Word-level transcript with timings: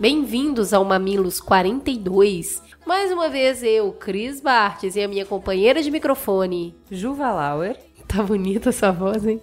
bem-vindos 0.00 0.72
ao 0.72 0.84
Mamilos 0.84 1.40
42. 1.40 2.60
Mais 2.84 3.12
uma 3.12 3.28
vez 3.28 3.62
eu, 3.62 3.92
Cris 3.92 4.40
Bartes, 4.40 4.96
e 4.96 5.00
a 5.00 5.06
minha 5.06 5.24
companheira 5.24 5.80
de 5.80 5.90
microfone, 5.90 6.74
Juva 6.90 7.30
Lauer. 7.30 7.76
Tá 8.08 8.22
bonita 8.22 8.70
essa 8.70 8.90
voz, 8.90 9.26
hein? 9.26 9.40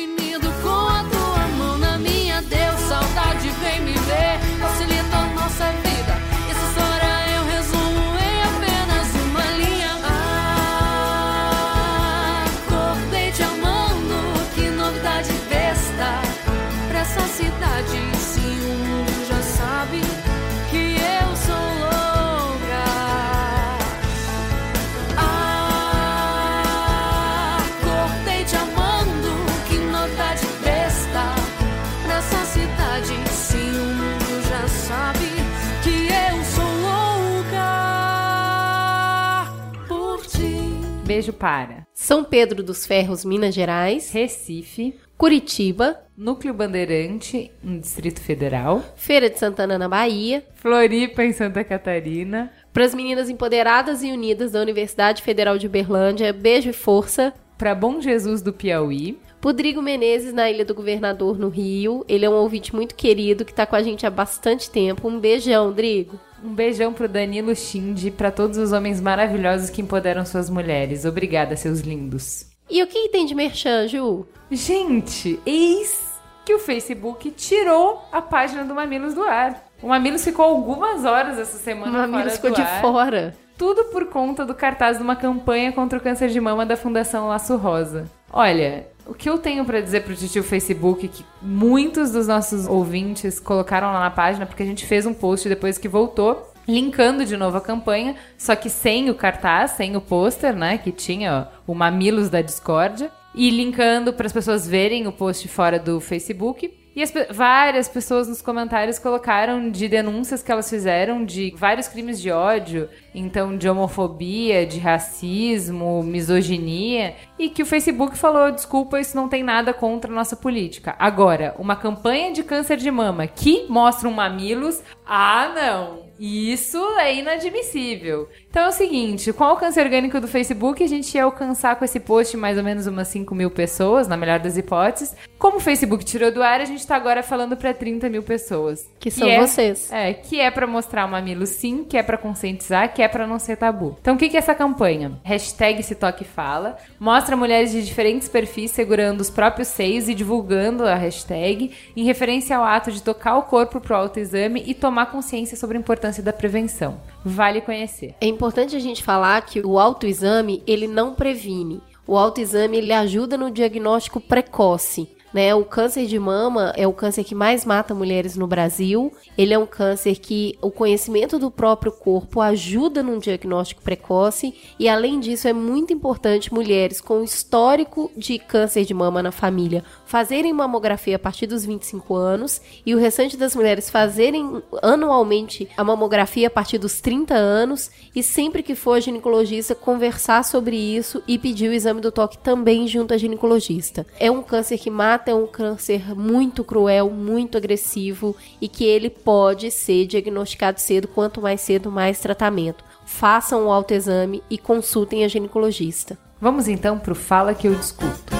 Beijo 41.22 41.34
para 41.34 41.86
São 41.94 42.24
Pedro 42.24 42.64
dos 42.64 42.84
Ferros, 42.84 43.24
Minas 43.24 43.54
Gerais, 43.54 44.10
Recife, 44.10 44.96
Curitiba, 45.16 46.00
Núcleo 46.18 46.52
Bandeirante, 46.52 47.52
no 47.64 47.80
Distrito 47.80 48.20
Federal, 48.20 48.84
Feira 48.96 49.30
de 49.30 49.38
Santana 49.38 49.78
na 49.78 49.88
Bahia, 49.88 50.44
Floripa, 50.56 51.24
em 51.24 51.32
Santa 51.32 51.64
Catarina, 51.64 52.52
para 52.74 52.86
as 52.86 52.96
meninas 52.96 53.30
empoderadas 53.30 54.02
e 54.02 54.12
unidas 54.12 54.54
da 54.54 54.62
Universidade 54.62 55.22
Federal 55.22 55.60
de 55.60 55.68
Uberlândia, 55.68 56.34
beijo 56.34 56.72
e 56.72 56.74
força. 56.74 57.32
para 57.56 57.76
Bom 57.76 58.02
Jesus 58.02 58.42
do 58.42 58.52
Piauí, 58.52 59.20
Rodrigo 59.44 59.80
Menezes, 59.80 60.34
na 60.34 60.50
Ilha 60.50 60.66
do 60.66 60.74
Governador, 60.74 61.38
no 61.38 61.50
Rio. 61.50 62.04
Ele 62.10 62.26
é 62.26 62.30
um 62.30 62.34
ouvinte 62.34 62.74
muito 62.74 62.96
querido 62.96 63.46
que 63.46 63.54
tá 63.54 63.68
com 63.68 63.76
a 63.76 63.84
gente 63.84 64.08
há 64.08 64.10
bastante 64.10 64.72
tempo. 64.72 65.08
Um 65.08 65.20
beijão, 65.20 65.72
Drigo. 65.72 66.20
Um 66.44 66.54
beijão 66.54 66.92
pro 66.92 67.08
Danilo 67.08 67.56
Shindy 67.56 68.08
e 68.08 68.12
pra 68.12 68.32
todos 68.32 68.58
os 68.58 68.72
homens 68.72 69.00
maravilhosos 69.00 69.70
que 69.70 69.82
empoderam 69.82 70.26
suas 70.26 70.50
mulheres. 70.50 71.06
Obrigada, 71.06 71.56
seus 71.56 71.82
lindos. 71.82 72.48
E 72.70 72.82
o 72.82 72.88
que, 72.88 73.10
tem 73.10 73.26
de 73.26 73.36
merchan, 73.36 73.88
Ju? 73.88 74.26
Gente, 74.50 75.40
eis 75.46 76.10
que 76.46 76.54
o 76.54 76.60
Facebook 76.60 77.30
tirou 77.32 78.02
a 78.12 78.22
página 78.22 78.64
do 78.64 78.74
Mamilos 78.74 79.14
do 79.14 79.24
ar. 79.24 79.68
O 79.82 79.88
Mamilos 79.90 80.24
ficou 80.24 80.46
algumas 80.46 81.06
horas 81.06 81.38
essa 81.38 81.58
O 81.58 81.60
semana 81.60 82.08
Mamilos 82.08 82.24
fora 82.24 82.30
ficou 82.36 82.52
de 82.52 82.62
ar. 82.62 82.82
fora. 82.82 83.36
Tudo 83.58 83.86
por 83.86 84.06
conta 84.08 84.44
do 84.44 84.56
cartaz 84.56 84.98
de 84.98 85.04
uma 85.04 85.16
campanha 85.16 85.72
contra 85.72 86.00
o 86.00 86.02
câncer 86.02 86.30
de 86.30 86.42
mama 86.42 86.66
da 86.66 86.76
Fundação 86.76 87.28
Laço 87.28 87.56
Rosa. 87.58 88.10
Olha, 88.34 88.88
o 89.06 89.14
que 89.14 89.30
eu 89.30 89.38
tenho 89.38 89.66
pra 89.66 89.82
dizer 89.82 90.04
pro 90.04 90.16
tio 90.16 90.44
Facebook 90.44 91.08
que 91.08 91.26
muitos 91.42 92.12
dos 92.12 92.28
nossos 92.28 92.68
ouvintes 92.68 93.40
colocaram 93.40 93.92
lá 93.92 94.00
na 94.00 94.10
página, 94.10 94.46
porque 94.46 94.64
a 94.64 94.66
gente 94.66 94.86
fez 94.86 95.06
um 95.06 95.14
post 95.14 95.48
depois 95.50 95.78
que 95.78 95.88
voltou, 95.88 96.52
linkando 96.68 97.26
de 97.26 97.36
novo 97.36 97.58
a 97.58 97.62
campanha, 97.62 98.16
só 98.38 98.56
que 98.56 98.70
sem 98.70 99.10
o 99.10 99.16
cartaz, 99.16 99.72
sem 99.72 99.96
o 99.96 100.02
pôster, 100.02 100.56
né, 100.56 100.78
que 100.78 100.92
tinha 100.92 101.50
ó, 101.68 101.72
o 101.72 101.76
Mamilos 101.76 102.30
da 102.30 102.42
Discórdia, 102.42 103.12
e 103.34 103.50
linkando 103.50 104.14
para 104.14 104.28
as 104.28 104.34
pessoas 104.34 104.68
verem 104.68 105.08
o 105.08 105.12
post 105.12 105.48
fora 105.48 105.80
do 105.80 106.00
Facebook. 106.00 106.81
E 106.94 107.02
as 107.02 107.14
várias 107.30 107.88
pessoas 107.88 108.28
nos 108.28 108.42
comentários 108.42 109.00
colocaram 109.00 109.70
de 109.70 109.88
denúncias 109.88 110.44
que 110.44 110.52
elas 110.52 110.70
fizeram 110.70 111.24
de 111.24 111.54
vários 111.56 111.88
crimes 111.88 112.22
de 112.22 112.30
ódio, 112.32 112.90
então 113.16 113.58
de 113.58 113.70
homofobia, 113.70 114.66
de 114.66 114.78
racismo, 114.78 116.04
misoginia, 116.04 117.16
e 117.40 117.50
que 117.50 117.64
o 117.64 117.66
Facebook 117.66 118.18
falou: 118.18 118.52
desculpa, 118.52 119.00
isso 119.00 119.16
não 119.16 119.30
tem 119.30 119.42
nada 119.42 119.74
contra 119.74 120.12
a 120.12 120.16
nossa 120.16 120.36
política. 120.36 120.94
Agora, 121.00 121.56
uma 121.58 121.78
campanha 121.78 122.34
de 122.34 122.44
câncer 122.44 122.76
de 122.76 122.92
mama 122.92 123.26
que 123.26 123.66
mostra 123.70 124.10
um 124.10 124.14
mamilos, 124.14 124.82
ah, 125.06 125.50
não! 125.56 126.12
Isso 126.20 126.78
é 127.00 127.16
inadmissível. 127.16 128.30
Então 128.52 128.64
é 128.64 128.70
o 128.70 128.72
seguinte, 128.72 129.34
com 129.34 129.44
o 129.44 129.48
alcance 129.48 129.80
orgânico 129.80 130.20
do 130.22 130.28
Facebook, 130.28 130.84
a 130.84 130.88
gente 130.88 131.16
ia 131.16 131.24
alcançar 131.24 131.76
com 131.76 131.84
esse 131.84 132.00
post 132.00 132.38
mais 132.38 132.58
ou 132.58 132.64
menos 132.64 132.86
umas 132.88 133.08
5 133.10 133.34
mil 133.34 133.50
pessoas, 133.50 134.08
na 134.08 134.16
melhor 134.16 134.40
das 134.40 134.58
hipóteses. 134.58 135.16
Como 135.40 135.58
o 135.58 135.60
Facebook 135.60 136.06
tirou 136.06 136.32
do 136.32 136.44
ar, 136.44 136.62
a 136.62 136.66
gente 136.66 136.86
tá 136.86 136.96
agora 136.96 137.24
falando 137.24 137.58
pra 137.58 137.74
30 137.74 138.10
mil 138.10 138.24
pessoas. 138.24 138.88
Que 139.00 139.10
são 139.10 139.28
é- 139.28 139.40
vocês. 139.40 139.92
É, 139.92 140.14
que 140.14 140.40
é 140.40 140.52
pra 140.52 140.68
mostrar 140.68 141.06
o 141.06 141.10
mamilo 141.10 141.46
sim, 141.46 141.84
que 141.84 141.98
é 141.98 142.04
pra 142.04 142.18
conscientizar, 142.18 142.94
que 142.94 143.02
que 143.02 143.06
é 143.06 143.08
para 143.08 143.26
não 143.26 143.40
ser 143.40 143.58
tabu. 143.58 143.98
Então 144.00 144.14
o 144.14 144.18
que, 144.18 144.30
que 144.30 144.36
é 144.36 144.40
essa 144.40 144.54
campanha? 144.54 145.20
Hashtag 145.24 145.82
Se 145.82 145.96
Toque 145.96 146.24
Fala, 146.24 146.78
mostra 147.00 147.36
mulheres 147.36 147.72
de 147.72 147.84
diferentes 147.84 148.30
perfis 148.30 148.70
segurando 148.70 149.22
os 149.22 149.30
próprios 149.32 149.70
seios 149.70 150.08
e 150.08 150.14
divulgando 150.14 150.86
a 150.86 150.94
hashtag 150.94 151.72
em 151.98 152.04
referência 152.04 152.56
ao 152.56 152.64
ato 152.64 152.92
de 152.92 153.02
tocar 153.02 153.38
o 153.38 153.42
corpo 153.42 153.82
pro 153.82 153.96
autoexame 153.96 154.64
e 154.68 154.76
tomar 154.76 155.08
consciência 155.08 155.58
sobre 155.58 155.78
a 155.78 155.80
importância 155.80 156.22
da 156.22 156.32
prevenção. 156.32 157.02
Vale 157.24 157.62
conhecer. 157.62 158.16
É 158.20 158.26
importante 158.26 158.76
a 158.76 158.80
gente 158.80 159.04
falar 159.04 159.42
que 159.44 159.60
o 159.62 159.80
autoexame, 159.80 160.64
ele 160.66 160.88
não 160.88 161.14
previne. 161.14 161.82
O 162.08 162.18
autoexame, 162.18 162.78
ele 162.78 162.92
ajuda 162.92 163.38
no 163.38 163.52
diagnóstico 163.52 164.20
precoce. 164.20 165.08
Né? 165.34 165.54
O 165.56 165.64
câncer 165.64 166.06
de 166.06 166.20
mama 166.20 166.74
é 166.76 166.88
o 166.88 166.94
câncer 166.94 167.24
que 167.24 167.36
mais 167.36 167.66
mata 167.66 167.94
mulheres 167.94 168.36
no 168.36 168.48
Brasil. 168.48 169.12
Ele 169.38 169.54
é 169.54 169.60
um 169.60 169.66
câncer 169.66 170.18
que 170.18 170.58
o 170.62 170.72
conhecimento 170.72 171.40
do 171.40 171.50
próprio 171.50 171.92
corpo 171.92 172.42
ajuda 172.42 173.02
num 173.02 173.20
diagnóstico 173.20 173.82
precoce 173.82 174.54
e 174.80 174.90
além 174.90 175.20
disso 175.20 175.48
é 175.48 175.54
muito 175.54 175.94
importante 175.94 176.54
mulheres 176.54 177.00
com 177.00 177.24
histórico 177.24 178.12
de 178.16 178.40
câncer 178.40 178.86
de 178.86 178.94
mama 178.94 179.22
na 179.22 179.32
família 179.32 179.84
fazerem 180.12 180.52
mamografia 180.52 181.16
a 181.16 181.20
partir 181.20 181.48
dos 181.48 181.64
25 181.64 182.14
anos 182.14 182.62
e 182.86 182.94
o 182.94 183.00
restante 183.00 183.38
das 183.38 183.56
mulheres 183.56 183.90
fazerem 183.90 184.62
anualmente 184.82 185.70
a 185.78 185.86
mamografia 185.86 186.48
a 186.48 186.50
partir 186.50 186.78
dos 186.78 187.00
30 187.00 187.34
anos 187.34 187.90
e 188.14 188.22
sempre 188.22 188.62
que 188.62 188.76
for 188.76 188.96
a 188.96 189.00
ginecologista 189.00 189.74
conversar 189.74 190.44
sobre 190.44 190.76
isso 190.76 191.24
e 191.26 191.38
pedir 191.38 191.70
o 191.70 191.74
exame 191.74 192.02
do 192.02 192.12
toque 192.12 192.38
também 192.38 192.90
junto 192.90 193.14
à 193.14 193.18
ginecologista. 193.18 194.06
É 194.20 194.30
um 194.30 194.44
câncer 194.44 194.78
que 194.78 194.90
mata, 194.90 195.21
é 195.30 195.36
um 195.36 195.46
câncer 195.46 196.16
muito 196.16 196.64
cruel, 196.64 197.10
muito 197.10 197.58
agressivo 197.58 198.36
e 198.60 198.68
que 198.68 198.84
ele 198.84 199.10
pode 199.10 199.70
ser 199.70 200.08
diagnosticado 200.08 200.80
cedo, 200.80 201.08
quanto 201.08 201.42
mais 201.42 201.62
cedo 201.62 201.92
mais 201.92 202.20
tratamento. 202.20 202.84
Façam 203.06 203.68
o 203.68 203.72
autoexame 203.72 204.42
e 204.50 204.58
consultem 204.58 205.24
a 205.24 205.28
ginecologista. 205.28 206.18
Vamos 206.40 206.68
então 206.68 206.98
para 206.98 207.12
o 207.12 207.16
Fala 207.16 207.54
que 207.54 207.68
eu 207.68 207.76
discuto. 207.76 208.32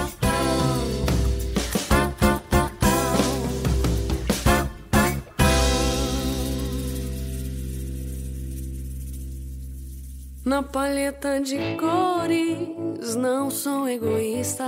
Na 10.52 10.62
paleta 10.62 11.40
de 11.40 11.56
cores, 11.78 13.16
não 13.16 13.50
sou 13.50 13.88
egoísta. 13.88 14.66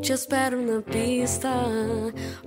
Te 0.00 0.14
espero 0.14 0.62
na 0.62 0.80
pista 0.80 1.50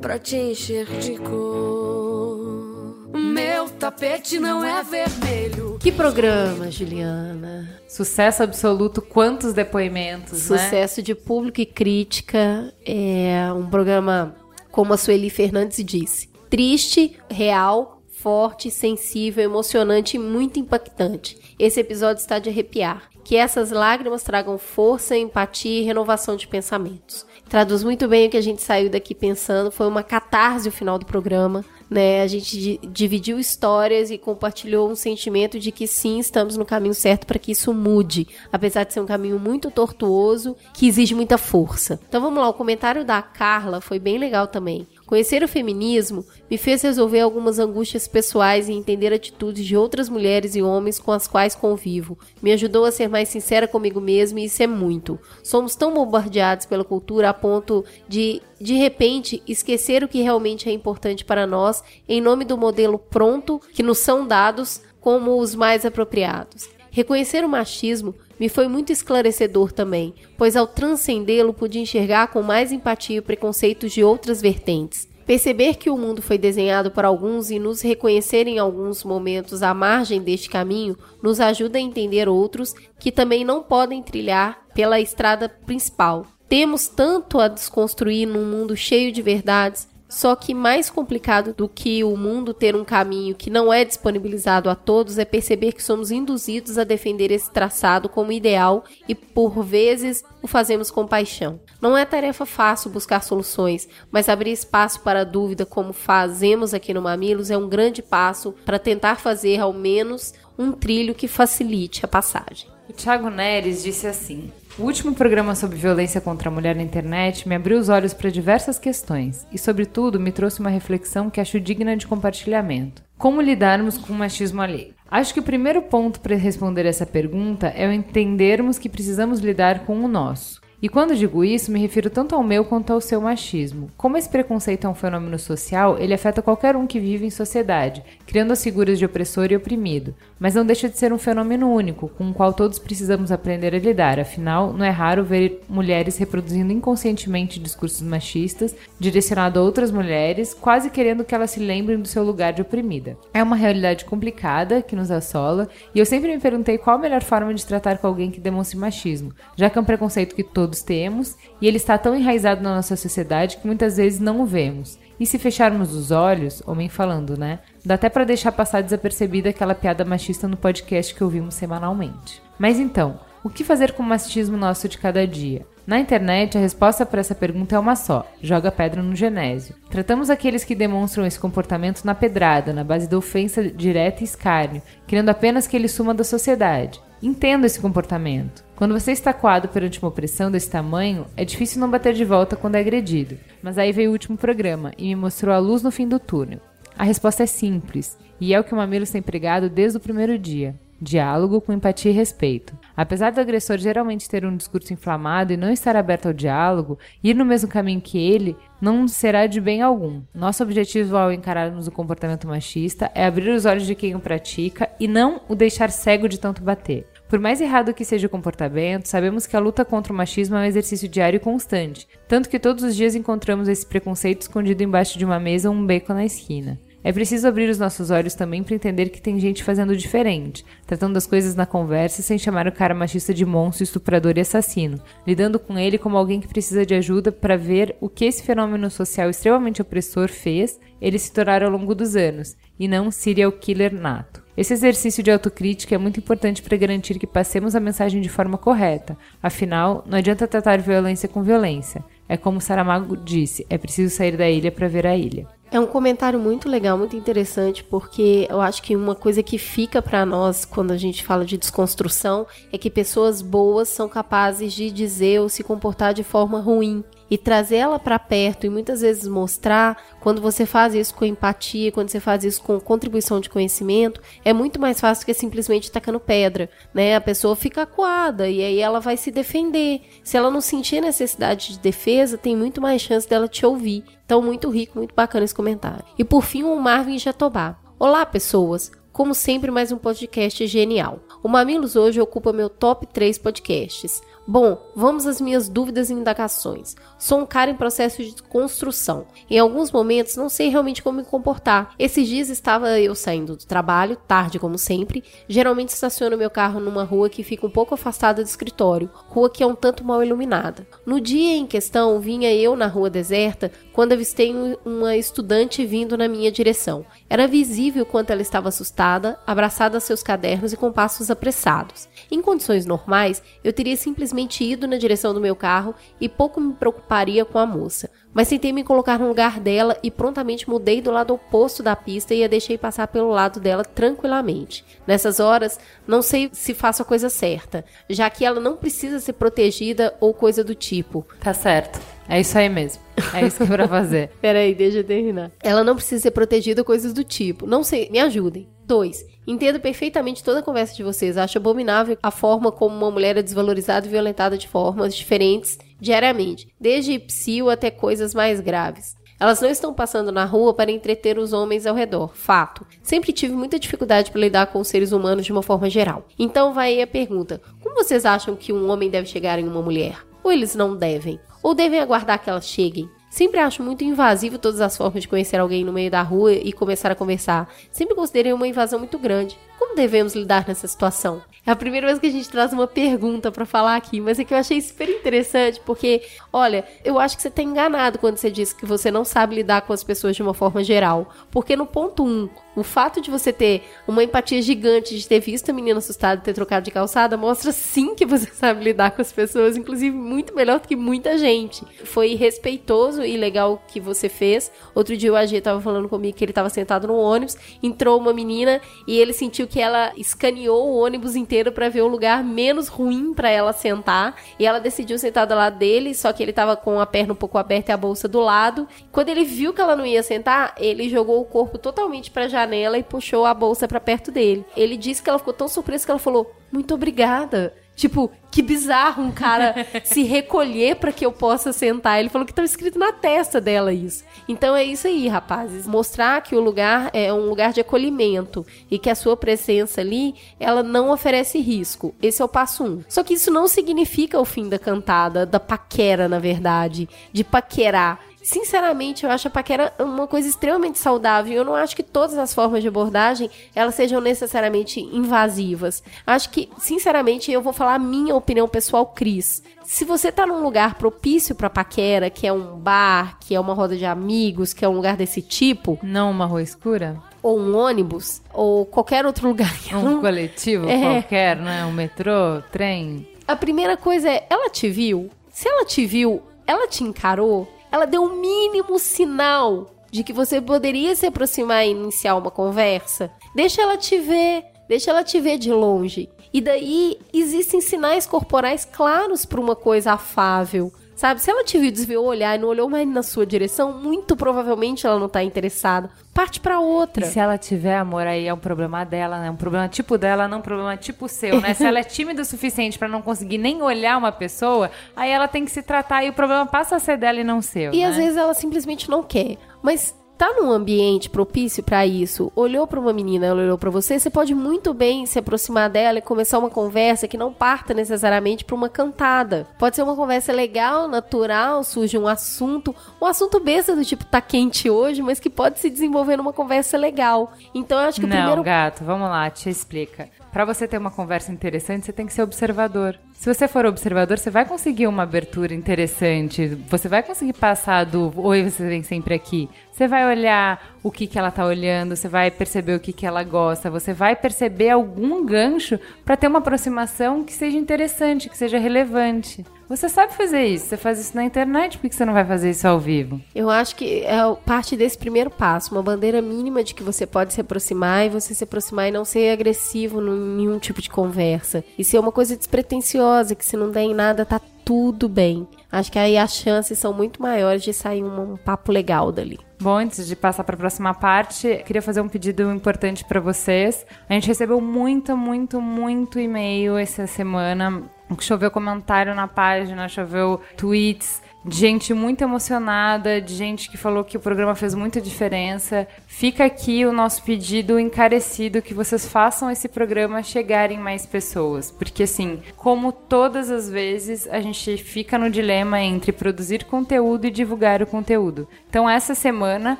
pra 0.02 0.18
te 0.18 0.38
encher 0.38 0.88
de 0.88 1.20
cor. 1.20 3.12
Meu 3.14 3.70
tapete 3.70 4.40
não 4.40 4.66
é 4.66 4.84
vermelho. 4.84 5.78
Que 5.80 5.92
programa, 5.92 6.72
Juliana? 6.72 7.80
Sucesso 7.88 8.42
absoluto, 8.42 9.04
quantos 9.04 9.54
depoimentos, 9.54 10.50
né? 10.50 10.58
Sucesso 10.58 11.04
de 11.04 11.14
público 11.14 11.62
e 11.62 11.66
crítica. 11.68 12.74
É 12.84 13.54
um 13.56 13.70
programa, 13.70 14.36
como 14.72 14.96
a 14.96 14.98
Sueli 14.98 15.30
Fernandes 15.30 15.86
disse, 15.86 16.28
triste, 16.50 17.20
real, 17.30 18.01
forte, 18.22 18.70
sensível, 18.70 19.44
emocionante 19.44 20.16
e 20.16 20.20
muito 20.20 20.60
impactante. 20.60 21.38
Esse 21.58 21.80
episódio 21.80 22.22
está 22.22 22.38
de 22.38 22.50
arrepiar. 22.50 23.10
Que 23.24 23.36
essas 23.36 23.72
lágrimas 23.72 24.24
tragam 24.24 24.58
força, 24.58 25.16
empatia 25.16 25.82
e 25.82 25.84
renovação 25.84 26.36
de 26.36 26.48
pensamentos. 26.48 27.26
Traduz 27.50 27.84
muito 27.84 28.08
bem 28.08 28.28
o 28.28 28.30
que 28.30 28.38
a 28.38 28.42
gente 28.42 28.62
saiu 28.62 28.90
daqui 28.90 29.14
pensando. 29.14 29.72
Foi 29.72 29.86
uma 29.86 30.04
catarse 30.04 30.70
o 30.70 30.72
final 30.72 30.98
do 30.98 31.06
programa. 31.06 31.66
Né? 31.90 32.22
A 32.22 32.28
gente 32.28 32.80
dividiu 32.88 33.38
histórias 33.38 34.10
e 34.10 34.18
compartilhou 34.18 34.90
um 34.90 34.96
sentimento 34.96 35.60
de 35.60 35.70
que 35.72 35.86
sim, 35.86 36.20
estamos 36.20 36.56
no 36.56 36.66
caminho 36.66 36.94
certo 36.94 37.28
para 37.28 37.38
que 37.38 37.52
isso 37.52 37.74
mude, 37.74 38.26
apesar 38.50 38.86
de 38.86 38.94
ser 38.94 39.02
um 39.02 39.06
caminho 39.06 39.38
muito 39.38 39.70
tortuoso, 39.70 40.56
que 40.74 40.88
exige 40.88 41.14
muita 41.14 41.38
força. 41.38 42.00
Então 42.08 42.22
vamos 42.22 42.40
lá, 42.40 42.48
o 42.48 42.54
comentário 42.54 43.04
da 43.04 43.22
Carla 43.22 43.82
foi 43.82 44.00
bem 44.00 44.18
legal 44.18 44.48
também. 44.48 44.88
Conhecer 45.12 45.44
o 45.44 45.48
feminismo 45.50 46.26
me 46.50 46.58
fez 46.58 46.84
resolver 46.84 47.20
algumas 47.20 47.60
angústias 47.60 48.08
pessoais 48.08 48.70
e 48.70 48.72
entender 48.72 49.12
atitudes 49.12 49.66
de 49.66 49.76
outras 49.76 50.08
mulheres 50.08 50.56
e 50.56 50.62
homens 50.62 51.00
com 51.00 51.12
as 51.12 51.28
quais 51.28 51.54
convivo. 51.54 52.18
Me 52.42 52.54
ajudou 52.54 52.86
a 52.86 52.94
ser 52.94 53.10
mais 53.10 53.28
sincera 53.28 53.68
comigo 53.68 54.00
mesma 54.00 54.40
e 54.40 54.46
isso 54.46 54.64
é 54.64 54.68
muito. 54.68 55.20
Somos 55.44 55.76
tão 55.76 55.94
bombardeados 55.94 56.66
pela 56.66 56.86
cultura 56.86 57.28
a 57.28 57.34
ponto 57.34 57.84
de, 58.08 58.42
de 58.58 58.76
repente, 58.76 59.44
esquecer 59.46 60.02
o 60.02 60.08
que 60.08 60.22
realmente 60.22 60.70
é 60.70 60.72
importante 60.72 61.26
para 61.26 61.46
nós 61.46 61.84
em 62.08 62.22
nome 62.22 62.46
do 62.46 62.58
modelo 62.58 62.98
pronto 62.98 63.60
que 63.74 63.84
nos 63.84 63.98
são 63.98 64.26
dados 64.26 64.82
como 65.02 65.38
os 65.42 65.54
mais 65.54 65.86
apropriados. 65.86 66.70
Reconhecer 66.90 67.44
o 67.44 67.50
machismo 67.50 68.16
me 68.42 68.50
foi 68.50 68.68
muito 68.68 68.92
esclarecedor 68.92 69.72
também, 69.72 70.16
pois 70.36 70.56
ao 70.56 70.66
transcendê-lo 70.66 71.54
pude 71.54 71.78
enxergar 71.78 72.30
com 72.30 72.42
mais 72.42 72.72
empatia 72.72 73.22
preconceitos 73.22 73.92
de 73.92 74.04
outras 74.04 74.42
vertentes. 74.42 75.08
Perceber 75.28 75.76
que 75.76 75.92
o 75.92 75.98
mundo 75.98 76.24
foi 76.24 76.40
desenhado 76.40 76.90
por 76.90 77.06
alguns 77.06 77.52
e 77.52 77.60
nos 77.60 77.84
reconhecer 77.84 78.48
em 78.48 78.58
alguns 78.58 79.04
momentos 79.04 79.62
à 79.62 79.76
margem 79.76 80.24
deste 80.24 80.50
caminho 80.50 80.98
nos 81.22 81.40
ajuda 81.40 81.78
a 81.78 81.82
entender 81.82 82.28
outros 82.28 82.74
que 83.00 83.12
também 83.12 83.46
não 83.46 83.62
podem 83.62 84.02
trilhar 84.02 84.66
pela 84.74 85.00
estrada 85.00 85.48
principal. 85.48 86.26
Temos 86.50 86.88
tanto 86.88 87.40
a 87.40 87.48
desconstruir 87.48 88.28
num 88.28 88.44
mundo 88.44 88.76
cheio 88.76 89.12
de 89.12 89.22
verdades, 89.22 89.88
só 90.12 90.36
que 90.36 90.54
mais 90.54 90.90
complicado 90.90 91.54
do 91.54 91.70
que 91.70 92.04
o 92.04 92.18
mundo 92.18 92.54
ter 92.54 92.76
um 92.76 92.84
caminho 92.84 93.34
que 93.34 93.50
não 93.50 93.72
é 93.72 93.86
disponibilizado 93.86 94.70
a 94.70 94.76
todos 94.76 95.18
é 95.18 95.24
perceber 95.24 95.72
que 95.72 95.82
somos 95.82 96.12
induzidos 96.12 96.78
a 96.78 96.84
defender 96.84 97.32
esse 97.32 97.50
traçado 97.50 98.10
como 98.10 98.34
ideal 98.34 98.84
e 99.08 99.16
por 99.16 99.64
vezes 99.64 100.22
o 100.42 100.48
fazemos 100.48 100.92
com 100.92 101.08
paixão. 101.08 101.62
Não 101.80 101.98
é 101.98 102.04
tarefa 102.04 102.46
fácil 102.46 102.92
buscar 102.92 103.24
soluções, 103.24 103.88
mas 104.12 104.28
abrir 104.28 104.52
espaço 104.52 105.00
para 105.00 105.22
a 105.22 105.24
dúvida 105.24 105.66
como 105.66 105.94
fazemos 105.94 106.74
aqui 106.74 106.94
no 106.94 107.02
Mamilos 107.02 107.50
é 107.50 107.58
um 107.58 107.70
grande 107.70 108.02
passo 108.02 108.54
para 108.66 108.78
tentar 108.78 109.16
fazer 109.16 109.62
ao 109.62 109.72
menos 109.72 110.34
um 110.60 110.74
trilho 110.74 111.16
que 111.16 111.28
facilite 111.30 112.04
a 112.04 112.08
passagem. 112.10 112.70
O 112.92 112.94
Thiago 112.94 113.30
Neres 113.30 113.82
disse 113.82 114.06
assim: 114.06 114.52
o 114.78 114.84
último 114.84 115.16
programa 115.16 115.56
sobre 115.56 115.78
violência 115.78 116.20
contra 116.20 116.50
a 116.50 116.52
mulher 116.52 116.76
na 116.76 116.84
internet 116.84 117.48
me 117.48 117.56
abriu 117.56 117.80
os 117.80 117.88
olhos 117.88 118.14
para 118.14 118.30
diversas 118.30 118.78
questões 118.78 119.48
e, 119.50 119.58
sobretudo, 119.58 120.20
me 120.20 120.30
trouxe 120.30 120.60
uma 120.60 120.70
reflexão 120.70 121.30
que 121.30 121.40
acho 121.40 121.58
digna 121.58 121.96
de 121.96 122.06
compartilhamento. 122.06 123.02
Como 123.18 123.42
lidarmos 123.42 123.98
com 123.98 124.12
o 124.12 124.16
machismo 124.16 124.62
alheio? 124.62 124.94
Acho 125.10 125.34
que 125.34 125.40
o 125.40 125.44
primeiro 125.44 125.82
ponto 125.84 126.20
para 126.20 126.36
responder 126.36 126.86
essa 126.86 127.06
pergunta 127.06 127.72
é 127.74 127.94
entendermos 127.94 128.78
que 128.78 128.90
precisamos 128.90 129.40
lidar 129.40 129.86
com 129.86 130.04
o 130.04 130.08
nosso. 130.10 130.61
E 130.82 130.90
quando 130.90 131.16
digo 131.16 131.44
isso, 131.44 131.72
me 131.72 131.80
refiro 131.80 132.10
tanto 132.10 132.34
ao 132.34 132.42
meu 132.42 132.66
quanto 132.66 132.92
ao 132.92 133.00
seu 133.00 133.22
machismo. 133.22 133.92
Como 133.96 134.18
esse 134.18 134.28
preconceito 134.28 134.88
é 134.88 134.90
um 134.90 134.96
fenômeno 134.96 135.38
social, 135.38 136.00
ele 136.00 136.12
afeta 136.12 136.42
qualquer 136.42 136.76
um 136.76 136.88
que 136.88 137.00
vive 137.00 137.24
em 137.24 137.30
sociedade, 137.30 138.04
criando 138.26 138.52
as 138.52 138.64
figuras 138.64 138.98
de 138.98 139.06
opressor 139.06 139.52
e 139.52 139.56
oprimido. 139.56 140.16
Mas 140.40 140.56
não 140.56 140.66
deixa 140.66 140.90
de 140.90 140.98
ser 140.98 141.14
um 141.14 141.20
fenômeno 141.20 141.72
único, 141.72 142.10
com 142.10 142.32
o 142.32 142.34
qual 142.34 142.52
todos 142.52 142.80
precisamos 142.80 143.32
aprender 143.32 143.76
a 143.76 143.80
lidar. 143.80 144.20
Afinal, 144.20 144.74
não 144.74 144.84
é 144.84 144.90
raro 144.90 145.24
ver 145.24 145.62
mulheres 145.70 146.18
reproduzindo 146.18 146.74
inconscientemente 146.74 147.60
discursos 147.60 148.02
machistas 148.02 148.76
direcionados 149.00 149.62
a 149.62 149.64
outras 149.64 149.92
mulheres, 149.92 150.52
quase 150.52 150.90
querendo 150.90 151.24
que 151.24 151.36
elas 151.36 151.52
se 151.52 151.60
lembrem 151.60 152.00
do 152.00 152.08
seu 152.08 152.24
lugar 152.24 152.54
de 152.54 152.64
oprimida. 152.64 153.16
É 153.32 153.44
uma 153.44 153.56
realidade 153.56 154.04
complicada 154.06 154.82
que 154.82 154.96
nos 154.96 155.12
assola, 155.12 155.70
e 155.94 156.00
eu 156.00 156.08
sempre 156.08 156.34
me 156.34 156.42
perguntei 156.42 156.80
qual 156.80 156.96
a 156.96 157.00
melhor 157.00 157.22
forma 157.22 157.54
de 157.54 157.64
tratar 157.68 158.00
com 158.00 158.08
alguém 158.08 158.32
que 158.32 158.40
demonstre 158.40 158.80
machismo, 158.80 159.32
já 159.56 159.70
que 159.70 159.78
é 159.78 159.82
um 159.82 159.86
preconceito 159.86 160.36
que 160.36 160.44
todos 160.44 160.71
todos 160.72 160.82
temos 160.82 161.36
e 161.62 161.68
ele 161.68 161.78
está 161.78 161.98
tão 161.98 162.16
enraizado 162.16 162.64
na 162.64 162.76
nossa 162.76 162.96
sociedade 162.96 163.58
que 163.58 163.68
muitas 163.68 163.98
vezes 163.98 164.20
não 164.22 164.40
o 164.40 164.46
vemos. 164.46 164.98
E 165.20 165.26
se 165.26 165.38
fecharmos 165.38 165.94
os 165.94 166.10
olhos, 166.10 166.64
homem 166.66 166.88
falando, 166.88 167.38
né? 167.38 167.60
Dá 167.86 167.96
até 167.96 168.10
para 168.10 168.24
deixar 168.24 168.54
passar 168.54 168.82
desapercebida 168.82 169.50
aquela 169.50 169.76
piada 169.76 170.06
machista 170.06 170.48
no 170.48 170.58
podcast 170.58 171.14
que 171.14 171.24
ouvimos 171.24 171.56
semanalmente. 171.56 172.42
Mas 172.58 172.80
então, 172.80 173.20
o 173.44 173.50
que 173.50 173.64
fazer 173.64 173.92
com 173.92 174.02
o 174.02 174.06
machismo 174.06 174.58
nosso 174.58 174.88
de 174.88 174.98
cada 174.98 175.28
dia? 175.28 175.66
Na 175.86 176.00
internet, 176.00 176.58
a 176.58 176.62
resposta 176.62 177.06
para 177.06 177.20
essa 177.20 177.36
pergunta 177.36 177.76
é 177.76 177.80
uma 177.80 177.96
só: 177.96 178.26
joga 178.42 178.72
pedra 178.72 179.04
no 179.04 179.16
genésio. 179.16 179.76
Tratamos 179.90 180.30
aqueles 180.30 180.64
que 180.64 180.74
demonstram 180.74 181.26
esse 181.26 181.40
comportamento 181.40 182.04
na 182.04 182.16
pedrada, 182.16 182.72
na 182.72 182.84
base 182.84 183.08
da 183.08 183.18
ofensa 183.18 183.64
direta 183.64 184.22
e 184.22 184.24
escárnio, 184.24 184.82
querendo 185.06 185.30
apenas 185.30 185.68
que 185.68 185.76
ele 185.76 185.88
suma 185.88 186.14
da 186.14 186.24
sociedade. 186.24 187.02
Entenda 187.22 187.68
esse 187.68 187.80
comportamento. 187.80 188.64
Quando 188.76 189.00
você 189.00 189.12
está 189.12 189.32
coado 189.32 189.68
perante 189.68 190.00
uma 190.02 190.10
opressão 190.10 190.50
desse 190.50 190.70
tamanho, 190.70 191.28
é 191.38 191.46
difícil 191.46 191.80
não 191.80 191.90
bater 191.90 192.14
de 192.14 192.26
volta 192.26 192.56
quando 192.56 192.76
é 192.76 192.80
agredido. 192.80 193.38
Mas 193.62 193.78
aí 193.78 193.92
veio 193.92 194.10
o 194.10 194.14
último 194.14 194.36
programa 194.36 194.92
e 194.98 195.10
me 195.10 195.16
mostrou 195.16 195.54
a 195.54 195.60
luz 195.60 195.84
no 195.84 195.92
fim 195.92 196.08
do 196.08 196.20
túnel. 196.20 196.60
A 196.98 197.04
resposta 197.04 197.44
é 197.44 197.46
simples, 197.46 198.18
e 198.40 198.54
é 198.54 198.60
o 198.60 198.64
que 198.64 198.74
o 198.74 198.78
Mamilos 198.78 199.12
tem 199.12 199.22
pregado 199.22 199.70
desde 199.70 199.98
o 199.98 200.02
primeiro 200.02 200.38
dia. 200.38 200.76
diálogo 201.02 201.60
com 201.60 201.74
empatia 201.74 202.12
e 202.12 202.14
respeito. 202.14 202.78
Apesar 202.96 203.32
do 203.32 203.42
agressor 203.42 203.78
geralmente 203.80 204.30
ter 204.30 204.46
um 204.46 204.56
discurso 204.56 204.94
inflamado 204.94 205.52
e 205.52 205.58
não 205.58 205.72
estar 205.72 205.96
aberto 205.96 206.28
ao 206.28 206.34
diálogo, 206.34 207.00
ir 207.24 207.34
no 207.34 207.44
mesmo 207.44 207.68
caminho 207.68 208.00
que 208.00 208.20
ele 208.20 208.56
não 208.80 209.08
será 209.08 209.48
de 209.48 209.60
bem 209.60 209.82
algum. 209.82 210.22
Nosso 210.34 210.62
objetivo 210.62 211.18
ao 211.18 211.32
encararmos 211.32 211.88
o 211.88 211.92
comportamento 211.92 212.48
machista 212.48 213.10
é 213.16 213.26
abrir 213.26 213.50
os 213.50 213.66
olhos 213.66 213.88
de 213.88 213.96
quem 213.96 214.14
o 214.14 214.20
pratica 214.20 214.90
e 215.00 215.08
não 215.08 215.42
o 215.50 215.56
deixar 215.56 215.90
cego 215.90 216.30
de 216.30 216.40
tanto 216.40 216.62
bater. 216.62 217.08
Por 217.32 217.40
mais 217.40 217.62
errado 217.62 217.94
que 217.94 218.04
seja 218.04 218.28
o 218.28 218.30
comportamento, 218.30 219.06
sabemos 219.06 219.48
que 219.48 219.56
a 219.56 219.60
luta 219.62 219.86
contra 219.86 220.12
o 220.12 220.16
machismo 220.16 220.58
é 220.58 220.60
um 220.60 220.66
exercício 220.66 221.08
diário 221.08 221.38
e 221.38 221.40
constante, 221.40 222.06
tanto 222.28 222.50
que 222.50 222.60
todos 222.60 222.84
os 222.84 222.94
dias 222.94 223.16
encontramos 223.16 223.70
esse 223.70 223.86
preconceito 223.86 224.42
escondido 224.42 224.84
embaixo 224.84 225.18
de 225.18 225.24
uma 225.24 225.40
mesa 225.40 225.70
ou 225.70 225.76
um 225.78 225.86
beco 225.86 226.14
na 226.14 226.26
esquina. 226.26 226.78
É 227.04 227.12
preciso 227.12 227.48
abrir 227.48 227.68
os 227.68 227.80
nossos 227.80 228.12
olhos 228.12 228.36
também 228.36 228.62
para 228.62 228.76
entender 228.76 229.10
que 229.10 229.22
tem 229.22 229.40
gente 229.40 229.64
fazendo 229.64 229.98
diferente, 229.98 230.64
tratando 230.86 231.18
as 231.18 231.26
coisas 231.26 231.56
na 231.56 231.66
conversa 231.66 232.22
sem 232.22 232.38
chamar 232.38 232.68
o 232.68 232.72
cara 232.72 232.94
machista 232.94 233.34
de 233.34 233.44
monstro, 233.44 233.84
estuprador 233.84 234.38
e 234.38 234.42
assassino, 234.42 235.02
lidando 235.26 235.58
com 235.58 235.80
ele 235.80 235.98
como 235.98 236.16
alguém 236.16 236.40
que 236.40 236.48
precisa 236.48 236.86
de 236.86 236.94
ajuda 236.94 237.32
para 237.32 237.58
ver 237.58 237.96
o 238.00 238.08
que 238.08 238.26
esse 238.26 238.44
fenômeno 238.44 238.90
social 238.92 239.30
extremamente 239.30 239.82
opressor 239.82 240.30
fez 240.30 240.80
ele 241.02 241.18
se 241.18 241.34
tornar 241.34 241.64
ao 241.64 241.72
longo 241.72 241.96
dos 241.96 242.16
anos, 242.16 242.56
e 242.80 242.88
não 242.88 243.08
um 243.08 243.12
serial 243.12 243.52
killer 243.52 243.94
nato. 243.94 244.44
Esse 244.56 244.74
exercício 244.74 245.24
de 245.24 245.32
autocrítica 245.32 245.96
é 245.96 245.98
muito 245.98 246.20
importante 246.20 246.62
para 246.62 246.78
garantir 246.78 247.18
que 247.18 247.26
passemos 247.26 247.74
a 247.74 247.80
mensagem 247.80 248.22
de 248.22 248.30
forma 248.30 248.58
correta. 248.58 249.18
Afinal, 249.42 250.04
não 250.06 250.18
adianta 250.18 250.48
tratar 250.48 250.80
violência 250.80 251.28
com 251.28 251.42
violência. 251.42 252.04
É 252.32 252.38
como 252.38 252.62
Saramago 252.62 253.18
disse: 253.18 253.68
é 253.70 253.78
preciso 253.78 254.16
sair 254.16 254.38
da 254.38 254.50
ilha 254.50 254.72
para 254.72 254.88
ver 254.88 255.06
a 255.06 255.18
ilha. 255.18 255.46
É 255.70 255.78
um 255.78 255.86
comentário 255.86 256.40
muito 256.40 256.70
legal, 256.70 256.98
muito 256.98 257.14
interessante, 257.14 257.84
porque 257.84 258.48
eu 258.50 258.62
acho 258.62 258.82
que 258.82 258.96
uma 258.96 259.14
coisa 259.14 259.44
que 259.44 259.58
fica 259.58 260.02
para 260.02 260.26
nós 260.26 260.64
quando 260.64 260.92
a 260.92 260.98
gente 260.98 261.26
fala 261.26 261.44
de 261.44 261.58
desconstrução 261.58 262.48
é 262.72 262.78
que 262.78 262.90
pessoas 262.90 263.42
boas 263.42 263.90
são 263.90 264.08
capazes 264.08 264.72
de 264.72 264.90
dizer 264.90 265.42
ou 265.42 265.50
se 265.50 265.62
comportar 265.62 266.14
de 266.14 266.24
forma 266.24 266.62
ruim 266.62 267.04
e 267.32 267.38
trazer 267.38 267.78
ela 267.78 267.98
para 267.98 268.20
perto 268.20 268.66
e 268.66 268.70
muitas 268.70 269.00
vezes 269.00 269.26
mostrar, 269.26 269.98
quando 270.20 270.42
você 270.42 270.66
faz 270.66 270.94
isso 270.94 271.16
com 271.16 271.24
empatia, 271.24 271.90
quando 271.90 272.10
você 272.10 272.20
faz 272.20 272.44
isso 272.44 272.62
com 272.62 272.78
contribuição 272.78 273.40
de 273.40 273.50
conhecimento, 273.50 274.22
é 274.44 274.52
muito 274.52 274.82
mais 274.82 275.00
fácil 275.00 275.26
que 275.26 275.34
simplesmente 275.34 275.90
tacando 275.90 276.20
pedra, 276.20 276.70
né? 276.94 277.16
A 277.16 277.22
pessoa 277.22 277.56
fica 277.56 277.84
acuada 277.84 278.50
e 278.50 278.62
aí 278.62 278.80
ela 278.80 279.00
vai 279.00 279.16
se 279.16 279.32
defender. 279.32 280.02
Se 280.22 280.36
ela 280.36 280.52
não 280.52 280.60
sentir 280.60 281.00
necessidade 281.00 281.70
de 281.70 281.80
defesa, 281.80 282.38
tem 282.38 282.54
muito 282.54 282.82
mais 282.82 283.02
chance 283.02 283.30
dela 283.30 283.48
te 283.48 283.66
ouvir. 283.66 284.04
Então, 284.26 284.42
muito 284.42 284.70
rico, 284.70 284.98
muito 284.98 285.16
bacana 285.16 285.46
esse 285.46 285.56
comentário. 285.56 286.04
E 286.20 286.26
por 286.26 286.44
fim, 286.44 286.64
o 286.64 286.76
Marvin 286.76 287.18
Jatobá. 287.18 287.78
Olá, 287.98 288.26
pessoas! 288.26 288.92
Como 289.14 289.34
sempre, 289.34 289.72
mais 289.72 289.92
um 289.92 289.98
podcast 289.98 290.66
genial. 290.68 291.20
O 291.44 291.48
Mamilos 291.48 291.96
hoje 291.96 292.20
ocupa 292.22 292.54
meu 292.54 292.70
top 292.70 293.06
3 293.08 293.38
podcasts. 293.38 294.22
Bom, 294.54 294.92
vamos 294.94 295.26
às 295.26 295.40
minhas 295.40 295.70
dúvidas 295.70 296.10
e 296.10 296.14
indagações. 296.14 296.94
Sou 297.18 297.40
um 297.40 297.46
cara 297.46 297.72
em 297.72 297.76
processo 297.78 298.22
de 298.22 298.44
construção. 298.44 299.26
Em 299.50 299.58
alguns 299.58 299.94
momentos 299.94 300.36
não 300.36 300.50
sei 300.50 300.68
realmente 300.68 301.02
como 301.02 301.20
me 301.20 301.24
comportar. 301.24 301.96
Esses 301.98 302.28
dias 302.28 302.50
estava 302.50 303.00
eu 303.00 303.16
saindo 303.16 303.56
do 303.56 303.66
trabalho, 303.66 304.18
tarde 304.28 304.60
como 304.60 304.78
sempre. 304.78 305.24
Geralmente 305.48 305.94
estaciono 305.94 306.36
meu 306.36 306.50
carro 306.50 306.82
numa 306.82 307.06
rua 307.06 307.30
que 307.30 307.46
fica 307.46 307.66
um 307.66 307.70
pouco 307.70 307.94
afastada 307.94 308.44
do 308.44 308.46
escritório, 308.46 309.10
rua 309.30 309.50
que 309.50 309.64
é 309.64 309.66
um 309.66 309.74
tanto 309.74 310.04
mal 310.04 310.22
iluminada. 310.22 310.86
No 311.06 311.22
dia 311.22 311.56
em 311.56 311.66
questão, 311.66 312.20
vinha 312.20 312.54
eu 312.54 312.76
na 312.76 312.88
rua 312.88 313.10
deserta 313.10 313.72
quando 313.94 314.12
avistei 314.12 314.54
uma 314.84 315.16
estudante 315.16 315.86
vindo 315.86 316.18
na 316.18 316.28
minha 316.28 316.52
direção. 316.52 317.06
Era 317.30 317.48
visível 317.48 318.06
quanto 318.06 318.32
ela 318.32 318.42
estava 318.42 318.68
assustada, 318.68 319.40
abraçada 319.48 319.98
a 319.98 320.02
seus 320.02 320.22
cadernos 320.22 320.74
e 320.74 320.78
com 320.78 320.92
passos 320.92 321.32
apressados. 321.32 322.10
Em 322.30 322.42
condições 322.42 322.86
normais, 322.86 323.42
eu 323.64 323.72
teria 323.72 323.96
simplesmente 323.96 324.41
ido 324.48 324.88
na 324.88 324.98
direção 324.98 325.34
do 325.34 325.42
meu 325.42 325.56
carro 325.56 325.94
e 326.20 326.30
pouco 326.30 326.60
me 326.60 326.74
preocuparia 326.74 327.44
com 327.44 327.58
a 327.58 327.66
moça. 327.66 328.10
Mas 328.34 328.48
tentei 328.48 328.72
me 328.72 328.84
colocar 328.84 329.20
no 329.20 329.28
lugar 329.28 329.60
dela 329.60 329.98
e 330.02 330.10
prontamente 330.10 330.70
mudei 330.70 331.02
do 331.02 331.12
lado 331.12 331.34
oposto 331.34 331.84
da 331.84 331.96
pista 331.96 332.34
e 332.34 332.44
a 332.44 332.48
deixei 332.48 332.78
passar 332.78 333.08
pelo 333.08 333.30
lado 333.30 333.60
dela 333.60 333.84
tranquilamente. 333.84 334.86
Nessas 335.06 335.40
horas, 335.40 335.80
não 336.08 336.22
sei 336.22 336.50
se 336.54 336.74
faço 336.74 337.02
a 337.02 337.06
coisa 337.06 337.30
certa, 337.30 337.84
já 338.10 338.30
que 338.30 338.46
ela 338.46 338.60
não 338.60 338.78
precisa 338.78 339.20
ser 339.20 339.34
protegida 339.34 340.16
ou 340.20 340.34
coisa 340.34 340.64
do 340.64 340.74
tipo. 340.74 341.26
Tá 341.42 341.54
certo. 341.54 342.00
É 342.30 342.40
isso 342.40 342.58
aí 342.58 342.70
mesmo. 342.70 343.02
É 343.34 343.46
isso 343.46 343.58
que 343.58 343.64
é 343.64 343.68
pra 343.68 343.88
fazer. 343.88 344.30
Peraí, 344.42 344.74
deixa 344.74 345.00
eu 345.00 345.04
terminar. 345.04 345.52
Ela 345.62 345.84
não 345.84 345.96
precisa 345.96 346.22
ser 346.22 346.32
protegida 346.32 346.82
ou 346.82 346.86
coisas 346.86 347.12
do 347.12 347.24
tipo. 347.26 347.68
Não 347.68 347.84
sei, 347.84 348.10
me 348.10 348.20
ajudem. 348.20 348.70
2. 348.86 349.26
Entendo 349.46 349.80
perfeitamente 349.80 350.44
toda 350.44 350.60
a 350.60 350.64
conversa 350.64 350.96
de 350.96 351.04
vocês. 351.04 351.38
Acho 351.38 351.58
abominável 351.58 352.18
a 352.22 352.32
forma 352.32 352.72
como 352.72 352.96
uma 352.96 353.12
mulher 353.12 353.38
é 353.38 353.42
desvalorizada 353.42 354.06
e 354.06 354.10
violentada 354.10 354.58
de 354.58 354.68
formas 354.68 355.16
diferentes 355.16 355.78
diariamente, 356.00 356.68
desde 356.80 357.20
psil 357.20 357.70
até 357.70 357.92
coisas 357.92 358.34
mais 358.34 358.60
graves. 358.60 359.16
Elas 359.40 359.60
não 359.60 359.70
estão 359.70 359.92
passando 359.92 360.32
na 360.32 360.46
rua 360.46 360.72
para 360.72 360.92
entreter 360.92 361.40
os 361.40 361.52
homens 361.52 361.88
ao 361.88 361.96
redor. 361.96 362.30
Fato. 362.36 362.86
Sempre 363.02 363.34
tive 363.34 363.56
muita 363.56 363.80
dificuldade 363.80 364.30
para 364.30 364.40
lidar 364.40 364.68
com 364.68 364.80
os 364.80 364.88
seres 364.88 365.12
humanos 365.12 365.46
de 365.46 365.52
uma 365.52 365.64
forma 365.64 365.90
geral. 365.90 366.28
Então 366.38 366.76
vai 366.76 366.94
aí 366.94 367.02
a 367.02 367.08
pergunta: 367.08 367.60
como 367.82 367.96
vocês 367.96 368.24
acham 368.24 368.56
que 368.56 368.72
um 368.72 368.88
homem 368.92 369.10
deve 369.10 369.28
chegar 369.28 369.58
em 369.58 369.68
uma 369.68 369.82
mulher? 369.82 370.20
Ou 370.44 370.52
eles 370.52 370.76
não 370.76 370.96
devem? 370.96 371.40
Ou 371.64 371.74
devem 371.74 372.00
aguardar 372.00 372.40
que 372.40 372.52
elas 372.52 372.68
cheguem? 372.68 373.10
Sempre 373.32 373.62
acho 373.62 373.82
muito 373.82 374.04
invasivo 374.04 374.60
todas 374.60 374.82
as 374.82 374.98
formas 374.98 375.24
de 375.24 375.30
conhecer 375.30 375.58
alguém 375.58 375.86
no 375.86 375.94
meio 375.94 376.12
da 376.12 376.22
rua 376.22 376.52
e 376.52 376.74
começar 376.74 377.10
a 377.10 377.16
conversar. 377.16 377.74
Sempre 377.90 378.14
considerei 378.14 378.52
uma 378.52 378.68
invasão 378.68 379.00
muito 379.00 379.18
grande. 379.18 379.58
Como 379.80 379.96
devemos 379.96 380.36
lidar 380.36 380.68
nessa 380.68 380.86
situação? 380.86 381.42
É 381.64 381.70
a 381.70 381.76
primeira 381.76 382.08
vez 382.08 382.18
que 382.18 382.26
a 382.26 382.32
gente 382.32 382.50
traz 382.50 382.74
uma 382.74 382.88
pergunta 382.88 383.52
para 383.52 383.68
falar 383.68 383.96
aqui, 383.96 384.20
mas 384.20 384.40
é 384.40 384.44
que 384.44 384.52
eu 384.52 384.58
achei 384.58 384.82
super 384.82 385.08
interessante, 385.08 385.80
porque, 385.86 386.24
olha, 386.52 386.84
eu 387.06 387.20
acho 387.20 387.36
que 387.36 387.44
você 387.44 387.52
tá 387.52 387.62
enganado 387.62 388.18
quando 388.18 388.38
você 388.38 388.50
diz 388.50 388.74
que 388.74 388.84
você 388.84 389.12
não 389.12 389.24
sabe 389.24 389.58
lidar 389.58 389.84
com 389.84 389.94
as 389.94 390.04
pessoas 390.04 390.36
de 390.36 390.42
uma 390.42 390.56
forma 390.56 390.84
geral. 390.84 391.32
Porque 391.52 391.76
no 391.76 391.86
ponto 391.86 392.24
1, 392.24 392.28
um, 392.28 392.50
o 392.76 392.82
fato 392.82 393.22
de 393.22 393.30
você 393.30 393.54
ter 393.54 393.84
uma 394.08 394.24
empatia 394.24 394.60
gigante 394.60 395.16
de 395.16 395.28
ter 395.28 395.40
visto 395.40 395.70
a 395.70 395.74
menina 395.74 396.00
assustada 396.00 396.42
e 396.42 396.44
ter 396.44 396.54
trocado 396.54 396.84
de 396.84 396.90
calçada 396.90 397.38
mostra 397.38 397.72
sim 397.72 398.16
que 398.16 398.26
você 398.26 398.50
sabe 398.56 398.84
lidar 398.84 399.12
com 399.12 399.22
as 399.22 399.32
pessoas, 399.32 399.78
inclusive 399.78 400.16
muito 400.16 400.56
melhor 400.56 400.80
do 400.80 400.88
que 400.88 400.96
muita 400.96 401.38
gente. 401.38 401.86
Foi 402.06 402.34
respeitoso 402.34 403.24
e 403.24 403.38
legal 403.38 403.74
o 403.74 403.92
que 403.92 404.00
você 404.00 404.28
fez. 404.28 404.72
Outro 404.96 405.16
dia 405.16 405.32
o 405.32 405.36
AG 405.36 405.62
tava 405.62 405.80
falando 405.80 406.10
comigo 406.10 406.36
que 406.36 406.44
ele 406.44 406.54
tava 406.54 406.72
sentado 406.72 407.08
no 407.08 407.18
ônibus, 407.18 407.56
entrou 407.84 408.20
uma 408.20 408.34
menina 408.34 408.82
e 409.06 409.16
ele 409.20 409.32
sentiu 409.32 409.68
que 409.68 409.80
ela 409.80 410.12
escaneou 410.18 410.90
o 410.90 410.98
ônibus 410.98 411.36
inteiro 411.36 411.51
para 411.72 411.90
ver 411.90 412.02
o 412.02 412.08
lugar 412.08 412.44
menos 412.44 412.88
ruim 412.88 413.34
para 413.34 413.50
ela 413.50 413.74
sentar 413.74 414.36
e 414.58 414.66
ela 414.66 414.80
decidiu 414.80 415.20
sentar 415.20 415.46
do 415.46 415.56
lado 415.56 415.78
dele, 415.78 416.14
só 416.14 416.32
que 416.32 416.42
ele 416.42 416.54
tava 416.54 416.78
com 416.78 417.00
a 417.02 417.06
perna 417.06 417.34
um 417.34 417.36
pouco 417.36 417.58
aberta 417.58 417.92
e 417.92 417.94
a 417.94 417.98
bolsa 417.98 418.28
do 418.30 418.40
lado. 418.40 418.88
Quando 419.12 419.28
ele 419.28 419.44
viu 419.44 419.74
que 419.74 419.82
ela 419.82 419.96
não 419.96 420.06
ia 420.06 420.24
sentar, 420.24 420.74
ele 420.78 421.10
jogou 421.10 421.42
o 421.42 421.46
corpo 421.46 421.78
totalmente 421.78 422.32
para 422.32 422.48
já 422.48 422.62
janela 422.62 422.98
e 422.98 423.04
puxou 423.04 423.46
a 423.46 423.54
bolsa 423.54 423.88
para 423.88 424.00
perto 424.00 424.32
dele. 424.32 424.66
Ele 424.78 424.96
disse 424.96 425.22
que 425.22 425.30
ela 425.30 425.40
ficou 425.40 425.54
tão 425.54 425.68
surpresa 425.68 426.06
que 426.06 426.12
ela 426.12 426.20
falou: 426.20 426.54
Muito 426.72 426.94
obrigada. 426.94 427.74
Tipo, 428.02 428.32
que 428.50 428.64
bizarro 428.64 429.22
um 429.22 429.32
cara 429.32 429.76
se 430.04 430.24
recolher 430.24 430.96
para 430.96 431.12
que 431.12 431.24
eu 431.24 431.32
possa 431.32 431.72
sentar. 431.72 432.20
Ele 432.20 432.30
falou 432.30 432.48
que 432.48 432.52
estava 432.52 432.66
escrito 432.66 432.98
na 432.98 433.14
testa 433.14 433.62
dela 433.62 433.94
isso. 433.94 434.24
Então 434.50 434.76
é 434.76 434.84
isso 434.84 435.06
aí, 435.06 435.28
rapazes. 435.28 435.86
Mostrar 435.86 436.42
que 436.42 436.56
o 436.56 436.60
lugar 436.60 437.12
é 437.14 437.32
um 437.32 437.48
lugar 437.48 437.72
de 437.72 437.80
acolhimento 437.80 438.66
e 438.90 438.98
que 438.98 439.08
a 439.08 439.14
sua 439.14 439.38
presença 439.38 440.02
ali, 440.02 440.34
ela 440.60 440.82
não 440.82 441.12
oferece 441.12 441.60
risco. 441.60 442.16
Esse 442.20 442.42
é 442.42 442.46
o 442.46 442.50
passo 442.50 442.84
um. 442.84 443.04
Só 443.08 443.24
que 443.24 443.36
isso 443.36 443.52
não 443.52 443.68
significa 443.68 444.40
o 444.40 444.46
fim 444.46 444.68
da 444.68 444.80
cantada, 444.80 445.46
da 445.46 445.60
paquera, 445.60 446.28
na 446.28 446.40
verdade, 446.40 447.08
de 447.32 447.44
paquerar 447.44 448.20
Sinceramente, 448.42 449.24
eu 449.24 449.30
acho 449.30 449.48
a 449.48 449.52
paquera 449.52 449.94
uma 450.00 450.28
coisa 450.28 450.48
extremamente 450.48 450.98
saudável. 450.98 451.54
Eu 451.54 451.64
não 451.64 451.76
acho 451.76 451.96
que 451.96 452.04
todas 452.04 452.38
as 452.38 452.54
formas 452.54 452.82
de 452.82 452.88
abordagem 452.88 453.50
elas 453.76 453.96
sejam 453.96 454.20
necessariamente 454.20 455.00
invasivas. 455.00 456.04
Acho 456.26 456.50
que, 456.50 456.70
sinceramente, 456.80 457.52
eu 457.52 457.62
vou 457.62 457.74
falar 457.74 457.96
a 457.96 458.00
minha 458.00 458.36
opinião 458.36 458.68
pessoal, 458.68 459.06
Cris. 459.06 459.62
Se 459.84 460.06
você 460.06 460.32
tá 460.32 460.46
num 460.46 460.64
lugar 460.64 460.96
propício 460.96 461.54
para 461.54 461.70
paquera, 461.70 462.30
que 462.30 462.48
é 462.48 462.54
um 462.54 462.78
bar, 462.78 463.38
que 463.40 463.54
é 463.54 463.60
uma 463.60 463.74
roda 463.74 463.96
de 463.96 464.06
amigos, 464.06 464.74
que 464.74 464.84
é 464.84 464.90
um 464.90 464.94
lugar 464.94 465.16
desse 465.16 465.42
tipo, 465.42 466.00
não 466.02 466.32
uma 466.32 466.46
rua 466.46 466.62
escura, 466.62 467.22
ou 467.44 467.60
um 467.60 467.76
ônibus, 467.76 468.42
ou 468.54 468.86
qualquer 468.86 469.26
outro 469.26 469.48
lugar. 469.48 469.74
Um 469.94 470.02
não... 470.02 470.22
coletivo 470.22 470.90
é. 470.90 471.00
qualquer, 471.00 471.58
né? 471.58 471.86
Um 471.86 471.92
metrô, 471.92 472.62
trem. 472.72 473.28
A 473.48 473.56
primeira 473.56 473.98
coisa 473.98 474.30
é, 474.30 474.46
ela 474.50 474.70
te 474.70 474.90
viu? 474.90 475.30
Se 475.50 475.68
ela 475.68 475.86
te 475.86 476.06
viu, 476.06 476.42
ela 476.66 476.88
te 476.88 477.04
encarou? 477.04 477.68
Ela 477.92 478.06
deu 478.06 478.24
o 478.24 478.28
um 478.28 478.36
mínimo 478.36 478.98
sinal 478.98 479.88
de 480.10 480.24
que 480.24 480.34
você 480.34 480.62
poderia 480.62 481.16
se 481.16 481.26
aproximar 481.26 481.86
e 481.86 481.92
iniciar 481.92 482.36
uma 482.36 482.52
conversa. 482.52 483.32
Deixa 483.56 483.82
ela 483.82 483.98
te 483.98 484.18
ver, 484.18 484.66
deixa 484.88 485.12
ela 485.12 485.24
te 485.24 485.40
ver 485.40 485.58
de 485.58 485.72
longe. 485.72 486.30
E 486.54 486.60
daí 486.60 487.18
existem 487.34 487.82
sinais 487.82 488.26
corporais 488.26 488.86
claros 488.86 489.46
para 489.46 489.62
uma 489.62 489.76
coisa 489.76 490.14
afável 490.14 490.92
Sabe? 491.22 491.40
Se 491.40 491.52
ela 491.52 491.64
te 491.64 491.78
viu, 491.78 491.92
desviou 491.92 492.26
o 492.26 492.28
olhar 492.30 492.56
e 492.56 492.58
não 492.58 492.68
olhou 492.68 492.90
mais 492.90 493.08
na 493.08 493.22
sua 493.22 493.46
direção, 493.46 493.94
muito 493.94 494.36
provavelmente 494.36 495.06
ela 495.06 495.20
não 495.20 495.30
tá 495.30 495.44
interessada. 495.44 496.10
Parte 496.34 496.60
pra 496.60 496.80
outra. 496.80 497.24
E 497.24 497.28
se 497.28 497.38
ela 497.38 497.60
tiver 497.60 497.96
amor 497.96 498.26
aí 498.26 498.48
é 498.48 498.52
um 498.52 498.58
problema 498.58 499.04
dela, 499.04 499.40
né? 499.40 499.52
Um 499.52 499.56
problema 499.56 499.88
tipo 499.88 500.18
dela, 500.18 500.48
não 500.48 500.58
um 500.58 500.62
problema 500.64 500.98
tipo 500.98 501.28
seu, 501.28 501.62
né? 501.62 501.76
se 501.76 501.86
ela 501.86 502.00
é 502.00 502.04
tímida 502.04 502.42
o 502.42 502.46
suficiente 502.46 502.98
pra 502.98 503.08
não 503.08 503.22
conseguir 503.22 503.60
nem 503.60 503.84
olhar 503.84 504.18
uma 504.18 504.32
pessoa, 504.32 504.90
aí 505.16 505.30
ela 505.30 505.48
tem 505.48 505.64
que 505.64 505.70
se 505.70 505.84
tratar 505.84 506.24
e 506.24 506.30
o 506.32 506.34
problema 506.34 506.66
passa 506.66 506.96
a 506.96 507.00
ser 507.00 507.18
dela 507.18 507.40
e 507.40 507.44
não 507.44 507.62
seu. 507.62 507.94
E 507.94 508.00
né? 508.00 508.06
às 508.06 508.16
vezes 508.16 508.36
ela 508.36 508.56
simplesmente 508.56 509.08
não 509.08 509.22
quer. 509.22 509.58
Mas 509.84 510.16
tá 510.42 510.56
num 510.56 510.72
ambiente 510.72 511.30
propício 511.30 511.84
pra 511.84 512.04
isso, 512.04 512.52
olhou 512.56 512.88
pra 512.88 513.00
uma 513.00 513.14
menina, 513.14 513.46
ela 513.46 513.62
olhou 513.62 513.78
pra 513.78 513.92
você, 513.92 514.20
você 514.20 514.28
pode 514.28 514.56
muito 514.56 514.92
bem 514.92 515.24
se 515.28 515.38
aproximar 515.38 515.88
dela 515.88 516.18
e 516.18 516.22
começar 516.22 516.58
uma 516.58 516.68
conversa 516.72 517.28
que 517.28 517.38
não 517.38 517.54
parta 517.54 517.94
necessariamente 517.94 518.66
pra 518.66 518.76
uma 518.76 518.90
cantada. 518.90 519.68
Pode 519.78 519.96
ser 519.96 520.02
uma 520.02 520.16
conversa 520.16 520.52
legal, 520.52 521.08
natural, 521.08 521.84
surge 521.84 522.18
um 522.18 522.28
assunto, 522.28 522.96
um 523.22 523.28
assunto 523.28 523.60
besta 523.60 523.96
do 523.96 524.04
tipo 524.04 524.26
tá 524.26 524.42
quente 524.42 524.90
hoje, 524.90 525.22
mas 525.22 525.40
que 525.40 525.48
pode 525.48 525.80
se 525.80 525.92
desenvolver 525.92 526.38
numa 526.38 526.52
conversa 526.52 526.98
legal. 526.98 527.54
Então 527.72 528.00
eu 528.00 528.08
acho 528.08 528.20
que 528.20 528.26
o 528.26 528.28
não, 528.28 528.36
primeiro 528.36 528.64
gato, 528.64 529.04
vamos 529.04 529.30
lá, 529.30 529.48
te 529.52 529.70
explica. 529.70 530.28
Pra 530.52 530.66
você 530.66 530.86
ter 530.86 530.98
uma 530.98 531.10
conversa 531.10 531.52
interessante, 531.52 532.06
você 532.06 532.12
tem 532.12 532.26
que 532.26 532.34
ser 532.34 532.42
observador. 532.42 533.18
Se 533.34 533.52
você 533.52 533.68
for 533.70 533.86
observador, 533.86 534.38
você 534.38 534.50
vai 534.50 534.66
conseguir 534.66 535.08
uma 535.08 535.24
abertura 535.24 535.74
interessante. 535.74 536.68
Você 536.90 537.08
vai 537.08 537.24
conseguir 537.24 537.54
passar 537.54 538.06
do 538.06 538.34
oi, 538.36 538.70
você 538.70 538.86
vem 538.86 539.02
sempre 539.02 539.34
aqui. 539.34 539.70
Você 539.92 540.10
vai 540.10 540.26
olhar 540.26 540.98
o 541.02 541.10
que, 541.10 541.26
que 541.26 541.40
ela 541.40 541.52
tá 541.52 541.66
olhando, 541.66 542.16
você 542.16 542.28
vai 542.28 542.52
perceber 542.52 542.96
o 542.96 543.00
que, 543.00 543.14
que 543.14 543.26
ela 543.26 543.44
gosta, 543.44 543.90
você 543.90 544.14
vai 544.14 544.36
perceber 544.36 544.90
algum 544.90 545.46
gancho 545.46 546.00
pra 546.26 546.36
ter 546.36 546.48
uma 546.48 546.60
aproximação 546.60 547.44
que 547.44 547.54
seja 547.54 547.78
interessante, 547.78 548.50
que 548.50 548.58
seja 548.58 548.78
relevante. 548.78 549.66
Você 549.92 550.08
sabe 550.08 550.34
fazer 550.34 550.64
isso, 550.64 550.86
você 550.86 550.96
faz 550.96 551.20
isso 551.20 551.36
na 551.36 551.44
internet, 551.44 551.98
por 551.98 552.10
que 552.10 552.16
você 552.16 552.24
não 552.24 552.32
vai 552.32 552.46
fazer 552.46 552.70
isso 552.70 552.88
ao 552.88 552.98
vivo? 552.98 553.42
Eu 553.54 553.70
acho 553.70 553.94
que 553.94 554.24
é 554.24 554.38
parte 554.66 554.96
desse 554.96 555.18
primeiro 555.18 555.50
passo, 555.50 555.94
uma 555.94 556.02
bandeira 556.02 556.42
mínima 556.42 556.82
de 556.82 556.96
que 556.96 557.04
você 557.04 557.26
pode 557.26 557.54
se 557.54 557.60
aproximar 557.60 558.26
e 558.26 558.30
você 558.30 558.56
se 558.56 558.64
aproximar 558.64 559.10
e 559.10 559.12
não 559.12 559.26
ser 559.26 559.52
agressivo 559.52 560.22
em 560.22 560.56
nenhum 560.56 560.80
tipo 560.80 561.02
de 561.02 561.10
conversa. 561.10 561.84
E 562.00 562.06
ser 562.06 562.20
uma 562.20 562.32
coisa 562.32 562.56
despretensiosa, 562.56 563.54
que 563.54 563.66
se 563.66 563.76
não 563.76 563.92
der 563.92 564.04
em 564.04 564.14
nada, 564.14 564.46
tá 564.46 564.62
tudo 564.86 565.28
bem. 565.28 565.68
Acho 565.92 566.10
que 566.10 566.18
aí 566.18 566.38
as 566.38 566.56
chances 566.56 566.98
são 566.98 567.14
muito 567.14 567.42
maiores 567.42 567.84
de 567.84 567.94
sair 567.94 568.24
um, 568.24 568.54
um 568.54 568.58
papo 568.58 568.94
legal 568.94 569.30
dali. 569.30 569.60
Bom, 569.82 569.98
antes 569.98 570.26
de 570.26 570.36
passar 570.38 570.64
para 570.64 570.76
a 570.76 570.80
próxima 570.80 571.14
parte, 571.14 571.84
queria 571.86 572.02
fazer 572.02 572.22
um 572.22 572.30
pedido 572.30 572.72
importante 572.72 573.26
para 573.26 573.42
vocês. 573.42 574.06
A 574.30 574.34
gente 574.34 574.48
recebeu 574.48 574.80
muito, 574.80 575.36
muito, 575.36 575.82
muito 575.82 576.40
e-mail 576.40 576.98
essa 576.98 577.28
semana. 577.28 578.04
Choveu 578.40 578.72
comentário 578.72 579.36
na 579.36 579.48
página, 579.48 580.08
choveu 580.08 580.62
tweets 580.78 581.42
de 581.64 581.78
gente 581.78 582.14
muito 582.14 582.44
emocionada, 582.44 583.40
de 583.40 583.54
gente 583.54 583.90
que 583.90 583.98
falou 583.98 584.24
que 584.24 584.36
o 584.36 584.40
programa 584.40 584.74
fez 584.74 584.96
muita 584.96 585.22
diferença. 585.22 586.08
Fica 586.26 586.66
aqui 586.66 587.06
o 587.06 587.14
nosso 587.14 587.44
pedido 587.44 588.00
encarecido 588.00 588.82
que 588.82 588.94
vocês 588.94 589.28
façam 589.28 589.70
esse 589.70 589.88
programa 589.88 590.42
chegar 590.42 590.92
em 590.92 590.98
mais 590.98 591.26
pessoas, 591.26 591.92
porque 591.92 592.24
assim, 592.24 592.62
como 592.76 593.12
todas 593.12 593.70
as 593.70 593.90
vezes, 593.90 594.48
a 594.48 594.60
gente 594.60 594.98
fica 594.98 595.38
no 595.38 595.50
dilema 595.52 596.02
entre 596.02 596.32
produzir 596.32 596.86
conteúdo 596.86 597.46
e 597.46 597.52
divulgar 597.52 598.02
o 598.02 598.08
conteúdo. 598.08 598.68
Então, 598.90 599.10
essa 599.10 599.36
semana 599.36 600.00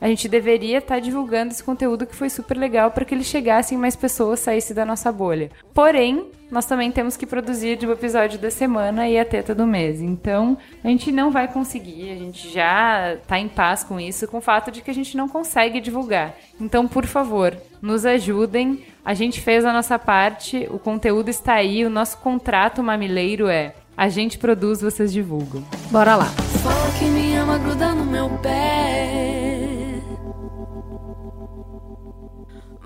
a 0.00 0.08
gente 0.08 0.28
deveria 0.28 0.78
estar 0.78 0.98
divulgando 0.98 1.52
esse 1.52 1.62
conteúdo 1.62 2.06
que 2.06 2.16
foi 2.16 2.28
super 2.28 2.56
legal 2.56 2.90
para 2.90 3.04
que 3.04 3.14
ele 3.14 3.24
chegasse 3.24 3.74
em 3.74 3.78
mais 3.78 3.94
pessoas, 3.94 4.40
saísse 4.40 4.74
da 4.74 4.84
nossa 4.84 5.12
bolha. 5.12 5.50
Porém, 5.72 6.26
nós 6.50 6.66
também 6.66 6.90
temos 6.90 7.16
que 7.16 7.26
produzir 7.26 7.78
o 7.84 7.92
episódio 7.92 8.38
da 8.38 8.50
semana 8.50 9.08
e 9.08 9.18
a 9.18 9.24
teta 9.24 9.54
do 9.54 9.66
mês. 9.66 10.00
Então, 10.00 10.56
a 10.82 10.88
gente 10.88 11.12
não 11.12 11.30
vai 11.30 11.48
conseguir, 11.48 12.10
a 12.10 12.16
gente 12.16 12.50
já 12.50 13.16
tá 13.26 13.38
em 13.38 13.48
paz 13.48 13.84
com 13.84 14.00
isso, 14.00 14.26
com 14.26 14.38
o 14.38 14.42
fato 14.42 14.70
de 14.70 14.80
que 14.80 14.90
a 14.90 14.94
gente 14.94 15.16
não 15.16 15.28
consegue 15.28 15.80
divulgar. 15.80 16.34
Então, 16.60 16.88
por 16.88 17.06
favor, 17.06 17.56
nos 17.82 18.06
ajudem. 18.06 18.84
A 19.04 19.14
gente 19.14 19.40
fez 19.40 19.64
a 19.64 19.72
nossa 19.72 19.98
parte, 19.98 20.66
o 20.70 20.78
conteúdo 20.78 21.28
está 21.28 21.54
aí, 21.54 21.84
o 21.84 21.90
nosso 21.90 22.18
contrato 22.18 22.82
mamileiro 22.82 23.48
é 23.48 23.74
a 23.98 24.08
gente 24.08 24.38
produz, 24.38 24.80
vocês 24.80 25.12
divulgam. 25.12 25.64
Bora 25.90 26.14
lá. 26.14 26.26
Fala 26.26 26.90
que 27.00 27.04
me 27.06 27.34
ama, 27.34 27.58
no 27.58 28.04
meu 28.04 28.28
pé. 28.38 30.00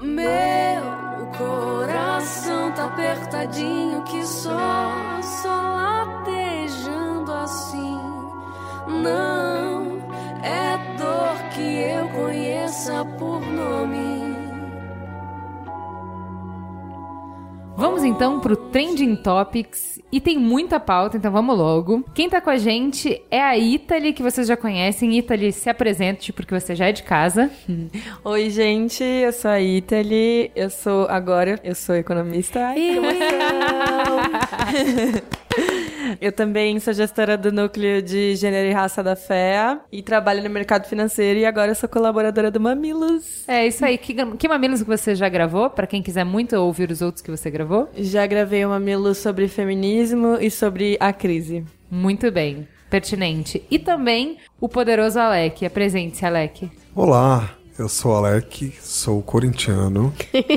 Meu 0.00 1.26
coração 2.22 2.72
tá 2.72 2.84
apertadinho 2.84 4.02
que 4.02 4.24
só, 4.24 5.20
só 5.42 5.48
latejando 5.48 7.32
assim. 7.32 7.98
Não 8.86 9.98
é 10.40 10.78
dor 10.96 11.48
que 11.50 11.80
eu 11.80 12.08
conheça 12.10 13.04
por 13.18 13.40
nome. 13.40 14.31
Vamos 17.76 18.04
então 18.04 18.38
pro 18.38 18.54
Trending 18.54 19.16
Topics 19.16 20.00
e 20.10 20.20
tem 20.20 20.38
muita 20.38 20.78
pauta, 20.78 21.16
então 21.16 21.32
vamos 21.32 21.56
logo. 21.56 22.04
Quem 22.14 22.28
tá 22.28 22.40
com 22.40 22.50
a 22.50 22.56
gente 22.58 23.20
é 23.30 23.40
a 23.40 23.56
Italy, 23.56 24.12
que 24.12 24.22
vocês 24.22 24.46
já 24.46 24.56
conhecem. 24.56 25.18
Italy, 25.18 25.52
se 25.52 25.70
apresente 25.70 26.32
porque 26.32 26.58
você 26.58 26.74
já 26.74 26.88
é 26.88 26.92
de 26.92 27.02
casa. 27.02 27.50
Oi, 28.22 28.50
gente, 28.50 29.02
eu 29.02 29.32
sou 29.32 29.50
a 29.50 29.60
Italy, 29.60 30.50
eu 30.54 30.68
sou 30.68 31.06
agora, 31.08 31.58
eu 31.64 31.74
sou 31.74 31.94
economista. 31.94 32.78
Emoção! 32.78 33.18
eu 36.20 36.32
também 36.32 36.78
sou 36.80 36.92
gestora 36.92 37.36
do 37.36 37.52
núcleo 37.52 38.02
de 38.02 38.36
gênero 38.36 38.68
e 38.68 38.72
raça 38.72 39.02
da 39.02 39.16
FEA 39.16 39.80
e 39.90 40.02
trabalho 40.02 40.42
no 40.42 40.50
mercado 40.50 40.86
financeiro 40.86 41.38
e 41.38 41.44
agora 41.44 41.70
eu 41.70 41.74
sou 41.74 41.88
colaboradora 41.88 42.50
do 42.50 42.60
Mamilos. 42.60 43.46
É 43.48 43.66
isso 43.66 43.84
aí. 43.84 43.98
Que, 43.98 44.14
que 44.36 44.48
mamilos 44.48 44.82
que 44.82 44.88
você 44.88 45.14
já 45.14 45.28
gravou? 45.28 45.70
Pra 45.70 45.86
quem 45.86 46.02
quiser 46.02 46.24
muito 46.24 46.56
ouvir 46.56 46.90
os 46.90 47.02
outros 47.02 47.22
que 47.22 47.30
você 47.30 47.50
gravou. 47.50 47.88
Já 47.96 48.26
gravei 48.26 48.64
um 48.66 48.70
Mamilo 48.70 49.14
sobre 49.14 49.48
feminismo 49.48 50.38
e 50.40 50.50
sobre 50.50 50.96
a 50.98 51.12
crise. 51.12 51.64
Muito 51.90 52.30
bem. 52.30 52.66
Pertinente. 52.88 53.62
E 53.70 53.78
também 53.78 54.38
o 54.60 54.68
poderoso 54.68 55.18
Alec. 55.18 55.64
Apresente-se, 55.64 56.24
Alec. 56.26 56.70
Olá, 56.94 57.56
eu 57.78 57.88
sou 57.88 58.14
Alec, 58.14 58.74
sou 58.80 59.22
corintiano, 59.22 60.12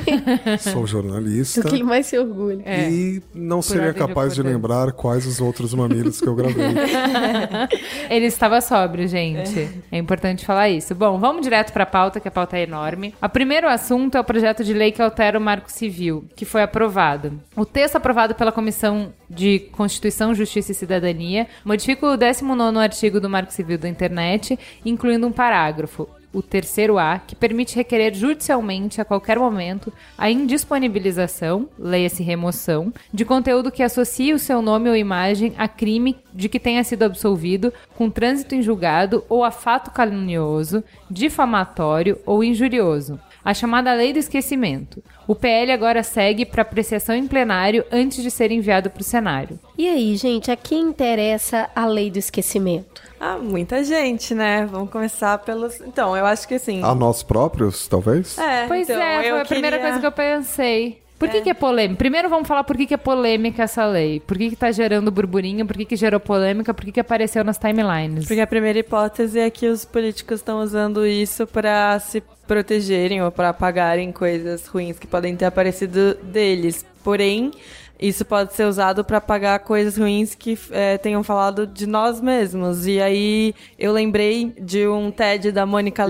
sou 0.60 0.86
jornalista 0.86 1.62
Do 1.62 1.69
que 1.69 1.82
mais 1.82 2.08
se 2.08 2.17
orgulha. 2.17 2.62
É. 2.65 2.89
e 2.89 3.23
não 3.34 3.62
seria 3.62 3.88
ordem 3.88 4.01
de 4.01 4.08
capaz 4.08 4.36
de 4.36 4.43
lembrar 4.43 4.91
quais 4.91 5.25
os 5.25 5.39
outros 5.39 5.73
mamilos 5.73 6.19
que 6.19 6.28
eu 6.28 6.36
gravei. 6.36 6.65
Ele 8.10 8.25
estava 8.25 8.60
sóbrio, 8.60 9.08
gente. 9.08 9.69
É 9.91 9.97
importante 9.97 10.45
falar 10.45 10.69
isso. 10.69 10.93
Bom, 10.93 11.17
vamos 11.17 11.41
direto 11.41 11.71
para 11.71 11.84
a 11.84 11.88
pauta, 11.88 12.19
que 12.19 12.28
a 12.28 12.32
pauta 12.32 12.58
é 12.58 12.63
enorme. 12.63 13.13
O 13.21 13.30
primeiro 13.30 13.67
assunto 13.67 14.17
é 14.17 14.19
o 14.19 14.23
projeto 14.23 14.63
de 14.63 14.73
lei 14.73 14.91
que 14.91 15.01
altera 15.01 15.39
o 15.39 15.41
Marco 15.41 15.71
Civil, 15.71 16.25
que 16.36 16.45
foi 16.45 16.63
aprovado. 16.63 17.39
O 17.56 17.65
texto 17.65 17.95
aprovado 17.95 18.36
pela 18.36 18.51
Comissão 18.51 19.13
de 19.30 19.60
Constituição, 19.71 20.36
Justiça 20.36 20.71
e 20.71 20.75
Cidadania 20.75 21.47
modifica 21.63 22.06
o 22.06 22.17
19º 22.17 22.78
artigo 22.78 23.19
do 23.19 23.30
Marco 23.30 23.54
Civil 23.54 23.78
da 23.78 23.88
Internet, 23.88 24.60
incluindo 24.84 25.25
um 25.25 25.32
parágrafo 25.32 26.08
o 26.36 26.41
terceiro 26.41 27.00
A, 27.00 27.17
que 27.17 27.34
permite 27.34 27.78
requerer 27.78 28.13
judicialmente 28.13 29.00
a 29.00 29.06
qualquer 29.06 29.39
momento 29.39 29.91
a 30.17 30.30
indisponibilização, 30.30 31.69
leia-se 31.80 32.21
remoção, 32.21 32.91
de 33.13 33.24
conteúdo 33.24 33.71
que 33.71 33.82
associe 33.82 34.34
o 34.34 34.39
seu 34.39 34.62
nome 34.62 34.89
ou 34.89 34.95
imagem 34.98 35.54
a 35.58 35.65
crime 35.67 36.17
de 36.34 36.50
que 36.50 36.60
tenha 36.60 36.84
sido 36.84 37.04
absolvido 37.04 37.71
com 37.95 38.10
trânsito 38.10 38.54
em 38.54 38.62
julgado 38.62 39.24
ou 39.30 39.45
a 39.45 39.52
fato 39.52 39.91
calunioso, 39.91 40.84
difamatório 41.10 42.19
ou 42.26 42.43
injurioso. 42.43 43.17
A 43.45 43.53
chamada 43.53 43.93
Lei 43.93 44.12
do 44.12 44.17
Esquecimento. 44.17 45.03
O 45.27 45.36
PL 45.36 45.71
agora 45.71 46.01
segue 46.01 46.45
para 46.45 46.63
apreciação 46.63 47.13
em 47.15 47.27
plenário 47.27 47.86
antes 47.91 48.23
de 48.23 48.31
ser 48.31 48.51
enviado 48.51 48.89
para 48.89 49.01
o 49.01 49.03
Senado. 49.03 49.60
E 49.77 49.88
aí, 49.88 50.15
gente, 50.17 50.49
a 50.49 50.55
quem 50.55 50.81
interessa 50.81 51.69
a 51.75 51.86
lei 51.86 52.10
do 52.10 52.17
esquecimento? 52.17 53.03
Ah, 53.19 53.38
muita 53.38 53.84
gente, 53.84 54.34
né? 54.34 54.65
Vamos 54.65 54.89
começar 54.89 55.38
pelos. 55.38 55.79
Então, 55.81 56.17
eu 56.17 56.25
acho 56.25 56.47
que 56.47 56.55
assim. 56.55 56.84
A 56.84 56.95
nós 56.95 57.21
próprios, 57.21 57.88
talvez? 57.88 58.36
É, 58.38 58.65
Pois 58.67 58.89
então, 58.89 59.01
é, 59.01 59.29
foi 59.29 59.39
a 59.41 59.45
primeira 59.45 59.77
queria- 59.77 59.91
coisa 59.91 59.99
que 60.01 60.05
eu 60.08 60.12
pensei. 60.12 61.04
Por 61.17 61.30
que, 61.30 61.41
que 61.41 61.49
é 61.49 61.54
polêmica? 61.54 61.97
Primeiro 61.97 62.30
vamos 62.30 62.47
falar 62.47 62.63
por 62.63 62.75
que, 62.75 62.86
que 62.86 62.93
é 62.93 62.97
polêmica 62.97 63.63
essa 63.63 63.86
lei. 63.86 64.19
Por 64.19 64.38
que, 64.38 64.49
que 64.49 64.56
tá 64.56 64.71
gerando 64.71 65.10
burburinho, 65.10 65.65
por 65.65 65.78
que, 65.78 65.86
que 65.86 65.95
gerou 65.95 66.19
polêmica, 66.19 66.73
por 66.73 66.84
que, 66.84 66.91
que 66.91 66.99
apareceu 66.99 67.43
nas 67.43 67.58
timelines. 67.58 68.28
Porque 68.28 68.41
a 68.41 68.47
primeira 68.47 68.80
hipótese 68.80 69.39
é 69.39 69.49
que 69.49 69.67
os 69.67 69.86
políticos 69.86 70.39
estão 70.39 70.62
usando 70.62 71.06
isso 71.06 71.47
para 71.47 71.97
se 71.99 72.21
protegerem 72.45 73.23
ou 73.23 73.32
para 73.32 73.49
apagarem 73.49 74.12
coisas 74.12 74.67
ruins 74.67 74.99
que 74.99 75.08
podem 75.08 75.36
ter 75.36 75.45
aparecido 75.45 76.15
deles. 76.15 76.86
Porém, 77.04 77.51
isso 77.99 78.25
pode 78.25 78.54
ser 78.54 78.65
usado 78.65 79.04
para 79.04 79.17
apagar 79.17 79.60
coisas 79.60 79.97
ruins 79.97 80.36
que 80.36 80.58
eh, 80.71 80.97
tenham 80.97 81.23
falado 81.23 81.65
de 81.65 81.88
nós 81.88 82.19
mesmos. 82.19 82.86
E 82.86 82.99
aí 82.99 83.56
eu 83.80 83.93
lembrei 83.93 84.54
de 84.60 84.88
um 84.88 85.12
TED 85.12 85.51
da 85.51 85.65
Mônica 85.65 86.04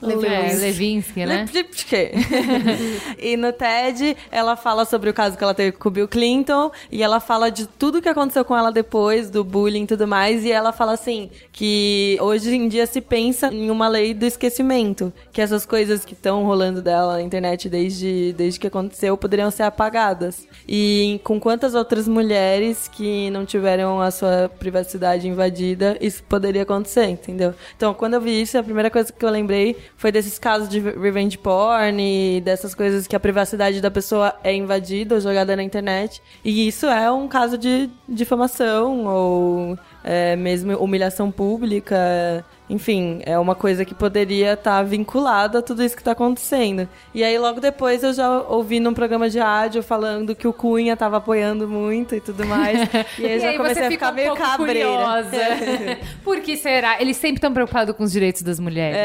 Levinsky, 0.00 0.34
É, 0.34 0.52
Levinsky, 0.54 1.26
né? 1.26 1.46
Lipstick. 1.52 2.12
e 3.18 3.36
no 3.36 3.50
TED, 3.50 4.14
ela 4.30 4.54
fala 4.54 4.84
sobre 4.84 5.08
o 5.08 5.14
caso 5.14 5.38
que 5.38 5.42
ela 5.42 5.54
teve 5.54 5.72
com 5.72 5.88
o 5.88 5.92
Bill 5.92 6.06
Clinton, 6.06 6.70
e 6.92 7.02
ela 7.02 7.18
fala 7.18 7.50
de 7.50 7.66
tudo 7.66 8.02
que 8.02 8.08
aconteceu 8.08 8.44
com 8.44 8.54
ela 8.54 8.70
depois, 8.70 9.30
do 9.30 9.42
bullying 9.42 9.84
e 9.84 9.86
tudo 9.86 10.06
mais, 10.06 10.44
e 10.44 10.52
ela 10.52 10.70
fala 10.70 10.92
assim, 10.92 11.30
que 11.50 12.18
hoje 12.20 12.54
em 12.54 12.68
dia 12.68 12.86
se 12.86 13.00
pensa 13.00 13.48
em 13.48 13.70
uma 13.70 13.88
lei 13.88 14.12
do 14.12 14.26
esquecimento, 14.26 15.10
que 15.32 15.40
essas 15.40 15.64
coisas 15.64 16.04
que 16.04 16.12
estão 16.12 16.44
rolando 16.44 16.82
dela 16.82 17.14
na 17.14 17.22
internet 17.22 17.68
desde, 17.68 18.34
desde 18.34 18.60
que 18.60 18.66
aconteceu 18.66 19.16
poderiam 19.16 19.50
ser 19.50 19.62
apagadas. 19.62 20.46
E 20.68 21.20
com 21.24 21.40
quantas 21.40 21.74
outras 21.74 22.06
mulheres 22.06 22.86
que 22.86 23.30
não 23.30 23.46
tiveram 23.46 24.00
a 24.00 24.10
sua 24.10 24.50
privacidade 24.58 25.26
invadida, 25.26 25.96
isso 26.02 26.22
poderia 26.24 26.62
acontecer, 26.62 27.06
entendeu? 27.06 27.54
Então, 27.76 27.94
quando 27.94 28.14
eu 28.14 28.20
vi 28.20 28.42
isso, 28.42 28.58
a 28.58 28.62
primeira 28.62 28.90
coisa 28.90 29.10
que 29.10 29.24
eu 29.24 29.30
lembrei 29.30 29.85
foi 29.96 30.10
desses 30.12 30.38
casos 30.38 30.68
de 30.68 30.80
revenge 30.80 31.38
porn 31.38 32.00
e 32.00 32.40
dessas 32.40 32.74
coisas 32.74 33.06
que 33.06 33.14
a 33.16 33.20
privacidade 33.20 33.80
da 33.80 33.90
pessoa 33.90 34.34
é 34.42 34.54
invadida 34.54 35.14
ou 35.14 35.20
jogada 35.20 35.54
na 35.56 35.62
internet. 35.62 36.22
E 36.44 36.66
isso 36.68 36.86
é 36.86 37.10
um 37.10 37.28
caso 37.28 37.56
de 37.58 37.90
difamação 38.08 39.06
ou 39.06 39.78
é, 40.02 40.36
mesmo 40.36 40.76
humilhação 40.76 41.30
pública. 41.30 42.44
Enfim, 42.68 43.20
é 43.24 43.38
uma 43.38 43.54
coisa 43.54 43.84
que 43.84 43.94
poderia 43.94 44.54
estar 44.54 44.82
vinculada 44.82 45.60
a 45.60 45.62
tudo 45.62 45.82
isso 45.84 45.94
que 45.94 46.00
está 46.02 46.12
acontecendo. 46.12 46.88
E 47.14 47.22
aí, 47.22 47.38
logo 47.38 47.60
depois, 47.60 48.02
eu 48.02 48.12
já 48.12 48.40
ouvi 48.42 48.80
num 48.80 48.92
programa 48.92 49.30
de 49.30 49.38
rádio 49.38 49.82
falando 49.82 50.34
que 50.34 50.48
o 50.48 50.52
Cunha 50.52 50.94
estava 50.94 51.18
apoiando 51.18 51.68
muito 51.68 52.14
e 52.14 52.20
tudo 52.20 52.44
mais. 52.46 52.76
E 53.18 53.24
aí, 53.24 53.36
E 53.36 53.40
já 53.40 53.48
aí 53.50 53.56
comecei 53.56 53.82
você 53.82 53.86
a 53.86 53.90
fica 53.90 54.06
ficar 54.06 54.12
um 54.12 54.14
meio 54.14 54.34
cabreira. 54.34 54.88
curiosa. 54.88 55.36
Por 56.24 56.40
que 56.40 56.56
será? 56.56 57.00
Eles 57.00 57.16
sempre 57.16 57.36
estão 57.36 57.52
preocupados 57.52 57.94
com 57.96 58.02
os 58.04 58.12
direitos 58.12 58.42
das 58.42 58.58
mulheres, 58.58 58.96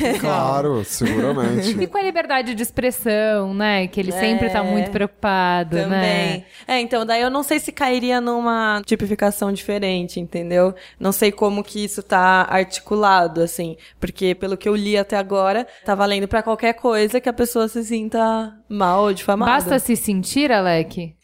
não 0.00 0.08
é? 0.08 0.18
Claro, 0.18 0.84
seguramente. 0.84 1.80
E 1.80 1.86
com 1.86 1.98
a 1.98 2.02
liberdade 2.02 2.54
de 2.54 2.62
expressão, 2.62 3.54
né? 3.54 3.86
Que 3.86 4.00
ele 4.00 4.12
sempre 4.12 4.50
tá 4.50 4.62
muito 4.62 4.90
preocupado, 4.90 5.76
Também. 5.76 5.88
né? 5.90 6.42
É, 6.66 6.80
então, 6.80 7.06
daí 7.06 7.22
eu 7.22 7.30
não 7.30 7.42
sei 7.42 7.58
se 7.60 7.70
cairia 7.72 8.20
numa 8.20 8.82
tipificação 8.84 9.52
diferente, 9.52 10.18
entendeu? 10.20 10.74
Não 10.98 11.12
sei 11.12 11.30
como 11.30 11.62
que 11.62 11.84
isso 11.84 12.02
tá 12.02 12.46
articulado, 12.48 13.03
assim. 13.04 13.76
Porque, 14.00 14.34
pelo 14.34 14.56
que 14.56 14.68
eu 14.68 14.74
li 14.74 14.96
até 14.96 15.16
agora, 15.16 15.66
tá 15.84 15.94
valendo 15.94 16.28
pra 16.28 16.42
qualquer 16.42 16.74
coisa 16.74 17.20
que 17.20 17.28
a 17.28 17.32
pessoa 17.32 17.68
se 17.68 17.84
sinta 17.84 18.54
mal 18.68 19.04
ou 19.04 19.14
difamada. 19.14 19.52
Basta 19.52 19.78
se 19.78 19.96
sentir, 19.96 20.50
Alec? 20.50 21.14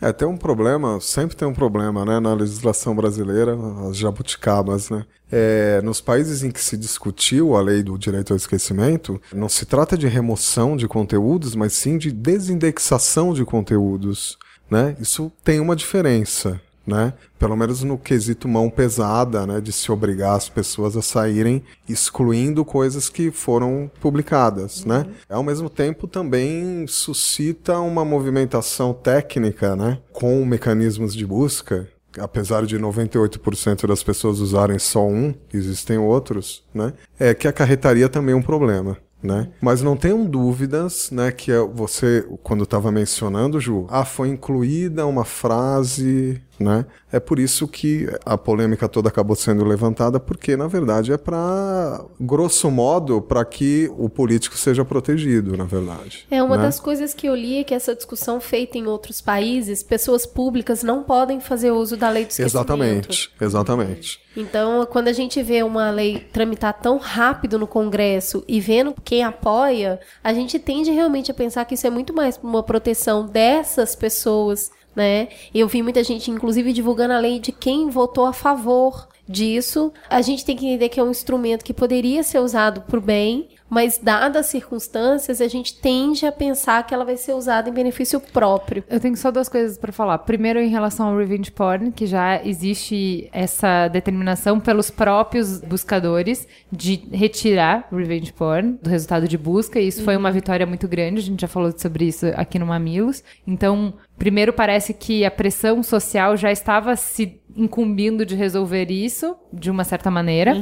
É, 0.00 0.12
tem 0.12 0.26
um 0.26 0.36
problema, 0.36 0.98
sempre 0.98 1.36
tem 1.36 1.46
um 1.46 1.52
problema, 1.52 2.06
né, 2.06 2.18
na 2.18 2.32
legislação 2.32 2.96
brasileira, 2.96 3.54
as 3.86 3.98
jabuticabas, 3.98 4.88
né? 4.88 5.04
É, 5.30 5.82
nos 5.82 6.00
países 6.00 6.42
em 6.42 6.50
que 6.50 6.60
se 6.60 6.74
discutiu 6.76 7.54
a 7.54 7.60
lei 7.60 7.82
do 7.82 7.98
direito 7.98 8.32
ao 8.32 8.36
esquecimento, 8.36 9.20
não 9.32 9.48
se 9.48 9.66
trata 9.66 9.98
de 9.98 10.08
remoção 10.08 10.74
de 10.74 10.88
conteúdos, 10.88 11.54
mas 11.54 11.74
sim 11.74 11.98
de 11.98 12.10
desindexação 12.10 13.34
de 13.34 13.44
conteúdos, 13.44 14.38
né? 14.70 14.96
Isso 14.98 15.30
tem 15.44 15.60
uma 15.60 15.76
diferença, 15.76 16.58
né? 16.90 17.14
Pelo 17.38 17.56
menos 17.56 17.82
no 17.82 17.96
quesito 17.96 18.48
mão 18.48 18.68
pesada, 18.68 19.46
né? 19.46 19.60
De 19.60 19.72
se 19.72 19.90
obrigar 19.90 20.36
as 20.36 20.48
pessoas 20.48 20.96
a 20.96 21.02
saírem 21.02 21.62
excluindo 21.88 22.64
coisas 22.64 23.08
que 23.08 23.30
foram 23.30 23.90
publicadas, 24.00 24.84
né? 24.84 25.06
Ao 25.28 25.42
mesmo 25.42 25.70
tempo 25.70 26.06
também 26.06 26.86
suscita 26.86 27.78
uma 27.78 28.04
movimentação 28.04 28.92
técnica, 28.92 29.74
né? 29.76 29.98
Com 30.12 30.44
mecanismos 30.44 31.14
de 31.14 31.26
busca, 31.26 31.88
apesar 32.18 32.66
de 32.66 32.78
98% 32.78 33.86
das 33.86 34.02
pessoas 34.02 34.40
usarem 34.40 34.78
só 34.78 35.06
um, 35.06 35.34
existem 35.52 35.98
outros, 35.98 36.64
né? 36.74 36.92
É 37.18 37.34
que 37.34 37.46
acarretaria 37.48 38.08
também 38.08 38.34
um 38.34 38.42
problema. 38.42 38.96
Né? 39.22 39.50
Mas 39.60 39.82
não 39.82 39.98
tenham 39.98 40.24
dúvidas, 40.24 41.10
né, 41.10 41.30
que 41.30 41.52
é- 41.52 41.60
você, 41.60 42.26
quando 42.42 42.64
estava 42.64 42.90
mencionando, 42.90 43.60
Ju, 43.60 43.86
ah, 43.90 44.02
foi 44.02 44.30
incluída 44.30 45.04
uma 45.06 45.26
frase, 45.26 46.40
né? 46.60 46.84
É 47.10 47.18
por 47.18 47.38
isso 47.38 47.66
que 47.66 48.06
a 48.24 48.36
polêmica 48.36 48.88
toda 48.88 49.08
acabou 49.08 49.34
sendo 49.34 49.64
levantada, 49.64 50.20
porque 50.20 50.56
na 50.56 50.68
verdade 50.68 51.12
é 51.12 51.16
para, 51.16 52.04
grosso 52.20 52.70
modo, 52.70 53.22
para 53.22 53.44
que 53.44 53.90
o 53.96 54.08
político 54.08 54.56
seja 54.56 54.84
protegido, 54.84 55.56
na 55.56 55.64
verdade. 55.64 56.26
É 56.30 56.42
uma 56.42 56.56
né? 56.56 56.64
das 56.64 56.78
coisas 56.78 57.14
que 57.14 57.26
eu 57.26 57.34
li 57.34 57.58
é 57.58 57.64
que 57.64 57.74
essa 57.74 57.94
discussão 57.94 58.40
feita 58.40 58.76
em 58.76 58.86
outros 58.86 59.20
países, 59.20 59.82
pessoas 59.82 60.26
públicas 60.26 60.82
não 60.82 61.02
podem 61.02 61.40
fazer 61.40 61.70
uso 61.70 61.96
da 61.96 62.10
lei 62.10 62.26
do 62.26 62.30
esquecimento. 62.30 62.56
Exatamente, 62.56 63.32
exatamente. 63.40 64.20
Então, 64.36 64.86
quando 64.86 65.08
a 65.08 65.12
gente 65.12 65.42
vê 65.42 65.62
uma 65.62 65.90
lei 65.90 66.20
tramitar 66.32 66.78
tão 66.80 66.98
rápido 66.98 67.58
no 67.58 67.66
Congresso 67.66 68.44
e 68.46 68.60
vendo 68.60 68.94
quem 69.04 69.24
apoia, 69.24 69.98
a 70.22 70.32
gente 70.32 70.58
tende 70.58 70.90
realmente 70.90 71.30
a 71.30 71.34
pensar 71.34 71.64
que 71.64 71.74
isso 71.74 71.86
é 71.86 71.90
muito 71.90 72.14
mais 72.14 72.38
uma 72.42 72.62
proteção 72.62 73.26
dessas 73.26 73.96
pessoas, 73.96 74.70
né? 74.94 75.28
Eu 75.54 75.68
vi 75.68 75.82
muita 75.82 76.02
gente, 76.02 76.30
inclusive, 76.30 76.72
divulgando 76.72 77.14
a 77.14 77.18
lei 77.18 77.38
de 77.38 77.52
quem 77.52 77.88
votou 77.88 78.26
a 78.26 78.32
favor 78.32 79.08
disso. 79.28 79.92
A 80.08 80.20
gente 80.20 80.44
tem 80.44 80.56
que 80.56 80.66
entender 80.66 80.88
que 80.88 80.98
é 80.98 81.02
um 81.02 81.10
instrumento 81.10 81.64
que 81.64 81.72
poderia 81.72 82.22
ser 82.22 82.40
usado 82.40 82.80
para 82.82 82.98
o 82.98 83.00
bem, 83.00 83.48
mas 83.68 83.98
dadas 84.02 84.46
as 84.46 84.46
circunstâncias, 84.46 85.40
a 85.40 85.46
gente 85.46 85.80
tende 85.80 86.26
a 86.26 86.32
pensar 86.32 86.84
que 86.84 86.92
ela 86.92 87.04
vai 87.04 87.16
ser 87.16 87.34
usada 87.34 87.70
em 87.70 87.72
benefício 87.72 88.18
próprio. 88.18 88.82
Eu 88.90 88.98
tenho 88.98 89.16
só 89.16 89.30
duas 89.30 89.48
coisas 89.48 89.78
pra 89.78 89.92
falar. 89.92 90.18
Primeiro, 90.18 90.58
em 90.58 90.68
relação 90.68 91.08
ao 91.08 91.16
revenge 91.16 91.52
porn, 91.52 91.92
que 91.92 92.04
já 92.04 92.44
existe 92.44 93.28
essa 93.32 93.86
determinação 93.86 94.58
pelos 94.58 94.90
próprios 94.90 95.60
buscadores 95.60 96.48
de 96.72 97.04
retirar 97.12 97.88
revenge 97.92 98.32
porn 98.32 98.76
do 98.82 98.90
resultado 98.90 99.28
de 99.28 99.38
busca, 99.38 99.78
e 99.78 99.86
isso 99.86 100.02
foi 100.02 100.16
uma 100.16 100.32
vitória 100.32 100.66
muito 100.66 100.88
grande. 100.88 101.20
A 101.20 101.24
gente 101.24 101.40
já 101.40 101.48
falou 101.48 101.72
sobre 101.76 102.06
isso 102.06 102.26
aqui 102.34 102.58
no 102.58 102.66
Mamilos. 102.66 103.22
Então, 103.46 103.94
primeiro, 104.20 104.52
parece 104.52 104.92
que 104.94 105.24
a 105.24 105.30
pressão 105.30 105.82
social 105.82 106.36
já 106.36 106.52
estava 106.52 106.94
se 106.94 107.40
incumbindo 107.56 108.24
de 108.24 108.36
resolver 108.36 108.90
isso, 108.90 109.34
de 109.52 109.70
uma 109.70 109.82
certa 109.82 110.10
maneira. 110.10 110.54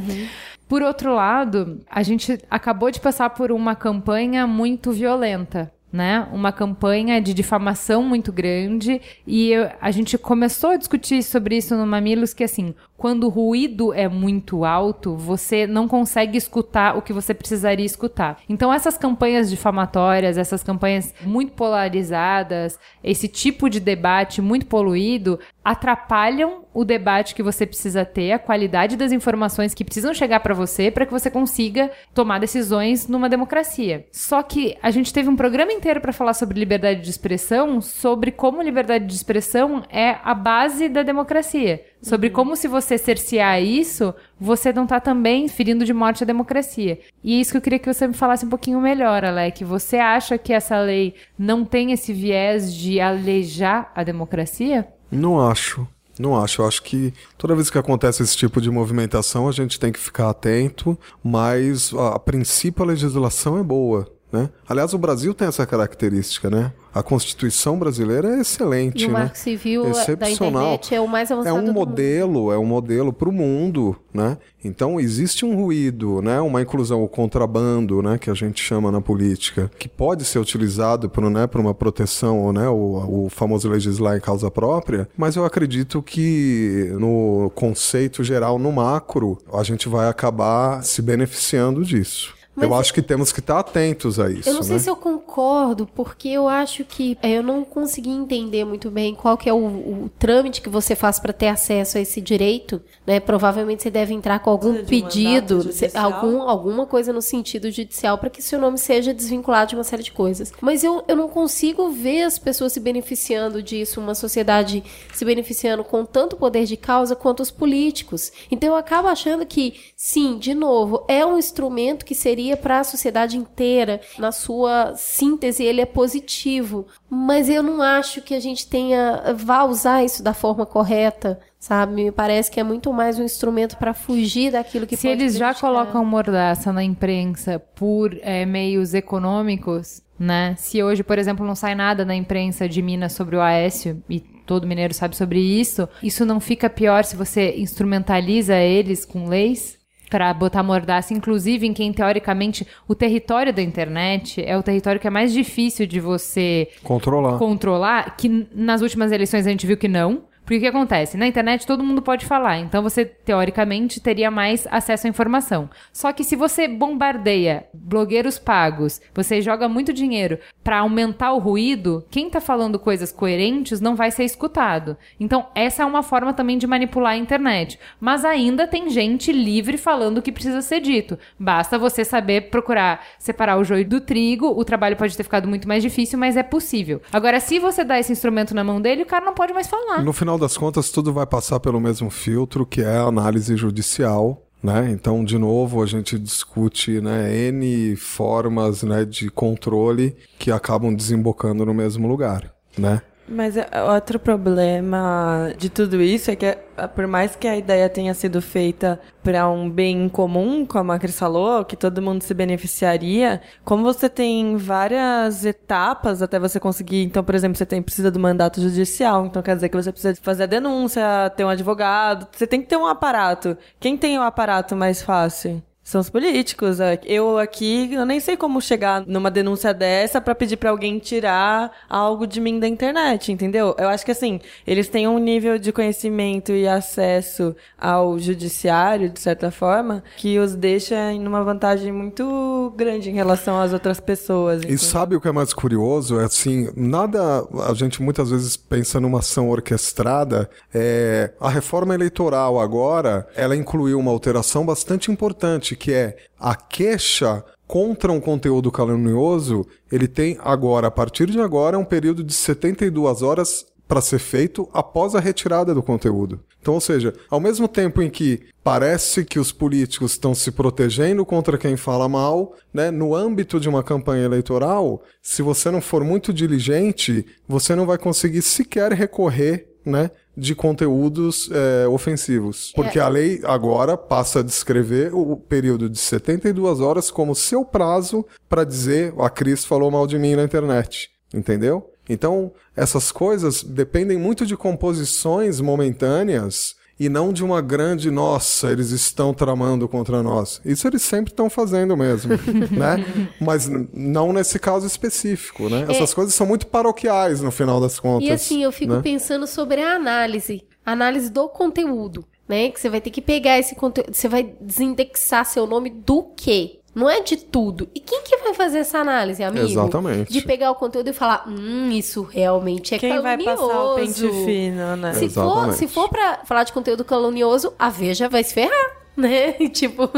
Por 0.66 0.82
outro 0.82 1.14
lado, 1.14 1.80
a 1.90 2.02
gente 2.02 2.38
acabou 2.50 2.90
de 2.90 3.00
passar 3.00 3.30
por 3.30 3.50
uma 3.52 3.74
campanha 3.74 4.46
muito 4.46 4.92
violenta. 4.92 5.70
Né? 5.90 6.28
Uma 6.34 6.52
campanha 6.52 7.18
de 7.18 7.32
difamação 7.32 8.02
muito 8.02 8.30
grande 8.30 9.00
e 9.26 9.50
eu- 9.52 9.70
a 9.80 9.90
gente 9.90 10.18
começou 10.18 10.68
a 10.70 10.76
discutir 10.76 11.22
sobre 11.22 11.56
isso 11.56 11.74
no 11.74 11.86
Mamilos 11.86 12.34
que 12.34 12.44
assim, 12.44 12.74
quando 12.98 13.24
o 13.24 13.28
ruído 13.30 13.94
é 13.94 14.08
muito 14.08 14.64
alto, 14.64 15.16
você 15.16 15.68
não 15.68 15.86
consegue 15.86 16.36
escutar 16.36 16.98
o 16.98 17.00
que 17.00 17.12
você 17.12 17.32
precisaria 17.32 17.86
escutar. 17.86 18.40
Então 18.48 18.74
essas 18.74 18.98
campanhas 18.98 19.48
difamatórias, 19.48 20.36
essas 20.36 20.64
campanhas 20.64 21.14
muito 21.24 21.52
polarizadas, 21.52 22.76
esse 23.02 23.28
tipo 23.28 23.70
de 23.70 23.78
debate 23.78 24.42
muito 24.42 24.66
poluído 24.66 25.38
atrapalham 25.64 26.64
o 26.72 26.84
debate 26.84 27.34
que 27.34 27.42
você 27.42 27.66
precisa 27.66 28.04
ter, 28.04 28.32
a 28.32 28.38
qualidade 28.38 28.96
das 28.96 29.12
informações 29.12 29.74
que 29.74 29.84
precisam 29.84 30.14
chegar 30.14 30.40
para 30.40 30.54
você 30.54 30.90
para 30.90 31.04
que 31.04 31.12
você 31.12 31.30
consiga 31.30 31.90
tomar 32.14 32.40
decisões 32.40 33.06
numa 33.06 33.28
democracia. 33.28 34.06
Só 34.10 34.42
que 34.42 34.76
a 34.82 34.90
gente 34.90 35.12
teve 35.12 35.28
um 35.28 35.36
programa 35.36 35.72
inteiro 35.72 36.00
para 36.00 36.12
falar 36.12 36.34
sobre 36.34 36.58
liberdade 36.58 37.02
de 37.02 37.10
expressão, 37.10 37.80
sobre 37.80 38.32
como 38.32 38.62
liberdade 38.62 39.06
de 39.06 39.14
expressão 39.14 39.84
é 39.90 40.16
a 40.24 40.34
base 40.34 40.88
da 40.88 41.02
democracia. 41.02 41.84
Sobre 42.00 42.30
como 42.30 42.56
se 42.56 42.68
você 42.68 42.96
cercear 42.96 43.62
isso, 43.62 44.14
você 44.38 44.72
não 44.72 44.86
tá 44.86 45.00
também 45.00 45.48
ferindo 45.48 45.84
de 45.84 45.92
morte 45.92 46.22
a 46.22 46.26
democracia. 46.26 46.98
E 47.22 47.34
é 47.34 47.40
isso 47.40 47.50
que 47.50 47.56
eu 47.56 47.62
queria 47.62 47.78
que 47.78 47.92
você 47.92 48.06
me 48.06 48.14
falasse 48.14 48.46
um 48.46 48.48
pouquinho 48.48 48.80
melhor, 48.80 49.24
Alec. 49.24 49.64
Você 49.64 49.96
acha 49.96 50.38
que 50.38 50.52
essa 50.52 50.78
lei 50.80 51.14
não 51.38 51.64
tem 51.64 51.92
esse 51.92 52.12
viés 52.12 52.72
de 52.72 53.00
alejar 53.00 53.90
a 53.94 54.04
democracia? 54.04 54.86
Não 55.10 55.40
acho. 55.40 55.86
Não 56.18 56.40
acho. 56.40 56.62
Eu 56.62 56.66
acho 56.66 56.82
que 56.82 57.12
toda 57.36 57.54
vez 57.54 57.70
que 57.70 57.78
acontece 57.78 58.22
esse 58.22 58.36
tipo 58.36 58.60
de 58.60 58.70
movimentação, 58.70 59.48
a 59.48 59.52
gente 59.52 59.78
tem 59.78 59.92
que 59.92 59.98
ficar 59.98 60.30
atento, 60.30 60.98
mas 61.22 61.92
a, 61.94 62.16
a 62.16 62.18
princípio 62.18 62.82
a 62.82 62.86
legislação 62.86 63.58
é 63.58 63.62
boa. 63.62 64.17
Né? 64.30 64.50
Aliás, 64.68 64.92
o 64.92 64.98
Brasil 64.98 65.32
tem 65.32 65.48
essa 65.48 65.64
característica, 65.66 66.50
né? 66.50 66.72
A 66.94 67.02
Constituição 67.02 67.78
brasileira 67.78 68.36
é 68.36 68.40
excelente, 68.40 69.02
E 69.02 69.06
o 69.06 69.08
né? 69.12 69.20
Marco 69.20 69.38
Civil 69.38 69.84
da 69.84 69.90
Excepcional. 69.90 70.62
internet 70.74 70.94
é 70.94 71.00
o 71.00 71.08
mais 71.08 71.30
É 71.30 71.34
avançado 71.34 71.56
um 71.56 71.60
do 71.60 71.66
mundo. 71.72 71.74
modelo, 71.88 72.52
é 72.52 72.58
um 72.58 72.64
modelo 72.66 73.12
para 73.12 73.28
o 73.28 73.32
mundo, 73.32 73.96
né? 74.12 74.36
Então 74.62 75.00
existe 75.00 75.46
um 75.46 75.56
ruído, 75.56 76.20
né? 76.20 76.40
Uma 76.40 76.60
inclusão, 76.60 77.02
o 77.02 77.08
contrabando, 77.08 78.02
né? 78.02 78.18
Que 78.18 78.28
a 78.28 78.34
gente 78.34 78.62
chama 78.62 78.90
na 78.92 79.00
política, 79.00 79.70
que 79.78 79.88
pode 79.88 80.24
ser 80.26 80.38
utilizado 80.40 81.08
para 81.08 81.30
né, 81.30 81.48
uma 81.54 81.72
proteção, 81.74 82.52
né? 82.52 82.68
O, 82.68 83.24
o 83.26 83.28
famoso 83.30 83.68
legislar 83.70 84.16
em 84.16 84.20
causa 84.20 84.50
própria. 84.50 85.08
Mas 85.16 85.36
eu 85.36 85.44
acredito 85.46 86.02
que 86.02 86.90
no 86.98 87.50
conceito 87.54 88.22
geral, 88.22 88.58
no 88.58 88.72
macro, 88.72 89.38
a 89.52 89.62
gente 89.62 89.88
vai 89.88 90.08
acabar 90.08 90.82
se 90.84 91.00
beneficiando 91.00 91.82
disso. 91.84 92.36
Eu 92.60 92.74
acho 92.74 92.92
que 92.92 93.02
temos 93.02 93.32
que 93.32 93.40
estar 93.40 93.58
atentos 93.58 94.18
a 94.18 94.30
isso. 94.30 94.48
Eu 94.48 94.54
não 94.54 94.62
sei 94.62 94.74
né? 94.74 94.78
se 94.78 94.90
eu 94.90 94.96
concordo, 94.96 95.86
porque 95.94 96.28
eu 96.28 96.48
acho 96.48 96.84
que 96.84 97.16
é, 97.22 97.30
eu 97.30 97.42
não 97.42 97.64
consegui 97.64 98.10
entender 98.10 98.64
muito 98.64 98.90
bem 98.90 99.14
qual 99.14 99.36
que 99.36 99.48
é 99.48 99.52
o, 99.52 99.56
o 99.56 100.10
trâmite 100.18 100.60
que 100.60 100.68
você 100.68 100.94
faz 100.94 101.18
para 101.18 101.32
ter 101.32 101.48
acesso 101.48 101.98
a 101.98 102.00
esse 102.00 102.20
direito, 102.20 102.80
né? 103.06 103.20
Provavelmente 103.20 103.82
você 103.82 103.90
deve 103.90 104.14
entrar 104.14 104.38
com 104.40 104.50
algum 104.50 104.80
um 104.80 104.84
pedido, 104.84 105.68
algum, 105.94 106.42
alguma 106.42 106.86
coisa 106.86 107.12
no 107.12 107.22
sentido 107.22 107.70
judicial 107.70 108.18
para 108.18 108.30
que 108.30 108.42
seu 108.42 108.58
nome 108.58 108.78
seja 108.78 109.14
desvinculado 109.14 109.70
de 109.70 109.74
uma 109.76 109.84
série 109.84 110.02
de 110.02 110.12
coisas. 110.12 110.52
Mas 110.60 110.82
eu, 110.84 111.04
eu 111.08 111.16
não 111.16 111.28
consigo 111.28 111.90
ver 111.90 112.22
as 112.22 112.38
pessoas 112.38 112.72
se 112.72 112.80
beneficiando 112.80 113.62
disso, 113.62 114.00
uma 114.00 114.14
sociedade 114.14 114.82
se 115.14 115.24
beneficiando 115.24 115.84
com 115.84 116.04
tanto 116.04 116.36
poder 116.36 116.64
de 116.64 116.76
causa 116.76 117.14
quanto 117.16 117.40
os 117.40 117.50
políticos. 117.50 118.32
Então 118.50 118.70
eu 118.70 118.76
acabo 118.76 119.08
achando 119.08 119.44
que, 119.46 119.74
sim, 119.96 120.38
de 120.38 120.54
novo, 120.54 121.04
é 121.08 121.24
um 121.24 121.38
instrumento 121.38 122.04
que 122.04 122.14
seria 122.14 122.47
para 122.56 122.80
a 122.80 122.84
sociedade 122.84 123.36
inteira. 123.36 124.00
Na 124.18 124.32
sua 124.32 124.94
síntese, 124.96 125.64
ele 125.64 125.80
é 125.80 125.86
positivo. 125.86 126.86
Mas 127.08 127.48
eu 127.48 127.62
não 127.62 127.82
acho 127.82 128.22
que 128.22 128.34
a 128.34 128.40
gente 128.40 128.66
tenha. 128.66 129.34
vá 129.36 129.64
usar 129.64 130.04
isso 130.04 130.22
da 130.22 130.34
forma 130.34 130.66
correta. 130.66 131.40
Sabe? 131.58 131.92
Me 132.04 132.12
parece 132.12 132.50
que 132.50 132.60
é 132.60 132.62
muito 132.62 132.92
mais 132.92 133.18
um 133.18 133.24
instrumento 133.24 133.76
para 133.76 133.92
fugir 133.92 134.52
daquilo 134.52 134.86
que 134.86 134.96
Se 134.96 135.08
eles 135.08 135.34
já 135.34 135.46
prejudicar. 135.46 135.68
colocam 135.68 136.04
mordaça 136.04 136.72
na 136.72 136.84
imprensa 136.84 137.58
por 137.74 138.16
é, 138.22 138.46
meios 138.46 138.94
econômicos, 138.94 140.00
né? 140.16 140.54
Se 140.56 140.80
hoje, 140.82 141.02
por 141.02 141.18
exemplo, 141.18 141.44
não 141.44 141.56
sai 141.56 141.74
nada 141.74 142.04
na 142.04 142.14
imprensa 142.14 142.68
de 142.68 142.80
Minas 142.80 143.12
sobre 143.12 143.34
o 143.34 143.40
Aécio 143.40 144.00
e 144.08 144.20
todo 144.20 144.66
mineiro 144.68 144.94
sabe 144.94 145.16
sobre 145.16 145.40
isso, 145.40 145.88
isso 146.02 146.24
não 146.24 146.40
fica 146.40 146.70
pior 146.70 147.04
se 147.04 147.16
você 147.16 147.54
instrumentaliza 147.56 148.56
eles 148.56 149.04
com 149.04 149.28
leis? 149.28 149.77
Pra 150.08 150.32
botar 150.32 150.62
mordaça, 150.62 151.12
inclusive 151.12 151.66
em 151.66 151.72
quem 151.74 151.92
teoricamente 151.92 152.66
o 152.86 152.94
território 152.94 153.52
da 153.52 153.60
internet 153.62 154.42
é 154.42 154.56
o 154.56 154.62
território 154.62 155.00
que 155.00 155.06
é 155.06 155.10
mais 155.10 155.32
difícil 155.32 155.86
de 155.86 156.00
você 156.00 156.68
Controlar. 156.82 157.38
controlar, 157.38 158.16
que 158.16 158.46
nas 158.54 158.80
últimas 158.80 159.12
eleições 159.12 159.46
a 159.46 159.50
gente 159.50 159.66
viu 159.66 159.76
que 159.76 159.88
não. 159.88 160.22
Porque 160.48 160.56
o 160.56 160.60
que 160.60 160.66
acontece? 160.66 161.18
Na 161.18 161.26
internet 161.26 161.66
todo 161.66 161.84
mundo 161.84 162.00
pode 162.00 162.24
falar, 162.24 162.56
então 162.56 162.82
você, 162.82 163.04
teoricamente, 163.04 164.00
teria 164.00 164.30
mais 164.30 164.66
acesso 164.70 165.06
à 165.06 165.10
informação. 165.10 165.68
Só 165.92 166.10
que 166.10 166.24
se 166.24 166.34
você 166.34 166.66
bombardeia 166.66 167.66
blogueiros 167.74 168.38
pagos, 168.38 168.98
você 169.14 169.42
joga 169.42 169.68
muito 169.68 169.92
dinheiro 169.92 170.38
pra 170.64 170.78
aumentar 170.78 171.32
o 171.32 171.38
ruído, 171.38 172.02
quem 172.10 172.30
tá 172.30 172.40
falando 172.40 172.78
coisas 172.78 173.12
coerentes 173.12 173.78
não 173.78 173.94
vai 173.94 174.10
ser 174.10 174.24
escutado. 174.24 174.96
Então, 175.20 175.48
essa 175.54 175.82
é 175.82 175.86
uma 175.86 176.02
forma 176.02 176.32
também 176.32 176.56
de 176.56 176.66
manipular 176.66 177.12
a 177.12 177.18
internet. 177.18 177.78
Mas 178.00 178.24
ainda 178.24 178.66
tem 178.66 178.88
gente 178.88 179.30
livre 179.30 179.76
falando 179.76 180.16
o 180.16 180.22
que 180.22 180.32
precisa 180.32 180.62
ser 180.62 180.80
dito. 180.80 181.18
Basta 181.38 181.78
você 181.78 182.06
saber 182.06 182.48
procurar 182.48 183.04
separar 183.18 183.58
o 183.58 183.64
joio 183.64 183.86
do 183.86 184.00
trigo, 184.00 184.46
o 184.46 184.64
trabalho 184.64 184.96
pode 184.96 185.14
ter 185.14 185.24
ficado 185.24 185.46
muito 185.46 185.68
mais 185.68 185.82
difícil, 185.82 186.18
mas 186.18 186.38
é 186.38 186.42
possível. 186.42 187.02
Agora, 187.12 187.38
se 187.38 187.58
você 187.58 187.84
dá 187.84 187.98
esse 187.98 188.12
instrumento 188.12 188.54
na 188.54 188.64
mão 188.64 188.80
dele, 188.80 189.02
o 189.02 189.06
cara 189.06 189.26
não 189.26 189.34
pode 189.34 189.52
mais 189.52 189.66
falar. 189.66 190.02
No 190.02 190.14
final 190.14 190.37
das 190.38 190.56
contas, 190.56 190.90
tudo 190.90 191.12
vai 191.12 191.26
passar 191.26 191.60
pelo 191.60 191.80
mesmo 191.80 192.10
filtro, 192.10 192.66
que 192.66 192.80
é 192.80 192.96
a 192.96 193.02
análise 193.02 193.56
judicial. 193.56 194.42
Né? 194.62 194.90
Então, 194.90 195.24
de 195.24 195.38
novo, 195.38 195.82
a 195.82 195.86
gente 195.86 196.18
discute 196.18 197.00
né, 197.00 197.32
N 197.48 197.94
formas 197.96 198.82
né, 198.82 199.04
de 199.04 199.30
controle 199.30 200.16
que 200.38 200.50
acabam 200.50 200.92
desembocando 200.94 201.64
no 201.64 201.72
mesmo 201.72 202.08
lugar. 202.08 202.52
Né? 202.76 203.02
Mas 203.30 203.58
é, 203.58 203.68
outro 203.82 204.18
problema 204.18 205.52
de 205.58 205.68
tudo 205.68 206.00
isso 206.00 206.30
é 206.30 206.36
que, 206.36 206.46
é, 206.46 206.56
por 206.94 207.06
mais 207.06 207.36
que 207.36 207.46
a 207.46 207.56
ideia 207.58 207.86
tenha 207.88 208.14
sido 208.14 208.40
feita 208.40 208.98
para 209.22 209.46
um 209.50 209.68
bem 209.68 210.08
comum, 210.08 210.64
como 210.64 210.92
a 210.92 210.98
Cris 210.98 211.18
falou, 211.18 211.62
que 211.62 211.76
todo 211.76 212.00
mundo 212.00 212.22
se 212.22 212.32
beneficiaria, 212.32 213.42
como 213.66 213.84
você 213.84 214.08
tem 214.08 214.56
várias 214.56 215.44
etapas 215.44 216.22
até 216.22 216.38
você 216.38 216.58
conseguir. 216.58 217.02
Então, 217.04 217.22
por 217.22 217.34
exemplo, 217.34 217.58
você 217.58 217.66
tem, 217.66 217.82
precisa 217.82 218.10
do 218.10 218.18
mandato 218.18 218.62
judicial, 218.62 219.26
então 219.26 219.42
quer 219.42 219.56
dizer 219.56 219.68
que 219.68 219.76
você 219.76 219.92
precisa 219.92 220.18
fazer 220.22 220.44
a 220.44 220.46
denúncia, 220.46 221.02
ter 221.36 221.44
um 221.44 221.50
advogado, 221.50 222.26
você 222.32 222.46
tem 222.46 222.62
que 222.62 222.68
ter 222.68 222.76
um 222.78 222.86
aparato. 222.86 223.58
Quem 223.78 223.96
tem 223.98 224.18
o 224.18 224.22
aparato 224.22 224.74
mais 224.74 225.02
fácil? 225.02 225.62
São 225.88 226.02
os 226.02 226.10
políticos. 226.10 226.80
é. 226.80 227.00
Eu 227.06 227.38
aqui, 227.38 227.94
eu 227.94 228.04
nem 228.04 228.20
sei 228.20 228.36
como 228.36 228.60
chegar 228.60 229.06
numa 229.06 229.30
denúncia 229.30 229.72
dessa 229.72 230.20
pra 230.20 230.34
pedir 230.34 230.58
pra 230.58 230.68
alguém 230.68 230.98
tirar 230.98 231.72
algo 231.88 232.26
de 232.26 232.42
mim 232.42 232.60
da 232.60 232.68
internet, 232.68 233.32
entendeu? 233.32 233.74
Eu 233.78 233.88
acho 233.88 234.04
que 234.04 234.10
assim, 234.10 234.38
eles 234.66 234.86
têm 234.86 235.08
um 235.08 235.18
nível 235.18 235.58
de 235.58 235.72
conhecimento 235.72 236.52
e 236.52 236.68
acesso 236.68 237.56
ao 237.78 238.18
judiciário, 238.18 239.08
de 239.08 239.18
certa 239.18 239.50
forma, 239.50 240.04
que 240.18 240.38
os 240.38 240.54
deixa 240.54 241.10
em 241.10 241.26
uma 241.26 241.42
vantagem 241.42 241.90
muito 241.90 242.70
grande 242.76 243.08
em 243.08 243.14
relação 243.14 243.58
às 243.58 243.72
outras 243.72 243.98
pessoas. 243.98 244.60
E 244.68 244.76
sabe 244.76 245.16
o 245.16 245.20
que 245.22 245.28
é 245.28 245.32
mais 245.32 245.54
curioso? 245.54 246.20
É 246.20 246.24
assim, 246.24 246.68
nada. 246.76 247.46
A 247.66 247.72
gente 247.72 248.02
muitas 248.02 248.28
vezes 248.28 248.58
pensa 248.58 249.00
numa 249.00 249.20
ação 249.20 249.48
orquestrada. 249.48 250.50
É, 250.74 251.32
a 251.40 251.48
reforma 251.48 251.94
eleitoral 251.94 252.60
agora, 252.60 253.26
ela 253.34 253.56
incluiu 253.56 253.98
uma 253.98 254.10
alteração 254.10 254.66
bastante 254.66 255.10
importante, 255.10 255.77
que 255.78 255.92
é 255.92 256.16
a 256.38 256.54
queixa 256.54 257.44
contra 257.66 258.10
um 258.10 258.20
conteúdo 258.20 258.72
calunioso, 258.72 259.66
ele 259.92 260.08
tem 260.08 260.38
agora, 260.40 260.88
a 260.88 260.90
partir 260.90 261.30
de 261.30 261.40
agora, 261.40 261.78
um 261.78 261.84
período 261.84 262.24
de 262.24 262.32
72 262.32 263.22
horas 263.22 263.66
para 263.86 264.02
ser 264.02 264.18
feito 264.18 264.68
após 264.72 265.14
a 265.14 265.20
retirada 265.20 265.74
do 265.74 265.82
conteúdo. 265.82 266.40
Então, 266.60 266.74
ou 266.74 266.80
seja, 266.80 267.14
ao 267.30 267.40
mesmo 267.40 267.66
tempo 267.66 268.02
em 268.02 268.10
que 268.10 268.42
parece 268.62 269.24
que 269.24 269.38
os 269.38 269.50
políticos 269.50 270.12
estão 270.12 270.34
se 270.34 270.50
protegendo 270.50 271.24
contra 271.24 271.56
quem 271.56 271.76
fala 271.76 272.08
mal, 272.08 272.54
né, 272.72 272.90
no 272.90 273.14
âmbito 273.14 273.58
de 273.58 273.68
uma 273.68 273.82
campanha 273.82 274.24
eleitoral, 274.24 275.02
se 275.22 275.40
você 275.40 275.70
não 275.70 275.80
for 275.80 276.04
muito 276.04 276.32
diligente, 276.32 277.24
você 277.48 277.74
não 277.74 277.86
vai 277.86 277.96
conseguir 277.96 278.42
sequer 278.42 278.92
recorrer, 278.92 279.66
né, 279.84 280.10
de 280.36 280.54
conteúdos 280.54 281.50
é, 281.52 281.86
ofensivos. 281.88 282.72
Porque 282.74 282.98
a 282.98 283.08
lei 283.08 283.40
agora 283.44 283.96
passa 283.96 284.40
a 284.40 284.42
descrever 284.42 285.14
o 285.14 285.36
período 285.36 285.88
de 285.88 285.98
72 285.98 286.80
horas 286.80 287.10
como 287.10 287.34
seu 287.34 287.64
prazo 287.64 288.24
para 288.48 288.64
dizer 288.64 289.12
a 289.18 289.30
Cris 289.30 289.64
falou 289.64 289.90
mal 289.90 290.06
de 290.06 290.18
mim 290.18 290.34
na 290.34 290.44
internet. 290.44 291.10
Entendeu? 291.32 291.90
Então, 292.08 292.52
essas 292.74 293.12
coisas 293.12 293.62
dependem 293.62 294.16
muito 294.16 294.46
de 294.46 294.56
composições 294.56 295.60
momentâneas 295.60 296.77
e 296.98 297.08
não 297.08 297.32
de 297.32 297.44
uma 297.44 297.60
grande, 297.60 298.10
nossa, 298.10 298.72
eles 298.72 298.90
estão 298.90 299.32
tramando 299.32 299.88
contra 299.88 300.22
nós. 300.22 300.60
Isso 300.64 300.86
eles 300.88 301.02
sempre 301.02 301.32
estão 301.32 301.48
fazendo 301.48 301.96
mesmo, 301.96 302.32
né? 302.70 303.04
Mas 303.40 303.70
não 303.92 304.32
nesse 304.32 304.58
caso 304.58 304.86
específico, 304.86 305.68
né? 305.68 305.86
Essas 305.88 306.12
coisas 306.12 306.34
são 306.34 306.46
muito 306.46 306.66
paroquiais 306.66 307.40
no 307.40 307.50
final 307.50 307.80
das 307.80 308.00
contas. 308.00 308.28
E 308.28 308.32
assim, 308.32 308.62
eu 308.62 308.72
fico 308.72 308.94
né? 308.94 309.00
pensando 309.02 309.46
sobre 309.46 309.80
a 309.80 309.94
análise, 309.94 310.64
a 310.84 310.92
análise 310.92 311.30
do 311.30 311.48
conteúdo, 311.48 312.24
né? 312.48 312.70
Que 312.70 312.80
você 312.80 312.88
vai 312.88 313.00
ter 313.00 313.10
que 313.10 313.22
pegar 313.22 313.58
esse 313.58 313.76
conteúdo, 313.76 314.12
você 314.12 314.28
vai 314.28 314.54
desindexar 314.60 315.44
seu 315.44 315.66
nome 315.66 315.90
do 315.90 316.24
quê? 316.36 316.77
Não 316.98 317.08
é 317.08 317.20
de 317.20 317.36
tudo. 317.36 317.88
E 317.94 318.00
quem 318.00 318.22
que 318.24 318.36
vai 318.38 318.52
fazer 318.54 318.78
essa 318.78 318.98
análise, 318.98 319.40
amigo? 319.44 319.66
Exatamente. 319.66 320.32
De 320.32 320.42
pegar 320.42 320.72
o 320.72 320.74
conteúdo 320.74 321.08
e 321.08 321.12
falar, 321.12 321.44
hum, 321.46 321.90
isso 321.92 322.22
realmente 322.22 322.92
é 322.92 322.98
Quem 322.98 323.20
vai 323.22 323.38
calunioso. 323.38 323.68
passar 323.68 323.84
o 323.84 323.94
pente 323.94 324.44
fino, 324.44 324.96
né? 324.96 325.14
Se 325.14 325.28
for, 325.28 325.72
se 325.74 325.86
for 325.86 326.08
pra 326.08 326.40
falar 326.44 326.64
de 326.64 326.72
conteúdo 326.72 327.04
calunioso, 327.04 327.72
a 327.78 327.88
Veja 327.88 328.28
vai 328.28 328.42
se 328.42 328.52
ferrar, 328.52 328.96
né? 329.16 329.52
tipo, 329.68 330.10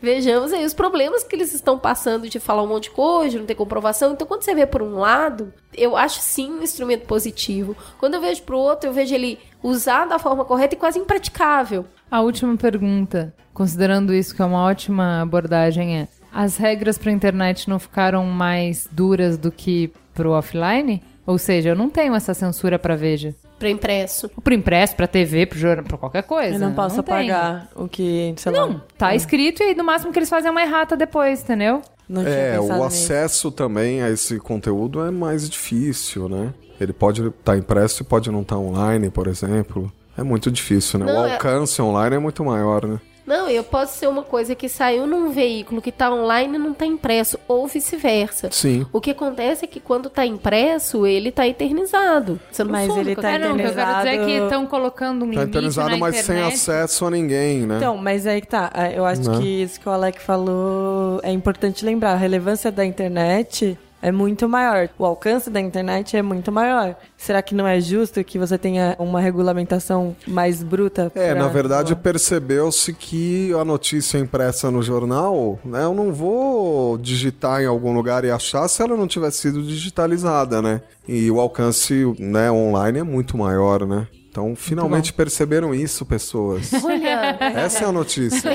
vejamos 0.00 0.52
aí 0.52 0.64
os 0.64 0.72
problemas 0.74 1.24
que 1.24 1.34
eles 1.34 1.52
estão 1.52 1.76
passando 1.76 2.28
de 2.28 2.38
falar 2.38 2.62
um 2.62 2.68
monte 2.68 2.84
de 2.84 2.90
coisa, 2.90 3.30
de 3.30 3.38
não 3.40 3.46
ter 3.46 3.56
comprovação. 3.56 4.12
Então, 4.12 4.24
quando 4.24 4.42
você 4.44 4.54
vê 4.54 4.64
por 4.64 4.80
um 4.80 4.96
lado, 4.96 5.52
eu 5.76 5.96
acho 5.96 6.20
sim 6.20 6.52
um 6.52 6.62
instrumento 6.62 7.04
positivo. 7.04 7.76
Quando 7.98 8.14
eu 8.14 8.20
vejo 8.20 8.42
pro 8.42 8.56
outro, 8.58 8.88
eu 8.88 8.92
vejo 8.92 9.12
ele 9.12 9.40
usado 9.60 10.10
da 10.10 10.20
forma 10.20 10.44
correta 10.44 10.76
e 10.76 10.78
quase 10.78 11.00
impraticável. 11.00 11.84
A 12.08 12.20
última 12.20 12.56
pergunta, 12.56 13.34
considerando 13.52 14.14
isso 14.14 14.36
que 14.36 14.40
é 14.40 14.44
uma 14.44 14.62
ótima 14.62 15.20
abordagem, 15.20 15.98
é: 15.98 16.08
as 16.40 16.56
regras 16.56 16.96
para 16.96 17.10
internet 17.10 17.68
não 17.68 17.78
ficaram 17.80 18.24
mais 18.24 18.88
duras 18.92 19.36
do 19.36 19.50
que 19.50 19.90
pro 20.14 20.30
offline? 20.30 21.02
Ou 21.26 21.36
seja, 21.36 21.70
eu 21.70 21.74
não 21.76 21.90
tenho 21.90 22.14
essa 22.14 22.32
censura 22.32 22.78
para 22.78 22.94
Veja. 22.94 23.34
Pra 23.58 23.68
impresso. 23.68 24.28
Pro 24.44 24.54
impresso, 24.54 24.94
pra 24.94 25.08
TV, 25.08 25.44
pro 25.46 25.58
jornal, 25.58 25.84
pra 25.84 25.98
qualquer 25.98 26.22
coisa. 26.22 26.54
Eu 26.54 26.60
não 26.60 26.72
posso 26.74 27.02
tenho. 27.02 27.16
apagar 27.34 27.68
o 27.74 27.88
que, 27.88 28.32
sei 28.36 28.52
lá. 28.52 28.60
Não, 28.68 28.80
tá 28.96 29.16
escrito 29.16 29.64
e 29.64 29.66
aí 29.66 29.74
no 29.74 29.82
máximo 29.82 30.12
que 30.12 30.18
eles 30.20 30.28
fazem 30.30 30.46
é 30.46 30.50
uma 30.52 30.62
errata 30.62 30.96
depois, 30.96 31.42
entendeu? 31.42 31.82
Não 32.08 32.22
tinha 32.22 32.34
É, 32.34 32.60
o 32.60 32.62
nisso. 32.62 32.82
acesso 32.84 33.50
também 33.50 34.00
a 34.00 34.08
esse 34.10 34.38
conteúdo 34.38 35.04
é 35.04 35.10
mais 35.10 35.50
difícil, 35.50 36.28
né? 36.28 36.54
Ele 36.80 36.92
pode 36.92 37.26
estar 37.26 37.56
impresso 37.58 38.02
e 38.02 38.06
pode 38.06 38.30
não 38.30 38.42
estar 38.42 38.56
online, 38.56 39.10
por 39.10 39.26
exemplo. 39.26 39.92
É 40.16 40.22
muito 40.22 40.50
difícil, 40.52 41.00
né? 41.00 41.06
Não, 41.06 41.22
o 41.22 41.26
é- 41.26 41.32
alcance 41.32 41.82
online 41.82 42.14
é 42.14 42.18
muito 42.20 42.44
maior, 42.44 42.86
né? 42.86 43.00
Não, 43.28 43.48
eu 43.48 43.62
posso 43.62 43.98
ser 43.98 44.08
uma 44.08 44.22
coisa 44.22 44.54
que 44.54 44.68
saiu 44.68 45.06
num 45.06 45.30
veículo 45.30 45.82
que 45.82 45.92
tá 45.92 46.10
online 46.10 46.54
e 46.56 46.58
não 46.58 46.72
tá 46.72 46.86
impresso, 46.86 47.38
ou 47.46 47.66
vice-versa. 47.66 48.48
Sim. 48.50 48.86
O 48.92 49.00
que 49.00 49.10
acontece 49.10 49.64
é 49.64 49.68
que 49.68 49.80
quando 49.80 50.08
tá 50.08 50.24
impresso, 50.24 51.06
ele 51.06 51.30
tá 51.30 51.46
eternizado. 51.46 52.40
Você 52.50 52.64
não 52.64 52.72
Mas 52.72 52.96
ele 52.96 53.14
com 53.14 53.20
tá 53.20 53.30
É, 53.30 53.34
aquilo. 53.36 53.48
não, 53.50 53.54
o 53.54 53.58
que 53.58 53.66
eu 53.66 53.74
quero 53.74 53.96
dizer 53.98 54.08
é 54.08 54.12
que 54.12 54.16
eternizado. 54.22 54.44
estão 54.46 54.66
colocando 54.66 55.16
um 55.24 55.28
Tá 55.28 55.32
limite 55.32 55.50
eternizado, 55.50 55.90
na 55.90 55.96
mas 55.98 56.16
sem 56.16 56.36
internet. 56.36 56.54
acesso 56.54 57.04
a 57.04 57.10
ninguém, 57.10 57.66
né? 57.66 57.76
Então, 57.76 57.96
mas 57.98 58.26
aí 58.26 58.40
que 58.40 58.46
tá. 58.48 58.70
Eu 58.94 59.04
acho 59.04 59.30
Né? 59.30 59.38
que 59.40 59.62
isso 59.62 59.78
que 59.78 59.88
o 59.88 59.92
Alec 59.92 60.20
falou 60.20 61.20
é 61.22 61.30
importante 61.30 61.84
lembrar. 61.84 62.12
A 62.12 62.16
relevância 62.16 62.72
da 62.72 62.84
internet 62.84 63.78
é 64.00 64.12
muito 64.12 64.48
maior. 64.48 64.88
O 64.98 65.04
alcance 65.04 65.50
da 65.50 65.60
internet 65.60 66.16
é 66.16 66.22
muito 66.22 66.50
maior. 66.52 66.96
Será 67.16 67.42
que 67.42 67.54
não 67.54 67.66
é 67.66 67.80
justo 67.80 68.22
que 68.24 68.38
você 68.38 68.56
tenha 68.56 68.96
uma 68.98 69.20
regulamentação 69.20 70.16
mais 70.26 70.62
bruta? 70.62 71.10
É, 71.14 71.34
na 71.34 71.48
verdade 71.48 71.94
percebeu-se 71.96 72.92
que 72.92 73.52
a 73.54 73.64
notícia 73.64 74.18
impressa 74.18 74.70
no 74.70 74.82
jornal, 74.82 75.58
né, 75.64 75.84
eu 75.84 75.94
não 75.94 76.12
vou 76.12 76.96
digitar 76.98 77.62
em 77.62 77.66
algum 77.66 77.92
lugar 77.92 78.24
e 78.24 78.30
achar 78.30 78.68
se 78.68 78.82
ela 78.82 78.96
não 78.96 79.06
tiver 79.06 79.30
sido 79.30 79.62
digitalizada, 79.62 80.62
né? 80.62 80.80
E 81.06 81.30
o 81.30 81.40
alcance, 81.40 82.14
né, 82.18 82.50
online 82.50 82.98
é 82.98 83.02
muito 83.02 83.36
maior, 83.36 83.86
né? 83.86 84.06
Então, 84.38 84.54
finalmente 84.54 85.12
perceberam 85.12 85.74
isso, 85.74 86.06
pessoas. 86.06 86.70
Olha, 86.84 87.36
Essa 87.56 87.84
é 87.84 87.88
a 87.88 87.92
notícia. 87.92 88.48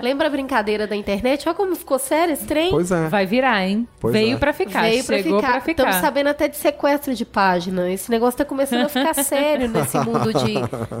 lembra 0.00 0.28
a 0.28 0.30
brincadeira 0.30 0.86
da 0.86 0.94
internet? 0.94 1.48
Olha 1.48 1.56
como 1.56 1.74
ficou 1.74 1.98
sério 1.98 2.32
esse 2.34 2.44
trem? 2.44 2.70
Pois 2.70 2.92
é. 2.92 3.08
Vai 3.08 3.26
virar, 3.26 3.66
hein? 3.66 3.86
Pois 3.98 4.12
Veio 4.12 4.36
é. 4.36 4.38
pra 4.38 4.52
ficar, 4.52 4.82
Veio 4.82 5.02
pra 5.04 5.16
chegou 5.16 5.40
ficar. 5.40 5.52
pra 5.52 5.60
ficar. 5.60 5.82
Estamos 5.82 5.96
sabendo 5.96 6.28
até 6.28 6.46
de 6.46 6.56
sequestro 6.56 7.14
de 7.14 7.24
página. 7.24 7.90
Esse 7.90 8.10
negócio 8.10 8.38
tá 8.38 8.44
começando 8.44 8.84
a 8.84 8.88
ficar 8.88 9.14
sério 9.24 9.68
nesse 9.68 9.98
mundo 9.98 10.32
de, 10.32 10.54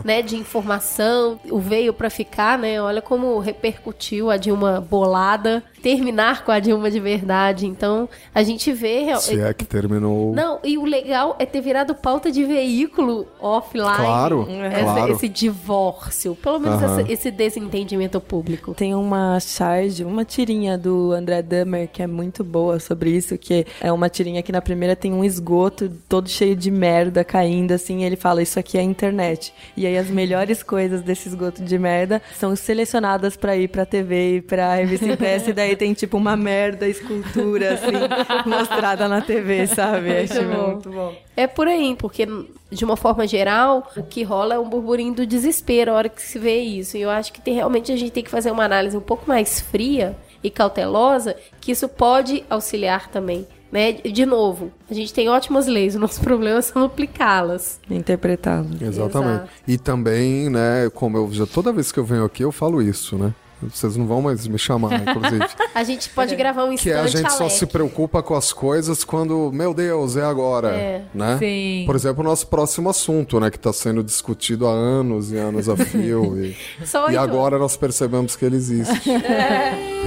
né, 0.04 0.20
de 0.20 0.36
informação. 0.36 1.38
O 1.48 1.60
veio 1.60 1.92
pra 1.92 2.10
ficar, 2.10 2.58
né? 2.58 2.82
Olha 2.82 3.00
como 3.00 3.38
repercutiu 3.38 4.30
a 4.30 4.36
Dilma 4.36 4.80
bolada. 4.80 5.62
Terminar 5.82 6.44
com 6.44 6.52
a 6.52 6.58
Dilma 6.60 6.90
de 6.90 7.00
verdade. 7.00 7.66
Então, 7.66 8.08
a 8.34 8.42
gente 8.42 8.72
vê... 8.72 9.14
Se 9.18 9.40
é 9.40 9.52
que 9.54 9.64
terminou. 9.64 10.34
Não, 10.34 10.58
e 10.64 10.76
o 10.78 10.84
legal 10.84 11.36
é 11.38 11.46
ter 11.46 11.60
virado 11.60 11.94
pauta 11.94 12.30
de 12.30 12.44
veículo 12.44 13.26
offline. 13.40 13.96
Claro, 13.96 14.46
Essa- 14.50 14.82
claro. 14.82 15.12
Esse 15.12 15.28
divórcio. 15.28 16.34
Pelo 16.36 16.58
menos 16.58 16.82
Aham. 16.82 17.00
essa- 17.00 17.12
esse 17.12 17.30
desentendimento 17.30 18.20
público. 18.20 18.74
Tem 18.74 18.94
uma 18.94 19.38
charge, 19.40 20.04
uma 20.04 20.24
tirinha 20.24 20.76
do 20.76 21.12
André 21.12 21.42
Dahmer 21.42 21.88
que 21.88 22.02
é 22.02 22.06
muito 22.06 22.42
boa 22.44 22.78
sobre 22.78 23.10
isso, 23.10 23.36
que 23.38 23.66
é 23.80 23.92
uma 23.92 24.08
tirinha 24.08 24.42
que 24.42 24.52
na 24.52 24.60
primeira 24.60 24.94
tem 24.96 25.12
um 25.12 25.24
esgoto 25.24 25.90
todo 26.08 26.28
cheio 26.28 26.54
de 26.56 26.70
merda 26.70 27.24
caindo, 27.24 27.72
assim, 27.72 28.00
e 28.00 28.04
ele 28.04 28.16
fala, 28.16 28.42
isso 28.42 28.58
aqui 28.58 28.78
é 28.78 28.82
internet. 28.82 29.52
E 29.76 29.86
aí 29.86 29.96
as 29.96 30.08
melhores 30.10 30.62
coisas 30.62 31.02
desse 31.02 31.28
esgoto 31.28 31.62
de 31.62 31.78
merda 31.78 32.20
são 32.38 32.54
selecionadas 32.56 33.36
pra 33.36 33.56
ir 33.56 33.68
pra 33.68 33.84
TV 33.86 34.36
e 34.36 34.40
pra 34.42 34.74
revista 34.74 35.06
impressa, 35.06 35.50
e 35.50 35.52
daí 35.52 35.69
tem 35.76 35.92
tipo 35.94 36.16
uma 36.16 36.36
merda 36.36 36.86
escultura, 36.88 37.74
assim, 37.74 37.92
mostrada 38.48 39.08
na 39.08 39.20
TV, 39.20 39.66
sabe? 39.66 40.10
Acho 40.18 40.42
bom. 40.44 40.66
muito 40.68 40.90
bom. 40.90 41.14
É 41.36 41.46
por 41.46 41.66
aí, 41.68 41.94
porque 41.98 42.26
de 42.70 42.84
uma 42.84 42.96
forma 42.96 43.26
geral, 43.26 43.90
o 43.96 44.02
que 44.02 44.22
rola 44.22 44.54
é 44.54 44.58
um 44.58 44.68
burburinho 44.68 45.14
do 45.14 45.26
desespero 45.26 45.92
a 45.92 45.94
hora 45.94 46.08
que 46.08 46.22
se 46.22 46.38
vê 46.38 46.60
isso. 46.60 46.96
E 46.96 47.02
eu 47.02 47.10
acho 47.10 47.32
que 47.32 47.40
tem- 47.40 47.54
realmente 47.54 47.90
a 47.92 47.96
gente 47.96 48.12
tem 48.12 48.22
que 48.22 48.30
fazer 48.30 48.50
uma 48.50 48.64
análise 48.64 48.96
um 48.96 49.00
pouco 49.00 49.24
mais 49.28 49.60
fria 49.60 50.16
e 50.42 50.50
cautelosa, 50.50 51.36
que 51.60 51.72
isso 51.72 51.88
pode 51.88 52.44
auxiliar 52.48 53.08
também. 53.08 53.46
Né? 53.72 53.92
De 53.92 54.26
novo, 54.26 54.72
a 54.90 54.94
gente 54.94 55.14
tem 55.14 55.28
ótimas 55.28 55.66
leis, 55.68 55.94
o 55.94 56.00
nosso 56.00 56.20
problema 56.24 56.58
é 56.58 56.62
só 56.62 56.84
aplicá-las. 56.84 57.80
Interpretá-lo. 57.88 58.68
Exatamente. 58.80 59.34
Exato. 59.34 59.48
E 59.68 59.78
também, 59.78 60.50
né, 60.50 60.90
como 60.92 61.16
eu 61.16 61.32
já 61.32 61.46
toda 61.46 61.72
vez 61.72 61.92
que 61.92 61.98
eu 62.00 62.04
venho 62.04 62.24
aqui 62.24 62.42
eu 62.42 62.50
falo 62.52 62.82
isso, 62.82 63.16
né? 63.16 63.32
Vocês 63.62 63.96
não 63.96 64.06
vão 64.06 64.22
mais 64.22 64.46
me 64.46 64.58
chamar, 64.58 65.00
inclusive. 65.02 65.44
A 65.74 65.84
gente 65.84 66.08
pode 66.10 66.34
gravar 66.36 66.64
um 66.64 66.74
que 66.76 66.90
a 66.92 67.06
gente 67.06 67.30
só 67.32 67.44
Alec. 67.44 67.58
se 67.58 67.66
preocupa 67.66 68.22
com 68.22 68.34
as 68.34 68.52
coisas 68.52 69.04
quando, 69.04 69.50
meu 69.52 69.72
Deus, 69.74 70.16
é 70.16 70.24
agora, 70.24 70.68
É. 70.70 71.02
né? 71.14 71.36
Sim. 71.38 71.84
Por 71.86 71.94
exemplo, 71.94 72.22
o 72.22 72.26
nosso 72.26 72.46
próximo 72.46 72.88
assunto, 72.90 73.38
né, 73.38 73.50
que 73.50 73.56
está 73.56 73.72
sendo 73.72 74.02
discutido 74.02 74.66
há 74.66 74.70
anos 74.72 75.30
e 75.32 75.36
anos 75.36 75.68
a 75.68 75.76
fio 75.76 76.36
e, 76.42 76.56
Só 76.86 77.10
e 77.10 77.16
agora 77.16 77.58
nós 77.58 77.76
percebemos 77.76 78.34
que 78.36 78.44
ele 78.44 78.56
existe. 78.56 78.92
Vamos 79.08 79.99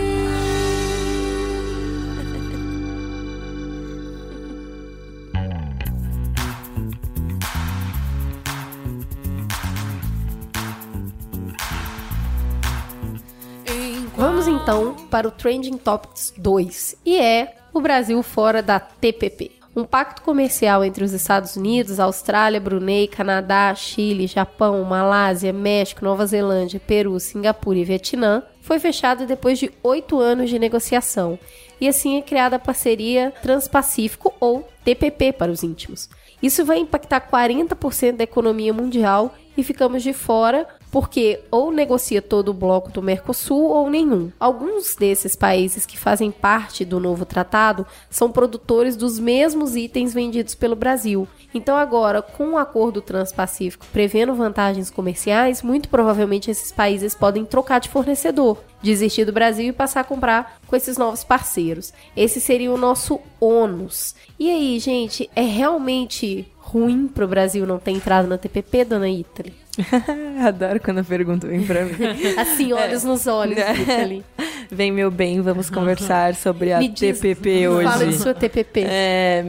então 14.64 14.96
para 15.12 15.28
o 15.28 15.32
Trending 15.32 15.78
Topics 15.78 16.34
2, 16.38 16.96
e 17.06 17.18
é 17.20 17.58
o 17.74 17.82
Brasil 17.82 18.24
fora 18.24 18.64
da 18.64 18.80
TPP. 18.80 19.52
Um 19.76 19.84
pacto 19.84 20.22
comercial 20.22 20.86
entre 20.86 21.04
os 21.04 21.12
Estados 21.12 21.58
Unidos, 21.58 22.00
Austrália, 22.00 22.62
Brunei, 22.62 23.08
Canadá, 23.08 23.76
Chile, 23.76 24.26
Japão, 24.26 24.82
Malásia, 24.86 25.52
México, 25.52 26.06
Nova 26.06 26.26
Zelândia, 26.26 26.80
Peru, 26.80 27.20
Singapura 27.20 27.80
e 27.80 27.84
Vietnã 27.84 28.42
foi 28.62 28.80
fechado 28.80 29.26
depois 29.26 29.60
de 29.60 29.70
oito 29.84 30.20
anos 30.20 30.50
de 30.50 30.58
negociação. 30.58 31.38
E 31.82 31.88
assim 31.88 32.18
é 32.18 32.22
criada 32.22 32.56
a 32.56 32.60
parceria 32.60 33.34
Transpacífico, 33.42 34.34
ou 34.40 34.66
TPP 34.86 35.34
para 35.34 35.52
os 35.52 35.62
íntimos. 35.62 36.08
Isso 36.42 36.64
vai 36.64 36.78
impactar 36.78 37.30
40% 37.30 38.16
da 38.16 38.24
economia 38.24 38.74
mundial 38.74 39.36
e 39.58 39.64
ficamos 39.64 40.04
de 40.04 40.14
fora 40.14 40.66
porque 40.94 41.40
ou 41.50 41.72
negocia 41.72 42.22
todo 42.22 42.50
o 42.50 42.54
bloco 42.54 42.92
do 42.92 43.02
Mercosul 43.02 43.64
ou 43.64 43.90
nenhum. 43.90 44.32
Alguns 44.40 44.96
desses 44.96 45.36
países 45.36 45.88
que 45.88 45.98
fazem 45.98 46.30
parte 46.30 46.86
do 46.86 47.00
novo 47.00 47.26
tratado 47.26 47.84
são 48.12 48.32
produtores 48.32 48.96
dos 48.96 49.18
mesmos 49.18 49.76
itens 49.76 50.14
vendidos 50.14 50.54
pelo 50.54 50.76
Brasil. 50.76 51.28
Então 51.52 51.76
agora, 51.76 52.22
com 52.22 52.52
o 52.52 52.58
acordo 52.60 53.02
transpacífico 53.02 53.88
prevendo 53.92 54.36
vantagens 54.36 54.92
comerciais, 54.92 55.64
muito 55.64 55.90
provavelmente 55.90 56.52
esses 56.52 56.72
países 56.72 57.16
podem 57.16 57.44
trocar 57.44 57.80
de 57.80 57.90
fornecedor, 57.90 58.60
desistir 58.80 59.26
do 59.26 59.34
Brasil 59.34 59.70
e 59.70 59.74
passar 59.74 60.02
a 60.02 60.04
comprar 60.04 60.60
com 60.68 60.76
esses 60.76 60.96
novos 60.96 61.24
parceiros. 61.24 61.92
Esse 62.16 62.40
seria 62.40 62.72
o 62.72 62.78
nosso 62.78 63.20
ônus. 63.42 64.14
E 64.38 64.48
aí, 64.48 64.78
gente, 64.78 65.28
é 65.36 65.42
realmente 65.42 66.48
ruim 66.60 67.08
pro 67.08 67.28
Brasil 67.28 67.66
não 67.66 67.80
ter 67.80 67.94
entrado 67.94 68.28
na 68.28 68.38
TPP, 68.38 68.86
dona 68.86 69.10
Italy? 69.10 69.63
Adoro 70.46 70.80
quando 70.80 71.04
perguntam 71.04 71.50
vem 71.50 71.66
pra 71.66 71.86
mim. 71.86 71.94
Assim, 72.38 72.74
olhos 72.74 73.04
nos 73.04 73.26
olhos. 73.28 73.58
Vem, 74.72 74.92
meu 74.92 75.12
bem, 75.12 75.40
vamos 75.42 75.70
conversar 75.70 76.34
sobre 76.34 76.74
a 76.74 76.80
Me 76.80 76.88
diz, 76.88 77.20
TPP 77.20 77.68
hoje. 77.68 77.88
Fala 77.88 78.08
de 78.08 78.14
sua 78.18 78.34
TPP. 78.34 78.84
É, 78.88 79.46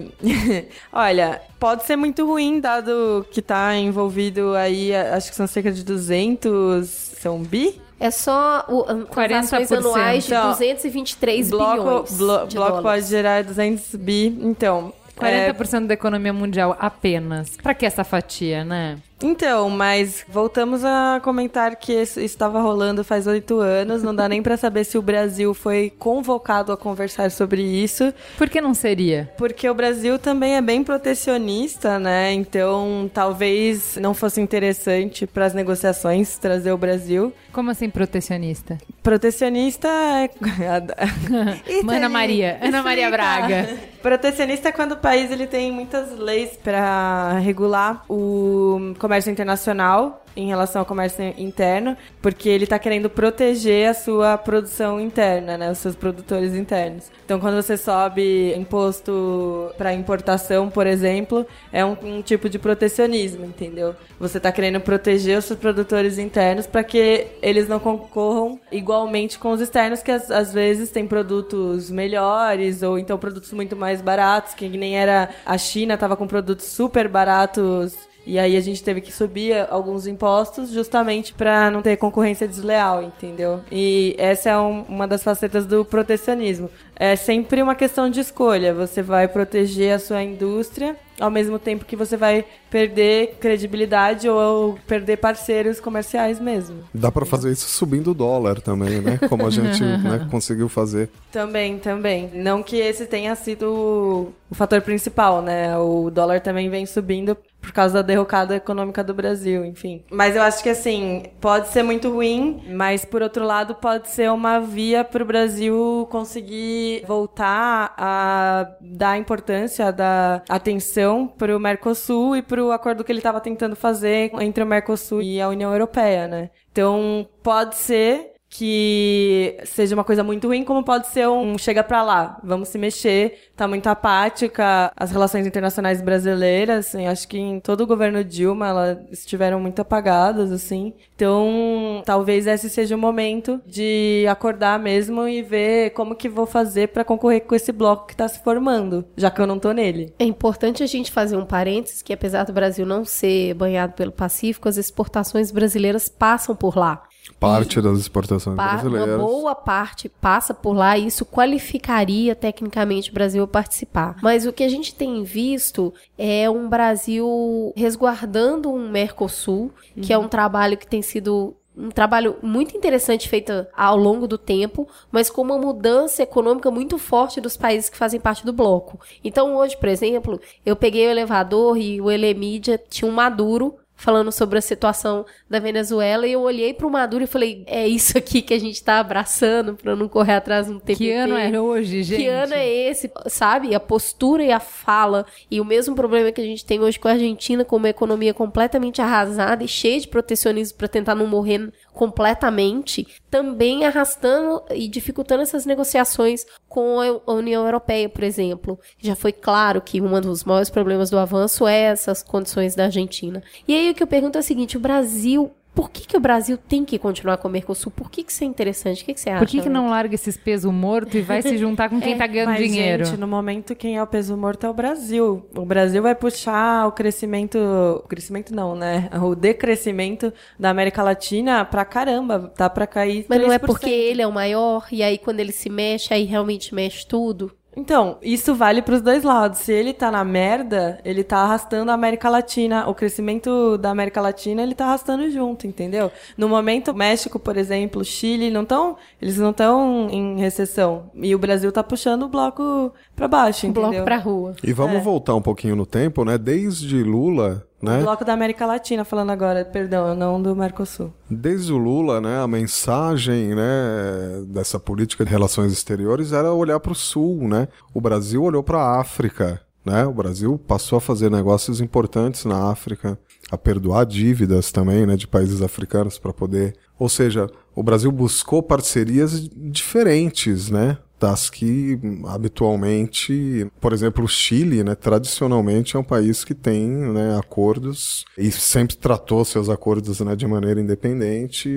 olha, 0.93 1.41
pode 1.59 1.85
ser 1.85 1.97
muito 1.97 2.27
ruim, 2.27 2.61
dado 2.61 3.25
que 3.31 3.41
tá 3.41 3.75
envolvido 3.77 4.55
aí, 4.55 4.95
acho 4.95 5.31
que 5.31 5.37
são 5.37 5.47
cerca 5.47 5.73
de 5.73 5.83
200, 5.83 6.87
são 6.89 7.39
bi? 7.43 7.81
É 7.99 8.11
só 8.11 8.67
o, 8.69 8.81
um, 8.93 9.05
transações 9.07 9.71
40%. 9.71 9.77
anuais 9.79 10.25
de 10.25 10.31
Então, 10.35 10.51
223 10.51 11.49
bloco, 11.51 11.83
bilhões 11.85 12.19
blo- 12.19 12.47
de 12.47 12.57
bloco 12.57 12.83
pode 12.83 13.07
gerar 13.07 13.45
200 13.45 13.95
bi, 13.95 14.27
então... 14.43 14.93
é, 15.23 15.53
40% 15.55 15.87
da 15.87 15.95
economia 15.95 16.33
mundial 16.33 16.77
apenas. 16.79 17.51
Pra 17.63 17.73
que 17.73 17.87
essa 17.87 18.05
fatia, 18.05 18.63
né? 18.65 18.99
Então, 19.25 19.71
mas 19.71 20.23
voltamos 20.29 20.85
a 20.85 21.19
comentar 21.25 21.75
que 21.77 21.95
isso 21.95 22.21
estava 22.21 22.61
rolando 22.61 23.03
faz 23.03 23.27
oito 23.27 23.59
anos. 23.59 24.03
Não 24.03 24.15
dá 24.15 24.29
nem 24.29 24.43
pra 24.43 24.55
saber 24.59 24.85
se 24.85 24.99
o 24.99 25.03
Brasil 25.03 25.55
foi 25.55 25.91
convocado 25.99 26.71
a 26.71 26.77
conversar 26.77 27.31
sobre 27.31 27.63
isso, 27.63 28.13
Por 28.37 28.51
que 28.51 28.61
não 28.61 28.75
seria? 28.75 29.33
porque 29.39 29.67
o 29.69 29.75
Brasil 29.75 30.19
também 30.19 30.57
é 30.57 30.61
bem 30.61 30.85
protecionista, 30.85 31.99
né? 31.99 32.33
Então, 32.35 33.11
talvez 33.15 33.97
não 33.97 34.13
fosse 34.13 34.41
interessante 34.43 35.27
para 35.27 35.47
as 35.47 35.55
negociações 35.55 36.37
trazer 36.37 36.73
o 36.73 36.77
Brasil. 36.77 37.33
Como 37.51 37.71
assim 37.71 37.89
protecionista? 37.89 38.77
Protecionista 39.03 39.89
é. 39.89 40.29
Ana 41.89 42.09
Maria. 42.09 42.59
Ana 42.61 42.83
Maria 42.83 43.11
Braga. 43.11 43.69
Protecionista 44.03 44.69
é 44.69 44.73
quando 44.73 44.93
o 44.93 44.97
país 44.97 45.31
ele 45.31 45.47
tem 45.47 45.73
muitas 45.73 46.19
leis 46.19 46.51
para 46.63 47.39
regular 47.39 48.05
o 48.09 48.93
comércio 48.99 49.14
internacional 49.27 50.25
em 50.37 50.49
relação 50.49 50.81
ao 50.81 50.87
comércio 50.87 51.23
interno, 51.39 51.97
porque 52.21 52.49
ele 52.49 52.65
está 52.65 52.79
querendo 52.79 53.09
proteger 53.09 53.89
a 53.89 53.95
sua 53.95 54.37
produção 54.37 55.01
interna, 55.01 55.57
né, 55.57 55.71
os 55.71 55.79
seus 55.79 55.95
produtores 55.95 56.55
internos. 56.55 57.11
Então, 57.25 57.39
quando 57.39 57.55
você 57.55 57.77
sobe 57.77 58.55
imposto 58.57 59.73
para 59.79 59.95
importação, 59.95 60.69
por 60.69 60.87
exemplo, 60.87 61.47
é 61.73 61.85
um, 61.85 61.97
um 62.03 62.23
tipo 62.23 62.49
de 62.49 62.59
protecionismo, 62.59 63.45
entendeu? 63.45 63.95
Você 64.19 64.39
está 64.39 64.51
querendo 64.51 64.81
proteger 64.81 65.39
os 65.39 65.45
seus 65.45 65.59
produtores 65.59 66.19
internos 66.19 66.67
para 66.67 66.83
que 66.83 67.29
eles 67.41 67.69
não 67.69 67.79
concorram 67.79 68.61
igualmente 68.71 69.39
com 69.39 69.53
os 69.53 69.61
externos, 69.61 70.03
que 70.03 70.11
às, 70.11 70.31
às 70.31 70.53
vezes 70.53 70.91
têm 70.91 71.07
produtos 71.07 71.91
melhores 71.91 72.83
ou 72.83 72.99
então 72.99 73.19
produtos 73.19 73.53
muito 73.53 73.77
mais 73.77 74.03
baratos, 74.03 74.55
que 74.55 74.69
nem 74.69 74.99
era 74.99 75.31
a 75.47 75.57
China 75.57 75.95
estava 75.95 76.17
com 76.17 76.27
produtos 76.27 76.67
super 76.67 77.09
baratos 77.09 77.97
E 78.27 78.39
aí 78.39 78.57
a 78.57 78.61
gente 78.61 78.83
teve 78.83 79.01
que 79.01 79.13
subir 79.13 79.67
alguns 79.71 80.07
impostos 80.07 80.71
justamente 80.71 81.33
para 81.35 81.71
não 81.71 81.83
ter 81.83 81.97
concorrência 81.97 82.49
desleal, 82.49 83.03
entendeu? 83.03 83.61
E 83.71 84.15
essa 84.19 84.51
é 84.51 84.59
um, 84.59 84.83
uma 84.83 85.07
das 85.07 85.23
facetas 85.23 85.67
do 85.67 85.85
protecionismo. 85.85 86.71
É 86.97 87.17
sempre 87.17 87.63
uma 87.63 87.75
questão 87.75 88.09
de 88.09 88.21
escolha. 88.21 88.73
Você 88.75 89.03
vai 89.03 89.29
proteger 89.29 89.95
a 89.95 89.99
sua 89.99 90.23
indústria 90.23 90.97
ao 91.21 91.31
mesmo 91.31 91.59
tempo 91.59 91.85
que 91.85 91.97
você 91.97 92.17
vai 92.17 92.45
perder 92.71 93.37
credibilidade 93.41 94.29
ou 94.29 94.79
perder 94.87 95.19
parceiros 95.19 95.81
comerciais 95.81 96.41
mesmo. 96.41 96.79
Dá 96.93 97.11
para 97.11 97.25
fazer 97.25 97.53
isso 97.53 97.69
subindo 97.69 98.11
o 98.11 98.15
dólar 98.15 98.61
também, 98.61 99.01
né? 99.01 99.19
Como 99.29 99.47
a 99.47 99.51
gente 99.51 99.83
né, 100.03 100.27
conseguiu 100.31 100.69
fazer. 100.69 101.09
Também, 101.31 101.79
também. 101.79 102.31
Não 102.35 102.63
que 102.63 102.77
esse 102.77 103.07
tenha 103.07 103.35
sido 103.37 104.33
o 104.51 104.55
fator 104.55 104.81
principal, 104.81 105.41
né? 105.41 105.77
O 105.79 106.11
dólar 106.11 106.41
também 106.41 106.69
vem 106.69 106.85
subindo 106.87 107.37
por 107.61 107.73
causa 107.73 107.95
da 107.95 108.03
derrocada 108.03 108.57
econômica 108.57 109.03
do 109.03 109.15
Brasil, 109.15 109.65
enfim. 109.65 110.03
Mas 110.11 110.37
eu 110.37 110.43
acho 110.43 110.63
que 110.63 110.69
assim, 110.69 111.25
pode 111.41 111.69
ser 111.69 111.83
muito 111.83 112.11
ruim, 112.11 112.63
mas 112.75 113.05
por 113.05 113.23
outro 113.23 113.45
lado 113.45 113.75
pode 113.75 114.11
ser 114.11 114.31
uma 114.31 114.59
via 114.59 115.03
para 115.03 115.23
o 115.23 115.27
Brasil 115.27 116.07
conseguir 116.11 116.84
voltar 117.07 117.95
a 117.97 118.77
dar 118.81 119.19
importância, 119.19 119.87
a 119.87 119.91
dar 119.91 120.45
atenção 120.49 121.27
para 121.27 121.57
o 121.57 121.61
Mercosul 121.61 122.37
e 122.37 122.43
para 122.43 122.65
o 122.65 122.73
acordo 122.73 123.05
que 123.05 123.13
ele 123.13 123.21
estava 123.21 123.41
tentando 123.41 123.77
fazer 123.77 124.31
entre 124.41 124.63
o 124.63 124.67
Mercosul 124.67 125.23
e 125.23 125.41
a 125.41 125.49
União 125.49 125.73
Europeia, 125.73 126.27
né? 126.27 126.51
Então, 126.71 127.29
pode 127.43 127.77
ser 127.77 128.34
que 128.57 129.57
seja 129.65 129.97
uma 129.97 130.05
coisa 130.05 130.23
muito 130.23 130.47
ruim, 130.47 130.63
como 130.63 130.85
pode 130.85 131.09
ser 131.09 131.29
um 131.29 131.59
chega 131.59 131.83
pra 131.83 132.05
lá, 132.05 132.39
vamos 132.41 132.69
se 132.69 132.79
mexer, 132.79 133.51
tá 133.57 133.67
muito 133.67 133.89
apática 133.89 134.93
as 134.97 135.11
relações 135.11 135.45
internacionais 135.45 136.01
brasileiras, 136.01 136.87
assim, 136.87 137.09
acho 137.09 137.27
que 137.27 137.37
em 137.37 137.59
todo 137.59 137.81
o 137.81 137.87
governo 137.87 138.23
Dilma 138.23 138.69
elas 138.69 138.99
estiveram 139.11 139.59
muito 139.59 139.81
apagadas, 139.81 140.53
assim. 140.53 140.95
Então, 141.17 142.01
talvez 142.07 142.47
esse 142.47 142.71
seja 142.71 142.95
o 142.95 142.99
momento 142.99 143.61
de 143.67 144.25
acordar 144.31 144.79
mesmo 144.79 145.27
e 145.27 145.43
ver 145.43 145.91
como 145.91 146.15
que 146.15 146.29
vou 146.29 146.47
fazer 146.47 146.91
para 146.91 147.03
concorrer 147.03 147.41
com 147.41 147.57
esse 147.57 147.73
bloco 147.73 148.07
que 148.07 148.15
tá 148.15 148.29
se 148.29 148.39
formando, 148.39 149.05
já 149.17 149.33
que 149.33 149.41
eu 149.41 149.49
não 149.49 149.59
tô 149.59 149.73
nele. 149.73 150.15
É 150.17 150.25
importante 150.25 150.81
a 150.81 150.87
gente 150.87 151.11
fazer 151.11 151.37
um 151.37 151.45
parênteses 151.45 152.03
que 152.03 152.13
apesar 152.13 152.45
do 152.45 152.53
Brasil 152.53 152.87
não 152.87 153.05
ser 153.05 153.53
banhado 153.55 153.95
pelo 153.95 154.13
Pacífico, 154.13 154.69
as 154.69 154.77
exportações 154.77 155.51
brasileiras 155.51 156.09
passam 156.09 156.55
por 156.55 156.79
lá. 156.79 157.03
Parte 157.45 157.81
das 157.81 157.99
exportações 157.99 158.57
Pa- 158.57 158.75
brasileiras. 158.75 159.17
Uma 159.21 159.27
boa 159.27 159.55
parte 159.55 160.09
passa 160.09 160.53
por 160.55 160.75
lá 160.75 160.97
e 160.99 161.07
isso 161.07 161.25
qualificaria 161.25 162.35
tecnicamente 162.35 163.11
o 163.11 163.15
Brasil 163.15 163.45
a 163.45 163.49
participar. 163.49 164.17
Mas 164.23 164.47
o 164.47 164.53
que 164.53 164.65
a 164.65 164.69
gente 164.69 164.95
tem 164.95 165.23
visto 165.23 165.93
é 166.19 166.49
um 166.49 166.69
Brasil 166.69 167.73
resguardando 167.77 168.73
um 168.73 168.89
Mercosul, 168.91 169.71
que 170.01 170.13
é 170.13 170.19
um 170.19 170.29
trabalho 170.29 170.77
que 170.77 170.87
tem 170.87 171.03
sido 171.03 171.55
um 171.77 171.91
trabalho 171.91 172.37
muito 172.41 172.77
interessante 172.77 173.29
feito 173.29 173.67
ao 173.77 173.97
longo 173.97 174.29
do 174.29 174.39
tempo, 174.39 174.87
mas 175.11 175.29
com 175.29 175.43
uma 175.43 175.59
mudança 175.59 176.23
econômica 176.23 176.71
muito 176.71 176.99
forte 176.99 177.41
dos 177.41 177.57
países 177.57 177.91
que 177.91 177.97
fazem 177.97 178.21
parte 178.21 178.47
do 178.47 178.53
bloco. 178.53 179.01
Então 179.25 179.57
hoje, 179.57 179.77
por 179.77 179.89
exemplo, 179.89 180.41
eu 180.65 180.77
peguei 180.77 181.07
o 181.07 181.11
elevador 181.11 181.77
e 181.77 182.01
o 182.01 182.11
Elemídia 182.11 182.81
tinha 182.89 183.11
um 183.11 183.15
Maduro 183.15 183.75
falando 184.05 184.31
sobre 184.31 184.59
a 184.59 184.63
situação 184.63 185.25
da 185.49 185.59
Venezuela 185.59 186.27
e 186.27 186.33
eu 186.33 186.43
olhei 186.43 186.75
pro 186.75 186.91
Maduro 186.91 187.25
e 187.25 187.27
falei, 187.27 187.65
é 187.67 187.89
isso 187.89 188.19
aqui 188.19 188.43
que 188.43 188.53
a 188.53 188.61
gente 188.61 188.85
tá 188.85 189.01
abraçando 189.01 189.75
pra 189.75 189.97
não 189.97 190.09
correr 190.09 190.35
atrás 190.35 190.67
de 190.67 190.73
um 190.73 190.79
TPP. 190.79 190.97
Que 190.97 191.13
ano 191.13 191.37
é 191.39 191.59
hoje, 191.59 192.03
gente? 192.03 192.21
Que 192.21 192.29
ano 192.29 192.53
é 192.53 192.69
esse? 192.69 193.11
Sabe? 193.27 193.75
A 193.75 193.81
postura 193.81 194.45
e 194.45 194.53
a 194.53 194.61
fala. 194.61 195.25
E 195.51 195.59
o 195.59 195.65
mesmo 195.65 195.95
problema 195.95 196.31
que 196.31 196.41
a 196.41 196.45
gente 196.45 196.67
tem 196.67 196.81
hoje 196.81 196.99
com 196.99 197.09
a 197.09 197.13
Argentina, 197.13 197.65
com 197.65 197.77
uma 197.77 197.89
economia 197.89 198.35
completamente 198.35 199.01
arrasada 199.01 199.65
e 199.65 199.69
cheia 199.69 199.99
de 199.99 200.09
protecionismo 200.09 200.77
para 200.77 200.87
tentar 200.87 201.15
não 201.15 201.27
morrer 201.27 201.73
completamente, 201.95 203.07
também 203.31 203.87
arrastando 203.87 204.63
e 204.71 204.89
dificultando 204.89 205.43
essas 205.43 205.65
negociações 205.65 206.45
com 206.69 206.99
a 207.01 207.33
União 207.33 207.65
Europeia, 207.65 208.09
por 208.09 208.25
exemplo. 208.25 208.79
Já 208.99 209.15
foi 209.15 209.33
claro 209.33 209.81
que 209.81 210.01
um 210.01 210.21
dos 210.21 210.45
maiores 210.45 210.69
problemas 210.69 211.09
do 211.09 211.19
avanço 211.19 211.67
é 211.67 211.83
essas 211.83 212.23
condições 212.23 212.75
da 212.75 212.87
Argentina. 212.87 213.43
E 213.67 213.75
aí 213.75 213.91
o 213.91 213.95
que 213.95 214.03
eu 214.03 214.09
pergunto 214.09 214.37
é 214.37 214.41
o 214.41 214.45
seguinte: 214.45 214.77
o 214.77 214.81
Brasil 214.81 215.53
por 215.75 215.91
que, 215.91 216.07
que 216.07 216.17
o 216.17 216.21
Brasil 216.21 216.57
tem 216.57 216.85
que 216.85 216.99
continuar 216.99 217.37
com 217.39 217.49
o 217.49 217.51
Mercosul? 217.51 217.91
Por 217.91 218.11
que, 218.11 218.23
que 218.23 218.31
isso 218.31 218.45
é 218.45 218.47
interessante? 218.47 219.03
O 219.03 219.07
que, 219.07 219.15
que 219.15 219.21
você 219.21 219.31
acha? 219.31 219.39
Por 219.41 219.49
que, 219.49 219.61
que 219.61 219.69
não 219.69 219.91
larga 219.91 220.15
esses 220.15 220.37
pesos 220.37 220.73
mortos 220.73 221.15
e 221.15 221.21
vai 221.21 221.43
se 221.43 221.59
juntar 221.59 221.91
com 221.91 221.99
quem 222.01 222.17
tá 222.17 222.27
ganhando 222.27 222.51
Mas, 222.51 222.59
dinheiro? 222.59 223.05
gente, 223.05 223.19
no 223.19 223.27
momento 223.27 223.75
quem 223.75 223.97
é 223.97 224.03
o 224.03 224.07
peso 224.07 224.37
morto 224.37 224.65
é 224.65 224.71
o 224.71 224.75
Brasil. 224.75 225.45
O 225.55 225.65
Brasil 225.65 226.03
vai 226.03 226.15
puxar 226.15 226.87
o 226.87 226.93
crescimento, 226.93 227.59
o 227.59 228.07
crescimento 228.09 228.55
não, 228.55 228.77
né? 228.77 229.11
O 229.21 229.35
decrescimento 229.35 230.33
da 230.59 230.71
América 230.71 231.03
Latina 231.03 231.65
pra 231.65 231.85
caramba, 231.85 232.53
tá 232.57 232.71
pra 232.71 232.87
cair 232.87 233.27
Mas 233.29 233.41
não 233.41 233.53
é 233.53 233.59
3%. 233.59 233.67
porque 233.67 233.91
ele 233.91 234.23
é 234.23 234.27
o 234.27 234.33
maior, 234.33 234.87
e 234.93 235.03
aí 235.03 235.19
quando 235.19 235.41
ele 235.41 235.53
se 235.53 235.69
mexe, 235.69 236.15
aí 236.15 236.25
realmente 236.25 236.75
mexe 236.75 237.07
tudo? 237.07 237.53
Então, 237.77 238.19
isso 238.23 238.55
vale 238.55 238.83
pros 238.83 239.01
dois 239.01 239.23
lados. 239.23 239.61
Se 239.61 239.73
ele 239.73 239.93
tá 239.93 240.11
na 240.11 240.25
merda, 240.25 241.01
ele 241.05 241.25
tá 241.25 241.39
arrastando 241.39 241.91
a 241.91 241.95
América 241.95 242.29
Latina. 242.29 242.89
O 242.89 242.95
crescimento 242.95 243.77
da 243.79 243.91
América 243.91 244.21
Latina, 244.21 244.63
ele 244.63 244.75
tá 244.75 244.87
arrastando 244.87 245.29
junto, 245.31 245.67
entendeu? 245.67 246.11
No 246.37 246.49
momento, 246.49 246.95
México, 246.95 247.39
por 247.39 247.57
exemplo, 247.57 248.05
Chile, 248.05 248.51
não 248.51 248.65
tão, 248.65 248.97
eles 249.21 249.39
não 249.39 249.51
estão 249.51 250.09
em 250.11 250.39
recessão. 250.39 251.11
E 251.15 251.35
o 251.35 251.39
Brasil 251.39 251.73
tá 251.73 251.83
puxando 251.83 252.25
o 252.25 252.29
bloco 252.29 252.93
pra 253.15 253.29
baixo, 253.29 253.67
entendeu? 253.67 253.91
bloco 253.91 254.05
pra 254.05 254.17
rua. 254.19 254.55
E 254.63 254.73
vamos 254.73 254.97
É. 254.97 255.01
voltar 255.01 255.35
um 255.35 255.43
pouquinho 255.43 255.77
no 255.77 255.87
tempo, 255.87 256.25
né? 256.25 256.37
Desde 256.39 257.03
Lula, 257.03 257.67
né? 257.83 258.01
O 258.01 258.03
bloco 258.03 258.25
da 258.25 258.33
América 258.33 258.67
Latina, 258.67 259.05
falando 259.05 259.31
agora, 259.31 259.65
perdão, 259.65 260.15
não 260.15 260.41
do 260.43 260.55
Mercosul. 260.57 261.13
Desde 261.31 261.73
o 261.73 261.77
Lula, 261.77 262.21
né, 262.21 262.41
a 262.41 262.47
mensagem 262.49 263.55
né, 263.55 264.43
dessa 264.49 264.81
política 264.81 265.25
de 265.25 265.31
relações 265.31 265.73
exteriores 265.73 266.33
era 266.33 266.53
olhar 266.53 266.81
para 266.81 266.93
o 266.93 266.97
Sul. 266.97 267.49
Né? 267.49 267.69
O 267.93 268.01
Brasil 268.01 268.43
olhou 268.43 268.63
para 268.63 268.79
a 268.79 269.01
África. 269.01 269.61
Né? 269.85 270.07
O 270.07 270.13
Brasil 270.13 270.59
passou 270.67 270.97
a 270.97 271.01
fazer 271.01 271.31
negócios 271.31 271.79
importantes 271.79 272.47
na 272.47 272.71
África, 272.71 273.19
a 273.51 273.59
perdoar 273.59 274.07
dívidas 274.07 274.73
também 274.73 275.05
né, 275.05 275.15
de 275.15 275.27
países 275.29 275.61
africanos 275.61 276.19
para 276.19 276.33
poder. 276.33 276.75
Ou 276.99 277.07
seja, 277.09 277.51
o 277.75 277.83
Brasil 277.83 278.11
buscou 278.11 278.63
parcerias 278.63 279.47
diferentes, 279.55 280.71
né? 280.71 280.97
Das 281.19 281.49
que 281.49 281.99
habitualmente, 282.27 283.67
por 283.81 283.93
exemplo, 283.93 284.25
o 284.25 284.29
Chile, 284.29 284.83
né, 284.83 284.95
tradicionalmente 284.95 285.97
é 285.97 285.99
um 285.99 286.05
país 286.05 286.45
que 286.45 286.55
tem 286.55 286.89
né, 286.89 287.39
acordos 287.39 288.25
e 288.37 288.51
sempre 288.51 288.97
tratou 288.97 289.45
seus 289.45 289.69
acordos 289.69 290.21
né, 290.21 290.37
de 290.37 290.47
maneira 290.47 290.81
independente. 290.81 291.69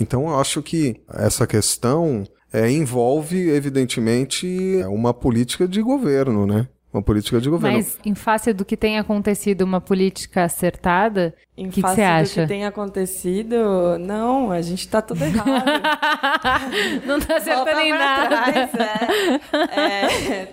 Então, 0.00 0.28
eu 0.28 0.38
acho 0.38 0.62
que 0.62 1.00
essa 1.12 1.46
questão 1.46 2.24
é, 2.52 2.70
envolve, 2.70 3.50
evidentemente, 3.50 4.82
uma 4.86 5.12
política 5.12 5.68
de 5.68 5.82
governo, 5.82 6.46
né? 6.46 6.68
Uma 6.92 7.02
política 7.02 7.38
de 7.40 7.50
governo. 7.50 7.76
Mas 7.76 7.98
em 8.04 8.14
face 8.14 8.52
do 8.54 8.64
que 8.64 8.76
tem 8.76 8.98
acontecido 8.98 9.60
uma 9.62 9.80
política 9.80 10.44
acertada, 10.44 11.34
Em 11.58 11.70
que 11.70 11.74
que 11.76 11.80
face 11.82 11.96
você 11.96 12.02
do 12.02 12.08
acha? 12.08 12.42
que 12.42 12.46
tem 12.46 12.64
acontecido, 12.64 13.98
não, 13.98 14.52
a 14.52 14.62
gente 14.62 14.86
tá 14.88 15.02
tudo 15.02 15.22
errado. 15.24 15.48
Não 17.04 17.18
tá 17.18 17.36
acertando 17.36 17.64
Volta 17.64 17.82
em 17.82 17.90
pra 17.90 17.98
nada. 17.98 18.28
trás, 18.28 18.70
é. 18.74 20.42
É, 20.42 20.48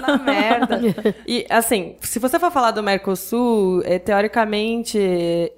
na 0.00 0.18
merda. 0.18 0.80
E, 1.26 1.44
assim, 1.50 1.96
se 2.00 2.18
você 2.18 2.38
for 2.38 2.50
falar 2.50 2.70
do 2.70 2.82
Mercosul, 2.82 3.82
é, 3.84 3.98
teoricamente, 3.98 4.98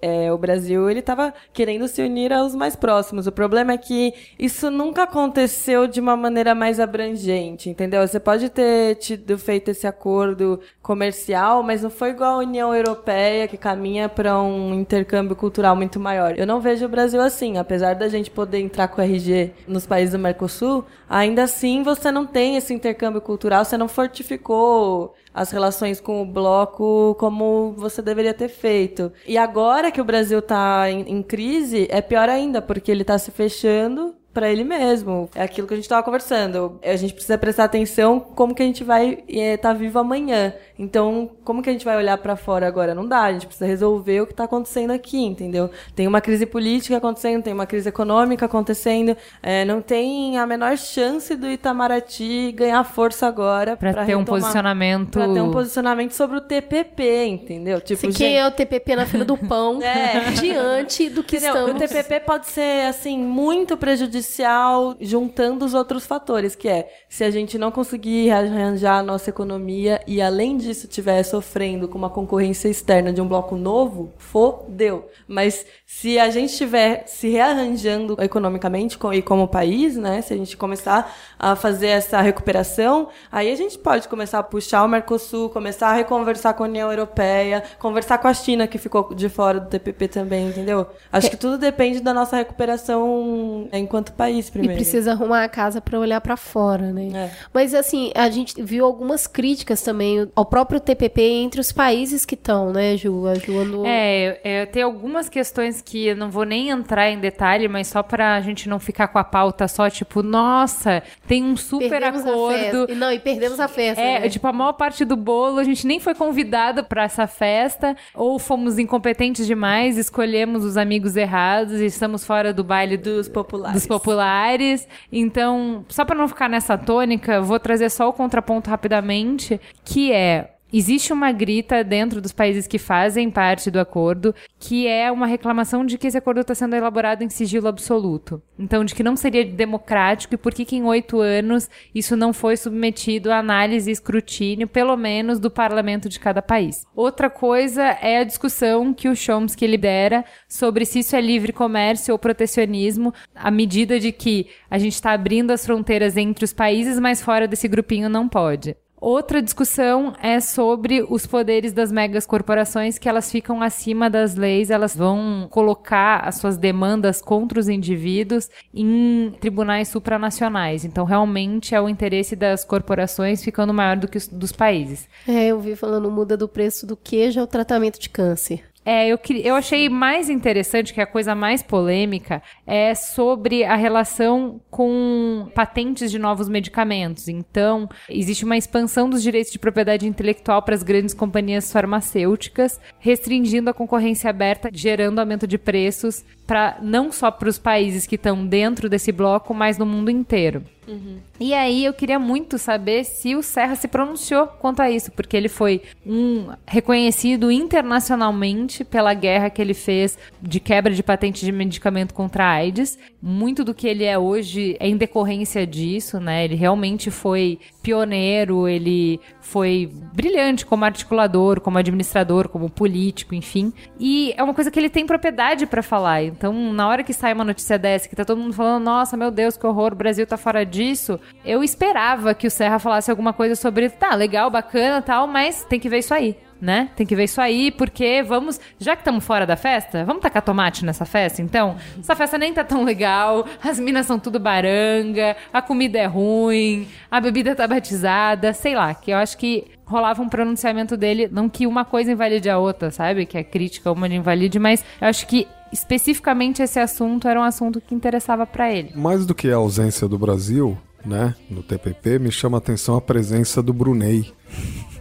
é, 0.00 0.32
o 0.32 0.38
Brasil, 0.38 0.88
ele 0.88 1.02
tava 1.02 1.34
querendo 1.52 1.86
se 1.88 2.00
unir 2.02 2.32
aos 2.32 2.54
mais 2.54 2.74
próximos. 2.74 3.26
O 3.26 3.32
problema 3.32 3.72
é 3.72 3.78
que 3.78 4.14
isso 4.38 4.70
nunca 4.70 5.02
aconteceu 5.02 5.86
de 5.86 6.00
uma 6.00 6.16
maneira 6.16 6.54
mais 6.54 6.80
abrangente, 6.80 7.68
entendeu? 7.68 8.06
Você 8.06 8.18
pode 8.18 8.48
ter 8.48 8.96
tido 8.96 9.38
feito 9.38 9.70
esse 9.70 9.86
acordo 9.86 10.60
comercial, 10.88 11.62
mas 11.62 11.82
não 11.82 11.90
foi 11.90 12.08
igual 12.08 12.36
a 12.36 12.38
União 12.38 12.74
Europeia, 12.74 13.46
que 13.46 13.58
caminha 13.58 14.08
para 14.08 14.40
um 14.40 14.72
intercâmbio 14.72 15.36
cultural 15.36 15.76
muito 15.76 16.00
maior. 16.00 16.38
Eu 16.38 16.46
não 16.46 16.62
vejo 16.62 16.86
o 16.86 16.88
Brasil 16.88 17.20
assim, 17.20 17.58
apesar 17.58 17.94
da 17.94 18.08
gente 18.08 18.30
poder 18.30 18.58
entrar 18.58 18.88
com 18.88 19.02
o 19.02 19.04
RG 19.04 19.52
nos 19.66 19.86
países 19.86 20.12
do 20.12 20.18
Mercosul, 20.18 20.86
ainda 21.06 21.42
assim 21.42 21.82
você 21.82 22.10
não 22.10 22.24
tem 22.24 22.56
esse 22.56 22.72
intercâmbio 22.72 23.20
cultural, 23.20 23.66
você 23.66 23.76
não 23.76 23.86
fortificou 23.86 25.14
as 25.34 25.50
relações 25.50 26.00
com 26.00 26.22
o 26.22 26.24
bloco 26.24 27.14
como 27.20 27.74
você 27.76 28.00
deveria 28.00 28.32
ter 28.32 28.48
feito. 28.48 29.12
E 29.26 29.36
agora 29.36 29.92
que 29.92 30.00
o 30.00 30.04
Brasil 30.04 30.38
está 30.38 30.90
em, 30.90 31.00
em 31.02 31.22
crise, 31.22 31.86
é 31.90 32.00
pior 32.00 32.30
ainda, 32.30 32.62
porque 32.62 32.90
ele 32.90 33.02
está 33.02 33.18
se 33.18 33.30
fechando 33.30 34.14
para 34.38 34.50
ele 34.50 34.62
mesmo. 34.62 35.28
É 35.34 35.42
aquilo 35.42 35.66
que 35.66 35.74
a 35.74 35.76
gente 35.76 35.84
estava 35.84 36.02
conversando. 36.02 36.78
A 36.84 36.94
gente 36.94 37.12
precisa 37.12 37.36
prestar 37.36 37.64
atenção 37.64 38.20
como 38.20 38.54
que 38.54 38.62
a 38.62 38.66
gente 38.66 38.84
vai 38.84 39.24
estar 39.26 39.72
vivo 39.72 39.98
amanhã. 39.98 40.54
Então, 40.78 41.30
como 41.42 41.62
que 41.62 41.68
a 41.68 41.72
gente 41.72 41.84
vai 41.84 41.96
olhar 41.96 42.16
para 42.18 42.36
fora 42.36 42.66
agora? 42.66 42.94
Não 42.94 43.06
dá, 43.06 43.22
a 43.22 43.32
gente 43.32 43.46
precisa 43.46 43.66
resolver 43.66 44.20
o 44.20 44.26
que 44.26 44.32
está 44.32 44.44
acontecendo 44.44 44.92
aqui, 44.92 45.18
entendeu? 45.18 45.70
Tem 45.94 46.06
uma 46.06 46.20
crise 46.20 46.46
política 46.46 46.96
acontecendo, 46.96 47.42
tem 47.42 47.52
uma 47.52 47.66
crise 47.66 47.88
econômica 47.88 48.46
acontecendo, 48.46 49.16
é, 49.42 49.64
não 49.64 49.82
tem 49.82 50.38
a 50.38 50.46
menor 50.46 50.76
chance 50.76 51.34
do 51.34 51.48
Itamaraty 51.48 52.52
ganhar 52.52 52.84
força 52.84 53.26
agora 53.26 53.76
para 53.76 54.04
ter 54.04 54.16
um 54.16 54.24
posicionamento 54.24 55.18
para 55.18 55.32
ter 55.32 55.40
um 55.40 55.50
posicionamento 55.50 56.12
sobre 56.12 56.36
o 56.36 56.40
TPP, 56.40 57.26
entendeu? 57.26 57.80
Tipo, 57.80 58.12
Se 58.12 58.18
quem 58.18 58.38
é 58.38 58.46
o 58.46 58.50
TPP 58.50 58.94
na 58.94 59.06
fila 59.06 59.24
do 59.24 59.36
pão 59.36 59.80
é. 59.82 60.30
diante 60.32 61.08
do 61.08 61.24
que 61.24 61.36
entendeu? 61.36 61.54
estamos. 61.54 61.82
O 61.82 61.86
TPP 61.86 62.20
pode 62.20 62.46
ser 62.46 62.86
assim 62.86 63.18
muito 63.18 63.76
prejudicial 63.76 64.96
juntando 65.00 65.64
os 65.64 65.74
outros 65.74 66.06
fatores, 66.06 66.54
que 66.54 66.68
é 66.68 66.88
se 67.08 67.24
a 67.24 67.30
gente 67.30 67.58
não 67.58 67.70
conseguir 67.72 68.30
arranjar 68.30 68.98
a 68.98 69.02
nossa 69.02 69.30
economia 69.30 70.00
e 70.06 70.22
além 70.22 70.56
disso 70.68 70.86
estiver 70.86 71.22
sofrendo 71.22 71.88
com 71.88 71.96
uma 71.96 72.10
concorrência 72.10 72.68
externa 72.68 73.12
de 73.12 73.20
um 73.20 73.26
bloco 73.26 73.56
novo, 73.56 74.12
fodeu. 74.18 75.08
Mas 75.26 75.64
se 75.86 76.18
a 76.18 76.28
gente 76.30 76.50
estiver 76.50 77.04
se 77.06 77.28
rearranjando 77.28 78.16
economicamente 78.20 78.98
e 79.12 79.22
como 79.22 79.48
país, 79.48 79.96
né, 79.96 80.20
se 80.20 80.34
a 80.34 80.36
gente 80.36 80.56
começar 80.56 81.14
a 81.38 81.56
fazer 81.56 81.88
essa 81.88 82.20
recuperação, 82.20 83.08
aí 83.32 83.50
a 83.50 83.56
gente 83.56 83.78
pode 83.78 84.08
começar 84.08 84.38
a 84.38 84.42
puxar 84.42 84.84
o 84.84 84.88
Mercosul, 84.88 85.48
começar 85.48 85.88
a 85.88 85.94
reconversar 85.94 86.54
com 86.54 86.64
a 86.64 86.66
União 86.66 86.90
Europeia, 86.90 87.62
conversar 87.78 88.18
com 88.18 88.28
a 88.28 88.34
China 88.34 88.66
que 88.66 88.76
ficou 88.76 89.14
de 89.14 89.28
fora 89.28 89.60
do 89.60 89.68
TPP 89.68 90.08
também, 90.08 90.48
entendeu? 90.48 90.86
Acho 91.10 91.30
que 91.30 91.36
tudo 91.36 91.56
depende 91.56 92.00
da 92.00 92.12
nossa 92.12 92.36
recuperação 92.36 93.68
enquanto 93.72 94.12
país 94.12 94.50
primeiro. 94.50 94.74
E 94.74 94.76
precisa 94.76 95.12
arrumar 95.12 95.44
a 95.44 95.48
casa 95.48 95.80
para 95.80 95.98
olhar 95.98 96.20
para 96.20 96.36
fora, 96.36 96.92
né? 96.92 97.08
É. 97.14 97.30
Mas 97.52 97.74
assim, 97.74 98.12
a 98.14 98.28
gente 98.28 98.60
viu 98.62 98.84
algumas 98.84 99.26
críticas 99.26 99.80
também 99.82 100.30
ao 100.34 100.44
próprio 100.44 100.57
TPP 100.64 101.22
entre 101.22 101.60
os 101.60 101.72
países 101.72 102.24
que 102.24 102.34
estão, 102.34 102.72
né, 102.72 102.96
Ju? 102.96 103.26
A 103.26 103.34
Ju 103.34 103.58
andou... 103.58 103.84
É, 103.86 104.40
é, 104.42 104.66
tem 104.66 104.82
algumas 104.82 105.28
questões 105.28 105.82
que 105.82 106.06
eu 106.06 106.16
não 106.16 106.30
vou 106.30 106.44
nem 106.44 106.70
entrar 106.70 107.10
em 107.10 107.18
detalhe, 107.18 107.68
mas 107.68 107.88
só 107.88 108.02
para 108.02 108.34
a 108.34 108.40
gente 108.40 108.68
não 108.68 108.78
ficar 108.78 109.08
com 109.08 109.18
a 109.18 109.24
pauta 109.24 109.68
só 109.68 109.88
tipo, 109.90 110.22
nossa, 110.22 111.02
tem 111.26 111.44
um 111.44 111.56
super 111.56 111.88
perdemos 111.88 112.26
acordo. 112.26 112.94
Não, 112.94 113.12
e 113.12 113.18
perdemos 113.18 113.60
a 113.60 113.68
festa. 113.68 114.00
É, 114.00 114.20
né? 114.20 114.28
tipo, 114.28 114.46
a 114.46 114.52
maior 114.52 114.72
parte 114.72 115.04
do 115.04 115.16
bolo, 115.16 115.58
a 115.58 115.64
gente 115.64 115.86
nem 115.86 116.00
foi 116.00 116.14
convidada 116.14 116.82
para 116.82 117.04
essa 117.04 117.26
festa, 117.26 117.96
ou 118.14 118.38
fomos 118.38 118.78
incompetentes 118.78 119.46
demais, 119.46 119.96
escolhemos 119.98 120.64
os 120.64 120.76
amigos 120.76 121.16
errados 121.16 121.80
e 121.80 121.86
estamos 121.86 122.24
fora 122.24 122.52
do 122.52 122.64
baile 122.64 122.96
dos 122.96 123.28
populares. 123.28 123.74
Dos 123.74 123.86
populares. 123.86 124.88
Então, 125.12 125.84
só 125.88 126.04
para 126.04 126.16
não 126.16 126.28
ficar 126.28 126.48
nessa 126.48 126.76
tônica, 126.76 127.40
vou 127.40 127.58
trazer 127.58 127.90
só 127.90 128.08
o 128.08 128.12
contraponto 128.12 128.70
rapidamente, 128.70 129.60
que 129.84 130.12
é 130.12 130.47
Existe 130.70 131.14
uma 131.14 131.32
grita 131.32 131.82
dentro 131.82 132.20
dos 132.20 132.30
países 132.30 132.66
que 132.66 132.78
fazem 132.78 133.30
parte 133.30 133.70
do 133.70 133.80
acordo, 133.80 134.34
que 134.58 134.86
é 134.86 135.10
uma 135.10 135.26
reclamação 135.26 135.82
de 135.84 135.96
que 135.96 136.06
esse 136.06 136.18
acordo 136.18 136.42
está 136.42 136.54
sendo 136.54 136.76
elaborado 136.76 137.24
em 137.24 137.30
sigilo 137.30 137.68
absoluto. 137.68 138.42
Então, 138.58 138.84
de 138.84 138.94
que 138.94 139.02
não 139.02 139.16
seria 139.16 139.46
democrático 139.46 140.34
e 140.34 140.36
por 140.36 140.52
que, 140.52 140.66
que 140.66 140.76
em 140.76 140.84
oito 140.84 141.20
anos 141.20 141.70
isso 141.94 142.14
não 142.16 142.34
foi 142.34 142.54
submetido 142.54 143.32
a 143.32 143.38
análise 143.38 143.88
e 143.88 143.92
escrutínio, 143.92 144.68
pelo 144.68 144.94
menos, 144.94 145.38
do 145.38 145.50
parlamento 145.50 146.06
de 146.06 146.20
cada 146.20 146.42
país. 146.42 146.86
Outra 146.94 147.30
coisa 147.30 147.82
é 148.02 148.18
a 148.18 148.24
discussão 148.24 148.92
que 148.92 149.08
o 149.08 149.16
Chomsky 149.16 149.66
lidera 149.66 150.22
sobre 150.46 150.84
se 150.84 150.98
isso 150.98 151.16
é 151.16 151.20
livre 151.22 151.50
comércio 151.50 152.12
ou 152.12 152.18
protecionismo, 152.18 153.14
à 153.34 153.50
medida 153.50 153.98
de 153.98 154.12
que 154.12 154.48
a 154.70 154.78
gente 154.78 154.92
está 154.94 155.12
abrindo 155.12 155.50
as 155.50 155.64
fronteiras 155.64 156.18
entre 156.18 156.44
os 156.44 156.52
países, 156.52 157.00
mas 157.00 157.22
fora 157.22 157.48
desse 157.48 157.68
grupinho 157.68 158.10
não 158.10 158.28
pode. 158.28 158.76
Outra 159.00 159.40
discussão 159.40 160.12
é 160.20 160.40
sobre 160.40 161.06
os 161.08 161.26
poderes 161.26 161.72
das 161.72 161.92
megas 161.92 162.26
corporações, 162.26 162.98
que 162.98 163.08
elas 163.08 163.30
ficam 163.30 163.62
acima 163.62 164.10
das 164.10 164.34
leis, 164.34 164.70
elas 164.70 164.96
vão 164.96 165.46
colocar 165.50 166.20
as 166.26 166.36
suas 166.36 166.56
demandas 166.56 167.22
contra 167.22 167.60
os 167.60 167.68
indivíduos 167.68 168.48
em 168.74 169.32
tribunais 169.40 169.88
supranacionais. 169.88 170.84
Então, 170.84 171.04
realmente 171.04 171.74
é 171.74 171.80
o 171.80 171.88
interesse 171.88 172.34
das 172.34 172.64
corporações 172.64 173.42
ficando 173.42 173.72
maior 173.72 173.96
do 173.96 174.08
que 174.08 174.18
os 174.18 174.26
dos 174.26 174.52
países. 174.52 175.08
É, 175.26 175.46
eu 175.46 175.60
vi 175.60 175.76
falando 175.76 176.10
muda 176.10 176.36
do 176.36 176.48
preço 176.48 176.86
do 176.86 176.96
queijo 176.96 177.40
ao 177.40 177.46
tratamento 177.46 177.98
de 177.98 178.08
câncer. 178.08 178.67
É, 178.90 179.06
eu, 179.06 179.18
eu 179.44 179.54
achei 179.54 179.86
mais 179.90 180.30
interessante, 180.30 180.94
que 180.94 181.00
a 181.02 181.06
coisa 181.06 181.34
mais 181.34 181.62
polêmica 181.62 182.42
é 182.66 182.94
sobre 182.94 183.62
a 183.62 183.76
relação 183.76 184.62
com 184.70 185.46
patentes 185.54 186.10
de 186.10 186.18
novos 186.18 186.48
medicamentos. 186.48 187.28
Então, 187.28 187.86
existe 188.08 188.46
uma 188.46 188.56
expansão 188.56 189.10
dos 189.10 189.22
direitos 189.22 189.52
de 189.52 189.58
propriedade 189.58 190.06
intelectual 190.06 190.62
para 190.62 190.74
as 190.74 190.82
grandes 190.82 191.12
companhias 191.12 191.70
farmacêuticas, 191.70 192.80
restringindo 192.98 193.68
a 193.68 193.74
concorrência 193.74 194.30
aberta, 194.30 194.70
gerando 194.72 195.18
aumento 195.18 195.46
de 195.46 195.58
preços 195.58 196.24
para 196.46 196.78
não 196.80 197.12
só 197.12 197.30
para 197.30 197.50
os 197.50 197.58
países 197.58 198.06
que 198.06 198.14
estão 198.14 198.46
dentro 198.46 198.88
desse 198.88 199.12
bloco, 199.12 199.52
mas 199.52 199.76
no 199.76 199.84
mundo 199.84 200.10
inteiro. 200.10 200.64
Uhum. 200.88 201.18
E 201.38 201.52
aí 201.52 201.84
eu 201.84 201.92
queria 201.92 202.18
muito 202.18 202.58
saber 202.58 203.04
se 203.04 203.36
o 203.36 203.42
Serra 203.42 203.76
se 203.76 203.86
pronunciou 203.86 204.46
quanto 204.46 204.80
a 204.80 204.90
isso, 204.90 205.12
porque 205.12 205.36
ele 205.36 205.48
foi 205.48 205.82
um 206.06 206.48
reconhecido 206.66 207.50
internacionalmente 207.50 208.84
pela 208.84 209.12
guerra 209.12 209.50
que 209.50 209.60
ele 209.60 209.74
fez 209.74 210.18
de 210.40 210.58
quebra 210.58 210.94
de 210.94 211.02
patente 211.02 211.44
de 211.44 211.52
medicamento 211.52 212.14
contra 212.14 212.44
a 212.44 212.52
AIDS. 212.52 212.98
Muito 213.20 213.62
do 213.62 213.74
que 213.74 213.86
ele 213.86 214.04
é 214.04 214.18
hoje 214.18 214.76
é 214.80 214.88
em 214.88 214.96
decorrência 214.96 215.66
disso, 215.66 216.18
né? 216.18 216.44
Ele 216.44 216.54
realmente 216.54 217.10
foi 217.10 217.58
pioneiro, 217.88 218.68
ele 218.68 219.18
foi 219.40 219.90
brilhante 220.12 220.66
como 220.66 220.84
articulador, 220.84 221.58
como 221.58 221.78
administrador, 221.78 222.46
como 222.46 222.68
político, 222.68 223.34
enfim. 223.34 223.72
E 223.98 224.34
é 224.36 224.42
uma 224.42 224.52
coisa 224.52 224.70
que 224.70 224.78
ele 224.78 224.90
tem 224.90 225.06
propriedade 225.06 225.64
para 225.64 225.82
falar. 225.82 226.22
Então, 226.22 226.52
na 226.74 226.86
hora 226.86 227.02
que 227.02 227.14
sai 227.14 227.32
uma 227.32 227.44
notícia 227.44 227.78
dessa, 227.78 228.06
que 228.06 228.14
tá 228.14 228.26
todo 228.26 228.42
mundo 228.42 228.52
falando, 228.52 228.84
nossa, 228.84 229.16
meu 229.16 229.30
Deus, 229.30 229.56
que 229.56 229.66
horror, 229.66 229.94
o 229.94 229.96
Brasil 229.96 230.26
tá 230.26 230.36
fora 230.36 230.66
disso, 230.66 231.18
eu 231.46 231.64
esperava 231.64 232.34
que 232.34 232.46
o 232.46 232.50
Serra 232.50 232.78
falasse 232.78 233.10
alguma 233.10 233.32
coisa 233.32 233.56
sobre, 233.56 233.88
tá, 233.88 234.14
legal, 234.14 234.50
bacana 234.50 235.00
tal, 235.00 235.26
mas 235.26 235.64
tem 235.64 235.80
que 235.80 235.88
ver 235.88 236.00
isso 236.00 236.12
aí 236.12 236.36
né? 236.60 236.90
Tem 236.96 237.06
que 237.06 237.14
ver 237.14 237.24
isso 237.24 237.40
aí, 237.40 237.70
porque 237.70 238.22
vamos. 238.22 238.60
Já 238.78 238.94
que 238.94 239.02
estamos 239.02 239.24
fora 239.24 239.46
da 239.46 239.56
festa, 239.56 240.04
vamos 240.04 240.22
tacar 240.22 240.42
tomate 240.42 240.84
nessa 240.84 241.04
festa, 241.04 241.40
então? 241.42 241.76
Essa 241.98 242.16
festa 242.16 242.38
nem 242.38 242.52
tá 242.52 242.64
tão 242.64 242.84
legal, 242.84 243.46
as 243.62 243.78
minas 243.78 244.06
são 244.06 244.18
tudo 244.18 244.38
baranga, 244.38 245.36
a 245.52 245.62
comida 245.62 245.98
é 245.98 246.06
ruim, 246.06 246.88
a 247.10 247.20
bebida 247.20 247.54
tá 247.54 247.66
batizada, 247.66 248.52
sei 248.52 248.74
lá, 248.74 248.94
que 248.94 249.10
eu 249.10 249.16
acho 249.16 249.36
que 249.38 249.66
rolava 249.84 250.22
um 250.22 250.28
pronunciamento 250.28 250.96
dele, 250.96 251.28
não 251.30 251.48
que 251.48 251.66
uma 251.66 251.84
coisa 251.84 252.12
invalide 252.12 252.50
a 252.50 252.58
outra, 252.58 252.90
sabe? 252.90 253.24
Que 253.24 253.38
a 253.38 253.44
crítica 253.44 253.90
uma 253.90 254.06
invalide, 254.06 254.58
mas 254.58 254.84
eu 255.00 255.08
acho 255.08 255.26
que 255.26 255.46
especificamente 255.72 256.62
esse 256.62 256.78
assunto 256.78 257.26
era 257.28 257.40
um 257.40 257.42
assunto 257.42 257.80
que 257.80 257.94
interessava 257.94 258.46
para 258.46 258.72
ele. 258.72 258.92
Mais 258.94 259.24
do 259.24 259.34
que 259.34 259.50
a 259.50 259.56
ausência 259.56 260.06
do 260.06 260.18
Brasil, 260.18 260.76
né, 261.04 261.34
no 261.50 261.62
TPP, 261.62 262.18
me 262.18 262.30
chama 262.30 262.56
a 262.56 262.60
atenção 262.60 262.96
a 262.96 263.00
presença 263.00 263.62
do 263.62 263.72
Brunei 263.72 264.32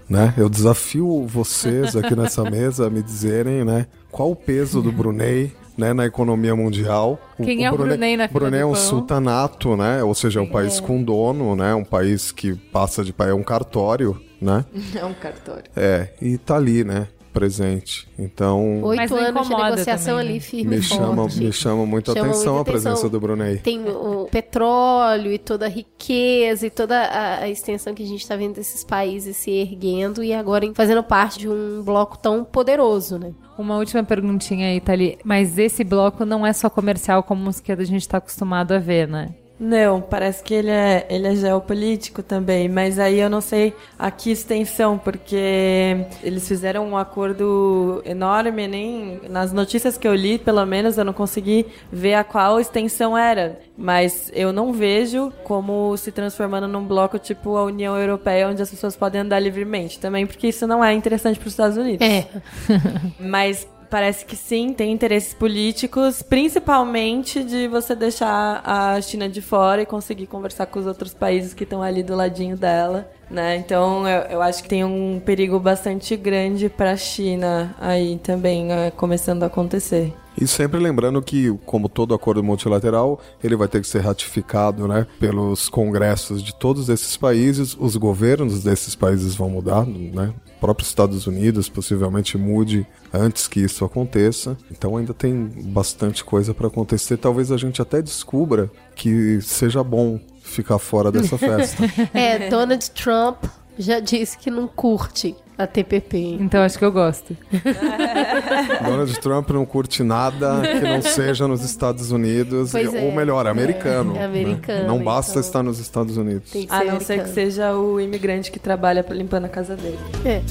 né? 0.10 0.34
Eu 0.38 0.50
desafio 0.50 1.26
vocês 1.28 1.96
aqui 1.96 2.16
nessa 2.16 2.44
mesa 2.50 2.88
a 2.88 2.90
me 2.90 3.02
dizerem, 3.04 3.64
né, 3.64 3.88
qual 4.12 4.32
o 4.32 4.36
peso 4.36 4.82
do 4.82 4.92
Brunei 4.92 5.52
né, 5.78 5.94
na 5.94 6.06
economia 6.06 6.56
mundial. 6.56 7.20
Quem 7.38 7.60
o, 7.60 7.66
é 7.66 7.72
o 7.72 7.74
Brunei, 7.74 7.98
Brunei 7.98 8.18
na 8.18 8.28
Brunei 8.28 8.62
é 8.62 8.66
um 8.66 8.74
sultanato, 8.74 9.78
né? 9.78 10.04
Ou 10.04 10.16
seja, 10.16 10.40
é 10.40 10.44
um 10.44 10.50
país 10.50 10.80
é. 10.80 10.82
com 10.82 11.04
dono, 11.04 11.56
né? 11.56 11.76
Um 11.76 11.84
país 11.84 12.32
que 12.32 12.56
passa 12.56 13.04
de 13.04 13.14
é 13.20 13.34
um 13.34 13.44
cartório, 13.44 14.20
né? 14.42 14.66
É 14.96 15.06
um 15.06 15.14
cartório. 15.14 15.66
É, 15.76 16.10
e 16.20 16.38
tá 16.38 16.56
ali, 16.56 16.84
né? 16.84 17.08
Presente. 17.38 18.08
Então. 18.18 18.82
Oito 18.84 19.16
anos 19.16 19.48
de 19.48 19.56
negociação 19.56 20.16
também, 20.16 20.26
né? 20.26 20.32
ali 20.32 20.40
firme 20.40 20.78
me 20.78 20.82
chama, 20.82 21.28
Me 21.28 21.52
chama 21.54 21.86
muita 21.86 22.14
chama 22.14 22.26
atenção 22.26 22.56
muita 22.56 22.70
a 22.70 22.74
presença 22.74 22.90
atenção. 22.90 23.10
do 23.10 23.20
Brunei. 23.20 23.58
Tem 23.58 23.88
o 23.88 24.28
petróleo 24.32 25.32
e 25.32 25.38
toda 25.38 25.68
a 25.68 25.70
riqueza 25.70 26.66
e 26.66 26.70
toda 26.70 26.98
a, 26.98 27.40
a 27.42 27.50
extensão 27.50 27.94
que 27.94 28.02
a 28.02 28.06
gente 28.08 28.22
está 28.22 28.36
vendo 28.36 28.56
desses 28.56 28.84
países 28.84 29.38
se 29.38 29.52
erguendo 29.52 30.24
e 30.24 30.34
agora 30.34 30.66
fazendo 30.74 31.04
parte 31.04 31.40
de 31.40 31.48
um 31.48 31.84
bloco 31.84 32.18
tão 32.18 32.44
poderoso, 32.44 33.20
né? 33.20 33.34
Uma 33.58 33.78
última 33.78 34.04
perguntinha 34.04 34.68
aí, 34.68 34.82
Thali. 34.82 35.20
Mas 35.24 35.58
esse 35.58 35.84
bloco 35.84 36.26
não 36.26 36.46
é 36.46 36.54
só 36.54 36.70
comercial 36.70 37.22
como 37.22 37.50
os 37.50 37.60
que 37.60 37.72
a 37.72 37.76
gente 37.84 38.02
está 38.02 38.18
acostumado 38.18 38.72
a 38.72 38.80
ver, 38.80 39.08
né? 39.08 39.30
Não, 39.60 40.00
parece 40.00 40.44
que 40.44 40.54
ele 40.54 40.70
é, 40.70 41.08
ele 41.10 41.28
é 41.28 41.36
geopolítico 41.36 42.22
também, 42.22 42.70
mas 42.70 43.00
aí 43.00 43.20
eu 43.20 43.30
não 43.30 43.42
sei 43.42 43.74
a 43.98 44.12
que 44.12 44.32
extensão, 44.32 45.00
porque 45.00 46.06
eles 46.22 46.48
fizeram 46.48 46.88
um 46.88 46.96
acordo 46.96 48.02
enorme, 48.06 48.68
nem 48.68 49.20
nas 49.28 49.52
notícias 49.52 49.98
que 49.98 50.08
eu 50.08 50.14
li, 50.14 50.38
pelo 50.38 50.64
menos, 50.66 50.98
eu 50.98 51.04
não 51.04 51.14
consegui 51.14 51.66
ver 51.92 52.14
a 52.14 52.24
qual 52.24 52.60
extensão 52.60 53.18
era, 53.18 53.60
mas 53.76 54.32
eu 54.34 54.54
não 54.54 54.72
vejo 54.72 55.34
como 55.44 55.98
se 55.98 56.12
transformando 56.12 56.68
num 56.68 56.86
bloco 56.86 57.18
tipo 57.18 57.58
a 57.58 57.64
União 57.64 57.98
Europeia, 57.98 58.48
onde 58.50 58.62
as 58.62 58.70
pessoas 58.70 58.96
podem 58.96 59.22
andar 59.22 59.40
livremente, 59.40 60.00
também 60.00 60.28
porque 60.28 60.48
isso 60.48 60.68
não 60.68 60.84
é 60.84 60.94
interessante 60.94 61.40
para 61.40 61.48
os 61.48 61.54
Estados 61.54 61.78
Unidos. 61.78 62.06
É. 62.06 62.28
mas 63.20 63.68
Parece 63.90 64.26
que 64.26 64.36
sim, 64.36 64.74
tem 64.74 64.92
interesses 64.92 65.34
políticos, 65.34 66.22
principalmente 66.22 67.44
de 67.44 67.68
você 67.68 67.96
deixar 67.96 68.62
a 68.66 69.00
China 69.02 69.30
de 69.30 69.42
fora 69.42 69.82
e 69.82 69.86
conseguir 69.86 70.28
conversar 70.28 70.66
com 70.66 70.80
os 70.80 70.86
outros 70.86 71.14
países 71.14 71.54
que 71.54 71.64
estão 71.64 71.82
ali 71.82 72.04
do 72.04 72.16
ladinho 72.16 72.58
dela 72.58 73.10
Né? 73.30 73.58
Então 73.58 74.08
eu, 74.08 74.22
eu 74.24 74.42
acho 74.42 74.64
que 74.64 74.70
tem 74.70 74.84
um 74.84 75.22
perigo 75.26 75.60
bastante 75.60 76.16
grande 76.16 76.70
para 76.70 76.92
a 76.92 76.98
China 76.98 77.76
aí 77.80 78.18
também 78.24 78.72
é, 78.72 78.92
começando 78.92 79.44
a 79.44 79.48
acontecer. 79.48 80.14
E 80.40 80.46
sempre 80.46 80.80
lembrando 80.80 81.20
que, 81.22 81.52
como 81.66 81.90
todo 81.90 82.14
acordo 82.14 82.44
multilateral, 82.44 83.20
ele 83.44 83.56
vai 83.56 83.68
ter 83.68 83.82
que 83.82 83.88
ser 83.88 84.02
ratificado 84.02 84.88
né, 84.88 85.08
pelos 85.20 85.68
congressos 85.68 86.44
de 86.44 86.54
todos 86.54 86.90
esses 86.90 87.18
países, 87.18 87.76
os 87.80 87.96
governos 87.96 88.64
desses 88.64 88.94
países 88.96 89.36
vão 89.36 89.50
mudar, 89.50 89.86
né? 89.86 90.32
O 90.58 90.60
próprio 90.60 90.86
Estados 90.86 91.28
Unidos 91.28 91.70
possivelmente 91.70 92.36
mude 92.36 92.86
antes 93.14 93.48
que 93.48 93.60
isso 93.60 93.86
aconteça. 93.86 94.58
Então 94.72 94.98
ainda 94.98 95.14
tem 95.14 95.52
bastante 95.66 96.24
coisa 96.24 96.52
para 96.54 96.68
acontecer. 96.68 97.18
Talvez 97.18 97.52
a 97.52 97.58
gente 97.58 97.80
até 97.80 98.02
descubra 98.02 98.72
que 98.96 99.40
seja 99.42 99.84
bom 99.84 100.20
ficar 100.42 100.80
fora 100.80 101.12
dessa 101.12 101.38
festa. 101.40 101.84
É, 102.12 102.50
Donald 102.50 102.90
Trump 102.92 103.44
já 103.78 104.00
disse 104.00 104.36
que 104.38 104.50
não 104.50 104.68
curte 104.68 105.36
a 105.58 105.66
TPP. 105.66 106.38
Então 106.40 106.62
acho 106.64 106.78
que 106.78 106.86
eu 106.86 106.92
gosto. 106.92 107.36
Donald 108.86 109.20
Trump 109.20 109.50
não 109.50 109.66
curte 109.66 110.04
nada 110.04 110.62
que 110.62 110.80
não 110.82 111.02
seja 111.02 111.48
nos 111.48 111.64
Estados 111.64 112.12
Unidos, 112.12 112.72
Pois 112.72 112.88
ou 112.94 112.96
é. 113.00 113.12
melhor, 113.12 113.48
americano. 113.48 114.12
É 114.16 114.20
né? 114.20 114.26
americano, 114.26 114.88
Não 114.88 115.04
basta 115.04 115.32
então. 115.32 115.42
estar 115.42 115.64
nos 115.64 115.80
Estados 115.80 116.16
Unidos. 116.18 116.52
Tem 116.52 116.68
que 116.68 116.74
A 116.74 116.80
ser 116.80 116.86
não 116.86 117.00
ser 117.00 117.06
que 117.06 117.20
americano. 117.22 117.34
seja 117.34 117.74
o 117.76 118.00
imigrante 118.00 118.52
que 118.52 118.60
trabalha 118.60 119.04
limpando 119.10 119.46
a 119.46 119.50
casa 119.50 119.76
dele. 119.76 119.98
É. 120.24 120.42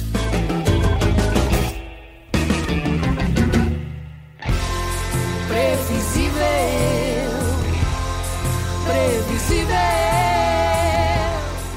Previsível. 6.37 6.43
Previsível. 8.85 9.75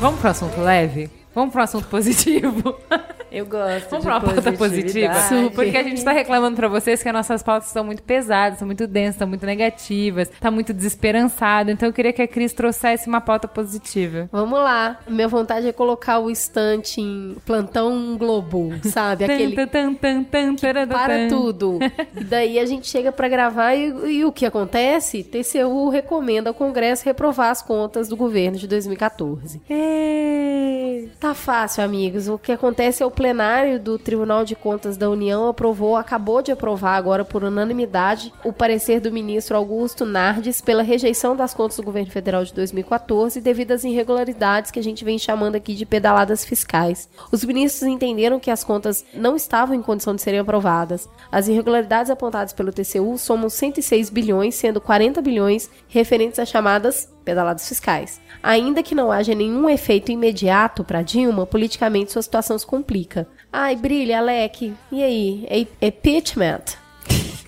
Vamos 0.01 0.21
pro 0.21 0.31
assunto 0.31 0.61
leve? 0.61 1.11
Vamos 1.35 1.53
pro 1.53 1.63
assunto 1.63 1.87
positivo? 1.89 2.77
Eu 3.31 3.47
gosto 3.47 3.89
Vamos 3.91 4.05
de 4.05 4.11
pra 4.11 4.15
uma 4.15 4.21
pauta 4.21 4.53
positiva? 4.53 4.59
positividade. 4.59 5.51
Porque 5.55 5.77
a 5.77 5.83
gente 5.83 6.03
tá 6.05 6.13
reclamando 6.13 6.57
pra 6.57 6.69
vocês 6.69 7.03
que 7.03 7.09
as 7.09 7.15
nossas 7.15 7.43
pautas 7.43 7.69
estão 7.69 7.85
muito 7.85 8.03
pesadas, 8.03 8.55
estão 8.55 8.67
muito 8.67 8.87
densas, 8.87 9.15
estão 9.15 9.29
muito 9.29 9.47
negativas, 9.47 10.29
tá 10.41 10.51
muito 10.51 10.73
desesperançado. 10.73 11.71
Então 11.71 11.89
eu 11.89 11.93
queria 11.93 12.13
que 12.13 12.23
a 12.23 12.29
Cris 12.29 12.53
trouxesse 12.53 13.09
uma 13.09 13.21
pauta 13.21 13.47
positiva. 13.47 14.29
Vamos 14.33 14.59
lá. 14.59 14.99
Minha 15.09 15.29
vontade 15.29 15.67
é 15.69 15.73
colocar 15.73 16.19
o 16.19 16.31
estante 16.31 17.01
em 17.01 17.37
plantão 17.47 18.17
globo, 18.19 18.73
sabe? 18.85 19.25
Aquele 19.31 19.55
Tan, 19.55 19.67
tan, 19.67 19.95
tan, 19.95 20.25
tan, 20.25 20.55
taran, 20.57 20.89
para 20.89 21.29
tudo. 21.29 21.79
E 22.17 22.25
daí 22.25 22.59
a 22.59 22.67
gente 22.67 22.87
chega 22.89 23.13
pra 23.13 23.29
gravar 23.29 23.75
e, 23.75 23.89
e 24.19 24.25
o 24.25 24.33
que 24.33 24.47
acontece? 24.47 25.23
TCU 25.23 25.89
recomenda 25.89 26.51
ao 26.51 26.55
Congresso 26.55 27.05
reprovar 27.05 27.51
as 27.51 27.63
contas 27.63 28.09
do 28.09 28.17
governo 28.17 28.57
de 28.59 28.67
2014. 28.67 29.61
Ê, 29.71 31.09
Tá 31.19 31.35
fácil, 31.35 31.85
amigos. 31.85 32.29
O 32.29 32.39
que 32.39 32.53
acontece 32.53 33.03
é 33.03 33.07
o 33.07 33.11
plenário 33.21 33.79
do 33.79 33.99
Tribunal 33.99 34.47
de 34.47 34.57
Contas 34.57 34.97
da 34.97 35.11
União 35.11 35.47
aprovou, 35.47 35.95
acabou 35.95 36.41
de 36.41 36.53
aprovar 36.53 36.97
agora 36.97 37.23
por 37.23 37.45
unanimidade 37.45 38.33
o 38.43 38.51
parecer 38.51 38.99
do 38.99 39.13
ministro 39.13 39.59
Augusto 39.59 40.07
Nardes 40.07 40.63
pela 40.63 40.83
rejeição 40.83 41.37
das 41.37 41.53
contas 41.53 41.77
do 41.77 41.83
governo 41.83 42.11
federal 42.11 42.43
de 42.43 42.55
2014 42.55 43.39
devido 43.43 43.73
às 43.73 43.85
irregularidades 43.85 44.71
que 44.71 44.79
a 44.79 44.83
gente 44.83 45.05
vem 45.05 45.19
chamando 45.19 45.55
aqui 45.55 45.75
de 45.75 45.85
pedaladas 45.85 46.47
fiscais. 46.47 47.11
Os 47.31 47.45
ministros 47.45 47.83
entenderam 47.83 48.41
que 48.41 48.51
as 48.51 48.65
contas 48.65 49.05
não 49.13 49.37
estavam 49.37 49.77
em 49.77 49.83
condição 49.83 50.15
de 50.15 50.23
serem 50.23 50.41
aprovadas. 50.41 51.07
As 51.31 51.47
irregularidades 51.47 52.11
apontadas 52.11 52.55
pelo 52.55 52.73
TCU 52.73 53.19
somam 53.19 53.51
106 53.51 54.09
bilhões, 54.09 54.55
sendo 54.55 54.81
40 54.81 55.21
bilhões 55.21 55.69
referentes 55.89 56.39
às 56.39 56.49
chamadas 56.49 57.07
pedaladas 57.31 57.69
fiscais. 57.69 58.21
Ainda 58.43 58.83
que 58.83 58.95
não 58.95 59.13
haja 59.13 59.35
nenhum 59.35 59.71
efeito 59.71 60.11
imediato 60.11 60.83
para 60.83 61.03
Dilma, 61.03 61.47
politicamente 61.47 62.11
sua 62.11 62.23
situação 62.23 62.59
se 62.59 62.67
complica. 62.67 63.29
Ai, 63.53 63.77
brilha, 63.77 64.19
Alec. 64.19 64.75
E 64.91 65.03
aí? 65.03 65.47
É 65.81 65.87
impeachment? 65.87 66.63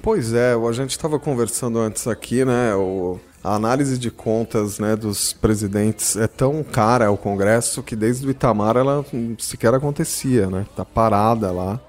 Pois 0.01 0.33
é, 0.33 0.55
a 0.55 0.73
gente 0.73 0.91
estava 0.91 1.19
conversando 1.19 1.79
antes 1.79 2.07
aqui, 2.07 2.45
né? 2.45 2.75
O, 2.75 3.19
a 3.43 3.55
análise 3.55 3.99
de 3.99 4.11
contas 4.11 4.79
né, 4.79 4.95
dos 4.95 5.33
presidentes 5.33 6.17
é 6.17 6.29
tão 6.29 6.63
cara 6.63 7.07
ao 7.07 7.17
Congresso 7.17 7.83
que 7.83 7.97
desde 7.97 8.27
o 8.27 8.31
Itamar 8.31 8.77
ela 8.77 9.05
sequer 9.39 9.75
acontecia, 9.75 10.49
né? 10.49 10.67
Tá 10.77 10.85
parada 10.85 11.51
lá. 11.51 11.81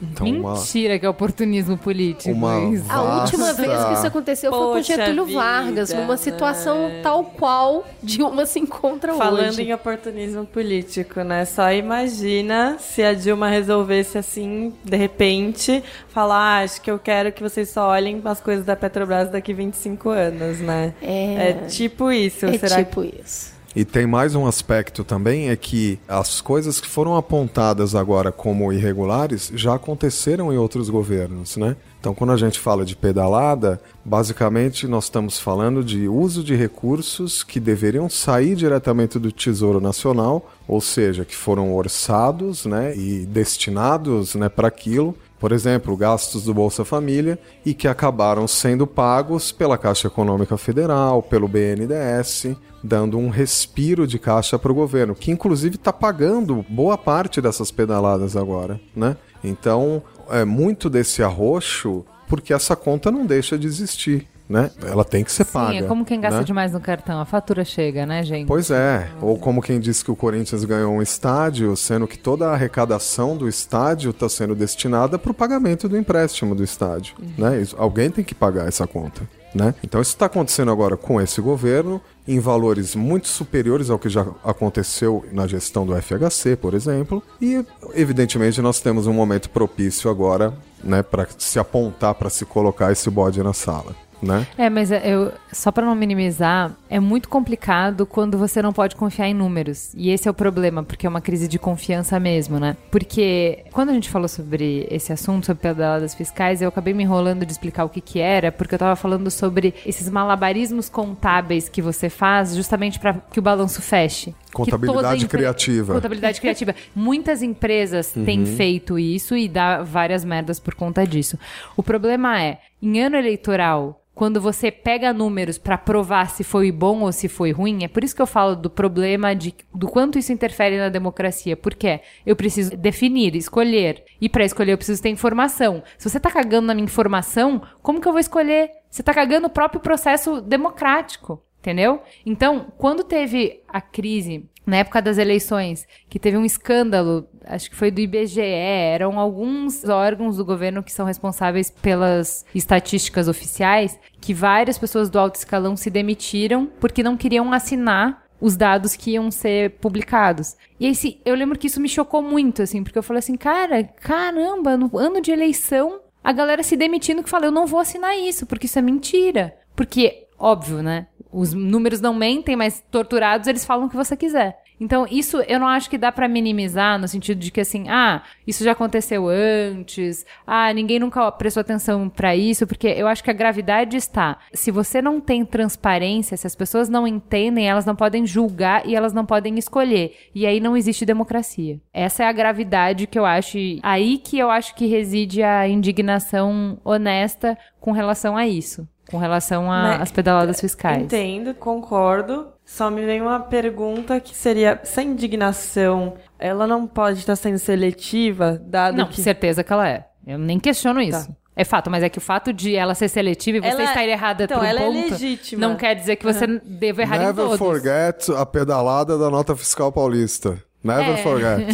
Então, 0.00 0.26
uma, 0.26 0.54
Mentira 0.54 0.98
que 0.98 1.04
é 1.06 1.08
oportunismo 1.08 1.76
político. 1.76 2.30
uma 2.34 2.58
isso. 2.72 2.84
A 2.88 3.20
última 3.22 3.46
vasta- 3.46 3.62
vez 3.62 3.84
que 3.84 3.92
isso 3.94 4.06
aconteceu 4.06 4.50
foi 4.50 4.60
com 4.60 4.72
Poxa 4.74 4.96
Getúlio 4.96 5.24
vida, 5.26 5.38
Vargas, 5.40 5.92
numa 5.92 6.06
né? 6.08 6.16
situação 6.16 6.90
tal 7.02 7.24
qual 7.24 7.84
Dilma 8.02 8.46
se 8.46 8.58
encontra 8.58 9.14
Falando 9.14 9.48
hoje. 9.48 9.62
em 9.62 9.72
oportunismo 9.72 10.44
político, 10.46 11.20
né? 11.22 11.44
Só 11.44 11.70
imagina 11.72 12.76
se 12.78 13.02
a 13.02 13.12
Dilma 13.14 13.48
resolvesse 13.48 14.18
assim, 14.18 14.72
de 14.84 14.96
repente, 14.96 15.82
falar, 16.08 16.38
ah, 16.38 16.62
acho 16.64 16.80
que 16.80 16.90
eu 16.90 16.98
quero 16.98 17.30
que 17.32 17.42
vocês 17.42 17.68
só 17.70 17.88
olhem 17.88 18.20
as 18.24 18.40
coisas 18.40 18.64
da 18.64 18.74
Petrobras 18.76 19.30
daqui 19.30 19.52
25 19.52 20.08
anos, 20.10 20.58
né? 20.60 20.94
É, 21.02 21.50
É 21.50 21.52
tipo 21.68 22.10
isso. 22.10 22.46
é 22.46 22.56
Será 22.58 22.76
tipo 22.84 23.02
isso. 23.04 23.57
E 23.78 23.84
tem 23.84 24.08
mais 24.08 24.34
um 24.34 24.44
aspecto 24.44 25.04
também, 25.04 25.50
é 25.50 25.54
que 25.54 26.00
as 26.08 26.40
coisas 26.40 26.80
que 26.80 26.88
foram 26.88 27.14
apontadas 27.14 27.94
agora 27.94 28.32
como 28.32 28.72
irregulares 28.72 29.52
já 29.54 29.76
aconteceram 29.76 30.52
em 30.52 30.56
outros 30.56 30.90
governos, 30.90 31.56
né? 31.56 31.76
Então, 32.00 32.12
quando 32.12 32.32
a 32.32 32.36
gente 32.36 32.58
fala 32.58 32.84
de 32.84 32.96
pedalada, 32.96 33.80
basicamente 34.04 34.88
nós 34.88 35.04
estamos 35.04 35.38
falando 35.38 35.84
de 35.84 36.08
uso 36.08 36.42
de 36.42 36.56
recursos 36.56 37.44
que 37.44 37.60
deveriam 37.60 38.10
sair 38.10 38.56
diretamente 38.56 39.16
do 39.16 39.30
Tesouro 39.30 39.80
Nacional, 39.80 40.50
ou 40.66 40.80
seja, 40.80 41.24
que 41.24 41.36
foram 41.36 41.72
orçados 41.72 42.66
né, 42.66 42.96
e 42.96 43.24
destinados 43.26 44.34
né, 44.34 44.48
para 44.48 44.66
aquilo, 44.66 45.14
por 45.38 45.52
exemplo, 45.52 45.96
gastos 45.96 46.44
do 46.44 46.54
Bolsa 46.54 46.84
Família 46.84 47.38
e 47.64 47.72
que 47.72 47.86
acabaram 47.86 48.48
sendo 48.48 48.86
pagos 48.86 49.52
pela 49.52 49.78
Caixa 49.78 50.08
Econômica 50.08 50.56
Federal, 50.56 51.22
pelo 51.22 51.48
BNDES, 51.48 52.56
dando 52.82 53.18
um 53.18 53.28
respiro 53.28 54.06
de 54.06 54.18
caixa 54.18 54.58
para 54.58 54.72
o 54.72 54.74
governo, 54.74 55.14
que 55.14 55.30
inclusive 55.30 55.76
está 55.76 55.92
pagando 55.92 56.64
boa 56.68 56.96
parte 56.96 57.40
dessas 57.40 57.70
pedaladas 57.70 58.36
agora, 58.36 58.80
né? 58.94 59.16
Então, 59.42 60.02
é 60.30 60.44
muito 60.44 60.90
desse 60.90 61.22
arroxo 61.22 62.04
porque 62.28 62.52
essa 62.52 62.76
conta 62.76 63.10
não 63.10 63.24
deixa 63.24 63.58
de 63.58 63.66
existir, 63.66 64.28
né? 64.48 64.70
Ela 64.82 65.04
tem 65.04 65.22
que 65.22 65.30
ser 65.30 65.44
paga. 65.44 65.72
Sim, 65.72 65.78
é 65.78 65.82
como 65.82 66.04
quem 66.04 66.20
gasta 66.20 66.38
né? 66.38 66.44
demais 66.44 66.72
no 66.72 66.80
cartão. 66.80 67.20
A 67.20 67.24
fatura 67.24 67.64
chega, 67.64 68.06
né, 68.06 68.22
gente? 68.22 68.46
Pois 68.46 68.70
é, 68.70 69.08
ou 69.20 69.38
como 69.38 69.60
quem 69.60 69.78
disse 69.78 70.04
que 70.04 70.10
o 70.10 70.16
Corinthians 70.16 70.64
ganhou 70.64 70.92
um 70.94 71.02
estádio, 71.02 71.76
sendo 71.76 72.06
que 72.06 72.18
toda 72.18 72.48
a 72.48 72.54
arrecadação 72.54 73.36
do 73.36 73.48
estádio 73.48 74.10
está 74.10 74.28
sendo 74.28 74.54
destinada 74.54 75.18
para 75.18 75.30
o 75.30 75.34
pagamento 75.34 75.88
do 75.88 75.96
empréstimo 75.96 76.54
do 76.54 76.64
estádio. 76.64 77.14
Né? 77.36 77.60
Isso- 77.60 77.76
alguém 77.78 78.10
tem 78.10 78.24
que 78.24 78.34
pagar 78.34 78.66
essa 78.66 78.86
conta. 78.86 79.22
Né? 79.54 79.74
Então 79.82 80.00
isso 80.00 80.12
está 80.12 80.26
acontecendo 80.26 80.70
agora 80.70 80.94
com 80.94 81.18
esse 81.20 81.40
governo, 81.40 82.00
em 82.26 82.38
valores 82.38 82.94
muito 82.94 83.28
superiores 83.28 83.88
ao 83.88 83.98
que 83.98 84.10
já 84.10 84.26
aconteceu 84.44 85.24
na 85.32 85.46
gestão 85.46 85.86
do 85.86 85.94
FHC, 85.96 86.54
por 86.54 86.74
exemplo, 86.74 87.22
e 87.40 87.64
evidentemente 87.94 88.60
nós 88.60 88.78
temos 88.80 89.06
um 89.06 89.12
momento 89.14 89.48
propício 89.48 90.10
agora 90.10 90.52
né, 90.84 91.02
para 91.02 91.26
se 91.38 91.58
apontar, 91.58 92.14
para 92.14 92.28
se 92.28 92.44
colocar 92.44 92.92
esse 92.92 93.08
bode 93.08 93.42
na 93.42 93.54
sala. 93.54 93.96
Né? 94.22 94.46
É, 94.56 94.68
mas 94.68 94.90
é, 94.90 95.02
eu, 95.04 95.32
só 95.52 95.70
para 95.70 95.86
não 95.86 95.94
minimizar, 95.94 96.72
é 96.90 96.98
muito 96.98 97.28
complicado 97.28 98.04
quando 98.04 98.36
você 98.36 98.60
não 98.60 98.72
pode 98.72 98.96
confiar 98.96 99.28
em 99.28 99.34
números. 99.34 99.92
E 99.94 100.10
esse 100.10 100.26
é 100.26 100.30
o 100.30 100.34
problema, 100.34 100.82
porque 100.82 101.06
é 101.06 101.08
uma 101.08 101.20
crise 101.20 101.46
de 101.46 101.58
confiança 101.58 102.18
mesmo, 102.18 102.58
né? 102.58 102.76
Porque 102.90 103.64
quando 103.72 103.90
a 103.90 103.92
gente 103.92 104.08
falou 104.10 104.28
sobre 104.28 104.86
esse 104.90 105.12
assunto, 105.12 105.46
sobre 105.46 105.62
pedaladas 105.62 106.14
fiscais, 106.14 106.60
eu 106.60 106.68
acabei 106.68 106.92
me 106.92 107.04
enrolando 107.04 107.46
de 107.46 107.52
explicar 107.52 107.84
o 107.84 107.88
que 107.88 108.00
que 108.00 108.18
era, 108.18 108.50
porque 108.50 108.74
eu 108.74 108.78
tava 108.78 108.96
falando 108.96 109.30
sobre 109.30 109.74
esses 109.86 110.08
malabarismos 110.08 110.88
contábeis 110.88 111.68
que 111.68 111.80
você 111.80 112.08
faz 112.10 112.54
justamente 112.54 112.98
para 112.98 113.14
que 113.14 113.38
o 113.38 113.42
balanço 113.42 113.80
feche. 113.80 114.34
Contabilidade 114.52 115.24
empre- 115.24 115.38
criativa. 115.38 115.94
Contabilidade 115.94 116.40
criativa. 116.40 116.74
Muitas 116.94 117.42
empresas 117.42 118.10
têm 118.12 118.44
feito 118.46 118.98
isso 118.98 119.36
e 119.36 119.48
dá 119.48 119.82
várias 119.82 120.24
merdas 120.24 120.58
por 120.58 120.74
conta 120.74 121.06
disso. 121.06 121.38
O 121.76 121.82
problema 121.82 122.40
é, 122.40 122.58
em 122.80 123.00
ano 123.00 123.16
eleitoral, 123.16 124.04
quando 124.18 124.40
você 124.40 124.72
pega 124.72 125.12
números 125.12 125.58
para 125.58 125.78
provar 125.78 126.28
se 126.30 126.42
foi 126.42 126.72
bom 126.72 127.02
ou 127.02 127.12
se 127.12 127.28
foi 127.28 127.52
ruim, 127.52 127.84
é 127.84 127.88
por 127.88 128.02
isso 128.02 128.16
que 128.16 128.20
eu 128.20 128.26
falo 128.26 128.56
do 128.56 128.68
problema 128.68 129.32
de 129.32 129.54
do 129.72 129.86
quanto 129.86 130.18
isso 130.18 130.32
interfere 130.32 130.76
na 130.76 130.88
democracia. 130.88 131.56
Porque 131.56 132.00
eu 132.26 132.34
preciso 132.34 132.76
definir, 132.76 133.36
escolher. 133.36 134.02
E 134.20 134.28
para 134.28 134.44
escolher 134.44 134.72
eu 134.72 134.76
preciso 134.76 135.00
ter 135.00 135.08
informação. 135.08 135.84
Se 135.96 136.10
você 136.10 136.18
tá 136.18 136.32
cagando 136.32 136.66
na 136.66 136.74
minha 136.74 136.84
informação, 136.84 137.62
como 137.80 138.00
que 138.00 138.08
eu 138.08 138.12
vou 138.12 138.20
escolher? 138.20 138.72
Você 138.90 139.04
tá 139.04 139.14
cagando 139.14 139.46
o 139.46 139.50
próprio 139.50 139.80
processo 139.80 140.40
democrático. 140.40 141.40
Entendeu? 141.60 142.00
Então, 142.24 142.72
quando 142.76 143.04
teve 143.04 143.62
a 143.68 143.80
crise, 143.80 144.48
na 144.68 144.76
época 144.76 145.00
das 145.00 145.16
eleições, 145.16 145.88
que 146.10 146.18
teve 146.18 146.36
um 146.36 146.44
escândalo, 146.44 147.26
acho 147.46 147.70
que 147.70 147.76
foi 147.76 147.90
do 147.90 148.02
IBGE, 148.02 148.42
eram 148.42 149.18
alguns 149.18 149.82
órgãos 149.88 150.36
do 150.36 150.44
governo 150.44 150.82
que 150.82 150.92
são 150.92 151.06
responsáveis 151.06 151.70
pelas 151.70 152.44
estatísticas 152.54 153.28
oficiais, 153.28 153.98
que 154.20 154.34
várias 154.34 154.76
pessoas 154.76 155.08
do 155.08 155.18
alto 155.18 155.36
escalão 155.36 155.74
se 155.74 155.88
demitiram 155.88 156.66
porque 156.78 157.02
não 157.02 157.16
queriam 157.16 157.50
assinar 157.50 158.26
os 158.38 158.58
dados 158.58 158.94
que 158.94 159.12
iam 159.12 159.30
ser 159.30 159.70
publicados. 159.78 160.54
E 160.78 160.86
aí, 160.86 161.20
eu 161.24 161.34
lembro 161.34 161.58
que 161.58 161.66
isso 161.66 161.80
me 161.80 161.88
chocou 161.88 162.20
muito, 162.20 162.62
assim, 162.62 162.84
porque 162.84 162.98
eu 162.98 163.02
falei 163.02 163.20
assim, 163.20 163.36
cara, 163.36 163.82
caramba, 163.82 164.76
no 164.76 164.98
ano 164.98 165.22
de 165.22 165.32
eleição, 165.32 166.00
a 166.22 166.30
galera 166.30 166.62
se 166.62 166.76
demitindo 166.76 167.22
que 167.22 167.30
fala, 167.30 167.46
eu 167.46 167.50
não 167.50 167.66
vou 167.66 167.80
assinar 167.80 168.18
isso, 168.18 168.44
porque 168.44 168.66
isso 168.66 168.78
é 168.78 168.82
mentira. 168.82 169.56
Porque, 169.74 170.26
óbvio, 170.38 170.82
né? 170.82 171.06
Os 171.32 171.52
números 171.52 172.00
não 172.00 172.14
mentem, 172.14 172.56
mas 172.56 172.84
torturados 172.90 173.46
eles 173.46 173.64
falam 173.64 173.86
o 173.86 173.90
que 173.90 173.96
você 173.96 174.16
quiser. 174.16 174.62
Então, 174.80 175.06
isso 175.10 175.38
eu 175.42 175.58
não 175.58 175.66
acho 175.66 175.90
que 175.90 175.98
dá 175.98 176.12
pra 176.12 176.28
minimizar 176.28 176.98
no 176.98 177.08
sentido 177.08 177.38
de 177.38 177.50
que 177.50 177.60
assim, 177.60 177.88
ah, 177.88 178.22
isso 178.46 178.62
já 178.62 178.72
aconteceu 178.72 179.26
antes, 179.28 180.24
ah, 180.46 180.72
ninguém 180.72 180.98
nunca 180.98 181.30
prestou 181.32 181.60
atenção 181.60 182.08
pra 182.08 182.36
isso, 182.36 182.66
porque 182.66 182.86
eu 182.86 183.08
acho 183.08 183.24
que 183.24 183.30
a 183.30 183.34
gravidade 183.34 183.96
está. 183.96 184.38
Se 184.52 184.70
você 184.70 185.02
não 185.02 185.20
tem 185.20 185.44
transparência, 185.44 186.36
se 186.36 186.46
as 186.46 186.54
pessoas 186.54 186.88
não 186.88 187.06
entendem, 187.06 187.68
elas 187.68 187.84
não 187.84 187.96
podem 187.96 188.24
julgar 188.24 188.86
e 188.86 188.94
elas 188.94 189.12
não 189.12 189.26
podem 189.26 189.58
escolher. 189.58 190.14
E 190.34 190.46
aí 190.46 190.60
não 190.60 190.76
existe 190.76 191.04
democracia. 191.04 191.80
Essa 191.92 192.24
é 192.24 192.26
a 192.26 192.32
gravidade 192.32 193.06
que 193.06 193.18
eu 193.18 193.24
acho, 193.24 193.58
aí 193.82 194.18
que 194.18 194.38
eu 194.38 194.50
acho 194.50 194.74
que 194.74 194.86
reside 194.86 195.42
a 195.42 195.66
indignação 195.66 196.78
honesta 196.84 197.58
com 197.80 197.90
relação 197.90 198.36
a 198.36 198.46
isso. 198.46 198.86
Com 199.10 199.16
relação 199.18 199.70
às 199.72 200.10
pedaladas 200.12 200.60
fiscais. 200.60 201.02
Entendo, 201.02 201.54
concordo. 201.54 202.48
Só 202.64 202.90
me 202.90 203.04
vem 203.06 203.22
uma 203.22 203.40
pergunta 203.40 204.20
que 204.20 204.34
seria: 204.34 204.78
essa 204.82 205.02
indignação, 205.02 206.14
ela 206.38 206.66
não 206.66 206.86
pode 206.86 207.18
estar 207.20 207.34
sendo 207.36 207.58
seletiva, 207.58 208.60
dado 208.62 208.96
Não, 208.98 209.06
que. 209.08 209.22
certeza 209.22 209.64
que 209.64 209.72
ela 209.72 209.88
é. 209.88 210.06
Eu 210.26 210.38
nem 210.38 210.58
questiono 210.58 211.00
isso. 211.00 211.34
É 211.56 211.64
fato, 211.64 211.90
mas 211.90 212.04
é 212.04 212.08
que 212.08 212.18
o 212.18 212.20
fato 212.20 212.52
de 212.52 212.76
ela 212.76 212.94
ser 212.94 213.08
seletiva 213.08 213.56
e 213.56 213.60
você 213.60 213.68
Ela- 213.68 213.84
estar 213.84 214.04
errada 214.06 214.44
então, 214.44 214.58
por 214.58 214.64
um 214.64 214.68
ela 214.68 214.80
é 214.80 214.84
ponto 214.84 215.10
legítima. 215.10 215.66
não 215.66 215.74
quer 215.74 215.94
dizer 215.94 216.14
que 216.14 216.24
você 216.24 216.46
deva 216.64 217.02
errar 217.02 217.16
em 217.16 217.26
Never 217.26 217.44
todos. 217.46 217.58
forget 217.58 218.30
a 218.30 218.46
pedalada 218.46 219.18
da 219.18 219.28
nota 219.28 219.56
fiscal 219.56 219.90
paulista. 219.90 220.62
Never 220.88 221.14
É. 221.14 221.22
forget. 221.22 221.66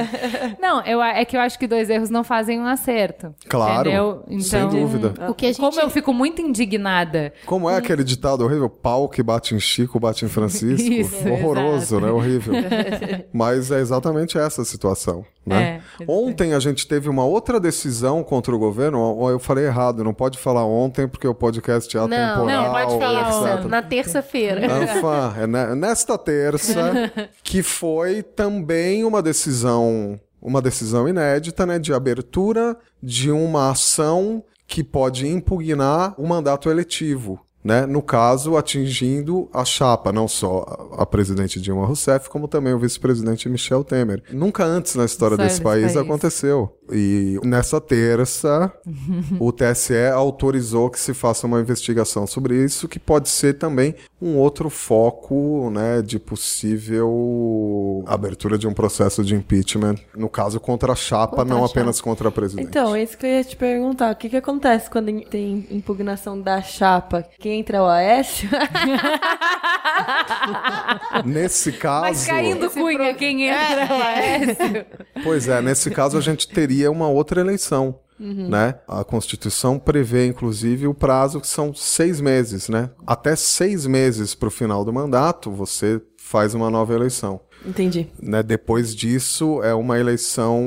Não, 0.60 0.82
eu, 0.84 1.02
é 1.02 1.24
que 1.24 1.36
eu 1.36 1.40
acho 1.40 1.58
que 1.58 1.66
dois 1.66 1.90
erros 1.90 2.10
não 2.10 2.22
fazem 2.24 2.60
um 2.60 2.66
acerto. 2.66 3.34
Claro, 3.48 3.88
Entendeu? 3.90 4.24
sem 4.40 4.60
Então, 4.60 4.68
dúvida. 4.70 5.14
O 5.28 5.34
que 5.34 5.46
a 5.46 5.48
gente 5.52 5.60
Como 5.60 5.80
eu 5.80 5.90
fico 5.90 6.12
muito 6.12 6.40
indignada. 6.40 7.32
Como 7.46 7.68
é 7.68 7.76
aquele 7.76 8.04
ditado 8.04 8.44
horrível? 8.44 8.68
Pau 8.68 9.08
que 9.08 9.22
bate 9.22 9.54
em 9.54 9.60
Chico, 9.60 9.98
bate 9.98 10.24
em 10.24 10.28
Francisco. 10.28 10.86
Isso, 10.92 11.28
Horroroso, 11.28 11.96
exato. 11.96 12.00
né? 12.06 12.10
Horrível. 12.12 12.54
Mas 13.32 13.70
é 13.70 13.80
exatamente 13.80 14.38
essa 14.38 14.62
a 14.62 14.64
situação. 14.64 15.24
Né? 15.44 15.80
É, 15.98 16.04
ontem 16.06 16.52
a 16.52 16.58
gente 16.60 16.86
teve 16.86 17.08
uma 17.08 17.24
outra 17.24 17.58
decisão 17.58 18.22
contra 18.22 18.54
o 18.54 18.58
governo. 18.58 19.00
Ou 19.00 19.30
eu 19.30 19.38
falei 19.38 19.64
errado, 19.66 20.04
não 20.04 20.12
pode 20.12 20.38
falar 20.38 20.64
ontem 20.66 21.08
porque 21.08 21.26
o 21.26 21.34
podcast 21.34 21.96
é 21.96 22.00
Não, 22.00 22.06
atemporal. 22.06 22.46
não, 22.46 22.70
pode 22.72 22.98
falar 22.98 23.54
etc. 23.54 23.64
na 23.70 23.82
terça-feira. 23.82 24.72
Anfã, 24.72 25.34
é 25.38 25.46
ne- 25.46 25.74
nesta 25.74 26.18
terça, 26.18 27.10
que 27.42 27.62
foi 27.62 28.22
também 28.22 29.02
uma 29.04 29.22
decisão, 29.22 30.20
uma 30.40 30.60
decisão 30.60 31.08
inédita, 31.08 31.64
né, 31.64 31.78
de 31.78 31.92
abertura 31.92 32.76
de 33.02 33.30
uma 33.30 33.70
ação 33.70 34.44
que 34.66 34.84
pode 34.84 35.26
impugnar 35.26 36.14
o 36.16 36.26
mandato 36.28 36.70
eletivo. 36.70 37.40
Né? 37.62 37.84
No 37.84 38.00
caso, 38.00 38.56
atingindo 38.56 39.48
a 39.52 39.64
chapa, 39.64 40.12
não 40.12 40.26
só 40.26 40.88
a 40.96 41.04
presidente 41.04 41.60
Dilma 41.60 41.84
Rousseff, 41.84 42.30
como 42.30 42.48
também 42.48 42.72
o 42.72 42.78
vice-presidente 42.78 43.48
Michel 43.48 43.84
Temer. 43.84 44.22
Nunca 44.32 44.64
antes 44.64 44.94
na 44.94 45.04
história 45.04 45.36
desse 45.36 45.60
país, 45.60 45.92
país. 45.92 45.96
aconteceu. 45.96 46.74
E 46.90 47.38
nessa 47.44 47.80
terça, 47.80 48.72
o 49.38 49.52
TSE 49.52 50.08
autorizou 50.14 50.88
que 50.88 50.98
se 50.98 51.12
faça 51.12 51.46
uma 51.46 51.60
investigação 51.60 52.26
sobre 52.26 52.64
isso, 52.64 52.88
que 52.88 52.98
pode 52.98 53.28
ser 53.28 53.58
também 53.58 53.94
um 54.22 54.36
outro 54.36 54.68
foco 54.68 55.70
né, 55.70 56.02
de 56.02 56.18
possível 56.18 58.04
abertura 58.06 58.58
de 58.58 58.68
um 58.68 58.74
processo 58.74 59.24
de 59.24 59.34
impeachment, 59.34 59.94
no 60.14 60.28
caso 60.28 60.60
contra 60.60 60.92
a 60.92 60.96
chapa, 60.96 61.36
Contra 61.36 61.54
não 61.54 61.64
a 61.64 61.68
chapa. 61.68 61.80
apenas 61.80 61.98
contra 62.00 62.28
a 62.28 62.32
presidente. 62.32 62.68
Então, 62.68 62.94
é 62.94 63.02
isso 63.02 63.16
que 63.16 63.24
eu 63.24 63.30
ia 63.30 63.42
te 63.44 63.56
perguntar. 63.56 64.12
O 64.12 64.16
que, 64.16 64.28
que 64.28 64.36
acontece 64.36 64.90
quando 64.90 65.20
tem 65.22 65.66
impugnação 65.70 66.38
da 66.40 66.60
chapa? 66.60 67.24
Quem 67.38 67.60
entra 67.60 67.78
é 67.78 67.80
o 67.80 67.86
Aécio? 67.86 68.48
Nesse 71.24 71.72
caso. 71.72 72.02
Mas 72.02 72.26
caindo 72.26 72.70
cunha, 72.70 73.14
quem 73.14 73.48
entra 73.48 73.84
é 73.84 73.88
o 73.88 74.02
Aécio. 74.02 74.86
Pois 75.22 75.48
é, 75.48 75.62
nesse 75.62 75.90
caso 75.90 76.18
a 76.18 76.20
gente 76.20 76.46
teria 76.48 76.90
uma 76.90 77.08
outra 77.08 77.40
eleição. 77.40 77.98
Uhum. 78.20 78.50
Né? 78.50 78.74
A 78.86 79.02
Constituição 79.02 79.78
prevê, 79.78 80.26
inclusive, 80.26 80.86
o 80.86 80.94
prazo 80.94 81.40
que 81.40 81.48
são 81.48 81.74
seis 81.74 82.20
meses. 82.20 82.68
Né? 82.68 82.90
Até 83.06 83.34
seis 83.34 83.86
meses 83.86 84.34
para 84.34 84.48
o 84.48 84.50
final 84.50 84.84
do 84.84 84.92
mandato, 84.92 85.50
você 85.50 86.00
faz 86.18 86.54
uma 86.54 86.68
nova 86.70 86.94
eleição. 86.94 87.40
Entendi. 87.64 88.08
Né? 88.22 88.42
Depois 88.42 88.94
disso, 88.94 89.62
é 89.62 89.74
uma 89.74 89.98
eleição 89.98 90.62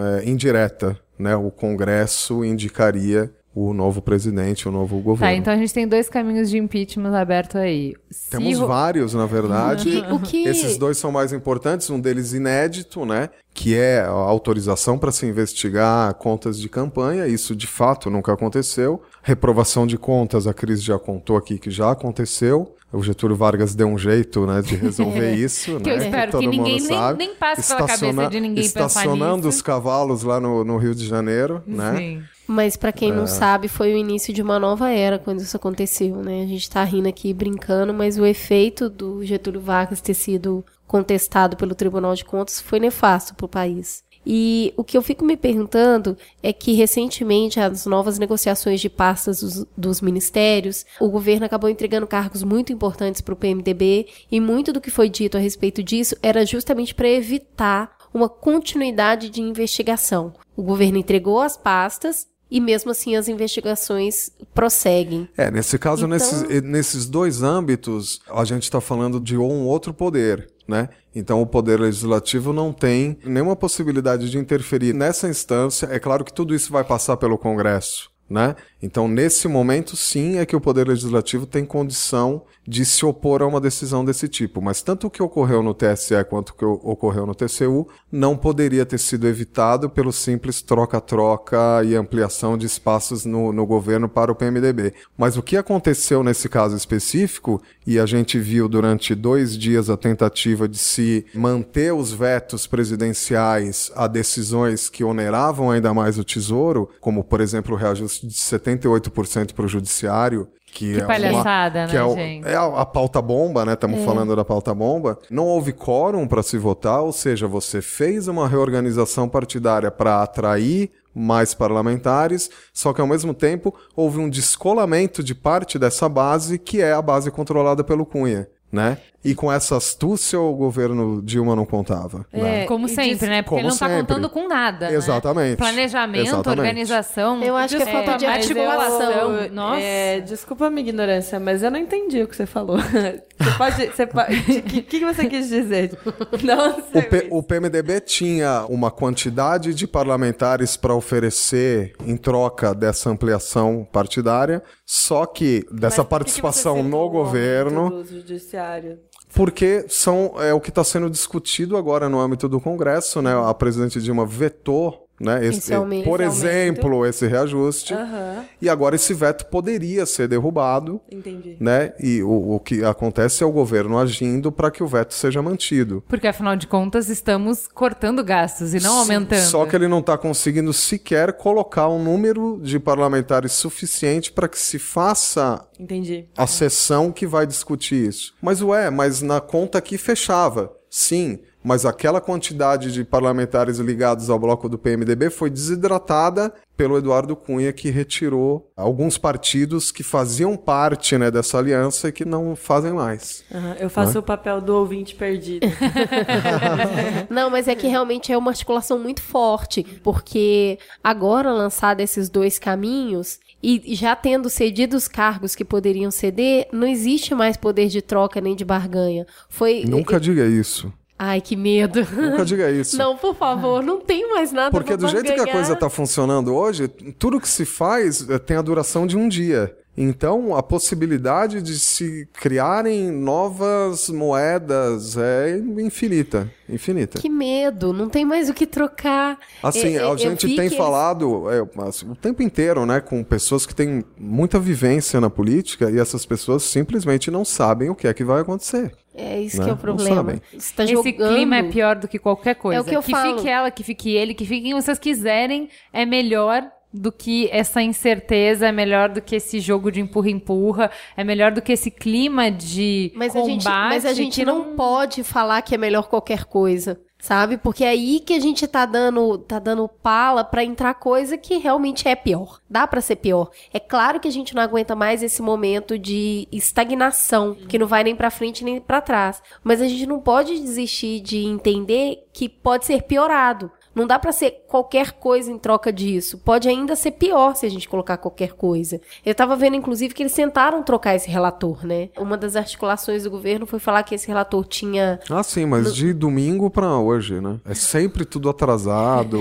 é, 0.00 0.28
indireta. 0.28 0.98
Né? 1.18 1.34
O 1.34 1.50
Congresso 1.50 2.44
indicaria 2.44 3.34
o 3.58 3.72
novo 3.72 4.02
presidente, 4.02 4.68
o 4.68 4.70
novo 4.70 4.98
Tá, 4.98 5.02
governo. 5.02 5.36
então 5.38 5.50
a 5.50 5.56
gente 5.56 5.72
tem 5.72 5.88
dois 5.88 6.10
caminhos 6.10 6.50
de 6.50 6.58
impeachment 6.58 7.14
abertos 7.18 7.56
aí. 7.56 7.94
Se 8.10 8.28
Temos 8.28 8.58
ro- 8.58 8.66
vários, 8.66 9.14
na 9.14 9.24
verdade. 9.24 10.04
O 10.12 10.20
que- 10.20 10.46
Esses 10.46 10.76
dois 10.76 10.98
são 10.98 11.10
mais 11.10 11.32
importantes, 11.32 11.88
um 11.88 11.98
deles 11.98 12.34
inédito, 12.34 13.06
né? 13.06 13.30
Que 13.54 13.74
é 13.74 14.00
a 14.00 14.10
autorização 14.10 14.98
para 14.98 15.10
se 15.10 15.24
investigar 15.24 16.12
contas 16.16 16.58
de 16.60 16.68
campanha. 16.68 17.26
Isso 17.26 17.56
de 17.56 17.66
fato 17.66 18.10
nunca 18.10 18.30
aconteceu. 18.34 19.00
Reprovação 19.22 19.86
de 19.86 19.96
contas, 19.96 20.46
a 20.46 20.52
Cris 20.52 20.82
já 20.82 20.98
contou 20.98 21.38
aqui 21.38 21.58
que 21.58 21.70
já 21.70 21.90
aconteceu. 21.90 22.74
O 22.92 23.02
Getúlio 23.02 23.34
Vargas 23.36 23.74
deu 23.74 23.88
um 23.88 23.96
jeito, 23.98 24.46
né, 24.46 24.60
de 24.60 24.76
resolver 24.76 25.32
isso, 25.34 25.78
Que 25.80 25.88
né? 25.88 25.94
eu 25.96 25.98
espero 25.98 26.30
todo 26.32 26.40
que 26.42 26.46
ninguém 26.46 26.74
mundo 26.78 26.88
nem- 26.88 26.98
sabe. 26.98 27.18
nem 27.18 27.34
passe 27.34 27.66
pela 27.74 27.86
cabeça 27.88 28.28
de 28.28 28.40
ninguém 28.40 28.62
pensar 28.64 28.86
Estacionando 28.86 29.36
nisso. 29.46 29.48
os 29.48 29.62
cavalos 29.62 30.22
lá 30.22 30.38
no, 30.38 30.62
no 30.62 30.76
Rio 30.76 30.94
de 30.94 31.06
Janeiro, 31.06 31.62
né? 31.66 32.22
Mas 32.46 32.76
pra 32.76 32.92
quem 32.92 33.10
É. 33.10 33.14
não 33.14 33.26
sabe, 33.26 33.68
foi 33.68 33.92
o 33.92 33.96
início 33.96 34.32
de 34.32 34.40
uma 34.42 34.58
nova 34.58 34.90
era 34.90 35.18
quando 35.18 35.40
isso 35.40 35.56
aconteceu, 35.56 36.16
né? 36.16 36.42
A 36.42 36.46
gente 36.46 36.70
tá 36.70 36.84
rindo 36.84 37.08
aqui 37.08 37.32
brincando, 37.34 37.92
mas 37.92 38.18
o 38.18 38.24
efeito 38.26 38.88
do 38.88 39.24
Getúlio 39.24 39.60
Vargas 39.60 40.00
ter 40.00 40.14
sido 40.14 40.64
contestado 40.86 41.56
pelo 41.56 41.74
Tribunal 41.74 42.14
de 42.14 42.24
Contas 42.24 42.60
foi 42.60 42.78
nefasto 42.78 43.34
pro 43.34 43.48
país. 43.48 44.04
E 44.28 44.74
o 44.76 44.82
que 44.82 44.96
eu 44.96 45.02
fico 45.02 45.24
me 45.24 45.36
perguntando 45.36 46.16
é 46.42 46.52
que 46.52 46.72
recentemente 46.72 47.60
as 47.60 47.86
novas 47.86 48.18
negociações 48.18 48.80
de 48.80 48.90
pastas 48.90 49.40
dos, 49.40 49.66
dos 49.76 50.00
ministérios, 50.00 50.84
o 51.00 51.08
governo 51.08 51.46
acabou 51.46 51.70
entregando 51.70 52.08
cargos 52.08 52.42
muito 52.42 52.72
importantes 52.72 53.20
para 53.20 53.34
o 53.34 53.36
PMDB 53.36 54.08
e 54.30 54.40
muito 54.40 54.72
do 54.72 54.80
que 54.80 54.90
foi 54.90 55.08
dito 55.08 55.36
a 55.36 55.40
respeito 55.40 55.80
disso 55.80 56.16
era 56.20 56.44
justamente 56.44 56.92
para 56.92 57.08
evitar 57.08 57.96
uma 58.12 58.28
continuidade 58.28 59.30
de 59.30 59.40
investigação. 59.40 60.32
O 60.56 60.62
governo 60.62 60.98
entregou 60.98 61.40
as 61.40 61.56
pastas 61.56 62.26
e 62.50 62.60
mesmo 62.60 62.90
assim 62.90 63.16
as 63.16 63.28
investigações 63.28 64.30
prosseguem. 64.54 65.28
É, 65.36 65.50
nesse 65.50 65.78
caso, 65.78 66.06
Então- 66.06 66.08
nesses, 66.08 66.62
nesses 66.62 67.06
dois 67.06 67.42
âmbitos, 67.42 68.20
a 68.28 68.44
gente 68.44 68.64
está 68.64 68.80
falando 68.80 69.20
de 69.20 69.36
um 69.36 69.66
outro 69.66 69.92
poder, 69.92 70.48
né? 70.66 70.88
Então, 71.14 71.40
o 71.40 71.46
poder 71.46 71.80
legislativo 71.80 72.52
não 72.52 72.72
tem 72.72 73.18
nenhuma 73.24 73.56
possibilidade 73.56 74.30
de 74.30 74.38
interferir 74.38 74.92
nessa 74.92 75.28
instância. 75.28 75.86
É 75.90 75.98
claro 75.98 76.24
que 76.24 76.32
tudo 76.32 76.54
isso 76.54 76.70
vai 76.70 76.84
passar 76.84 77.16
pelo 77.16 77.38
Congresso, 77.38 78.10
né? 78.28 78.56
Então, 78.82 79.08
nesse 79.08 79.48
momento, 79.48 79.96
sim, 79.96 80.38
é 80.38 80.46
que 80.46 80.54
o 80.54 80.60
poder 80.60 80.86
legislativo 80.86 81.46
tem 81.46 81.64
condição 81.64 82.42
de 82.66 82.84
se 82.84 83.06
opor 83.06 83.42
a 83.42 83.46
uma 83.46 83.60
decisão 83.60 84.04
desse 84.04 84.28
tipo. 84.28 84.60
Mas 84.60 84.82
tanto 84.82 85.06
o 85.06 85.10
que 85.10 85.22
ocorreu 85.22 85.62
no 85.62 85.72
TSE 85.72 86.24
quanto 86.28 86.50
o 86.50 86.54
que 86.54 86.64
ocorreu 86.64 87.24
no 87.26 87.34
TCU 87.34 87.86
não 88.10 88.36
poderia 88.36 88.84
ter 88.84 88.98
sido 88.98 89.26
evitado 89.26 89.88
pelo 89.88 90.12
simples 90.12 90.62
troca-troca 90.62 91.82
e 91.84 91.94
ampliação 91.94 92.58
de 92.58 92.66
espaços 92.66 93.24
no, 93.24 93.52
no 93.52 93.64
governo 93.64 94.08
para 94.08 94.32
o 94.32 94.34
PMDB. 94.34 94.94
Mas 95.16 95.36
o 95.36 95.42
que 95.42 95.56
aconteceu 95.56 96.22
nesse 96.24 96.48
caso 96.48 96.76
específico, 96.76 97.62
e 97.86 97.98
a 97.98 98.06
gente 98.06 98.38
viu 98.38 98.68
durante 98.68 99.14
dois 99.14 99.56
dias 99.56 99.88
a 99.88 99.96
tentativa 99.96 100.68
de 100.68 100.78
se 100.78 101.24
manter 101.34 101.92
os 101.92 102.12
vetos 102.12 102.66
presidenciais 102.66 103.92
a 103.94 104.06
decisões 104.06 104.88
que 104.88 105.04
oneravam 105.04 105.70
ainda 105.70 105.94
mais 105.94 106.18
o 106.18 106.24
Tesouro, 106.24 106.90
como, 107.00 107.22
por 107.22 107.40
exemplo, 107.40 107.74
o 107.74 107.78
reajuste 107.78 108.15
de 108.20 108.34
78% 108.34 109.52
para 109.52 109.64
o 109.64 109.68
Judiciário, 109.68 110.48
que, 110.76 110.92
Que 110.92 111.00
é 111.00 111.04
palhaçada, 111.04 111.78
uma, 111.80 111.86
né, 111.86 111.90
que 111.90 111.96
é, 111.96 112.14
gente? 112.14 112.48
é 112.48 112.54
a, 112.54 112.66
a 112.66 112.84
pauta 112.84 113.22
bomba, 113.22 113.64
né? 113.64 113.72
Estamos 113.72 114.04
falando 114.04 114.36
da 114.36 114.44
pauta 114.44 114.74
bomba. 114.74 115.18
Não 115.30 115.44
houve 115.44 115.72
quórum 115.72 116.28
para 116.28 116.42
se 116.42 116.58
votar, 116.58 117.00
ou 117.00 117.12
seja, 117.12 117.46
você 117.46 117.80
fez 117.80 118.28
uma 118.28 118.46
reorganização 118.46 119.26
partidária 119.26 119.90
para 119.90 120.22
atrair 120.22 120.90
mais 121.14 121.54
parlamentares, 121.54 122.50
só 122.74 122.92
que 122.92 123.00
ao 123.00 123.06
mesmo 123.06 123.32
tempo 123.32 123.74
houve 123.96 124.18
um 124.18 124.28
descolamento 124.28 125.22
de 125.22 125.34
parte 125.34 125.78
dessa 125.78 126.10
base 126.10 126.58
que 126.58 126.82
é 126.82 126.92
a 126.92 127.00
base 127.00 127.30
controlada 127.30 127.82
pelo 127.82 128.04
Cunha. 128.04 128.46
Né? 128.70 128.98
E 129.30 129.34
com 129.34 129.50
essa 129.52 129.76
astúcia 129.76 130.40
o 130.40 130.54
governo 130.54 131.20
Dilma 131.22 131.54
não 131.56 131.66
contava. 131.66 132.24
né? 132.32 132.62
É, 132.62 132.66
Como 132.66 132.86
e 132.86 132.88
sempre, 132.88 133.14
diz- 133.16 133.28
né? 133.28 133.42
Porque 133.42 133.48
Como 133.56 133.60
ele 133.60 133.68
não 133.68 133.76
tá 133.76 133.86
sempre. 133.88 134.00
contando 134.02 134.28
com 134.30 134.48
nada. 134.48 134.88
né? 134.90 134.94
Exatamente. 134.96 135.56
Planejamento, 135.56 136.26
Exatamente. 136.26 136.58
organização. 136.60 137.42
Eu 137.42 137.56
acho 137.56 137.76
que 137.76 137.82
é 137.82 137.86
falta 137.86 138.16
de 138.16 138.26
articulação. 138.26 139.12
eu- 139.12 139.50
Nossa. 139.52 139.80
é, 139.80 140.20
desculpa 140.20 140.66
a 140.66 140.70
minha 140.70 140.88
ignorância, 140.88 141.38
mas 141.40 141.62
eu 141.62 141.70
não 141.70 141.78
entendi 141.78 142.22
o 142.22 142.28
que 142.28 142.36
você 142.36 142.46
falou. 142.46 142.76
Você 143.38 143.52
pode. 143.58 143.86
Você 143.88 144.06
pode 144.06 144.32
o 144.58 144.62
que, 144.62 144.82
que 144.82 145.04
você 145.04 145.26
quis 145.26 145.48
dizer? 145.48 145.92
Não 146.42 146.70
O, 146.78 146.82
sei. 146.90 147.02
P- 147.02 147.28
o 147.30 147.42
PMDB 147.42 148.00
tinha 148.00 148.64
uma 148.68 148.90
quantidade 148.90 149.74
de 149.74 149.86
parlamentares 149.86 150.74
para 150.76 150.94
oferecer 150.94 151.92
em 152.06 152.16
troca 152.16 152.74
dessa 152.74 153.10
ampliação 153.10 153.86
partidária, 153.92 154.62
só 154.86 155.26
que 155.26 155.66
Mas 155.70 155.80
dessa 155.80 155.96
por 155.96 156.04
que 156.04 156.08
que 156.08 156.10
participação 156.40 156.82
no 156.82 156.96
o 156.98 157.10
governo, 157.10 157.90
Do 157.90 158.04
judiciário. 158.06 158.98
Porque 159.36 159.84
são 159.86 160.32
é 160.38 160.54
o 160.54 160.60
que 160.60 160.70
está 160.70 160.82
sendo 160.82 161.10
discutido 161.10 161.76
agora 161.76 162.08
no 162.08 162.18
âmbito 162.18 162.48
do 162.48 162.58
Congresso, 162.58 163.20
né? 163.20 163.32
A 163.38 163.52
presidente 163.52 164.00
Dilma 164.00 164.24
vetou, 164.24 165.05
né? 165.20 165.44
Esse, 165.46 165.72
aumento. 165.74 166.04
por 166.04 166.20
Esse 166.20 166.46
exemplo, 166.46 167.06
esse 167.06 167.26
reajuste. 167.26 167.94
Aham, 167.94 168.44
E 168.60 168.68
agora 168.68 168.96
esse 168.96 169.14
veto 169.14 169.46
poderia 169.46 170.04
ser 170.06 170.28
derrubado, 170.28 171.00
entendi. 171.10 171.56
né? 171.58 171.92
E 172.00 172.22
o, 172.22 172.54
o 172.54 172.60
que 172.60 172.84
acontece 172.84 173.42
é 173.42 173.46
o 173.46 173.52
governo 173.52 173.98
agindo 173.98 174.52
para 174.52 174.70
que 174.70 174.82
o 174.82 174.86
veto 174.86 175.14
seja 175.14 175.40
mantido. 175.42 176.02
Porque, 176.08 176.26
afinal 176.26 176.56
de 176.56 176.66
contas, 176.66 177.08
estamos 177.08 177.66
cortando 177.66 178.22
gastos 178.22 178.74
e 178.74 178.80
não 178.80 178.98
aumentando. 178.98 179.40
Só 179.46 179.64
que 179.66 179.74
ele 179.74 179.88
não 179.88 180.00
está 180.00 180.16
conseguindo 180.18 180.72
sequer 180.72 181.32
colocar 181.34 181.88
um 181.88 182.02
número 182.02 182.60
de 182.62 182.78
parlamentares 182.78 183.52
suficiente 183.52 184.32
para 184.32 184.48
que 184.48 184.58
se 184.58 184.78
faça 184.78 185.66
Entendi. 185.78 186.26
a 186.36 186.46
sessão 186.46 187.10
que 187.12 187.26
vai 187.26 187.46
discutir 187.46 188.08
isso. 188.08 188.34
Mas 188.40 188.60
ué, 188.62 188.90
mas 188.90 189.22
na 189.22 189.40
conta 189.40 189.78
aqui 189.78 189.96
fechava. 189.98 190.72
Sim, 190.88 191.40
mas 191.66 191.84
aquela 191.84 192.20
quantidade 192.20 192.92
de 192.92 193.02
parlamentares 193.02 193.78
ligados 193.78 194.30
ao 194.30 194.38
bloco 194.38 194.68
do 194.68 194.78
PMDB 194.78 195.30
foi 195.30 195.50
desidratada 195.50 196.54
pelo 196.76 196.96
Eduardo 196.96 197.34
Cunha, 197.34 197.72
que 197.72 197.90
retirou 197.90 198.70
alguns 198.76 199.18
partidos 199.18 199.90
que 199.90 200.04
faziam 200.04 200.56
parte 200.56 201.18
né, 201.18 201.28
dessa 201.28 201.58
aliança 201.58 202.08
e 202.08 202.12
que 202.12 202.24
não 202.24 202.54
fazem 202.54 202.92
mais. 202.92 203.42
Aham, 203.52 203.76
Eu 203.80 203.90
faço 203.90 204.20
o 204.20 204.22
papel 204.22 204.60
do 204.60 204.76
ouvinte 204.76 205.16
perdido. 205.16 205.66
Não, 207.28 207.50
mas 207.50 207.66
é 207.66 207.74
que 207.74 207.88
realmente 207.88 208.30
é 208.30 208.38
uma 208.38 208.50
articulação 208.50 208.98
muito 208.98 209.22
forte, 209.22 209.82
porque 210.04 210.78
agora 211.02 211.50
lançado 211.50 212.00
esses 212.00 212.28
dois 212.28 212.58
caminhos 212.58 213.40
e 213.62 213.94
já 213.94 214.14
tendo 214.14 214.48
cedido 214.48 214.96
os 214.96 215.08
cargos 215.08 215.56
que 215.56 215.64
poderiam 215.64 216.10
ceder, 216.10 216.68
não 216.72 216.86
existe 216.86 217.34
mais 217.34 217.56
poder 217.56 217.88
de 217.88 218.00
troca 218.00 218.40
nem 218.40 218.54
de 218.54 218.64
barganha. 218.64 219.26
Foi 219.48 219.82
Nunca 219.84 220.20
diga 220.20 220.44
isso. 220.46 220.92
Ai, 221.18 221.40
que 221.40 221.56
medo. 221.56 222.00
Nunca 222.12 222.44
diga 222.44 222.70
isso. 222.70 222.96
Não, 222.98 223.16
por 223.16 223.34
favor, 223.34 223.82
não 223.82 224.00
tem 224.00 224.28
mais 224.28 224.52
nada 224.52 224.70
Porque 224.70 224.96
do 224.96 225.08
jeito 225.08 225.32
que 225.32 225.40
a 225.40 225.50
coisa 225.50 225.72
está 225.72 225.88
funcionando 225.88 226.54
hoje, 226.54 226.88
tudo 227.18 227.40
que 227.40 227.48
se 227.48 227.64
faz 227.64 228.28
eh, 228.28 228.38
tem 228.38 228.56
a 228.56 228.62
duração 228.62 229.06
de 229.06 229.16
um 229.16 229.26
dia. 229.28 229.74
Então, 229.96 230.54
a 230.54 230.62
possibilidade 230.62 231.62
de 231.62 231.78
se 231.78 232.28
criarem 232.34 233.10
novas 233.10 234.10
moedas 234.10 235.16
é 235.16 235.56
infinita. 235.78 236.50
Infinita. 236.68 237.18
Que 237.18 237.30
medo, 237.30 237.92
não 237.92 238.08
tem 238.08 238.24
mais 238.24 238.50
o 238.50 238.54
que 238.54 238.66
trocar. 238.66 239.38
Assim, 239.62 239.96
É, 239.96 240.02
é, 240.02 240.10
a 240.10 240.16
gente 240.16 240.54
tem 240.54 240.68
que 240.68 240.76
falado 240.76 241.50
é, 241.50 241.66
mas 241.74 242.02
o 242.02 242.14
tempo 242.14 242.42
inteiro, 242.42 242.84
né, 242.84 243.00
com 243.00 243.22
pessoas 243.24 243.64
que 243.64 243.74
têm 243.74 244.04
muita 244.18 244.58
vivência 244.58 245.20
na 245.20 245.30
política 245.30 245.90
e 245.90 245.98
essas 245.98 246.26
pessoas 246.26 246.62
simplesmente 246.64 247.30
não 247.30 247.44
sabem 247.44 247.88
o 247.88 247.94
que 247.94 248.06
é 248.06 248.12
que 248.12 248.24
vai 248.24 248.42
acontecer. 248.42 248.92
É 249.14 249.40
isso 249.40 249.58
né? 249.58 249.64
que 249.64 249.70
é 249.70 249.72
o 249.72 249.76
Não 249.76 249.80
problema. 249.80 250.40
tá 250.76 250.84
Esse 250.84 251.12
clima 251.12 251.56
é 251.56 251.62
pior 251.62 251.96
do 251.96 252.06
que 252.06 252.18
qualquer 252.18 252.54
coisa. 252.54 252.78
É 252.78 252.82
o 252.82 252.84
que 252.84 252.94
eu 252.94 253.00
falo. 253.00 253.36
fique 253.36 253.48
ela, 253.48 253.70
que 253.70 253.82
fique 253.82 254.14
ele, 254.14 254.34
que 254.34 254.44
fique 254.44 254.64
quem 254.64 254.74
vocês 254.74 254.98
quiserem, 254.98 255.70
é 255.90 256.04
melhor 256.04 256.70
do 256.96 257.12
que 257.12 257.48
essa 257.52 257.82
incerteza, 257.82 258.66
é 258.66 258.72
melhor 258.72 259.08
do 259.08 259.20
que 259.20 259.36
esse 259.36 259.60
jogo 259.60 259.90
de 259.92 260.00
empurra-empurra, 260.00 260.90
é 261.16 261.22
melhor 261.22 261.52
do 261.52 261.62
que 261.62 261.72
esse 261.72 261.90
clima 261.90 262.50
de 262.50 263.12
Mas 263.14 263.36
a 263.36 263.40
combate. 263.40 263.52
gente, 263.52 263.64
mas 263.68 264.06
a 264.06 264.12
gente 264.12 264.40
que 264.40 264.46
não... 264.46 264.74
pode 264.74 265.22
falar 265.22 265.62
que 265.62 265.74
é 265.74 265.78
melhor 265.78 266.08
qualquer 266.08 266.44
coisa, 266.44 267.00
sabe? 267.18 267.58
Porque 267.58 267.84
é 267.84 267.88
aí 267.88 268.20
que 268.20 268.32
a 268.34 268.40
gente 268.40 268.66
tá 268.66 268.86
dando, 268.86 269.38
tá 269.38 269.58
dando 269.58 269.86
pala 269.88 270.42
pra 270.44 270.64
entrar 270.64 270.94
coisa 270.94 271.36
que 271.36 271.58
realmente 271.58 272.08
é 272.08 272.14
pior. 272.14 272.60
Dá 272.68 272.86
pra 272.86 273.00
ser 273.00 273.16
pior. 273.16 273.50
É 273.72 273.78
claro 273.78 274.20
que 274.20 274.28
a 274.28 274.32
gente 274.32 274.54
não 274.54 274.62
aguenta 274.62 274.94
mais 274.94 275.22
esse 275.22 275.42
momento 275.42 275.98
de 275.98 276.48
estagnação, 276.50 277.54
que 277.68 277.78
não 277.78 277.86
vai 277.86 278.04
nem 278.04 278.16
pra 278.16 278.30
frente 278.30 278.64
nem 278.64 278.80
pra 278.80 279.00
trás. 279.00 279.42
Mas 279.62 279.82
a 279.82 279.88
gente 279.88 280.06
não 280.06 280.20
pode 280.20 280.58
desistir 280.58 281.20
de 281.20 281.44
entender 281.44 282.26
que 282.32 282.48
pode 282.48 282.86
ser 282.86 283.02
piorado. 283.02 283.70
Não 283.96 284.06
dá 284.06 284.18
pra 284.18 284.30
ser 284.30 284.64
qualquer 284.68 285.12
coisa 285.12 285.50
em 285.50 285.58
troca 285.58 285.90
disso. 285.90 286.36
Pode 286.38 286.68
ainda 286.68 286.94
ser 286.94 287.12
pior 287.12 287.56
se 287.56 287.64
a 287.64 287.68
gente 287.70 287.88
colocar 287.88 288.18
qualquer 288.18 288.52
coisa. 288.52 289.00
Eu 289.24 289.34
tava 289.34 289.56
vendo, 289.56 289.74
inclusive, 289.74 290.12
que 290.12 290.22
eles 290.22 290.34
tentaram 290.34 290.82
trocar 290.82 291.14
esse 291.14 291.30
relator, 291.30 291.86
né? 291.86 292.10
Uma 292.18 292.36
das 292.36 292.56
articulações 292.56 293.24
do 293.24 293.30
governo 293.30 293.64
foi 293.66 293.78
falar 293.78 294.02
que 294.02 294.14
esse 294.14 294.28
relator 294.28 294.66
tinha. 294.66 295.18
Ah, 295.30 295.42
sim, 295.42 295.64
mas 295.64 295.94
de 295.94 296.12
domingo 296.12 296.68
pra 296.68 296.98
hoje, 296.98 297.40
né? 297.40 297.58
É 297.64 297.74
sempre 297.74 298.26
tudo 298.26 298.50
atrasado. 298.50 299.38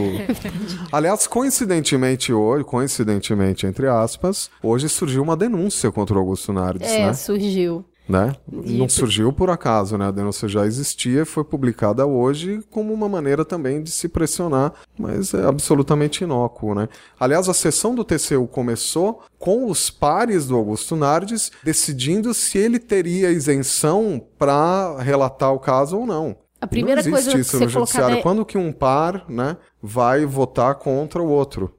Aliás, 0.90 1.28
coincidentemente 1.28 2.32
hoje, 2.32 2.64
coincidentemente, 2.64 3.68
entre 3.68 3.88
aspas, 3.88 4.50
hoje 4.64 4.88
surgiu 4.88 5.22
uma 5.22 5.36
denúncia 5.36 5.92
contra 5.92 6.16
o 6.16 6.20
Augusto 6.20 6.54
Nardes, 6.54 6.90
É, 6.90 7.08
né? 7.08 7.14
surgiu. 7.14 7.84
Né? 8.08 8.34
Não 8.52 8.88
surgiu 8.88 9.34
por 9.34 9.50
acaso, 9.50 9.98
né? 9.98 10.08
A 10.08 10.12
denúncia 10.12 10.48
já 10.48 10.66
existia 10.66 11.24
e 11.24 11.26
foi 11.26 11.44
publicada 11.44 12.06
hoje 12.06 12.62
como 12.70 12.94
uma 12.94 13.10
maneira 13.10 13.44
também 13.44 13.82
de 13.82 13.92
se 13.92 14.08
pressionar, 14.08 14.74
mas 14.98 15.34
é 15.34 15.46
absolutamente 15.46 16.24
inócuo, 16.24 16.76
né? 16.76 16.88
Aliás, 17.20 17.50
a 17.50 17.54
sessão 17.54 17.96
do 17.96 18.04
TCU 18.04 18.48
começou 18.48 19.24
com 19.40 19.70
os 19.70 19.90
pares 19.90 20.48
do 20.48 20.56
Augusto 20.56 20.96
Nardes 20.96 21.52
decidindo 21.64 22.34
se 22.34 22.58
ele 22.58 22.80
teria 22.80 23.32
isenção 23.32 24.22
para 24.38 24.98
relatar 25.02 25.54
o 25.54 25.60
caso 25.60 25.98
ou 25.98 26.06
não. 26.06 26.36
A 26.62 26.68
primeira 26.68 27.04
não 27.04 27.10
existe 27.18 27.32
coisa 27.32 27.40
isso 27.42 27.58
que 27.60 27.66
no 27.66 27.72
colocar, 27.72 27.92
judiciário. 27.92 28.16
né? 28.16 28.22
Quando 28.22 28.46
que 28.46 28.58
um 28.58 28.72
par, 28.72 29.26
né, 29.30 29.58
vai 29.82 30.26
votar 30.26 30.76
contra 30.76 31.22
o 31.22 31.28
outro, 31.28 31.75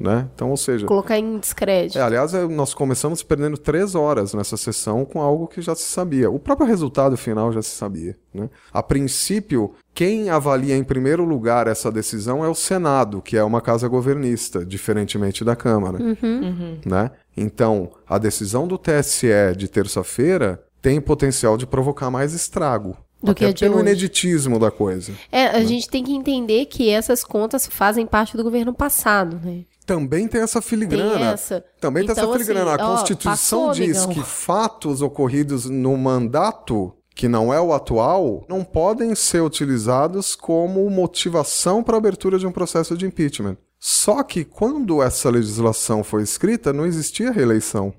né? 0.00 0.28
Então, 0.34 0.50
ou 0.50 0.56
seja, 0.56 0.86
Colocar 0.86 1.16
em 1.16 1.38
descrédito. 1.38 1.98
é, 1.98 2.02
aliás, 2.02 2.34
é, 2.34 2.46
nós 2.46 2.74
começamos 2.74 3.22
perdendo 3.22 3.56
três 3.56 3.94
horas 3.94 4.34
nessa 4.34 4.56
sessão 4.56 5.04
com 5.04 5.20
algo 5.20 5.46
que 5.46 5.62
já 5.62 5.74
se 5.74 5.84
sabia. 5.84 6.30
O 6.30 6.38
próprio 6.40 6.66
resultado 6.66 7.16
final 7.16 7.52
já 7.52 7.62
se 7.62 7.70
sabia. 7.70 8.16
Né? 8.34 8.50
A 8.72 8.82
princípio, 8.82 9.72
quem 9.94 10.28
avalia 10.28 10.76
em 10.76 10.82
primeiro 10.82 11.24
lugar 11.24 11.68
essa 11.68 11.90
decisão 11.90 12.44
é 12.44 12.48
o 12.48 12.54
Senado, 12.54 13.22
que 13.22 13.36
é 13.36 13.44
uma 13.44 13.60
casa 13.60 13.86
governista, 13.86 14.64
diferentemente 14.64 15.44
da 15.44 15.54
Câmara. 15.54 15.98
Né? 16.84 17.10
Então, 17.36 17.90
a 18.08 18.18
decisão 18.18 18.66
do 18.66 18.76
TSE 18.76 19.54
de 19.56 19.68
terça-feira 19.68 20.62
tem 20.82 21.00
potencial 21.00 21.56
de 21.56 21.66
provocar 21.66 22.10
mais 22.10 22.32
estrago. 22.32 22.96
Do 23.22 23.34
que 23.34 23.44
a 23.44 23.52
de 23.52 23.60
pelo 23.60 23.74
hoje. 23.74 23.82
ineditismo 23.82 24.58
da 24.58 24.70
coisa. 24.70 25.12
É, 25.30 25.46
a 25.48 25.62
gente 25.64 25.88
tem 25.88 26.02
que 26.02 26.12
entender 26.12 26.66
que 26.66 26.88
essas 26.88 27.22
contas 27.22 27.66
fazem 27.66 28.06
parte 28.06 28.36
do 28.36 28.42
governo 28.42 28.72
passado, 28.72 29.38
né? 29.44 29.64
Também 29.84 30.26
tem 30.28 30.40
essa 30.40 30.62
filigrana. 30.62 31.14
Tem 31.18 31.26
essa. 31.26 31.64
Também 31.80 32.04
tem 32.06 32.12
Então, 32.12 32.24
essa 32.24 32.32
filigrana. 32.32 32.72
assim, 32.74 32.82
a 32.82 32.86
ó, 32.88 32.96
Constituição 32.96 33.66
passou, 33.66 33.72
diz 33.72 34.04
amigão. 34.04 34.14
que 34.22 34.28
fatos 34.30 35.02
ocorridos 35.02 35.66
no 35.66 35.96
mandato, 35.96 36.92
que 37.14 37.28
não 37.28 37.52
é 37.52 37.60
o 37.60 37.72
atual, 37.72 38.44
não 38.48 38.62
podem 38.64 39.14
ser 39.14 39.42
utilizados 39.42 40.34
como 40.36 40.88
motivação 40.88 41.82
para 41.82 41.96
a 41.96 41.98
abertura 41.98 42.38
de 42.38 42.46
um 42.46 42.52
processo 42.52 42.96
de 42.96 43.04
impeachment. 43.04 43.56
Só 43.82 44.22
que 44.22 44.44
quando 44.44 45.02
essa 45.02 45.30
legislação 45.30 46.04
foi 46.04 46.22
escrita, 46.22 46.70
não 46.70 46.84
existia 46.84 47.30
reeleição. 47.30 47.94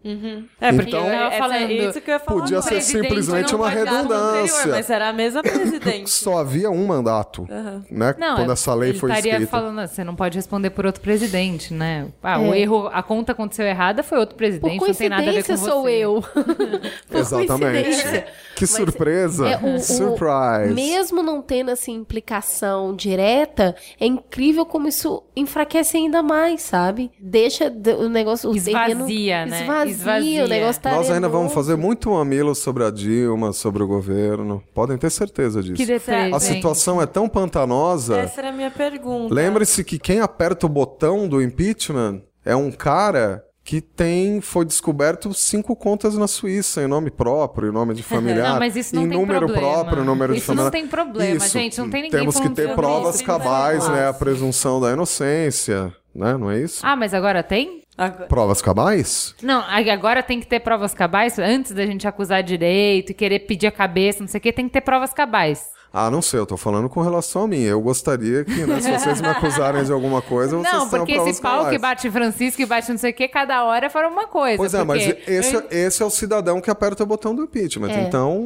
É, 0.62 0.72
porque 0.72 0.90
Então- 0.90 1.08
Eu 1.08 1.12
é 1.32 1.38
falando, 1.40 1.72
isso 1.72 2.00
que 2.02 2.12
eu 2.12 2.14
ia 2.14 2.20
falar. 2.20 2.40
Podia 2.40 2.62
ser 2.62 2.82
simplesmente 2.82 3.56
uma 3.56 3.66
no 3.66 3.72
anterior, 3.82 3.96
redundância. 4.02 4.68
Mas 4.68 4.90
era 4.92 5.10
a 5.10 5.14
mesma 5.14 5.42
presidente. 5.42 6.12
Só 6.12 6.38
havia 6.38 6.70
um 6.70 6.86
mandato, 6.86 7.48
né? 7.90 8.14
Não, 8.20 8.36
quando 8.36 8.50
é- 8.52 8.54
essa 8.54 8.76
lei 8.76 8.94
foi 8.94 9.10
estaria 9.10 9.32
escrita. 9.32 9.50
falando, 9.52 9.88
você 9.88 10.04
não 10.04 10.16
pode 10.16 10.38
responder 10.38 10.70
por 10.70 10.86
outro 10.86 11.02
presidente, 11.02 11.74
né? 11.74 12.08
Ah, 12.22 12.40
o 12.40 12.54
É. 12.54 12.60
erro, 12.60 12.88
a 12.94 13.02
conta 13.02 13.32
aconteceu 13.32 13.66
errada, 13.66 14.04
foi 14.04 14.20
outro 14.20 14.36
Por 14.36 14.40
presidente, 14.40 14.88
não 14.88 14.94
tem 14.94 15.10
nada 15.10 15.24
a 15.24 15.34
ver 15.34 15.44
com 15.44 15.48
coincidência 15.48 15.58
você. 15.58 15.72
sou 15.72 15.90
eu. 15.90 16.22
Por 17.10 17.18
Exatamente. 17.20 18.24
Que 18.66 18.68
surpresa! 18.68 19.48
É, 19.50 19.58
o- 19.58 19.76
o- 19.76 19.80
Surprise! 19.80 20.74
Mesmo 20.74 21.22
não 21.24 21.42
tendo 21.42 21.72
essa 21.72 21.90
implicação 21.92 22.96
direta, 22.96 23.76
é 24.00 24.06
incrível 24.06 24.66
como 24.66 24.88
isso 24.88 25.24
enfraquece 25.36 25.98
ainda 25.98 26.22
mais, 26.24 26.62
sabe? 26.62 27.12
Deixa 27.20 27.72
o 28.00 28.10
negócio. 28.10 28.50
O 28.50 28.54
terreno, 28.54 29.02
Esvazia, 29.02 29.46
né? 29.46 29.62
Esvazia, 29.62 29.92
Esvazia. 29.92 30.46
o 30.46 30.48
negócio 30.48 30.82
tá 30.82 30.92
Nós 30.92 31.10
ainda 31.12 31.28
vamos 31.30 31.54
fazer 31.54 31.76
muito 31.76 32.12
mamilo 32.12 32.54
sobre 32.56 32.84
a 32.84 32.92
Dilma, 32.92 33.54
sobre 33.54 33.84
o 33.84 33.88
governo. 33.88 34.64
Podem 34.74 34.98
ter 34.98 35.10
certeza 35.10 35.62
disso. 35.62 35.76
Que 35.76 35.86
detalhe, 35.86 36.34
A 36.34 36.40
situação 36.40 37.02
é 37.02 37.06
tão 37.06 37.28
pantanosa. 37.28 38.18
Essa 38.20 38.42
era 38.42 38.50
a 38.50 38.54
minha 38.54 38.72
pergunta. 38.72 39.34
Lembre-se 39.34 39.84
que 39.84 39.98
quem 40.00 40.20
aperta 40.20 40.66
o 40.66 40.70
botão 40.70 41.28
do 41.28 41.42
impeachment 41.42 42.22
é 42.46 42.56
um 42.56 42.72
cara 42.72 43.44
que 43.72 43.80
tem, 43.80 44.42
foi 44.42 44.66
descoberto 44.66 45.34
cinco 45.34 45.78
contas 45.78 46.18
na 46.18 46.28
Suíça, 46.28 46.84
em 46.84 46.88
nome 46.88 47.10
próprio, 47.10 47.70
em 47.70 47.72
nome 47.72 47.94
de 47.94 48.04
familiar. 48.04 48.52
Não, 48.52 48.60
mas 48.60 48.76
isso 48.76 48.94
não 48.94 49.04
em 49.06 49.10
tem 49.10 49.18
número 49.18 49.48
problema. 49.48 49.62
próprio, 49.62 50.04
número 50.04 50.34
de 50.34 50.40
Isso 50.40 50.48
familiar. 50.48 50.66
não 50.66 50.72
tem 50.72 50.88
problema, 50.88 51.40
gente, 51.48 51.78
não 51.80 51.90
tem 51.90 52.02
ninguém 52.02 52.20
Temos 52.20 52.38
que 52.38 52.50
ter 52.50 52.76
provas 52.76 53.16
isso. 53.16 53.24
cabais, 53.24 53.88
né? 53.88 54.10
A 54.10 54.14
presunção 54.14 54.82
da 54.82 54.92
inocência, 54.92 55.86
né? 56.14 56.36
Não 56.38 56.52
é 56.52 56.60
isso? 56.60 56.86
Ah, 56.86 56.98
mas 56.98 57.14
agora 57.14 57.42
tem? 57.42 57.82
Agora- 57.98 58.26
Provas 58.26 58.62
cabais? 58.62 59.34
Não, 59.42 59.62
agora 59.62 60.22
tem 60.22 60.42
que 60.42 60.48
ter 60.48 60.60
provas 60.60 60.94
cabais. 60.94 61.40
Antes 61.40 61.72
da 61.72 61.86
gente 61.86 62.06
acusar 62.06 62.44
direito 62.44 63.12
e 63.12 63.14
querer 63.14 63.40
pedir 63.40 63.68
a 63.68 63.72
cabeça, 63.72 64.20
não 64.20 64.28
sei 64.28 64.40
o 64.40 64.42
que, 64.42 64.52
tem 64.52 64.68
que 64.68 64.74
ter 64.74 64.82
provas 64.82 65.14
cabais. 65.14 65.64
Ah, 65.94 66.10
não 66.10 66.22
sei, 66.22 66.40
eu 66.40 66.46
tô 66.46 66.56
falando 66.56 66.88
com 66.88 67.02
relação 67.02 67.44
a 67.44 67.48
mim. 67.48 67.62
Eu 67.64 67.82
gostaria 67.82 68.46
que, 68.46 68.66
né, 68.66 68.80
se 68.80 68.90
vocês 68.92 69.20
me 69.20 69.28
acusarem 69.28 69.84
de 69.84 69.92
alguma 69.92 70.22
coisa, 70.22 70.56
vocês 70.58 70.74
Não, 70.74 70.88
porque 70.90 71.12
esse 71.12 71.42
pau 71.42 71.70
que 71.70 71.78
bate 71.78 72.10
Francisco 72.10 72.62
e 72.62 72.66
bate 72.66 72.90
não 72.90 72.98
sei 72.98 73.12
o 73.12 73.14
que, 73.14 73.28
cada 73.28 73.66
hora 73.66 73.90
fora 73.90 74.08
uma 74.08 74.26
coisa. 74.26 74.56
Pois 74.58 74.74
é, 74.74 74.84
mas 74.86 75.04
esse, 75.28 75.54
eu- 75.54 75.64
esse 75.70 76.02
é 76.02 76.06
o 76.06 76.10
cidadão 76.10 76.62
que 76.62 76.70
aperta 76.72 77.04
o 77.04 77.06
botão 77.06 77.36
do 77.36 77.44
impeachment. 77.44 77.90
É. 77.90 78.02
Então, 78.04 78.42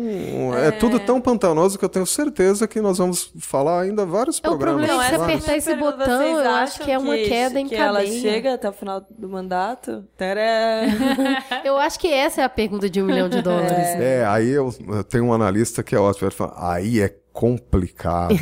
é. 0.57 0.71
tudo 0.71 0.99
tão 0.99 1.21
pantanoso 1.21 1.77
que 1.77 1.85
eu 1.85 1.89
tenho 1.89 2.05
certeza 2.05 2.67
que 2.67 2.81
nós 2.81 2.97
vamos 2.97 3.31
falar 3.39 3.81
ainda 3.81 4.05
vários 4.07 4.37
É, 4.37 4.47
o 4.47 4.51
programas. 4.51 4.87
problema 4.87 5.03
é 5.05 5.09
que 5.09 5.15
se 5.15 5.21
apertar 5.21 5.57
esse 5.57 5.69
Pergunta, 5.69 5.97
botão, 5.97 6.21
eu 6.39 6.49
acho 6.51 6.79
que 6.81 6.91
é 6.91 6.97
uma 6.97 7.15
queda 7.15 7.59
em 7.59 7.67
que 7.67 7.75
ela 7.75 7.99
cadeia. 7.99 8.21
chega 8.21 8.53
até 8.55 8.69
o 8.69 8.73
final 8.73 9.05
do 9.09 9.29
mandato? 9.29 10.03
Tcharam! 10.17 10.41
Eu 11.63 11.77
acho 11.77 11.99
que 11.99 12.11
essa 12.11 12.41
é 12.41 12.43
a 12.43 12.49
pergunta 12.49 12.89
de 12.89 13.01
um 13.01 13.05
milhão 13.05 13.29
de 13.29 13.41
dólares. 13.43 13.71
É, 13.71 14.25
aí 14.25 14.49
eu, 14.49 14.73
eu 14.87 15.03
tenho 15.03 15.25
um 15.25 15.33
analista 15.33 15.83
que 15.83 15.95
é 15.95 15.99
ótimo. 15.99 16.27
Ele 16.27 16.35
fala, 16.35 16.53
aí 16.57 17.01
é 17.01 17.13
complicado. 17.35 18.33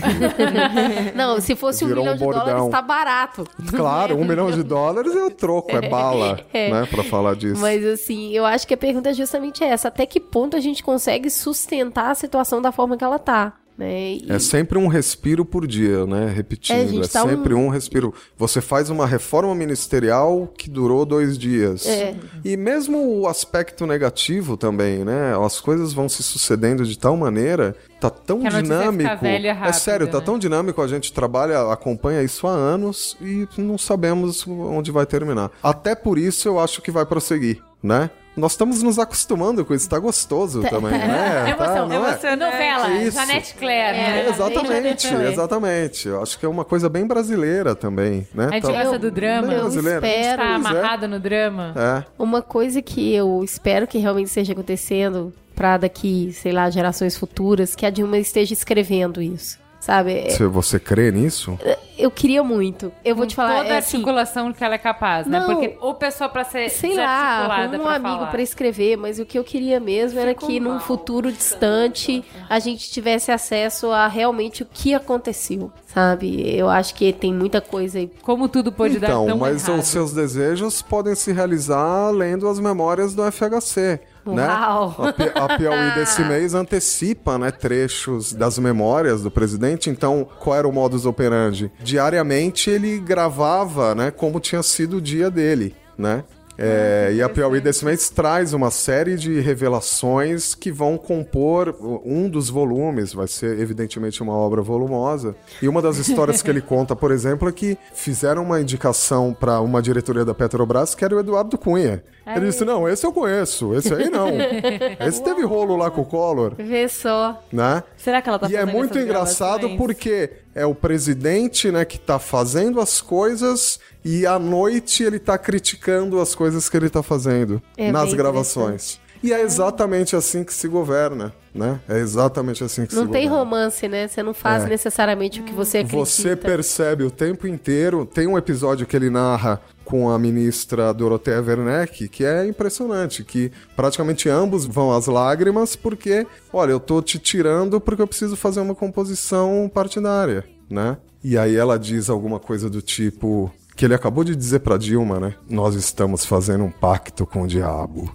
Não, 1.16 1.42
se 1.42 1.56
fosse 1.56 1.84
um 1.84 1.88
Virou 1.88 2.04
milhão 2.04 2.16
um 2.16 2.32
de 2.32 2.38
dólares, 2.40 2.70
tá 2.70 2.82
barato. 2.82 3.44
claro, 3.76 4.16
um 4.16 4.24
milhão 4.24 4.52
de 4.52 4.62
dólares 4.62 5.16
é 5.16 5.24
o 5.24 5.32
troco, 5.32 5.76
é 5.76 5.90
bala, 5.90 6.40
É. 6.54 6.70
né, 6.72 6.86
pra 6.90 7.04
falar 7.04 7.36
disso. 7.36 7.60
Mas 7.60 7.84
assim, 7.84 8.32
eu 8.34 8.46
acho 8.46 8.68
que 8.68 8.74
a 8.74 8.78
pergunta 8.78 9.10
é 9.10 9.14
justamente 9.14 9.64
essa: 9.64 9.88
até 9.88 10.06
que 10.06 10.20
ponto 10.20 10.56
a 10.56 10.60
gente 10.60 10.84
consegue 10.84 11.30
sustentar 11.32 12.12
a 12.12 12.16
situação 12.16 12.62
da 12.62 12.72
forma 12.72 12.96
que 12.96 13.04
ela 13.04 13.18
tá? 13.18 13.54
Né? 13.78 14.14
E- 14.14 14.26
É 14.30 14.38
sempre 14.40 14.78
um 14.78 14.88
respiro 14.88 15.44
por 15.44 15.66
dia, 15.66 16.06
né? 16.06 16.32
Repetindo. 16.34 17.02
É, 17.02 17.06
É, 17.06 17.08
tá 17.08 17.24
sempre 17.24 17.54
um... 17.54 17.70
respiro. 17.70 18.14
Você 18.38 18.62
faz 18.62 18.90
uma 18.90 19.06
reforma 19.08 19.54
ministerial 19.56 20.52
que 20.58 20.70
durou 20.70 21.06
dois 21.06 21.38
dias. 21.38 21.86
É. 21.88 22.16
E 22.46 22.56
mesmo 22.56 23.20
o 23.20 23.28
aspecto 23.28 23.86
negativo 23.88 24.56
também, 24.58 25.04
né? 25.04 25.34
As 25.44 25.60
coisas 25.60 25.92
vão 25.94 26.08
se 26.08 26.22
sucedendo 26.22 26.86
de 26.86 26.98
tal 26.98 27.18
maneira. 27.18 27.76
Tá 28.00 28.10
tão 28.10 28.40
dinâmico. 28.40 29.18
velha 29.22 29.48
é 29.48 29.52
rápido, 29.52 29.76
sério, 29.80 30.08
tá 30.08 30.20
né? 30.20 30.26
tão 30.26 30.38
dinâmico. 30.38 30.82
A 30.82 30.88
gente 30.88 31.12
trabalha, 31.14 31.72
acompanha 31.72 32.22
isso 32.22 32.46
há 32.46 32.52
anos 32.52 33.18
e 33.22 33.48
não 33.58 33.78
sabemos 33.78 34.46
onde 34.48 34.92
vai 34.92 35.06
terminar. 35.06 35.50
Até 35.64 35.96
por 35.96 36.18
isso 36.18 36.48
eu 36.48 36.60
acho 36.60 36.82
que 36.82 36.92
vai 36.92 37.06
prosseguir, 37.06 37.62
né? 37.82 38.10
Nós 38.36 38.54
estamos 38.54 38.82
nos 38.82 38.98
acostumando 38.98 39.64
com 39.64 39.74
isso, 39.76 39.88
tá 39.88 40.00
gostoso 40.00 40.64
também, 40.64 40.92
né? 40.92 41.52
Emoção, 41.52 41.88
tá, 41.88 41.96
não 42.00 42.06
é? 42.08 42.36
Novela, 42.36 42.90
Isso. 42.96 43.16
Janete 43.18 43.54
Claire. 43.54 43.98
É, 43.98 44.02
né? 44.24 44.30
Exatamente, 44.30 45.08
exatamente. 45.14 46.08
Eu 46.08 46.22
acho 46.22 46.40
que 46.40 46.46
é 46.46 46.50
uma 46.50 46.66
coisa 46.66 46.90
bem 46.90 47.06
brasileira 47.06 47.76
também, 47.76 48.28
né? 48.34 48.48
A 48.50 48.54
gente 48.54 48.64
Tá- 48.64 48.72
gosta 48.72 48.98
do 48.98 49.12
drama. 49.12 49.54
Eu 49.54 49.60
brasileira. 49.62 50.08
espero. 50.08 50.38
Tá 50.42 50.48
Pois 50.62 50.66
é. 50.66 50.70
amarrado 50.80 51.08
no 51.08 51.20
drama. 51.20 51.74
É. 51.76 52.04
Uma 52.18 52.42
coisa 52.42 52.82
que 52.82 53.14
eu 53.14 53.44
espero 53.44 53.86
que 53.86 54.00
realmente 54.00 54.28
esteja 54.28 54.54
acontecendo 54.54 55.32
pra 55.56 55.78
daqui, 55.78 56.32
sei 56.34 56.52
lá, 56.52 56.68
gerações 56.72 57.16
futuras, 57.16 57.76
que 57.76 57.86
a 57.86 57.92
Dilma 57.92 58.18
esteja 58.18 58.54
escrevendo 58.54 59.22
isso. 59.22 59.60
Sabe? 59.84 60.32
Se 60.32 60.46
você 60.46 60.80
crê 60.80 61.12
nisso, 61.12 61.60
Eu 61.98 62.10
queria 62.10 62.42
muito. 62.42 62.90
Eu 63.04 63.18
vou 63.18 63.28
te 63.28 63.36
falar, 63.36 63.58
Toda 63.58 63.68
é 63.68 63.76
a 63.76 63.78
assim, 63.80 63.98
articulação 63.98 64.54
que 64.54 64.64
ela 64.64 64.76
é 64.76 64.78
capaz, 64.78 65.28
né? 65.28 65.42
Não. 65.42 65.46
Porque 65.46 65.78
ou 65.82 65.94
pessoa 65.94 66.30
pra 66.30 66.46
ser 66.46 66.70
sei 66.70 66.96
lá, 66.96 67.68
um 67.72 67.80
pra 67.80 67.96
amigo 67.96 68.16
falar. 68.16 68.32
pra 68.32 68.42
escrever, 68.42 68.96
mas 68.98 69.20
o 69.20 69.26
que 69.26 69.38
eu 69.38 69.44
queria 69.44 69.82
mesmo 69.82 70.18
era 70.20 70.34
que 70.34 70.58
num 70.58 70.80
futuro 70.80 71.30
distante 71.34 72.24
a 72.50 72.60
gente 72.60 72.90
tivesse 72.90 73.30
acesso 73.30 73.92
a 73.92 74.08
realmente 74.08 74.64
o 74.64 74.66
que 74.66 74.94
aconteceu, 74.94 75.70
sabe? 75.86 76.58
Eu 76.58 76.70
acho 76.70 76.96
que 76.96 77.12
tem 77.12 77.34
muita 77.34 77.60
coisa 77.60 78.00
aí. 78.00 78.10
Como 78.22 78.48
tudo 78.48 78.72
pode 78.72 79.00
dar 79.00 79.08
então, 79.10 79.28
tão 79.28 79.38
mas 79.38 79.68
errado. 79.68 79.82
os 79.82 79.88
seus 79.88 80.14
desejos 80.14 80.82
podem 80.82 81.14
se 81.14 81.34
realizar 81.34 82.10
lendo 82.10 82.48
as 82.48 82.58
memórias 82.58 83.14
do 83.14 83.22
FHC. 83.30 84.00
Né? 84.26 84.46
Uau! 84.46 84.96
A 85.36 85.58
Piauí 85.58 85.94
desse 85.96 86.24
mês 86.24 86.54
antecipa 86.54 87.38
né, 87.38 87.52
trechos 87.52 88.34
das 88.34 88.58
memórias 88.58 89.22
do 89.22 89.32
presidente. 89.32 89.90
Então, 89.90 90.28
qual 90.40 90.56
era 90.56 90.68
o 90.68 90.72
modus 90.72 91.06
operandi? 91.06 91.72
Diariamente 91.80 92.70
ele 92.70 93.00
gravava 93.00 93.94
né, 93.96 94.12
como 94.12 94.40
tinha 94.40 94.64
sido 94.64 94.98
o 94.98 95.02
dia 95.02 95.30
dele. 95.30 95.76
Né? 95.98 96.24
É, 96.58 97.12
e 97.16 97.22
a 97.22 97.28
Piauí 97.28 97.60
desse 97.60 97.84
mês 97.84 98.10
traz 98.10 98.54
uma 98.54 98.70
série 98.70 99.16
de 99.16 99.40
revelações 99.40 100.54
que 100.54 100.72
vão 100.72 100.98
compor 100.98 101.76
um 102.06 102.30
dos 102.30 102.50
volumes, 102.50 103.14
vai 103.14 103.28
ser 103.28 103.60
evidentemente 103.60 104.22
uma 104.22 104.34
obra 104.34 104.62
volumosa. 104.62 105.36
E 105.62 105.68
uma 105.68 105.82
das 105.82 105.98
histórias 105.98 106.42
que 106.42 106.50
ele 106.50 106.62
conta, 106.62 106.96
por 106.96 107.12
exemplo, 107.12 107.50
é 107.50 107.52
que 107.52 107.78
fizeram 107.94 108.44
uma 108.44 108.62
indicação 108.62 109.34
para 109.34 109.60
uma 109.62 109.82
diretoria 109.82 110.24
da 110.24 110.34
Petrobras 110.34 110.94
que 110.94 111.04
era 111.04 111.16
o 111.16 111.20
Eduardo 111.20 111.58
Cunha. 111.58 112.04
Ele 112.26 112.48
disse: 112.48 112.64
Não, 112.64 112.88
esse 112.88 113.06
eu 113.06 113.12
conheço, 113.12 113.74
esse 113.76 113.94
aí 113.94 114.10
não. 114.10 114.30
esse 115.06 115.22
teve 115.24 115.44
rolo 115.44 115.76
lá 115.76 115.92
com 115.92 116.02
o 116.02 116.06
Collor, 116.06 116.54
Vê 116.58 116.88
só. 116.88 117.42
né? 117.52 117.84
Será 117.98 118.22
que 118.22 118.30
ela 118.30 118.40
tá 118.40 118.48
e 118.50 118.56
é 118.56 118.66
muito 118.66 118.98
engraçado 118.98 119.62
gravações? 119.62 119.78
porque 119.78 120.30
é 120.56 120.66
o 120.66 120.74
presidente, 120.74 121.72
né, 121.72 121.84
que 121.84 122.00
tá 122.00 122.20
fazendo 122.20 122.80
as 122.80 123.02
coisas 123.02 123.80
e 124.06 124.26
à 124.26 124.38
noite 124.38 125.04
ele 125.04 125.20
tá 125.20 125.38
criticando 125.38 126.20
as 126.20 126.36
coisas 126.36 126.70
que 126.70 126.78
ele 126.78 126.90
tá 126.90 127.02
fazendo 127.04 127.62
É 127.78 127.92
nas 127.92 128.14
gravações. 128.14 129.00
E 129.24 129.32
é 129.32 129.42
exatamente 129.42 130.16
assim 130.18 130.44
que 130.44 130.54
se 130.54 130.68
governa, 130.68 131.34
né? 131.56 131.80
É 131.88 131.98
exatamente 131.98 132.62
assim 132.64 132.86
que 132.86 132.94
Não 132.94 133.06
se 133.06 133.10
tem 133.12 133.24
governa. 133.30 133.38
romance, 133.38 133.88
né? 133.88 134.08
Você 134.08 134.22
não 134.22 134.34
faz 134.34 134.64
É. 134.66 134.68
necessariamente 134.68 135.40
o 135.40 135.44
que 135.46 135.54
você 135.54 135.78
acredita. 135.78 136.06
Você 136.06 136.36
percebe 136.36 137.04
o 137.06 137.10
tempo 137.12 137.48
inteiro. 137.48 138.06
Tem 138.06 138.28
um 138.28 138.38
episódio 138.38 138.86
que 138.86 138.96
ele 138.96 139.10
narra 139.10 139.62
com 139.86 140.10
a 140.10 140.20
ministra 140.20 140.94
Dorothea 140.94 141.42
Werneck, 141.42 142.10
que 142.10 142.26
é 142.26 142.46
impressionante, 142.46 143.24
que 143.24 143.50
praticamente 143.78 144.28
ambos 144.28 144.66
vão 144.66 144.92
às 144.92 145.08
lágrimas 145.08 145.76
porque, 145.76 146.28
olha, 146.52 146.72
eu 146.72 146.80
tô 146.80 147.02
te 147.02 147.18
tirando 147.18 147.80
porque 147.80 148.02
eu 148.02 148.08
preciso 148.08 148.36
fazer 148.36 148.60
uma 148.60 148.76
composição 148.76 149.72
partidária, 149.74 150.44
né? 150.70 150.98
E 151.24 151.38
aí 151.38 151.56
ela 151.56 151.80
diz 151.80 152.10
alguma 152.10 152.40
coisa 152.42 152.70
do 152.70 152.82
tipo 152.82 153.50
que 153.76 153.86
ele 153.86 153.94
acabou 153.96 154.24
de 154.24 154.36
dizer 154.36 154.60
pra 154.60 154.78
Dilma, 154.78 155.20
né? 155.20 155.34
Nós 155.50 155.76
estamos 155.76 156.26
fazendo 156.26 156.64
um 156.66 156.70
pacto 156.72 157.26
com 157.26 157.44
o 157.44 157.48
diabo. 157.48 158.14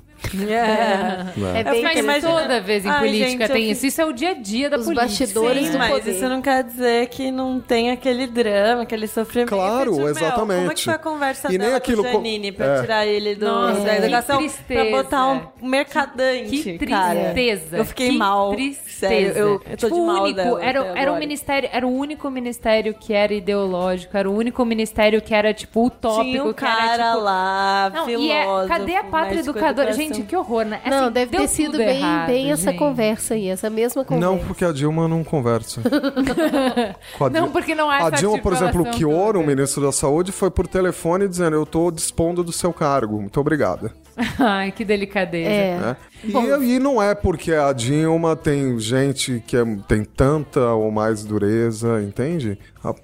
É. 0.49 1.61
É 1.61 1.65
bem 1.65 1.83
Mas 1.83 1.99
imagina- 1.99 2.41
toda 2.43 2.61
vez 2.61 2.85
em 2.85 2.89
Ai, 2.89 2.99
política 2.99 3.29
gente, 3.29 3.39
tem 3.39 3.57
fico- 3.63 3.73
isso. 3.73 3.87
Isso 3.87 4.01
é 4.01 4.05
o 4.05 4.13
dia 4.13 4.31
a 4.31 4.35
dia 4.35 4.69
da 4.71 4.77
Os 4.79 4.85
política. 4.85 5.07
bastidores 5.07 5.67
Sim, 5.67 5.73
do 5.73 5.79
mas 5.79 5.91
poder. 5.93 6.11
isso 6.11 6.29
não 6.29 6.43
quer 6.43 6.65
dizer 6.65 7.07
que 7.09 7.31
não 7.31 7.61
tem 7.61 7.91
aquele 7.91 8.27
drama, 8.27 8.83
aquele 8.83 9.07
sofrimento. 9.07 9.49
Claro, 9.51 9.91
Tipo, 9.93 9.97
meu, 9.97 10.09
exatamente. 10.09 10.59
Como 10.61 10.73
é 10.73 10.75
que 10.75 10.85
foi 10.85 10.95
a 10.95 10.99
conversa 10.99 11.49
E 11.49 11.51
nem 11.57 11.59
dela 11.59 11.77
aquilo 11.77 12.03
com 12.03 12.11
co- 12.11 12.19
o 12.19 12.21
Janine 12.25 12.53
pra 12.53 12.67
é. 12.67 12.81
tirar 12.81 13.07
ele 13.07 13.35
do, 13.37 13.47
Nossa, 13.47 13.81
da 13.81 13.91
que 13.91 13.97
educação? 14.03 14.39
tristeza. 14.39 14.85
Pra 14.85 15.03
botar 15.03 15.27
um 15.29 15.41
mercadante, 15.69 16.79
Que 16.79 16.87
cara. 16.87 17.15
tristeza. 17.33 17.77
Eu 17.79 17.85
fiquei 17.85 18.11
que 18.11 18.19
mal. 18.19 18.51
Tristeza. 18.55 18.89
Sério, 18.99 19.29
eu, 19.29 19.49
eu 19.49 19.77
tô 19.77 19.87
Tipo, 19.89 19.95
de 19.95 20.01
mal 20.01 20.23
único, 20.25 20.37
dela 20.37 20.65
era, 20.65 20.79
era 20.97 21.13
um 21.13 21.19
ministério, 21.19 21.69
era 21.73 21.87
o 21.87 21.91
único 21.97 22.29
ministério 22.31 22.93
que 22.95 23.13
era 23.15 23.33
ideológico, 23.33 24.17
era 24.17 24.29
o 24.29 24.35
único 24.37 24.65
ministério 24.65 25.23
que 25.23 25.33
era 25.33 25.55
tipo 25.55 25.87
utópico, 25.87 26.25
Tinha 26.25 26.43
um 26.45 26.53
que 26.53 26.65
era 26.65 26.77
cara 26.77 27.13
tipo 27.13 27.23
lá, 27.23 27.91
Não, 27.95 28.05
filósofo, 28.07 28.29
e 28.29 28.33
é, 28.33 28.67
cadê 28.69 28.97
a 28.97 29.05
pátria 29.05 29.39
educadora? 29.41 29.91
educação. 29.91 30.08
Gente, 30.15 30.27
que 30.27 30.37
horror, 30.37 30.65
né? 30.65 30.81
Não, 30.87 31.05
Assim, 31.05 31.13
deve 31.13 31.31
deu 31.33 31.41
ter 31.41 31.49
sido 31.49 31.79
bem, 31.79 31.99
errado, 31.99 32.27
bem 32.27 32.51
essa 32.51 32.71
gente. 32.71 32.79
conversa 32.79 33.35
aí, 33.35 33.49
essa 33.49 33.71
mesma 33.71 34.05
conversa. 34.05 34.31
Não, 34.31 34.39
porque 34.39 34.65
a 34.65 34.73
Dilma 34.73 35.07
não 35.09 35.23
conversa. 35.25 35.81
Com 37.19 37.25
a 37.25 37.31
Não, 37.31 37.51
porque 37.51 37.75
não 37.75 37.91
há 37.91 37.97
A 37.97 37.99
essa 38.09 38.11
Dilma, 38.13 38.39
por 38.39 38.53
exemplo, 38.53 38.83
o 38.89 38.93
Chioro, 38.93 39.41
o 39.41 39.47
ministro 39.47 39.83
da 39.83 39.93
Saúde, 39.93 40.33
foi 40.33 40.51
por 40.51 40.67
telefone 40.67 41.29
dizendo: 41.29 41.57
Eu 41.57 41.67
tô 41.67 41.91
dispondo 41.91 42.43
do 42.43 42.53
seu 42.53 42.73
cargo, 42.73 43.21
muito 43.21 43.39
obrigada. 43.41 43.93
Ai, 44.39 44.73
que 44.73 44.85
delicadeza. 44.85 45.49
É. 45.49 45.79
né? 45.79 45.97
E, 46.25 46.75
e 46.75 46.79
não 46.79 47.01
é 47.01 47.15
porque 47.15 47.53
a 47.53 47.73
Dilma 47.73 48.35
tem 48.35 48.79
gente 48.81 49.43
que 49.47 49.57
é- 49.57 49.65
tem 49.87 50.05
tanta 50.05 50.73
ou 50.73 50.91
mais 50.91 51.25
dureza, 51.25 52.03
entende? 52.03 52.59
A, 52.83 52.95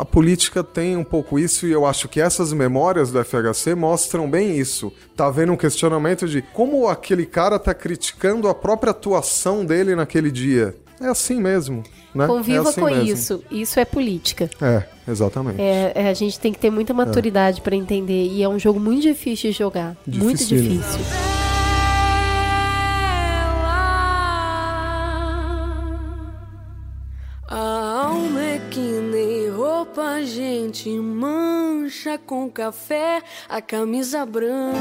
a 0.00 0.04
política 0.04 0.64
tem 0.64 0.96
um 0.96 1.04
pouco 1.04 1.38
isso 1.38 1.66
e 1.66 1.72
eu 1.72 1.86
acho 1.86 2.08
que 2.08 2.20
essas 2.20 2.52
memórias 2.52 3.12
do 3.12 3.24
FHC 3.24 3.74
mostram 3.76 4.28
bem 4.28 4.58
isso. 4.58 4.92
Tá 5.16 5.26
havendo 5.26 5.52
um 5.52 5.56
questionamento 5.56 6.26
de 6.26 6.42
como 6.42 6.88
aquele 6.88 7.26
cara 7.26 7.58
tá 7.58 7.72
criticando 7.72 8.48
a 8.48 8.54
própria 8.54 8.90
atuação 8.90 9.64
dele 9.64 9.94
naquele 9.94 10.30
dia. 10.30 10.74
É 11.04 11.08
assim 11.08 11.40
mesmo, 11.40 11.82
né? 12.14 12.26
Conviva 12.26 12.66
é 12.66 12.68
assim 12.70 12.80
com 12.80 12.86
mesmo. 12.86 13.04
isso. 13.04 13.44
Isso 13.50 13.78
é 13.78 13.84
política. 13.84 14.48
É, 14.60 14.84
exatamente. 15.06 15.60
É, 15.60 15.92
é, 15.94 16.08
a 16.08 16.14
gente 16.14 16.40
tem 16.40 16.52
que 16.52 16.58
ter 16.58 16.70
muita 16.70 16.94
maturidade 16.94 17.60
pra 17.60 17.76
entender. 17.76 18.26
E 18.28 18.42
é 18.42 18.48
um 18.48 18.58
jogo 18.58 18.80
muito 18.80 19.02
difícil 19.02 19.50
de 19.50 19.58
jogar. 19.58 19.96
Muito 20.06 20.38
Dificílimo. 20.38 20.82
difícil. 20.82 21.00
A 27.46 28.06
alma 28.06 28.40
é 28.40 28.60
que 28.70 28.80
nem 28.80 29.50
roupa 29.50 30.02
a 30.02 30.22
gente 30.22 30.88
mancha. 30.98 31.64
mancha 31.84 32.18
com 32.18 32.50
café, 32.50 33.22
a 33.48 33.60
camisa 33.60 34.24
branca. 34.24 34.74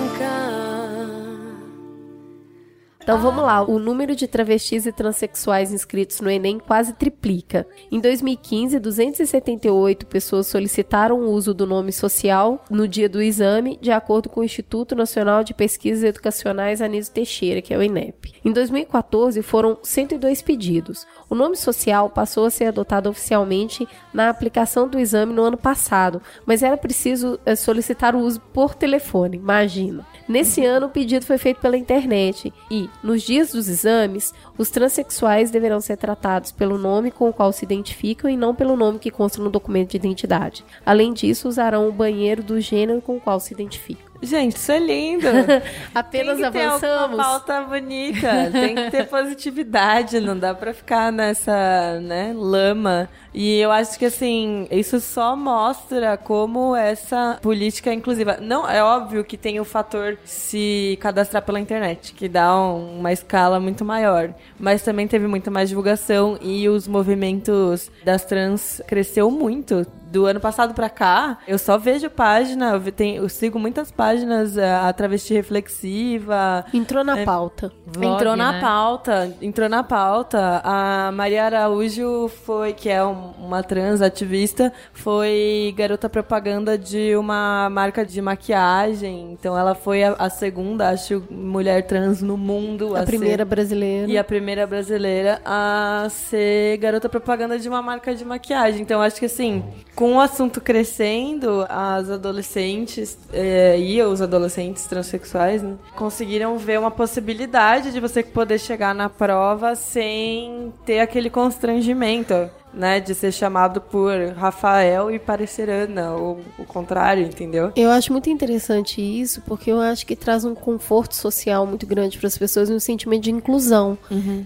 Então 3.04 3.20
vamos 3.20 3.44
lá, 3.44 3.62
o 3.62 3.80
número 3.80 4.16
de 4.16 4.30
travestis 4.30 4.86
e 4.86 4.92
transexuais 4.94 5.74
inscritos 5.74 6.22
no 6.22 6.30
Enem 6.30 6.58
quase 6.58 6.94
triplica. 6.94 7.68
Em 7.92 8.00
2015, 8.00 8.80
278 8.80 10.06
pessoas 10.06 10.48
solicitaram 10.48 11.20
o 11.20 11.30
uso 11.30 11.54
do 11.54 11.68
nome 11.68 11.92
social 11.92 12.64
no 12.70 12.88
dia 12.88 13.10
do 13.10 13.22
exame, 13.22 13.78
de 13.82 13.92
acordo 13.92 14.30
com 14.30 14.40
o 14.40 14.44
Instituto 14.44 14.96
Nacional 14.96 15.44
de 15.44 15.54
Pesquisas 15.54 16.02
Educacionais 16.02 16.82
Anísio 16.82 17.12
Teixeira, 17.12 17.62
que 17.62 17.74
é 17.74 17.78
o 17.78 17.84
INEP. 17.84 18.36
Em 18.46 18.54
2014, 18.54 19.42
foram 19.42 19.78
102 19.84 20.42
pedidos. 20.42 21.06
O 21.30 21.36
nome 21.36 21.58
social 21.58 22.10
passou 22.10 22.46
a 22.46 22.50
ser 22.50 22.68
adotado 22.68 23.10
oficialmente 23.10 23.86
na 24.14 24.30
aplicação 24.30 24.88
do 24.88 24.98
exame 24.98 25.34
no 25.34 25.44
ano 25.44 25.58
passado, 25.58 26.22
mas 26.46 26.64
era 26.64 26.78
preciso 26.78 27.38
eh, 27.46 27.54
solicitar 27.58 28.16
o 28.16 28.20
uso 28.20 28.40
por 28.54 28.76
telefone, 28.76 29.36
imagina. 29.36 30.08
Nesse 30.28 30.66
ano, 30.66 30.86
o 30.86 30.90
pedido 30.90 31.26
foi 31.26 31.38
feito 31.38 31.60
pela 31.60 31.76
internet 31.76 32.54
e, 32.72 32.90
nos 33.02 33.22
dias 33.22 33.52
dos 33.52 33.68
exames, 33.68 34.34
os 34.58 34.70
transexuais 34.70 35.52
deverão 35.52 35.82
ser 35.82 35.98
tratados 35.98 36.52
pelo 36.52 36.78
nome 36.78 37.12
com 37.12 37.30
o 37.30 37.34
qual 37.34 37.52
se 37.52 37.66
identificam 37.66 38.30
e 38.30 38.38
não 38.38 38.54
pelo 38.56 38.76
nome 38.76 39.00
que 39.00 39.12
consta 39.12 39.42
no 39.42 39.50
documento 39.50 39.92
de 39.92 39.98
identidade. 39.98 40.66
Além 40.86 41.14
disso, 41.14 41.48
usarão 41.48 41.88
o 41.88 41.92
banheiro 41.92 42.44
do 42.44 42.60
gênero 42.60 43.02
com 43.02 43.18
o 43.18 43.22
qual 43.22 43.40
se 43.40 43.54
identificam. 43.54 44.14
Gente, 44.24 44.56
isso 44.56 44.72
é 44.72 44.80
lindo. 44.80 45.28
Apenas 45.94 46.38
tem 46.38 46.46
que 46.46 46.52
ter 46.52 46.62
avançamos. 46.62 47.16
Uma 47.16 47.24
pauta 47.24 47.62
bonita. 47.62 48.50
Tem 48.52 48.74
que 48.74 48.90
ter 48.90 49.08
positividade. 49.10 50.22
Não 50.22 50.38
dá 50.38 50.56
pra 50.56 50.74
ficar 50.74 51.12
nessa, 51.12 52.00
né, 52.00 52.34
lama. 52.34 53.10
E 53.34 53.58
eu 53.60 53.72
acho 53.72 53.98
que, 53.98 54.06
assim, 54.06 54.68
isso 54.70 55.00
só 55.00 55.36
mostra 55.36 56.18
como 56.18 56.76
essa 56.76 57.40
política 57.42 57.90
é 57.90 57.94
inclusiva. 57.94 58.38
Não, 58.42 58.70
é 58.70 58.84
óbvio 58.84 59.24
que 59.24 59.36
tem 59.38 59.60
o 59.60 59.66
fator 59.66 60.18
se 60.24 60.98
cadastrar 61.02 61.42
pela 61.44 61.60
internet, 61.60 62.14
que 62.14 62.30
dá 62.30 62.56
um- 62.56 63.00
uma 63.00 63.12
escala 63.12 63.60
muito 63.60 63.84
maior. 63.84 64.34
Mas 64.60 64.84
também 64.84 65.08
teve 65.08 65.28
muito 65.28 65.50
mais 65.50 65.70
divulgação 65.70 66.38
e 66.42 66.70
os 66.70 66.88
movimentos 66.88 67.90
das 68.06 68.24
trans 68.24 68.82
cresceu 68.88 69.32
muito 69.32 69.86
do 70.12 70.28
ano 70.28 70.40
passado 70.40 70.76
pra 70.76 70.92
cá, 70.92 71.40
eu 71.48 71.58
só 71.58 71.76
vejo 71.76 72.08
página, 72.08 72.74
eu, 72.74 72.92
tem- 72.92 73.16
eu 73.16 73.28
sigo 73.28 73.58
muitas 73.58 73.92
páginas, 73.92 74.56
eh, 74.56 74.72
a 74.72 74.94
travesti 74.94 75.34
reflexiva. 75.34 76.64
Entrou 76.72 77.04
na 77.04 77.20
É, 77.20 77.26
pauta. 77.26 77.72
Vlog, 77.88 78.14
entrou 78.14 78.36
na 78.36 78.52
né? 78.52 78.62
pauta, 78.62 79.36
entrou 79.42 79.68
na 79.68 79.84
pauta. 79.84 80.62
A 80.64 81.12
Maria 81.12 81.46
Araújo 81.46 82.28
foi, 82.46 82.74
que 82.74 82.90
é 82.90 83.04
um- 83.04 83.23
uma 83.40 83.64
trans 83.64 84.02
ativista, 84.02 84.72
foi 84.94 85.74
garota 85.78 86.10
propaganda 86.10 86.78
de 86.78 87.16
uma 87.16 87.70
marca 87.70 88.06
de 88.06 88.22
maquiagem. 88.22 89.32
Então 89.34 89.58
ela 89.58 89.76
foi 89.76 90.04
a, 90.04 90.14
a 90.14 90.30
segunda, 90.30 90.90
acho, 90.90 91.24
mulher 91.30 91.86
trans 91.88 92.22
no 92.22 92.38
mundo. 92.38 92.96
A 92.96 93.00
ser- 93.00 93.06
primeira 93.06 93.46
brasileira. 93.46 94.08
e 94.12 94.18
a 94.18 94.24
primeira 94.24 94.66
brasileira 94.68 95.42
a 95.46 96.08
ser 96.10 96.78
garota 96.78 97.08
propaganda 97.10 97.58
de 97.58 97.68
uma 97.70 97.82
marca 97.82 98.14
de 98.16 98.24
maquiagem. 98.26 98.82
Então, 98.82 99.02
acho 99.02 99.18
que 99.20 99.26
assim, 99.26 99.64
com 99.96 100.16
o 100.16 100.20
assunto 100.20 100.60
crescendo, 100.62 101.66
as 101.70 102.10
adolescentes 102.10 103.18
eh, 103.32 103.78
e 103.80 104.02
os 104.02 104.22
adolescentes 104.22 104.86
transexuais 104.86 105.62
né, 105.64 105.76
conseguiram 105.96 106.58
ver 106.58 106.80
uma 106.80 106.92
possibilidade 106.92 107.92
de 107.92 108.00
você 108.00 108.24
poder 108.24 108.60
chegar 108.60 108.94
na 108.94 109.10
prova 109.10 109.76
sem 109.76 110.74
ter 110.86 111.00
aquele 111.00 111.30
constrangimento. 111.30 112.50
Né, 112.74 113.00
de 113.00 113.14
ser 113.14 113.32
chamado 113.32 113.80
por 113.80 114.12
Rafael 114.36 115.12
e 115.12 115.20
parecer 115.20 115.70
Ana, 115.70 116.14
ou 116.16 116.42
o 116.58 116.66
contrário, 116.66 117.24
entendeu? 117.24 117.72
Eu 117.76 117.92
acho 117.92 118.12
muito 118.12 118.32
interessante 118.32 119.00
isso, 119.00 119.42
porque 119.46 119.72
eu 119.72 119.80
acho 119.80 120.06
que 120.08 120.16
traz 120.16 120.44
um 120.44 120.56
conforto 120.56 121.16
social 121.16 121.68
muito 121.68 121.86
grande 121.86 122.18
para 122.18 122.26
as 122.26 122.36
pessoas 122.36 122.72
e 122.72 122.74
um 122.74 122.80
sentimento 122.80 123.22
de 123.24 123.32
inclusão, 123.32 123.96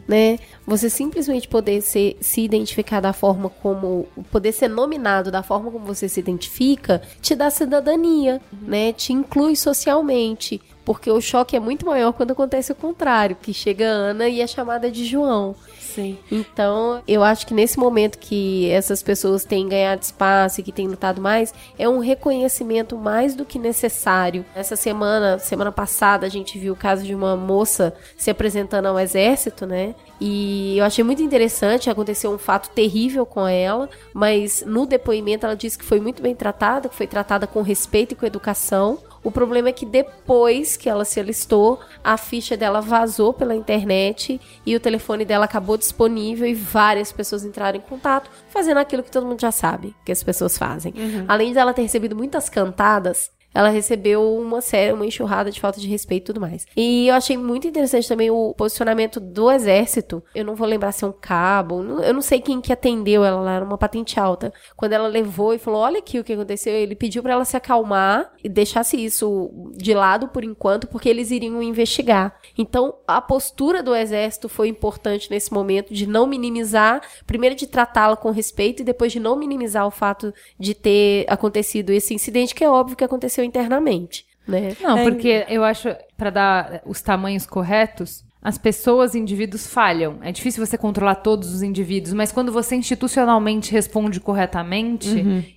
né? 0.06 0.40
Você 0.66 0.90
simplesmente 0.90 1.48
poder 1.48 1.80
ser, 1.82 2.18
se 2.20 2.42
identificar 2.42 3.00
da 3.00 3.14
forma 3.14 3.50
como, 3.50 4.06
poder 4.30 4.52
ser 4.52 4.68
nominado 4.68 5.32
da 5.32 5.42
forma 5.42 5.72
como 5.72 5.86
você 5.86 6.10
se 6.10 6.20
identifica, 6.20 7.02
te 7.22 7.34
dá 7.34 7.50
cidadania, 7.50 8.42
né? 8.62 8.92
Te 8.92 9.14
inclui 9.14 9.56
socialmente. 9.56 10.62
Porque 10.84 11.12
o 11.12 11.20
choque 11.20 11.54
é 11.54 11.60
muito 11.60 11.86
maior 11.86 12.14
quando 12.14 12.32
acontece 12.32 12.72
o 12.72 12.76
contrário, 12.76 13.36
que 13.42 13.54
chega 13.54 13.86
a 13.86 13.92
Ana 13.92 14.30
e 14.30 14.40
é 14.40 14.48
chamada 14.48 14.90
de 14.90 15.04
João. 15.04 15.54
Sim. 15.98 16.16
Então, 16.32 17.02
eu 17.08 17.24
acho 17.24 17.48
que 17.48 17.56
nesse 17.56 17.80
momento 17.80 18.20
que 18.20 18.70
essas 18.70 19.02
pessoas 19.02 19.44
têm 19.44 19.68
ganhado 19.68 20.04
espaço 20.04 20.62
e 20.62 20.64
que 20.64 20.72
têm 20.72 20.88
lutado 20.88 21.20
mais, 21.20 21.52
é 21.78 21.90
um 21.90 21.98
reconhecimento 21.98 22.96
mais 22.96 23.34
do 23.34 23.44
que 23.44 23.58
necessário. 23.58 24.46
Essa 24.54 24.76
semana, 24.76 25.40
semana 25.40 25.72
passada, 25.72 26.28
a 26.28 26.30
gente 26.30 26.60
viu 26.60 26.74
o 26.74 26.76
caso 26.76 27.04
de 27.04 27.16
uma 27.16 27.36
moça 27.36 27.96
se 28.16 28.30
apresentando 28.30 28.86
ao 28.86 29.00
exército, 29.00 29.66
né? 29.66 29.96
E 30.22 30.78
eu 30.78 30.86
achei 30.86 31.04
muito 31.04 31.22
interessante, 31.24 31.90
aconteceu 31.90 32.32
um 32.32 32.38
fato 32.38 32.70
terrível 32.70 33.26
com 33.26 33.48
ela, 33.48 33.90
mas 34.14 34.64
no 34.66 34.86
depoimento 34.86 35.48
ela 35.48 35.56
disse 35.56 35.80
que 35.80 35.86
foi 35.86 36.00
muito 36.00 36.22
bem 36.22 36.36
tratada, 36.36 36.90
que 36.90 36.96
foi 36.96 37.08
tratada 37.08 37.48
com 37.48 37.64
respeito 37.64 38.12
e 38.12 38.16
com 38.16 38.26
educação. 38.26 39.00
O 39.28 39.32
problema 39.32 39.68
é 39.68 39.74
que 39.74 39.86
depois 39.86 40.78
que 40.78 40.88
ela 40.88 41.04
se 41.04 41.20
alistou, 41.20 41.82
a 42.02 42.16
ficha 42.16 42.56
dela 42.56 42.80
vazou 42.80 43.34
pela 43.34 43.54
internet 43.54 44.40
e 44.66 44.74
o 44.74 44.80
telefone 44.80 45.26
dela 45.26 45.44
acabou 45.44 45.76
disponível 45.76 46.48
e 46.48 46.54
várias 46.54 47.12
pessoas 47.12 47.44
entraram 47.44 47.78
em 47.78 47.82
contato, 47.82 48.32
fazendo 48.48 48.78
aquilo 48.78 49.04
que 49.04 49.12
todo 49.12 49.26
mundo 49.26 49.42
já 49.42 49.52
sabe 49.52 49.94
que 50.06 50.14
as 50.14 50.24
pessoas 50.24 50.58
fazem. 50.58 50.94
Além 51.28 51.52
dela 51.52 51.74
ter 51.74 51.82
recebido 51.82 52.16
muitas 52.16 52.48
cantadas, 52.48 53.30
ela 53.58 53.70
recebeu 53.70 54.38
uma 54.38 54.62
série, 54.62 54.94
uma 54.94 55.04
enxurrada 55.04 55.50
de 55.50 55.60
falta 55.60 55.80
de 55.80 55.88
respeito 55.88 56.26
e 56.26 56.28
tudo 56.28 56.40
mais. 56.40 56.68
E 56.78 57.08
eu 57.08 57.16
achei 57.16 57.36
muito 57.36 57.68
interessante 57.68 58.08
também 58.08 58.30
o 58.30 58.54
posicionamento 58.54 59.20
do 59.20 59.50
exército. 59.50 60.24
Eu 60.36 60.46
não 60.46 60.54
vou 60.54 60.68
lembrar 60.68 60.92
se 60.92 61.04
é 61.04 61.08
um 61.08 61.12
cabo, 61.12 61.82
eu 62.04 62.14
não 62.14 62.22
sei 62.22 62.40
quem 62.40 62.62
que 62.62 62.72
atendeu 62.72 63.26
ela, 63.26 63.40
ela 63.40 63.52
era 63.54 63.66
uma 63.66 63.76
patente 63.76 64.20
alta. 64.20 64.54
Quando 64.76 64.94
ela 64.94 65.08
levou 65.08 65.56
e 65.56 65.58
falou: 65.58 65.82
Olha 65.82 65.98
aqui 65.98 66.20
o 66.20 66.24
que 66.24 66.34
aconteceu, 66.34 66.72
ele 66.72 66.94
pediu 66.94 67.24
pra 67.24 67.34
ela 67.34 67.46
se 67.46 67.58
acalmar 67.58 68.32
e 68.44 68.48
deixasse 68.48 69.04
isso 69.04 69.50
de 69.76 69.92
lado 69.92 70.28
por 70.28 70.44
enquanto, 70.44 70.86
porque 70.86 71.10
eles 71.10 71.32
iriam 71.32 71.60
investigar. 71.64 72.36
Então, 72.56 72.94
a 73.08 73.20
postura 73.20 73.82
do 73.82 73.96
exército 73.96 74.48
foi 74.48 74.68
importante 74.68 75.32
nesse 75.32 75.52
momento 75.52 75.92
de 75.92 76.06
não 76.06 76.28
minimizar, 76.28 77.02
primeiro 77.26 77.56
de 77.56 77.66
tratá-la 77.66 78.16
com 78.16 78.30
respeito 78.30 78.84
e 78.84 78.86
depois 78.86 79.12
de 79.12 79.20
não 79.20 79.36
minimizar 79.36 79.88
o 79.88 79.92
fato 79.92 80.32
de 80.60 80.76
ter 80.76 81.26
acontecido 81.28 81.90
esse 81.90 82.14
incidente, 82.14 82.54
que 82.54 82.64
é 82.64 82.70
óbvio 82.70 82.96
que 82.96 83.04
aconteceu 83.04 83.47
internamente, 83.48 84.26
né? 84.48 84.76
Não, 84.82 84.98
É, 84.98 85.04
porque 85.04 85.46
eu 85.50 85.64
acho, 85.64 85.90
pra 86.16 86.30
dar 86.30 86.82
os 86.86 87.02
tamanhos 87.02 87.46
corretos, 87.46 88.24
as 88.42 88.58
pessoas, 88.58 89.14
indivíduos 89.14 89.68
falham. 89.68 90.20
É 90.22 90.32
difícil 90.32 90.66
você 90.66 90.78
controlar 90.78 91.16
todos 91.16 91.54
os 91.54 91.62
indivíduos, 91.62 92.14
mas 92.14 92.32
quando 92.32 92.50
você 92.52 92.76
institucionalmente 92.76 93.72
responde 93.74 94.22
corretamente, 94.22 95.10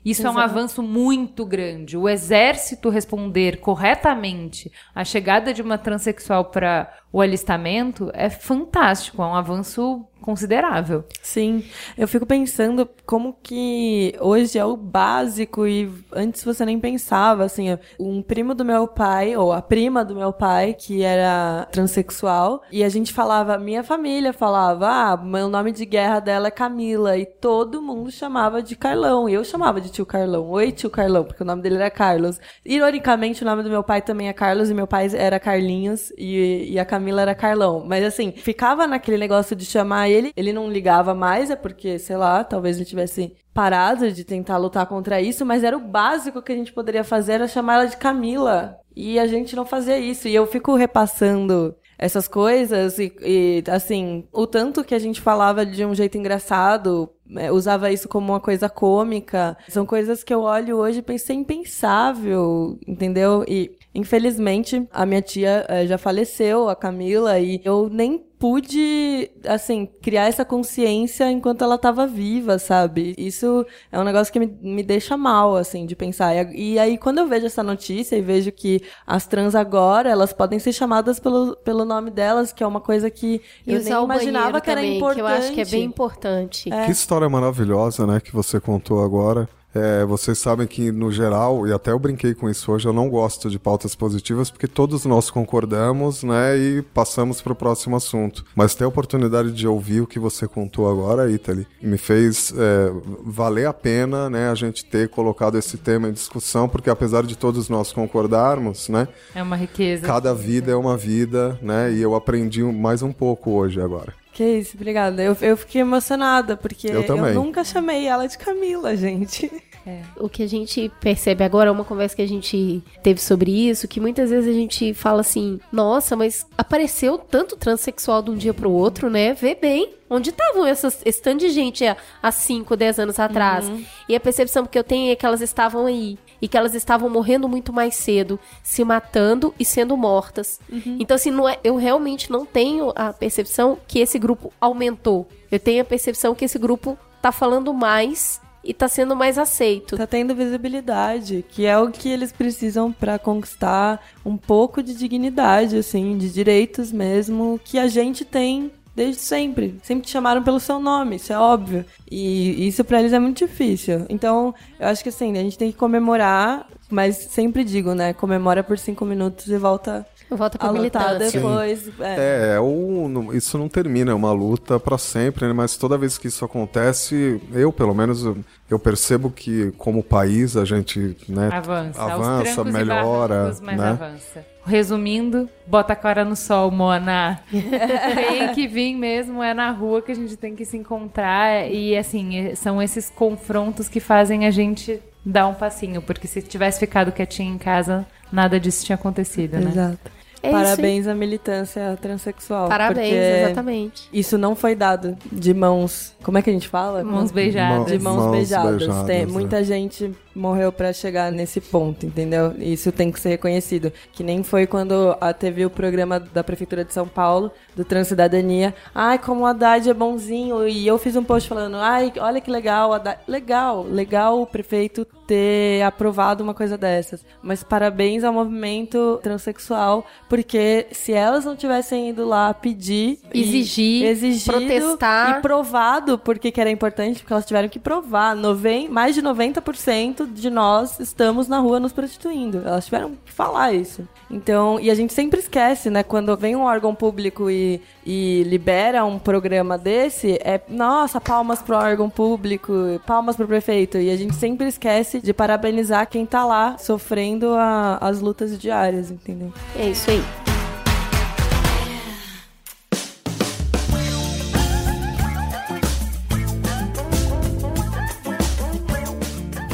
isso 0.04 0.26
é 0.26 0.30
um 0.30 0.38
avanço 0.38 0.82
muito 0.82 1.44
grande. 1.44 1.96
O 1.96 2.08
exército 2.08 2.88
responder 2.88 3.60
corretamente 3.60 4.72
a 4.94 5.04
chegada 5.04 5.52
de 5.54 5.62
uma 5.62 5.78
transexual 5.78 6.46
para 6.46 6.92
o 7.12 7.20
alistamento 7.20 8.10
é 8.14 8.30
fantástico, 8.30 9.22
é 9.22 9.26
um 9.26 9.34
avanço 9.34 10.06
considerável. 10.20 11.04
Sim, 11.22 11.64
eu 11.96 12.06
fico 12.06 12.26
pensando 12.26 12.88
como 13.06 13.36
que 13.42 14.14
hoje 14.20 14.58
é 14.58 14.64
o 14.64 14.76
básico 14.76 15.66
e 15.66 15.90
antes 16.12 16.44
você 16.44 16.64
nem 16.64 16.78
pensava, 16.78 17.44
assim, 17.44 17.76
um 17.98 18.22
primo 18.22 18.54
do 18.54 18.64
meu 18.64 18.86
pai, 18.86 19.36
ou 19.36 19.52
a 19.52 19.62
prima 19.62 20.04
do 20.04 20.14
meu 20.14 20.32
pai, 20.32 20.74
que 20.74 21.02
era 21.02 21.66
transexual, 21.72 22.62
e 22.70 22.84
a 22.84 22.88
gente 22.88 23.12
falava, 23.12 23.58
minha 23.58 23.82
família 23.82 24.32
falava, 24.32 24.88
ah, 24.88 25.16
meu 25.16 25.48
nome 25.48 25.72
de 25.72 25.86
guerra 25.86 26.20
dela 26.20 26.48
é 26.48 26.50
Camila, 26.50 27.16
e 27.16 27.24
todo 27.24 27.82
mundo 27.82 28.10
chamava 28.10 28.62
de 28.62 28.76
Carlão, 28.76 29.28
e 29.28 29.34
eu 29.34 29.42
chamava 29.42 29.80
de 29.80 29.90
tio 29.90 30.04
Carlão, 30.04 30.50
oi 30.50 30.70
tio 30.70 30.90
Carlão, 30.90 31.24
porque 31.24 31.42
o 31.42 31.46
nome 31.46 31.62
dele 31.62 31.76
era 31.76 31.90
Carlos. 31.90 32.38
Ironicamente, 32.64 33.42
o 33.42 33.46
nome 33.46 33.62
do 33.62 33.70
meu 33.70 33.82
pai 33.82 34.02
também 34.02 34.28
é 34.28 34.32
Carlos, 34.32 34.68
e 34.68 34.74
meu 34.74 34.86
pai 34.86 35.08
era 35.14 35.40
Carlinhos, 35.40 36.12
e, 36.16 36.72
e 36.72 36.78
a 36.78 36.84
Camila 36.84 36.99
era 37.20 37.34
Carlão. 37.34 37.84
Mas 37.86 38.04
assim, 38.04 38.32
ficava 38.32 38.86
naquele 38.86 39.16
negócio 39.16 39.56
de 39.56 39.64
chamar 39.64 40.08
ele, 40.08 40.32
ele 40.36 40.52
não 40.52 40.70
ligava 40.70 41.14
mais, 41.14 41.50
é 41.50 41.56
porque, 41.56 41.98
sei 41.98 42.16
lá, 42.16 42.44
talvez 42.44 42.76
ele 42.76 42.84
tivesse 42.84 43.34
parado 43.54 44.10
de 44.12 44.24
tentar 44.24 44.56
lutar 44.58 44.86
contra 44.86 45.20
isso, 45.20 45.44
mas 45.44 45.64
era 45.64 45.76
o 45.76 45.80
básico 45.80 46.42
que 46.42 46.52
a 46.52 46.56
gente 46.56 46.72
poderia 46.72 47.04
fazer, 47.04 47.32
era 47.32 47.48
chamar 47.48 47.74
ela 47.74 47.86
de 47.86 47.96
Camila. 47.96 48.76
E 48.94 49.18
a 49.18 49.26
gente 49.26 49.54
não 49.56 49.64
fazia 49.64 49.98
isso. 49.98 50.28
E 50.28 50.34
eu 50.34 50.46
fico 50.46 50.74
repassando 50.74 51.74
essas 51.96 52.26
coisas 52.26 52.98
e, 52.98 53.12
e, 53.20 53.62
assim, 53.68 54.26
o 54.32 54.46
tanto 54.46 54.82
que 54.82 54.94
a 54.94 54.98
gente 54.98 55.20
falava 55.20 55.66
de 55.66 55.84
um 55.84 55.94
jeito 55.94 56.16
engraçado 56.16 57.10
é, 57.36 57.52
usava 57.52 57.92
isso 57.92 58.08
como 58.08 58.32
uma 58.32 58.40
coisa 58.40 58.68
cômica. 58.68 59.56
São 59.68 59.84
coisas 59.84 60.24
que 60.24 60.32
eu 60.32 60.40
olho 60.40 60.78
hoje 60.78 60.98
e 60.98 61.02
pensei 61.02 61.36
impensável, 61.36 62.78
entendeu? 62.86 63.44
E 63.46 63.76
infelizmente 63.94 64.86
a 64.92 65.04
minha 65.04 65.22
tia 65.22 65.66
eh, 65.68 65.86
já 65.86 65.98
faleceu, 65.98 66.68
a 66.68 66.76
Camila, 66.76 67.38
e 67.38 67.60
eu 67.64 67.88
nem 67.90 68.24
pude, 68.40 69.30
assim, 69.46 69.86
criar 70.00 70.24
essa 70.24 70.46
consciência 70.46 71.30
enquanto 71.30 71.62
ela 71.62 71.74
estava 71.74 72.06
viva, 72.06 72.58
sabe? 72.58 73.14
Isso 73.18 73.66
é 73.92 74.00
um 74.00 74.02
negócio 74.02 74.32
que 74.32 74.40
me, 74.40 74.46
me 74.62 74.82
deixa 74.82 75.14
mal, 75.14 75.56
assim, 75.56 75.84
de 75.84 75.94
pensar. 75.94 76.34
E, 76.34 76.72
e, 76.72 76.78
aí, 76.78 76.96
quando 76.96 77.18
eu 77.18 77.28
vejo 77.28 77.44
essa 77.44 77.62
notícia 77.62 78.16
e 78.16 78.22
vejo 78.22 78.50
que 78.50 78.80
as 79.06 79.26
trans 79.26 79.54
agora, 79.54 80.08
elas 80.08 80.32
podem 80.32 80.58
ser 80.58 80.72
chamadas 80.72 81.20
pelo, 81.20 81.54
pelo 81.56 81.84
nome 81.84 82.10
delas, 82.10 82.50
que 82.50 82.64
é 82.64 82.66
uma 82.66 82.80
coisa 82.80 83.10
que 83.10 83.42
e 83.66 83.74
eu 83.74 83.84
nem 83.84 83.92
imaginava 83.92 84.58
que 84.58 84.70
era 84.70 84.80
também, 84.80 84.96
importante. 84.96 85.16
Que 85.16 85.20
eu 85.20 85.26
acho 85.26 85.52
que 85.52 85.60
é 85.60 85.64
bem 85.66 85.84
importante. 85.84 86.72
É. 86.72 86.86
Que 86.86 86.92
história 86.92 87.28
maravilhosa, 87.28 88.06
né, 88.06 88.20
que 88.20 88.32
você 88.32 88.58
contou 88.58 89.04
agora. 89.04 89.46
É, 89.74 90.04
vocês 90.04 90.38
sabem 90.38 90.66
que, 90.66 90.90
no 90.90 91.12
geral, 91.12 91.66
e 91.66 91.72
até 91.72 91.92
eu 91.92 91.98
brinquei 91.98 92.34
com 92.34 92.50
isso 92.50 92.72
hoje, 92.72 92.86
eu 92.86 92.92
não 92.92 93.08
gosto 93.08 93.48
de 93.48 93.58
pautas 93.58 93.94
positivas 93.94 94.50
porque 94.50 94.66
todos 94.66 95.04
nós 95.04 95.30
concordamos, 95.30 96.22
né, 96.24 96.56
e 96.58 96.82
passamos 96.82 97.40
para 97.40 97.52
o 97.52 97.56
próximo 97.56 97.96
assunto. 97.96 98.44
Mas 98.54 98.74
ter 98.74 98.84
a 98.84 98.88
oportunidade 98.88 99.52
de 99.52 99.68
ouvir 99.68 100.00
o 100.00 100.06
que 100.06 100.18
você 100.18 100.48
contou 100.48 100.90
agora, 100.90 101.30
Italy, 101.30 101.66
me 101.80 101.96
fez 101.96 102.52
é, 102.56 102.92
valer 103.24 103.66
a 103.66 103.72
pena, 103.72 104.28
né, 104.28 104.50
a 104.50 104.54
gente 104.54 104.84
ter 104.84 105.08
colocado 105.08 105.56
esse 105.56 105.76
tema 105.76 106.08
em 106.08 106.12
discussão, 106.12 106.68
porque 106.68 106.90
apesar 106.90 107.22
de 107.22 107.36
todos 107.36 107.68
nós 107.68 107.92
concordarmos, 107.92 108.88
né, 108.88 109.06
é 109.34 109.42
uma 109.42 109.56
riqueza. 109.56 110.06
Cada 110.06 110.34
vida 110.34 110.72
é 110.72 110.76
uma 110.76 110.96
vida, 110.96 111.58
né, 111.62 111.92
e 111.92 112.02
eu 112.02 112.14
aprendi 112.14 112.62
mais 112.64 113.02
um 113.02 113.12
pouco 113.12 113.52
hoje 113.52 113.80
agora. 113.80 114.14
Que 114.32 114.58
isso, 114.58 114.76
obrigada. 114.76 115.22
Eu, 115.22 115.36
eu 115.40 115.56
fiquei 115.56 115.80
emocionada, 115.80 116.56
porque 116.56 116.86
eu, 116.86 117.02
eu 117.02 117.34
nunca 117.34 117.64
chamei 117.64 118.06
ela 118.06 118.26
de 118.26 118.38
Camila, 118.38 118.96
gente. 118.96 119.50
É. 119.86 120.02
O 120.16 120.28
que 120.28 120.42
a 120.42 120.46
gente 120.46 120.90
percebe 121.00 121.42
agora, 121.42 121.72
uma 121.72 121.84
conversa 121.84 122.16
que 122.16 122.22
a 122.22 122.28
gente 122.28 122.82
teve 123.02 123.20
sobre 123.20 123.50
isso, 123.50 123.88
que 123.88 124.00
muitas 124.00 124.30
vezes 124.30 124.48
a 124.48 124.58
gente 124.58 124.92
fala 124.92 125.20
assim: 125.20 125.58
nossa, 125.72 126.16
mas 126.16 126.46
apareceu 126.56 127.18
tanto 127.18 127.56
transexual 127.56 128.22
de 128.22 128.30
um 128.30 128.36
dia 128.36 128.52
pro 128.52 128.70
outro, 128.70 129.08
né? 129.08 129.32
Vê 129.34 129.54
bem. 129.54 129.94
Onde 130.12 130.30
estavam 130.30 130.66
essas, 130.66 131.00
esse 131.04 131.22
tanto 131.22 131.38
de 131.38 131.50
gente 131.50 131.84
há 132.20 132.32
5, 132.32 132.76
10 132.76 132.98
anos 132.98 133.18
atrás? 133.20 133.68
Uhum. 133.68 133.84
E 134.08 134.16
a 134.16 134.18
percepção 134.18 134.66
que 134.66 134.76
eu 134.76 134.82
tenho 134.82 135.12
é 135.12 135.14
que 135.14 135.24
elas 135.24 135.40
estavam 135.40 135.86
aí. 135.86 136.18
E 136.42 136.48
que 136.48 136.56
elas 136.56 136.74
estavam 136.74 137.08
morrendo 137.08 137.48
muito 137.48 137.72
mais 137.72 137.94
cedo, 137.94 138.36
se 138.60 138.82
matando 138.82 139.54
e 139.56 139.64
sendo 139.64 139.96
mortas. 139.96 140.58
Uhum. 140.68 140.96
Então, 140.98 141.14
assim, 141.14 141.30
não 141.30 141.48
é, 141.48 141.60
eu 141.62 141.76
realmente 141.76 142.28
não 142.28 142.44
tenho 142.44 142.92
a 142.96 143.12
percepção 143.12 143.78
que 143.86 144.00
esse 144.00 144.18
grupo 144.18 144.52
aumentou. 144.60 145.28
Eu 145.48 145.60
tenho 145.60 145.80
a 145.80 145.84
percepção 145.84 146.34
que 146.34 146.44
esse 146.44 146.58
grupo 146.58 146.98
tá 147.22 147.30
falando 147.30 147.72
mais 147.72 148.40
e 148.62 148.74
tá 148.74 148.88
sendo 148.88 149.16
mais 149.16 149.38
aceito. 149.38 149.96
Tá 149.96 150.06
tendo 150.06 150.34
visibilidade, 150.34 151.44
que 151.48 151.66
é 151.66 151.78
o 151.78 151.90
que 151.90 152.08
eles 152.08 152.32
precisam 152.32 152.92
para 152.92 153.18
conquistar 153.18 154.04
um 154.24 154.36
pouco 154.36 154.82
de 154.82 154.94
dignidade, 154.94 155.76
assim, 155.76 156.16
de 156.18 156.30
direitos 156.30 156.92
mesmo, 156.92 157.60
que 157.64 157.78
a 157.78 157.88
gente 157.88 158.24
tem 158.24 158.70
desde 158.94 159.22
sempre. 159.22 159.76
Sempre 159.82 160.04
te 160.04 160.10
chamaram 160.10 160.42
pelo 160.42 160.60
seu 160.60 160.78
nome, 160.78 161.16
isso 161.16 161.32
é 161.32 161.38
óbvio. 161.38 161.84
E 162.10 162.66
isso 162.66 162.84
para 162.84 163.00
eles 163.00 163.12
é 163.12 163.18
muito 163.18 163.46
difícil. 163.46 164.04
Então, 164.08 164.54
eu 164.78 164.88
acho 164.88 165.02
que 165.02 165.08
assim, 165.08 165.32
a 165.38 165.42
gente 165.42 165.56
tem 165.56 165.72
que 165.72 165.78
comemorar, 165.78 166.66
mas 166.90 167.16
sempre 167.16 167.64
digo, 167.64 167.94
né? 167.94 168.12
Comemora 168.12 168.62
por 168.62 168.78
cinco 168.78 169.04
minutos 169.04 169.48
e 169.48 169.56
volta 169.56 170.06
Volta 170.30 170.58
pra 170.58 170.68
a 170.68 170.70
lutar 170.70 171.18
depois. 171.18 171.90
É, 171.98 172.54
é 172.54 172.60
ou, 172.60 173.34
isso 173.34 173.58
não 173.58 173.68
termina, 173.68 174.12
é 174.12 174.14
uma 174.14 174.32
luta 174.32 174.78
para 174.78 174.96
sempre, 174.96 175.46
né? 175.46 175.52
mas 175.52 175.76
toda 175.76 175.98
vez 175.98 176.16
que 176.16 176.28
isso 176.28 176.44
acontece, 176.44 177.40
eu 177.52 177.72
pelo 177.72 177.94
menos 177.94 178.24
eu 178.70 178.78
percebo 178.78 179.30
que 179.30 179.72
como 179.72 180.02
país 180.02 180.56
a 180.56 180.64
gente 180.64 181.16
né, 181.28 181.50
avança, 181.52 182.02
avança 182.02 182.64
melhora. 182.64 183.52
né? 183.62 183.90
avança. 183.90 184.46
Resumindo, 184.64 185.48
bota 185.66 185.94
a 185.94 185.96
cara 185.96 186.24
no 186.24 186.36
sol, 186.36 186.70
Mona. 186.70 187.40
tem 187.50 188.54
que 188.54 188.68
vir 188.68 188.94
mesmo, 188.94 189.42
é 189.42 189.52
na 189.54 189.70
rua 189.70 190.02
que 190.02 190.12
a 190.12 190.14
gente 190.14 190.36
tem 190.36 190.54
que 190.54 190.64
se 190.64 190.76
encontrar. 190.76 191.68
E 191.70 191.96
assim, 191.96 192.54
são 192.54 192.80
esses 192.80 193.10
confrontos 193.10 193.88
que 193.88 193.98
fazem 193.98 194.46
a 194.46 194.50
gente 194.50 195.00
dar 195.24 195.46
um 195.48 195.54
passinho. 195.54 196.02
Porque 196.02 196.28
se 196.28 196.42
tivesse 196.42 196.78
ficado 196.78 197.10
quietinho 197.10 197.54
em 197.54 197.58
casa, 197.58 198.06
nada 198.30 198.60
disso 198.60 198.84
tinha 198.84 198.96
acontecido, 198.96 199.58
né? 199.58 199.70
Exato. 199.70 200.19
É 200.42 200.50
Parabéns 200.50 201.06
à 201.06 201.14
militância 201.14 201.98
transexual. 202.00 202.68
Parabéns, 202.68 203.12
exatamente. 203.12 204.08
Isso 204.12 204.38
não 204.38 204.56
foi 204.56 204.74
dado 204.74 205.16
de 205.30 205.52
mãos. 205.52 206.14
Como 206.22 206.38
é 206.38 206.42
que 206.42 206.48
a 206.48 206.52
gente 206.52 206.68
fala? 206.68 207.04
Mãos 207.04 207.30
beijadas. 207.30 207.92
De 207.92 207.98
mãos, 207.98 208.16
mãos 208.16 208.30
beijadas. 208.32 208.76
beijadas. 208.78 209.06
Tem, 209.06 209.22
é. 209.22 209.26
Muita 209.26 209.62
gente 209.62 210.10
morreu 210.34 210.72
para 210.72 210.92
chegar 210.92 211.30
nesse 211.30 211.60
ponto, 211.60 212.06
entendeu? 212.06 212.54
Isso 212.58 212.90
tem 212.90 213.12
que 213.12 213.20
ser 213.20 213.30
reconhecido. 213.30 213.92
Que 214.12 214.22
nem 214.22 214.42
foi 214.42 214.66
quando 214.66 215.14
a, 215.20 215.32
teve 215.32 215.66
o 215.66 215.70
programa 215.70 216.18
da 216.18 216.42
Prefeitura 216.42 216.84
de 216.84 216.94
São 216.94 217.06
Paulo, 217.06 217.50
do 217.76 217.84
Transcidadania. 217.84 218.74
Ai, 218.94 219.18
como 219.18 219.42
o 219.42 219.46
Haddad 219.46 219.88
é 219.90 219.94
bonzinho. 219.94 220.66
E 220.66 220.86
eu 220.86 220.96
fiz 220.98 221.16
um 221.16 221.24
post 221.24 221.48
falando, 221.48 221.76
ai, 221.76 222.12
olha 222.18 222.40
que 222.40 222.50
legal, 222.50 222.94
Haddad... 222.94 223.18
legal, 223.28 223.82
legal 223.82 224.40
o 224.40 224.46
prefeito 224.46 225.06
ter 225.30 225.80
aprovado 225.82 226.42
uma 226.42 226.52
coisa 226.52 226.76
dessas. 226.76 227.24
Mas 227.40 227.62
parabéns 227.62 228.24
ao 228.24 228.32
movimento 228.32 229.20
transexual, 229.22 230.04
porque 230.28 230.88
se 230.90 231.12
elas 231.12 231.44
não 231.44 231.54
tivessem 231.54 232.08
ido 232.08 232.26
lá 232.26 232.52
pedir, 232.52 233.20
exigir, 233.32 234.06
exigido 234.06 234.58
protestar 234.58 235.38
e 235.38 235.40
provado 235.40 236.18
porque 236.18 236.50
que 236.50 236.60
era 236.60 236.68
importante, 236.68 237.20
porque 237.20 237.32
elas 237.32 237.46
tiveram 237.46 237.68
que 237.68 237.78
provar, 237.78 238.34
noven... 238.34 238.88
mais 238.88 239.14
de 239.14 239.22
90% 239.22 240.32
de 240.32 240.50
nós 240.50 240.98
estamos 240.98 241.46
na 241.46 241.60
rua 241.60 241.78
nos 241.78 241.92
prostituindo. 241.92 242.62
Elas 242.66 242.86
tiveram 242.86 243.12
que 243.24 243.32
falar 243.32 243.72
isso. 243.72 244.08
Então, 244.28 244.80
e 244.80 244.90
a 244.90 244.94
gente 244.94 245.12
sempre 245.12 245.38
esquece, 245.38 245.90
né? 245.90 246.02
Quando 246.02 246.36
vem 246.36 246.56
um 246.56 246.62
órgão 246.62 246.94
público 246.94 247.50
e, 247.50 247.80
e 248.04 248.44
libera 248.46 249.04
um 249.04 249.18
programa 249.18 249.76
desse, 249.76 250.38
é, 250.42 250.60
nossa, 250.68 251.20
palmas 251.20 251.60
pro 251.62 251.76
órgão 251.76 252.08
público, 252.08 252.72
palmas 253.06 253.36
pro 253.36 253.46
prefeito. 253.46 253.98
E 253.98 254.10
a 254.10 254.16
gente 254.16 254.34
sempre 254.34 254.68
esquece 254.68 255.19
de 255.22 255.32
parabenizar 255.32 256.08
quem 256.08 256.24
tá 256.26 256.44
lá 256.44 256.76
sofrendo 256.78 257.54
a, 257.54 257.98
as 258.00 258.20
lutas 258.20 258.58
diárias, 258.58 259.10
entendeu? 259.10 259.52
É 259.76 259.88
isso 259.88 260.10
aí. 260.10 260.22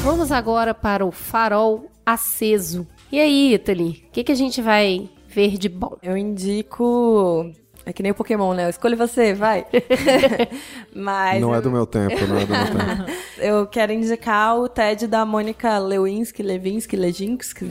Vamos 0.07 0.31
agora 0.31 0.73
para 0.73 1.05
o 1.05 1.11
farol 1.11 1.91
aceso. 2.05 2.87
E 3.11 3.19
aí, 3.19 3.53
Italy, 3.53 4.05
o 4.07 4.11
que, 4.11 4.23
que 4.23 4.31
a 4.31 4.35
gente 4.35 4.61
vai 4.61 5.09
ver 5.27 5.57
de 5.57 5.67
bom? 5.67 5.97
Eu 6.01 6.15
indico 6.15 7.51
é 7.87 7.93
que 7.93 8.03
nem 8.03 8.11
o 8.11 8.15
Pokémon, 8.15 8.53
né? 8.53 8.69
Escolhe 8.69 8.97
você, 8.97 9.33
vai. 9.33 9.65
Mas. 10.93 11.39
Não 11.39 11.55
é 11.55 11.61
do 11.61 11.71
meu 11.71 11.85
tempo, 11.85 12.15
não 12.27 12.37
é 12.37 12.45
do 12.45 12.51
meu 12.51 12.65
tempo. 12.67 13.11
eu 13.37 13.65
quero 13.65 13.93
indicar 13.93 14.57
o 14.57 14.67
TED 14.67 15.07
da 15.07 15.25
Mônica 15.25 15.77
Lewinsky, 15.77 16.43
Levinsky, 16.43 16.97
Leginsky. 16.97 17.69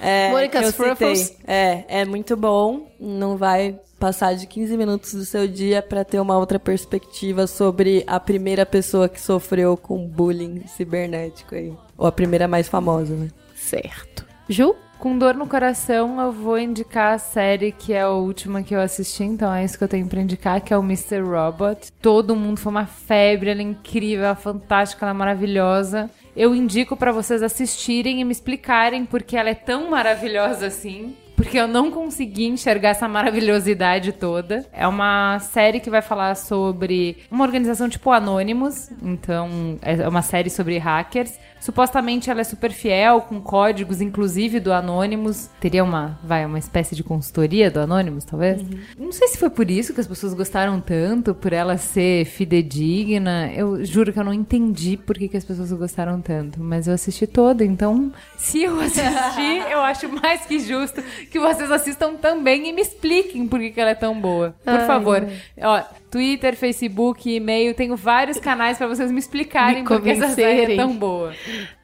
é, 0.00 0.30
Mônica 0.30 0.72
Fruffles. 0.72 1.36
É, 1.46 1.84
é 2.00 2.04
muito 2.06 2.34
bom. 2.38 2.88
Não 2.98 3.36
vai 3.36 3.78
passar 3.98 4.34
de 4.34 4.46
15 4.46 4.78
minutos 4.78 5.12
do 5.12 5.26
seu 5.26 5.46
dia 5.46 5.82
para 5.82 6.04
ter 6.04 6.20
uma 6.20 6.38
outra 6.38 6.58
perspectiva 6.58 7.46
sobre 7.46 8.02
a 8.06 8.18
primeira 8.18 8.64
pessoa 8.64 9.10
que 9.10 9.20
sofreu 9.20 9.76
com 9.76 10.06
bullying 10.06 10.66
cibernético 10.66 11.54
aí. 11.54 11.70
Ou 11.98 12.06
a 12.06 12.12
primeira 12.12 12.48
mais 12.48 12.66
famosa, 12.66 13.14
né? 13.14 13.28
Certo. 13.54 14.24
Ju? 14.48 14.74
Com 15.04 15.18
dor 15.18 15.34
no 15.34 15.46
coração, 15.46 16.18
eu 16.18 16.32
vou 16.32 16.58
indicar 16.58 17.12
a 17.12 17.18
série 17.18 17.72
que 17.72 17.92
é 17.92 18.00
a 18.00 18.08
última 18.08 18.62
que 18.62 18.74
eu 18.74 18.80
assisti, 18.80 19.22
então 19.22 19.52
é 19.52 19.62
isso 19.62 19.76
que 19.76 19.84
eu 19.84 19.88
tenho 19.88 20.06
pra 20.06 20.18
indicar, 20.18 20.62
que 20.62 20.72
é 20.72 20.78
o 20.78 20.82
Mr. 20.82 21.20
Robot. 21.20 21.92
Todo 22.00 22.34
mundo 22.34 22.58
foi 22.58 22.72
uma 22.72 22.86
febre, 22.86 23.50
ela 23.50 23.60
é 23.60 23.64
incrível, 23.64 24.24
ela 24.24 24.32
é 24.32 24.34
fantástica, 24.34 25.04
ela 25.04 25.10
é 25.10 25.14
maravilhosa. 25.14 26.08
Eu 26.34 26.54
indico 26.54 26.96
para 26.96 27.12
vocês 27.12 27.42
assistirem 27.42 28.22
e 28.22 28.24
me 28.24 28.32
explicarem 28.32 29.04
porque 29.04 29.36
ela 29.36 29.50
é 29.50 29.54
tão 29.54 29.90
maravilhosa 29.90 30.68
assim 30.68 31.14
porque 31.36 31.58
eu 31.58 31.66
não 31.66 31.90
consegui 31.90 32.46
enxergar 32.46 32.90
essa 32.90 33.08
maravilhosidade 33.08 34.12
toda. 34.12 34.64
É 34.72 34.86
uma 34.86 35.38
série 35.40 35.80
que 35.80 35.90
vai 35.90 36.00
falar 36.00 36.36
sobre 36.36 37.18
uma 37.30 37.44
organização 37.44 37.88
tipo 37.88 38.10
Anonymous, 38.10 38.90
então 39.02 39.78
é 39.82 40.08
uma 40.08 40.22
série 40.22 40.48
sobre 40.48 40.78
hackers. 40.78 41.38
Supostamente 41.64 42.28
ela 42.28 42.42
é 42.42 42.44
super 42.44 42.70
fiel, 42.72 43.22
com 43.22 43.40
códigos, 43.40 44.02
inclusive 44.02 44.60
do 44.60 44.70
Anonymous. 44.70 45.48
Teria 45.58 45.82
uma, 45.82 46.20
vai, 46.22 46.44
uma 46.44 46.58
espécie 46.58 46.94
de 46.94 47.02
consultoria 47.02 47.70
do 47.70 47.80
Anonymous, 47.80 48.26
talvez? 48.26 48.60
Uhum. 48.60 48.78
Não 48.98 49.12
sei 49.12 49.28
se 49.28 49.38
foi 49.38 49.48
por 49.48 49.70
isso 49.70 49.94
que 49.94 50.00
as 50.02 50.06
pessoas 50.06 50.34
gostaram 50.34 50.78
tanto, 50.78 51.34
por 51.34 51.54
ela 51.54 51.78
ser 51.78 52.26
fidedigna. 52.26 53.50
Eu 53.50 53.82
juro 53.82 54.12
que 54.12 54.18
eu 54.18 54.24
não 54.24 54.34
entendi 54.34 54.98
por 54.98 55.16
que, 55.16 55.26
que 55.26 55.38
as 55.38 55.44
pessoas 55.44 55.72
gostaram 55.72 56.20
tanto, 56.20 56.62
mas 56.62 56.86
eu 56.86 56.92
assisti 56.92 57.26
toda, 57.26 57.64
então 57.64 58.12
se 58.36 58.62
eu 58.62 58.78
assistir, 58.80 59.64
eu 59.72 59.80
acho 59.80 60.06
mais 60.10 60.44
que 60.44 60.58
justo 60.58 61.02
que 61.30 61.38
vocês 61.38 61.70
assistam 61.70 62.16
também 62.16 62.68
e 62.68 62.74
me 62.74 62.82
expliquem 62.82 63.48
por 63.48 63.58
que, 63.58 63.70
que 63.70 63.80
ela 63.80 63.92
é 63.92 63.94
tão 63.94 64.20
boa. 64.20 64.54
Por 64.62 64.74
Ai, 64.74 64.86
favor. 64.86 65.26
Ó, 65.62 65.82
Twitter, 66.14 66.56
Facebook, 66.56 67.28
e-mail, 67.28 67.74
tenho 67.74 67.96
vários 67.96 68.38
canais 68.38 68.78
pra 68.78 68.86
vocês 68.86 69.10
me 69.10 69.18
explicarem 69.18 69.82
Me 69.82 69.88
por 69.88 70.00
que 70.00 70.10
essa 70.10 70.28
série 70.28 70.74
é 70.74 70.76
tão 70.76 70.96
boa. 70.96 71.32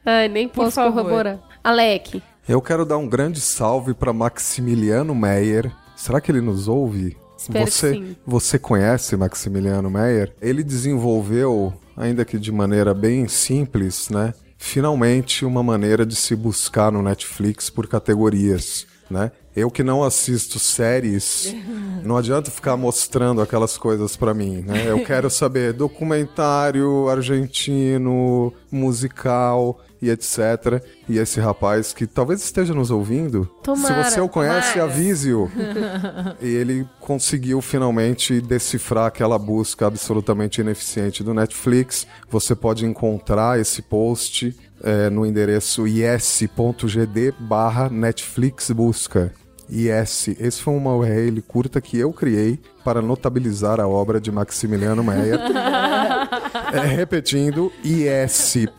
Ai, 0.05 0.29
nem 0.29 0.47
Por 0.47 0.63
posso 0.63 0.75
favor. 0.75 1.03
corroborar. 1.03 1.37
Alec, 1.61 2.23
Eu 2.47 2.61
quero 2.61 2.85
dar 2.85 2.95
um 2.95 3.09
grande 3.09 3.41
salve 3.41 3.93
para 3.93 4.13
Maximiliano 4.13 5.13
Meyer. 5.13 5.69
Será 5.97 6.21
que 6.21 6.31
ele 6.31 6.39
nos 6.39 6.69
ouve? 6.69 7.17
Espero 7.37 7.65
que 7.65 7.71
você, 7.71 7.93
sim. 7.93 8.15
você 8.25 8.57
conhece 8.57 9.17
Maximiliano 9.17 9.89
Meyer? 9.89 10.33
Ele 10.41 10.63
desenvolveu, 10.63 11.73
ainda 11.97 12.23
que 12.23 12.39
de 12.39 12.53
maneira 12.53 12.93
bem 12.93 13.27
simples, 13.27 14.07
né? 14.09 14.33
Finalmente 14.57 15.43
uma 15.43 15.61
maneira 15.61 16.05
de 16.05 16.15
se 16.15 16.37
buscar 16.37 16.89
no 16.89 17.01
Netflix 17.01 17.69
por 17.69 17.85
categorias, 17.85 18.87
né? 19.11 19.31
Eu 19.55 19.69
que 19.69 19.83
não 19.83 20.03
assisto 20.03 20.57
séries, 20.57 21.53
não 22.03 22.17
adianta 22.17 22.49
ficar 22.49 22.77
mostrando 22.77 23.41
aquelas 23.41 23.77
coisas 23.77 24.15
pra 24.15 24.33
mim, 24.33 24.63
né? 24.65 24.85
Eu 24.87 25.03
quero 25.05 25.29
saber 25.29 25.73
documentário 25.73 27.09
argentino, 27.09 28.53
musical 28.71 29.79
e 30.01 30.09
etc. 30.09 30.81
E 31.07 31.19
esse 31.19 31.39
rapaz 31.39 31.93
que 31.93 32.07
talvez 32.07 32.41
esteja 32.41 32.73
nos 32.73 32.89
ouvindo, 32.89 33.45
Tomara, 33.61 34.03
se 34.05 34.11
você 34.11 34.21
o 34.21 34.27
conhece, 34.27 34.79
avise-o. 34.79 35.51
e 36.41 36.47
ele 36.47 36.87
conseguiu 36.99 37.61
finalmente 37.61 38.41
decifrar 38.41 39.05
aquela 39.05 39.37
busca 39.37 39.85
absolutamente 39.85 40.61
ineficiente 40.61 41.23
do 41.23 41.33
Netflix. 41.33 42.07
Você 42.29 42.55
pode 42.55 42.85
encontrar 42.85 43.59
esse 43.59 43.81
post 43.81 44.55
eh, 44.83 45.09
no 45.09 45.25
endereço 45.25 45.87
is.gd 45.87 47.33
barra 47.39 47.89
Netflix 47.89 48.71
busca. 48.71 49.33
IS. 49.69 50.27
Esse 50.37 50.61
foi 50.61 50.73
uma 50.73 50.93
URL 50.93 51.41
curta 51.47 51.79
que 51.79 51.97
eu 51.97 52.11
criei 52.11 52.59
para 52.83 53.01
notabilizar 53.01 53.79
a 53.79 53.87
obra 53.87 54.19
de 54.19 54.31
Maximiliano 54.31 55.03
Meyer. 55.03 55.39
É, 56.73 56.85
repetindo, 56.85 57.71
is.gd 57.83 58.77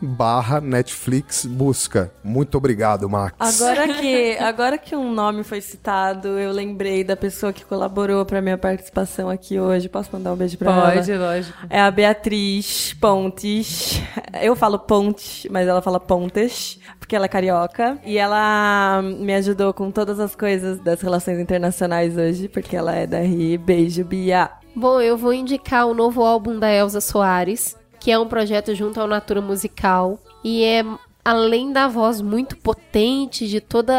barra 0.00 0.58
Netflix 0.58 1.44
busca. 1.44 2.10
Muito 2.24 2.56
obrigado, 2.56 3.08
Max. 3.10 3.34
Agora 3.38 3.88
que, 3.88 4.38
agora 4.38 4.78
que 4.78 4.96
um 4.96 5.12
nome 5.12 5.44
foi 5.44 5.60
citado, 5.60 6.28
eu 6.38 6.52
lembrei 6.52 7.04
da 7.04 7.14
pessoa 7.14 7.52
que 7.52 7.64
colaborou 7.64 8.24
pra 8.24 8.40
minha 8.40 8.56
participação 8.56 9.28
aqui 9.28 9.60
hoje. 9.60 9.88
Posso 9.88 10.08
mandar 10.12 10.32
um 10.32 10.36
beijo 10.36 10.56
pra 10.56 10.72
ela? 10.72 10.92
Pode, 10.92 11.14
lógico. 11.14 11.58
É 11.68 11.80
a 11.80 11.90
Beatriz 11.90 12.94
Pontes. 12.94 14.00
Eu 14.40 14.56
falo 14.56 14.78
Pontes, 14.78 15.46
mas 15.50 15.68
ela 15.68 15.82
fala 15.82 16.00
Pontes, 16.00 16.78
porque 16.98 17.14
ela 17.14 17.26
é 17.26 17.28
carioca. 17.28 17.98
E 18.04 18.16
ela 18.16 19.02
me 19.02 19.34
ajudou 19.34 19.74
com 19.74 19.90
todas 19.90 20.18
as 20.18 20.34
coisas 20.34 20.80
das 20.80 21.00
relações 21.02 21.38
internacionais 21.38 22.16
hoje, 22.16 22.48
porque 22.56 22.74
ela 22.74 22.94
é 22.94 23.06
da 23.06 23.20
RI. 23.20 23.58
Beijo, 23.58 24.02
Bia. 24.02 24.50
Bom, 24.74 24.98
eu 24.98 25.14
vou 25.14 25.34
indicar 25.34 25.86
o 25.86 25.92
novo 25.92 26.24
álbum 26.24 26.58
da 26.58 26.72
Elza 26.72 27.02
Soares, 27.02 27.76
que 28.00 28.10
é 28.10 28.18
um 28.18 28.26
projeto 28.26 28.74
junto 28.74 28.98
ao 28.98 29.06
Natura 29.06 29.42
Musical. 29.42 30.18
E 30.42 30.64
é, 30.64 30.82
além 31.22 31.70
da 31.70 31.86
voz 31.86 32.22
muito 32.22 32.56
potente, 32.56 33.46
de 33.46 33.60
todo 33.60 33.92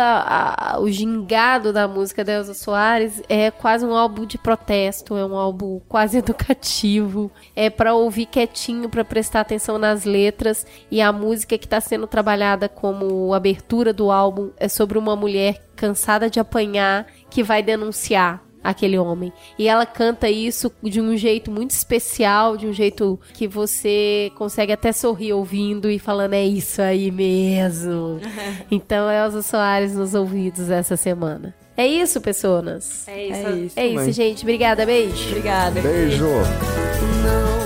o 0.80 0.90
gingado 0.90 1.72
da 1.72 1.88
música 1.88 2.24
da 2.26 2.34
Elza 2.34 2.56
Soares, 2.56 3.22
é 3.30 3.52
quase 3.52 3.86
um 3.86 3.96
álbum 3.96 4.26
de 4.26 4.40
protesto, 4.40 5.16
é 5.16 5.24
um 5.24 5.36
álbum 5.36 5.80
quase 5.88 6.18
educativo. 6.18 7.30
É 7.56 7.70
para 7.70 7.94
ouvir 7.94 8.26
quietinho, 8.26 8.90
para 8.90 9.06
prestar 9.06 9.42
atenção 9.42 9.78
nas 9.78 10.04
letras. 10.04 10.66
E 10.90 11.00
a 11.00 11.14
música 11.14 11.60
que 11.60 11.66
está 11.68 11.80
sendo 11.80 12.08
trabalhada 12.08 12.68
como 12.68 13.36
abertura 13.36 13.94
do 13.94 14.10
álbum 14.10 14.50
é 14.58 14.68
sobre 14.68 14.98
uma 14.98 15.16
mulher 15.16 15.62
cansada 15.76 16.28
de 16.28 16.40
apanhar 16.40 17.06
que 17.30 17.44
vai 17.44 17.62
denunciar 17.62 18.47
aquele 18.68 18.98
homem. 18.98 19.32
E 19.58 19.68
ela 19.68 19.86
canta 19.86 20.30
isso 20.30 20.72
de 20.84 21.00
um 21.00 21.16
jeito 21.16 21.50
muito 21.50 21.72
especial, 21.72 22.58
de 22.58 22.68
um 22.68 22.74
jeito 22.74 23.18
que 23.34 23.48
você 23.48 24.30
consegue 24.36 24.74
até 24.74 24.92
sorrir 24.92 25.32
ouvindo 25.32 25.90
e 25.90 25.98
falando, 25.98 26.34
é 26.34 26.46
isso 26.46 26.82
aí 26.82 27.10
mesmo. 27.10 28.20
então, 28.70 29.10
Elza 29.10 29.42
Soares 29.42 29.96
nos 29.96 30.14
ouvidos 30.14 30.70
essa 30.70 30.98
semana. 30.98 31.56
É 31.78 31.88
isso, 31.88 32.20
pessoas. 32.20 33.08
É 33.08 33.28
É 33.46 33.52
isso. 33.56 33.80
É 33.80 33.88
isso, 33.88 34.12
gente. 34.12 34.42
Obrigada, 34.42 34.86
beijo. 34.86 35.30
Obrigada. 35.30 35.80
Beijo. 35.80 36.26
Não 36.26 37.57